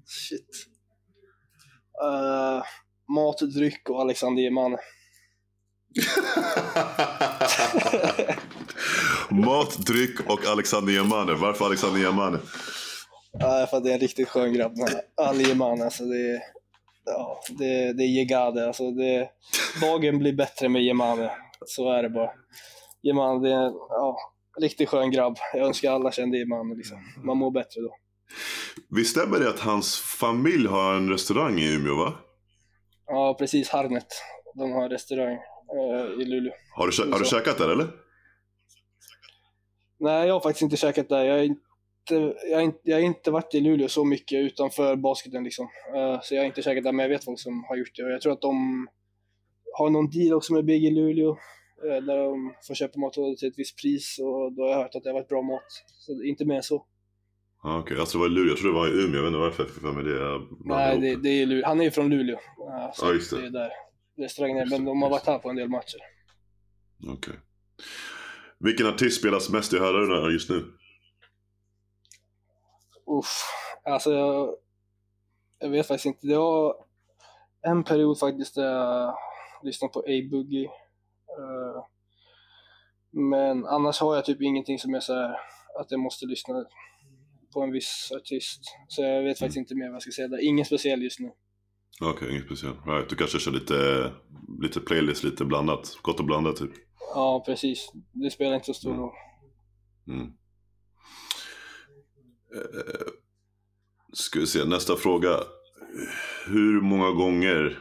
Shit. 0.06 0.68
Uh, 2.04 2.64
mat, 3.16 3.40
dryck 3.56 3.90
och 3.90 4.02
Alexander 4.02 4.44
Geman. 4.44 4.78
Mat, 9.30 9.86
dryck 9.86 10.30
och 10.30 10.46
Alexander 10.46 10.94
Yamane. 10.94 11.34
Varför 11.34 11.66
Alexander 11.66 12.02
Yamane? 12.02 12.40
Ja, 13.40 13.68
för 13.70 13.78
att 13.78 13.84
det 13.84 13.90
är 13.90 13.94
en 13.94 14.00
riktigt 14.00 14.30
skön 14.30 14.54
grabb. 14.54 14.76
Ali 15.18 15.50
Yamane, 15.50 15.86
alltså 15.86 16.06
det 16.06 16.32
är, 16.32 16.40
ja, 17.06 17.40
det, 17.50 17.94
det 17.94 18.04
är 18.04 18.08
Jegade. 18.08 18.68
Alltså 18.68 18.92
det, 18.92 19.30
dagen 19.82 20.20
blir 20.20 20.34
bättre 20.34 20.70
med 20.70 20.84
Yamane. 20.84 21.32
Så 21.66 21.92
är 21.92 22.04
det 22.04 22.10
bara. 22.10 22.30
Yamane, 23.04 23.48
det 23.48 23.54
är 23.54 23.66
en 23.66 23.74
ja, 23.90 24.18
riktigt 24.62 24.90
skön 24.90 25.12
grabb. 25.12 25.38
Jag 25.54 25.68
önskar 25.68 25.92
alla 25.92 26.12
kände 26.12 26.38
Yamane. 26.38 26.76
Liksom. 26.76 26.98
Man 27.26 27.38
mår 27.38 27.52
bättre 27.52 27.82
då. 27.82 27.96
Visst 28.90 29.12
stämmer 29.12 29.40
det 29.40 29.50
att 29.50 29.60
hans 29.60 29.98
familj 29.98 30.68
har 30.68 30.96
en 30.96 31.10
restaurang 31.10 31.60
i 31.60 31.76
Umeå, 31.76 31.96
va? 31.96 32.14
Ja, 33.08 33.36
precis. 33.40 33.70
Harnet. 33.70 34.08
De 34.56 34.72
har 34.72 34.84
en 34.84 34.90
restaurang 34.90 35.38
eh, 35.74 36.22
i 36.22 36.26
Luleå. 36.26 36.54
Har 36.76 36.88
du, 36.88 37.12
har 37.12 37.20
du 37.20 37.26
käkat 37.26 37.58
där 37.58 37.70
eller? 37.70 37.88
Nej, 40.00 40.28
jag 40.28 40.34
har 40.34 40.42
faktiskt 40.42 40.62
inte 40.62 40.78
käkat 40.78 41.10
där. 41.10 41.26
Jag 41.26 41.38
har 41.38 41.44
inte, 41.44 42.36
jag 42.50 42.58
har 42.58 42.62
inte, 42.62 42.80
jag 42.84 42.96
har 42.96 43.02
inte 43.02 43.32
varit 43.32 43.56
i 43.56 43.60
Luleå 43.60 43.88
så 43.88 44.06
mycket 44.06 44.40
utanför 44.40 44.96
basketen 44.96 45.44
liksom. 45.44 45.66
Uh, 45.96 46.20
så 46.22 46.36
jag 46.36 46.42
har 46.42 46.46
inte 46.46 46.62
käkat 46.62 46.84
där, 46.84 46.92
men 46.92 47.04
jag 47.04 47.10
vet 47.10 47.26
folk 47.26 47.40
som 47.40 47.64
har 47.64 47.76
gjort 47.76 47.96
det. 47.96 48.04
Och 48.04 48.12
jag 48.12 48.22
tror 48.22 48.34
att 48.34 48.42
de 48.42 48.88
har 49.78 49.90
någon 49.90 50.10
deal 50.10 50.34
också 50.34 50.54
med 50.54 50.66
Big 50.66 50.86
i 50.86 50.92
Luleå. 50.92 51.30
Uh, 51.30 52.06
där 52.06 52.18
de 52.18 52.54
får 52.68 52.76
köpa 52.76 53.00
mat 53.00 53.14
till 53.14 53.48
ett 53.48 53.58
visst 53.58 53.82
pris 53.82 54.20
och 54.20 54.54
då 54.54 54.64
har 54.64 54.70
jag 54.70 54.78
hört 54.78 54.96
att 54.96 55.04
det 55.04 55.10
har 55.10 55.14
varit 55.14 55.30
bra 55.30 55.42
mat. 55.42 55.68
Så 55.88 56.24
inte 56.24 56.46
mer 56.46 56.56
än 56.56 56.64
så. 56.64 56.86
Ah, 57.64 57.80
Okej, 57.80 57.82
okay. 57.82 58.00
alltså 58.00 58.18
det 58.18 58.22
var 58.22 58.28
i 58.28 58.34
Luleå. 58.34 58.50
Jag 58.50 58.58
trodde 58.58 58.76
det 58.76 58.80
var 58.80 58.88
i 58.88 59.04
Umeå. 59.04 59.16
Jag 59.16 59.24
vet 59.24 59.28
inte 59.28 59.40
varför 59.40 59.64
jag 59.64 59.72
fick 59.72 59.82
för 59.82 59.92
mig 59.92 60.04
det. 60.04 60.42
Nej, 60.66 61.00
det, 61.00 61.22
det, 61.24 61.30
är 61.30 61.46
Luleå. 61.46 61.66
Han 61.68 61.80
är 61.80 61.84
ju 61.84 61.92
från 61.92 62.10
Luleå. 62.10 62.36
Uh, 62.36 62.92
så 62.94 63.06
ah, 63.06 63.14
just 63.14 63.32
det. 63.32 63.42
det 63.42 63.48
är 63.48 63.52
där 63.52 63.72
restaurangen 64.18 64.70
men 64.70 64.86
de 64.86 65.02
har 65.02 65.10
varit 65.10 65.26
här 65.26 65.40
på 65.40 65.50
en 65.50 65.56
del 65.56 65.70
matcher. 65.70 66.00
Okej. 67.04 67.14
Okay. 67.14 67.36
Vilken 68.60 68.88
artist 68.88 69.20
spelas 69.20 69.50
mest 69.50 69.74
i 69.74 69.80
hörlurarna 69.80 70.32
just 70.32 70.50
nu? 70.50 70.56
Uff, 73.20 73.42
alltså 73.84 74.14
jag, 74.14 74.56
jag 75.60 75.70
vet 75.70 75.88
faktiskt 75.88 76.06
inte. 76.06 76.28
Det 76.28 76.38
var 76.38 76.76
en 77.62 77.84
period 77.84 78.20
faktiskt 78.20 78.56
där 78.56 78.64
jag 78.64 79.16
lyssnade 79.64 79.94
på 79.94 80.00
A-Boogie. 80.00 80.70
Uh, 81.40 81.86
men 83.12 83.66
annars 83.66 84.00
har 84.00 84.16
jag 84.16 84.26
typ 84.26 84.42
ingenting 84.42 84.80
som 84.80 84.94
är 84.94 85.00
så 85.00 85.14
här, 85.14 85.38
att 85.80 85.92
jag 85.92 86.00
måste 86.00 86.26
lyssna 86.26 86.66
på 87.54 87.62
en 87.62 87.72
viss 87.72 88.12
artist. 88.16 88.62
Så 88.88 89.02
jag 89.02 89.24
vet 89.24 89.40
faktiskt 89.40 89.58
inte 89.58 89.76
mer 89.76 89.86
vad 89.86 89.96
jag 89.96 90.02
ska 90.02 90.12
säga 90.12 90.28
där. 90.28 90.44
Ingen 90.44 90.66
speciell 90.66 91.04
just 91.04 91.20
nu. 91.20 91.32
Okej, 92.02 92.14
okay, 92.14 92.32
inget 92.32 92.46
speciellt. 92.46 92.88
Right. 92.88 93.10
Du 93.10 93.16
kanske 93.16 93.40
kör 93.40 93.52
lite, 93.52 94.12
lite 94.62 94.80
playlist, 94.80 95.24
lite 95.24 95.46
blandat. 95.46 95.98
Gott 96.02 96.20
och 96.20 96.26
blandat 96.26 96.56
typ. 96.56 96.72
Ja, 97.14 97.44
precis. 97.46 97.92
Det 98.12 98.32
spelar 98.32 98.56
inte 98.56 98.66
så 98.66 98.74
stor 98.74 98.96
roll. 98.96 99.12
Mm. 100.08 100.20
mm. 100.20 100.34
Eh, 102.56 103.08
ska 104.14 104.40
vi 104.40 104.48
se, 104.48 104.66
nästa 104.66 104.96
fråga. 104.96 105.40
Hur 106.46 106.82
många 106.82 107.12
gånger 107.12 107.80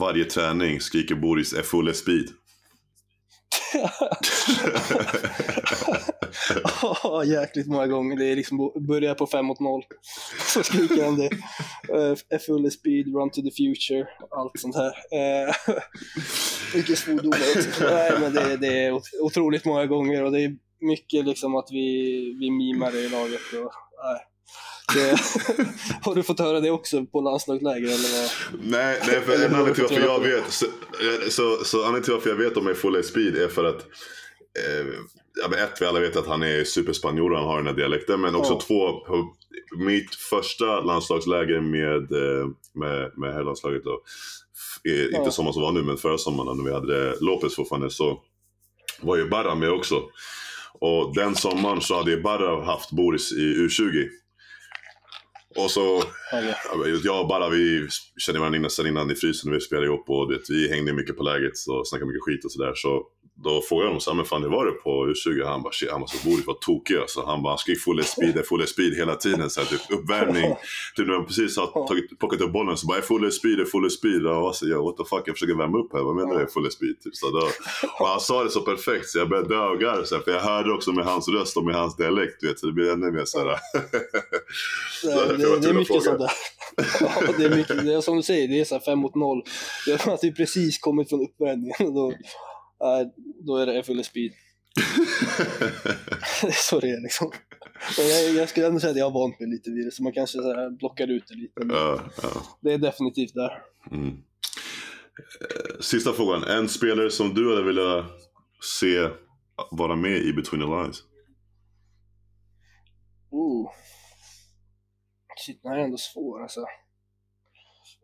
varje 0.00 0.24
träning 0.24 0.80
skriker 0.80 1.14
Boris 1.14 1.52
är 1.52 1.62
full 1.62 1.94
speed? 1.94 2.28
oh, 7.04 7.26
jäkligt 7.26 7.66
många 7.66 7.86
gånger. 7.86 8.16
Det 8.16 8.24
är 8.24 8.36
liksom 8.36 8.72
börjar 8.88 9.14
på 9.14 9.26
5 9.26 9.46
mot 9.46 9.60
0. 9.60 9.82
Så 10.54 10.62
skriker 10.62 11.04
han 11.04 11.16
det. 11.16 11.30
Uh, 11.94 12.38
full 12.46 12.70
speed, 12.70 13.06
run 13.14 13.30
to 13.30 13.40
the 13.42 13.50
future, 13.50 14.08
allt 14.30 14.52
sånt 14.58 14.76
här. 14.76 14.88
Uh, 14.88 15.54
mycket 16.74 16.98
svordomar 16.98 17.38
också. 17.56 17.84
Nej, 17.84 18.12
men 18.20 18.34
det, 18.34 18.56
det, 18.56 18.84
är 18.84 19.00
otroligt 19.20 19.64
många 19.64 19.86
gånger 19.86 20.24
och 20.24 20.32
det 20.32 20.40
är 20.40 20.56
mycket 20.80 21.24
liksom 21.24 21.56
att 21.56 21.68
vi, 21.70 22.36
vi 22.40 22.50
mimar 22.50 22.96
i 22.96 23.08
laget. 23.08 23.40
Och, 23.64 23.72
det, 24.94 25.20
har 26.02 26.14
du 26.14 26.22
fått 26.22 26.40
höra 26.40 26.60
det 26.60 26.70
också 26.70 27.06
på 27.06 27.20
landslagsläger 27.20 27.88
eller 27.88 28.20
vad? 28.20 28.30
Nej, 28.64 28.98
nej 29.06 29.20
för 29.20 29.44
en 29.44 29.54
anledning 29.54 29.74
till 29.74 29.82
varför 29.82 30.00
jag 30.00 30.20
vet, 30.20 30.52
så, 30.52 30.66
så, 31.30 31.64
så 31.64 31.78
anledningen 31.78 32.02
till 32.02 32.12
varför 32.12 32.30
jag 32.30 32.36
vet 32.36 32.56
om 32.56 32.66
är 32.66 32.74
full 32.74 33.04
speed 33.04 33.36
är 33.36 33.48
för 33.48 33.64
att 33.64 33.86
eh, 34.58 35.62
ett, 35.62 35.80
vi 35.80 35.86
alla 35.86 36.00
vet 36.00 36.16
att 36.16 36.26
han 36.26 36.42
är 36.42 36.64
superspanjor, 36.64 37.34
han 37.34 37.44
har 37.44 37.56
den 37.56 37.66
här 37.66 37.74
dialekten. 37.74 38.20
Men 38.20 38.34
också 38.34 38.52
ja. 38.52 38.60
två, 38.60 39.06
mitt 39.76 40.14
första 40.14 40.80
landslagsläger 40.80 41.60
med, 41.60 42.12
eh, 42.12 42.48
med, 42.74 43.18
med 43.18 43.34
herrlandslaget 43.34 43.84
då. 43.84 44.00
Ja. 44.82 45.18
Inte 45.18 45.30
sommaren 45.30 45.52
som 45.52 45.62
var 45.62 45.72
nu, 45.72 45.82
men 45.82 45.96
förra 45.96 46.18
sommaren 46.18 46.56
när 46.56 46.64
vi 46.64 46.72
hade 46.72 47.16
Lopez 47.20 47.56
fortfarande 47.56 47.90
så 47.90 48.22
var 49.00 49.16
ju 49.16 49.28
Barra 49.28 49.54
med 49.54 49.70
också. 49.70 50.02
Och 50.80 51.14
den 51.14 51.34
sommaren 51.34 51.80
så 51.80 51.96
hade 51.96 52.16
Barra 52.16 52.64
haft 52.64 52.90
Boris 52.90 53.32
i 53.32 53.54
U20. 53.68 54.08
Och 55.56 55.70
så, 55.70 56.02
jag 57.04 57.20
och 57.20 57.28
bara 57.28 57.48
vi 57.48 57.88
kände 58.16 58.40
varandra 58.40 58.68
sen 58.68 58.86
innan 58.86 59.10
i 59.10 59.14
frysen 59.14 59.52
vi 59.52 59.60
spelade 59.60 59.86
ihop 59.86 60.10
och 60.10 60.32
det, 60.32 60.40
vi 60.48 60.68
hängde 60.68 60.92
mycket 60.92 61.16
på 61.16 61.22
läget 61.22 61.52
och 61.68 61.88
snackade 61.88 62.06
mycket 62.06 62.22
skit 62.22 62.44
och 62.44 62.52
sådär. 62.52 62.72
Så 62.74 63.06
då 63.44 63.62
frågade 63.68 63.84
jag 63.84 63.88
honom 63.88 64.00
så 64.00 64.14
men 64.14 64.24
fan 64.24 64.42
hur 64.42 64.50
var 64.50 64.66
det 64.66 64.72
på 64.72 65.06
U20? 65.06 65.44
Han 65.44 65.62
bara, 65.62 65.72
shit, 65.72 65.90
han 65.90 66.00
var 66.00 66.06
så 66.06 66.28
Boris 66.28 66.46
var 66.46 66.54
tokig 66.54 66.96
alltså. 66.96 67.24
Han 67.26 67.42
bara, 67.42 67.50
han 67.50 67.58
skrek 67.58 67.78
full 67.78 68.04
speed, 68.14 68.46
full 68.46 68.66
speed 68.66 68.94
hela 68.94 69.14
tiden. 69.14 69.50
Så 69.50 69.60
här, 69.60 69.66
typ 69.66 69.80
uppvärmning. 69.90 70.54
typ 70.96 71.06
när 71.06 71.14
man 71.14 71.26
precis 71.26 71.56
har 71.56 71.86
tagit, 71.88 72.18
plockat 72.18 72.40
upp 72.40 72.52
bollen 72.52 72.76
så 72.76 72.86
bara, 72.86 73.02
full 73.02 73.32
speed, 73.32 73.68
full 73.68 73.90
speed. 73.90 74.26
Och 74.26 74.56
så, 74.56 74.68
jag, 74.68 74.82
what 74.84 74.96
the 74.96 75.04
fuck, 75.04 75.22
jag 75.26 75.34
försöker 75.34 75.54
värma 75.54 75.78
upp 75.78 75.92
här. 75.92 76.02
Vad 76.02 76.16
menar 76.16 76.40
du 76.40 76.46
full 76.46 76.70
speed? 76.70 77.00
Typ, 77.00 77.16
så 77.16 77.30
då, 77.30 77.48
och 78.00 78.08
han 78.08 78.20
sa 78.20 78.44
det 78.44 78.50
så 78.50 78.60
perfekt 78.60 79.08
så 79.08 79.18
jag 79.18 79.28
började 79.28 79.48
dö 79.48 79.68
och 79.68 79.80
garva. 79.80 80.22
För 80.24 80.30
jag 80.30 80.40
hörde 80.40 80.72
också 80.72 80.92
med 80.92 81.04
hans 81.04 81.28
röst 81.28 81.56
och 81.56 81.64
med 81.64 81.74
hans 81.74 81.96
dialekt. 81.96 82.44
Vet, 82.44 82.58
så 82.58 82.66
det 82.66 82.72
blir 82.72 82.92
ännu 82.92 83.10
mer 83.10 83.24
så 83.24 83.38
här. 83.38 83.58
så 85.02 85.06
det, 85.06 85.36
det, 85.36 85.58
det 85.60 85.68
är 85.68 85.74
mycket 85.74 86.02
sånt 86.02 86.18
där. 86.18 86.32
ja, 87.00 87.32
det 87.38 87.44
är 87.44 87.56
mycket, 87.56 87.84
det 87.84 87.94
är 87.94 88.00
som 88.00 88.16
du 88.16 88.22
säger, 88.22 88.48
det 88.48 88.60
är 88.60 88.64
så 88.64 88.74
här 88.74 88.82
fem 88.82 88.98
mot 88.98 89.14
noll. 89.14 89.42
Det 89.86 89.92
är 89.92 90.14
att 90.14 90.24
vi 90.24 90.32
precis 90.32 90.78
kommit 90.78 91.08
från 91.08 91.20
uppvärmningen. 91.20 91.94
Då, 91.94 92.12
då 93.46 93.56
är 93.56 93.66
det 93.66 93.82
full 93.82 94.04
speed. 94.04 94.32
det 96.42 96.48
är 96.48 96.68
så 96.70 96.80
det 96.80 96.90
är 96.90 97.02
liksom. 97.02 97.32
Jag, 97.98 98.34
jag 98.34 98.48
skulle 98.48 98.66
ändå 98.66 98.80
säga 98.80 98.90
att 98.90 98.96
jag 98.96 99.10
har 99.10 99.20
vant 99.20 99.40
mig 99.40 99.48
lite 99.48 99.70
vid 99.70 99.86
det, 99.86 99.90
så 99.90 100.02
man 100.02 100.12
kanske 100.12 100.38
så 100.38 100.54
här 100.54 100.70
blockar 100.70 101.10
ut 101.10 101.24
det 101.28 101.34
lite. 101.34 101.74
Ja, 101.74 102.00
ja. 102.22 102.58
det 102.60 102.72
är 102.72 102.78
definitivt 102.78 103.34
där. 103.34 103.62
Mm. 103.90 104.08
Eh, 104.08 105.80
Sista 105.80 106.12
frågan. 106.12 106.44
En 106.44 106.68
spelare 106.68 107.10
som 107.10 107.34
du 107.34 107.50
hade 107.50 107.62
velat 107.62 108.06
se 108.62 109.08
vara 109.70 109.96
med 109.96 110.16
i 110.16 110.32
Between 110.32 110.62
the 110.62 110.68
Lines? 110.68 111.02
Ooh. 113.30 113.70
Shit, 115.46 115.62
den 115.62 115.72
här 115.72 115.78
är 115.78 115.84
ändå 115.84 115.96
svår 115.96 116.42
alltså. 116.42 116.60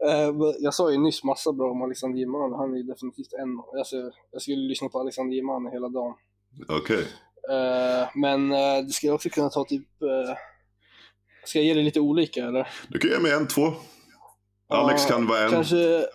Eh, 0.06 0.30
jag 0.58 0.74
sa 0.74 0.90
ju 0.92 0.98
nyss 0.98 1.24
massa 1.24 1.52
bra 1.52 1.70
om 1.70 1.82
Alexander 1.82 2.18
Geman, 2.18 2.52
han 2.52 2.72
är 2.72 2.76
ju 2.76 2.82
definitivt 2.82 3.32
en. 3.32 3.78
Alltså, 3.78 3.96
jag 4.30 4.42
skulle 4.42 4.68
lyssna 4.68 4.88
på 4.88 5.00
Alexander 5.00 5.36
Geman 5.36 5.66
hela 5.72 5.88
dagen. 5.88 6.14
Okej. 6.68 7.04
Eh, 7.50 8.08
men 8.14 8.52
uh, 8.52 8.86
det 8.86 8.92
skulle 8.92 9.12
också 9.12 9.28
kunna 9.28 9.50
ta 9.50 9.64
typ... 9.64 10.02
eh, 10.02 10.36
ska 11.44 11.58
jag 11.58 11.66
ge 11.66 11.74
det 11.74 11.82
lite 11.82 12.00
olika 12.00 12.44
eller? 12.44 12.68
Du 12.88 12.98
kan 12.98 13.10
ge 13.10 13.18
mig 13.18 13.32
en, 13.32 13.48
två. 13.48 13.72
Alex 14.68 15.06
kan 15.06 15.26
vara 15.26 15.44
en. 15.44 15.50
Kanske... 15.50 16.06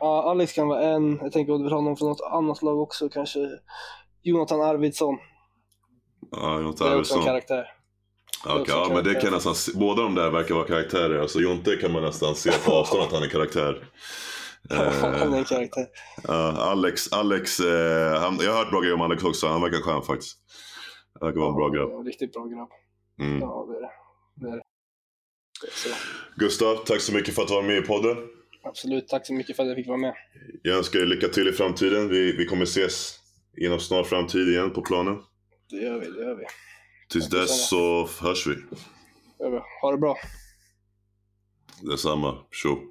Ja, 0.00 0.30
Alex 0.30 0.52
kan 0.52 0.68
vara 0.68 0.82
en. 0.82 1.18
Jag 1.22 1.32
tänker 1.32 1.52
att 1.52 1.58
du 1.58 1.62
vill 1.64 1.72
ha 1.72 1.80
någon 1.80 1.96
från 1.96 2.08
något 2.08 2.20
annat 2.20 2.62
lag 2.62 2.80
också. 2.80 3.08
Kanske 3.08 3.38
Jonathan 4.22 4.62
Arvidsson. 4.62 5.18
Ja, 6.30 6.60
Jonte 6.60 6.84
Det 6.84 6.90
är 6.90 6.98
också 6.98 7.14
en 7.14 7.20
Arvidsson. 7.20 7.24
karaktär. 7.24 7.79
Okej, 8.44 8.60
också 8.60 8.72
ja, 8.72 8.90
men 8.94 9.04
det 9.04 9.14
kan 9.14 9.32
nästan 9.32 9.54
se. 9.54 9.72
Båda 9.74 10.02
de 10.02 10.14
där 10.14 10.30
verkar 10.30 10.54
vara 10.54 10.66
karaktärer. 10.66 11.18
Alltså 11.20 11.40
Jonte 11.40 11.76
kan 11.76 11.92
man 11.92 12.02
nästan 12.02 12.34
se 12.34 12.50
på 12.64 12.72
avstånd 12.80 13.02
att 13.02 13.12
han 13.12 13.22
är 13.22 13.28
karaktär. 13.28 13.84
han 14.70 15.14
är 15.14 15.26
Eh, 15.26 15.38
en 15.38 15.44
karaktär. 15.44 15.86
ja, 16.28 16.52
Alex, 16.56 17.12
Alex 17.12 17.60
eh, 17.60 18.20
han, 18.20 18.38
jag 18.40 18.52
har 18.52 18.58
hört 18.58 18.70
bra 18.70 18.80
grejer 18.80 18.94
om 18.94 19.00
Alex 19.00 19.24
också. 19.24 19.46
Han 19.46 19.62
verkar 19.62 19.78
skön 19.78 20.02
faktiskt. 20.02 20.38
Han 21.20 21.26
verkar 21.28 21.40
vara 21.40 21.50
en 21.50 21.56
bra 21.56 21.68
grabb. 21.68 22.06
Riktigt 22.06 22.32
bra 22.32 22.44
grabb. 22.44 22.68
Mm. 23.20 23.40
Ja, 23.40 23.66
det 23.70 23.76
är 23.76 23.80
det. 23.80 23.90
det, 24.34 24.52
är 24.52 24.56
det. 24.56 24.62
Så, 25.72 25.88
Gustav, 26.36 26.76
tack 26.76 27.00
så 27.00 27.14
mycket 27.14 27.34
för 27.34 27.42
att 27.42 27.48
du 27.48 27.54
var 27.54 27.62
med 27.62 27.76
i 27.78 27.82
podden. 27.82 28.16
absolut. 28.64 29.08
Tack 29.08 29.26
så 29.26 29.32
mycket 29.34 29.56
för 29.56 29.62
att 29.62 29.68
jag 29.68 29.76
fick 29.76 29.88
vara 29.88 29.98
med. 29.98 30.14
Jag 30.62 30.76
önskar 30.76 30.98
dig 30.98 31.08
lycka 31.08 31.28
till 31.28 31.48
i 31.48 31.52
framtiden. 31.52 32.08
Vi, 32.08 32.32
vi 32.36 32.46
kommer 32.46 32.62
ses 32.62 33.16
inom 33.56 33.80
snar 33.80 34.02
framtid 34.04 34.48
igen 34.48 34.70
på 34.70 34.82
planen. 34.82 35.18
Det 35.70 35.76
gör 35.76 35.98
vi. 36.00 36.06
Det 36.06 36.22
gör 36.22 36.34
vi. 36.34 36.44
Tills 37.12 37.28
dess 37.28 37.68
så 37.68 38.08
hörs 38.20 38.46
vi. 38.46 38.56
Ha 39.82 39.90
det 39.90 39.98
bra. 39.98 40.16
Detsamma. 41.82 42.38
Tjo. 42.50 42.89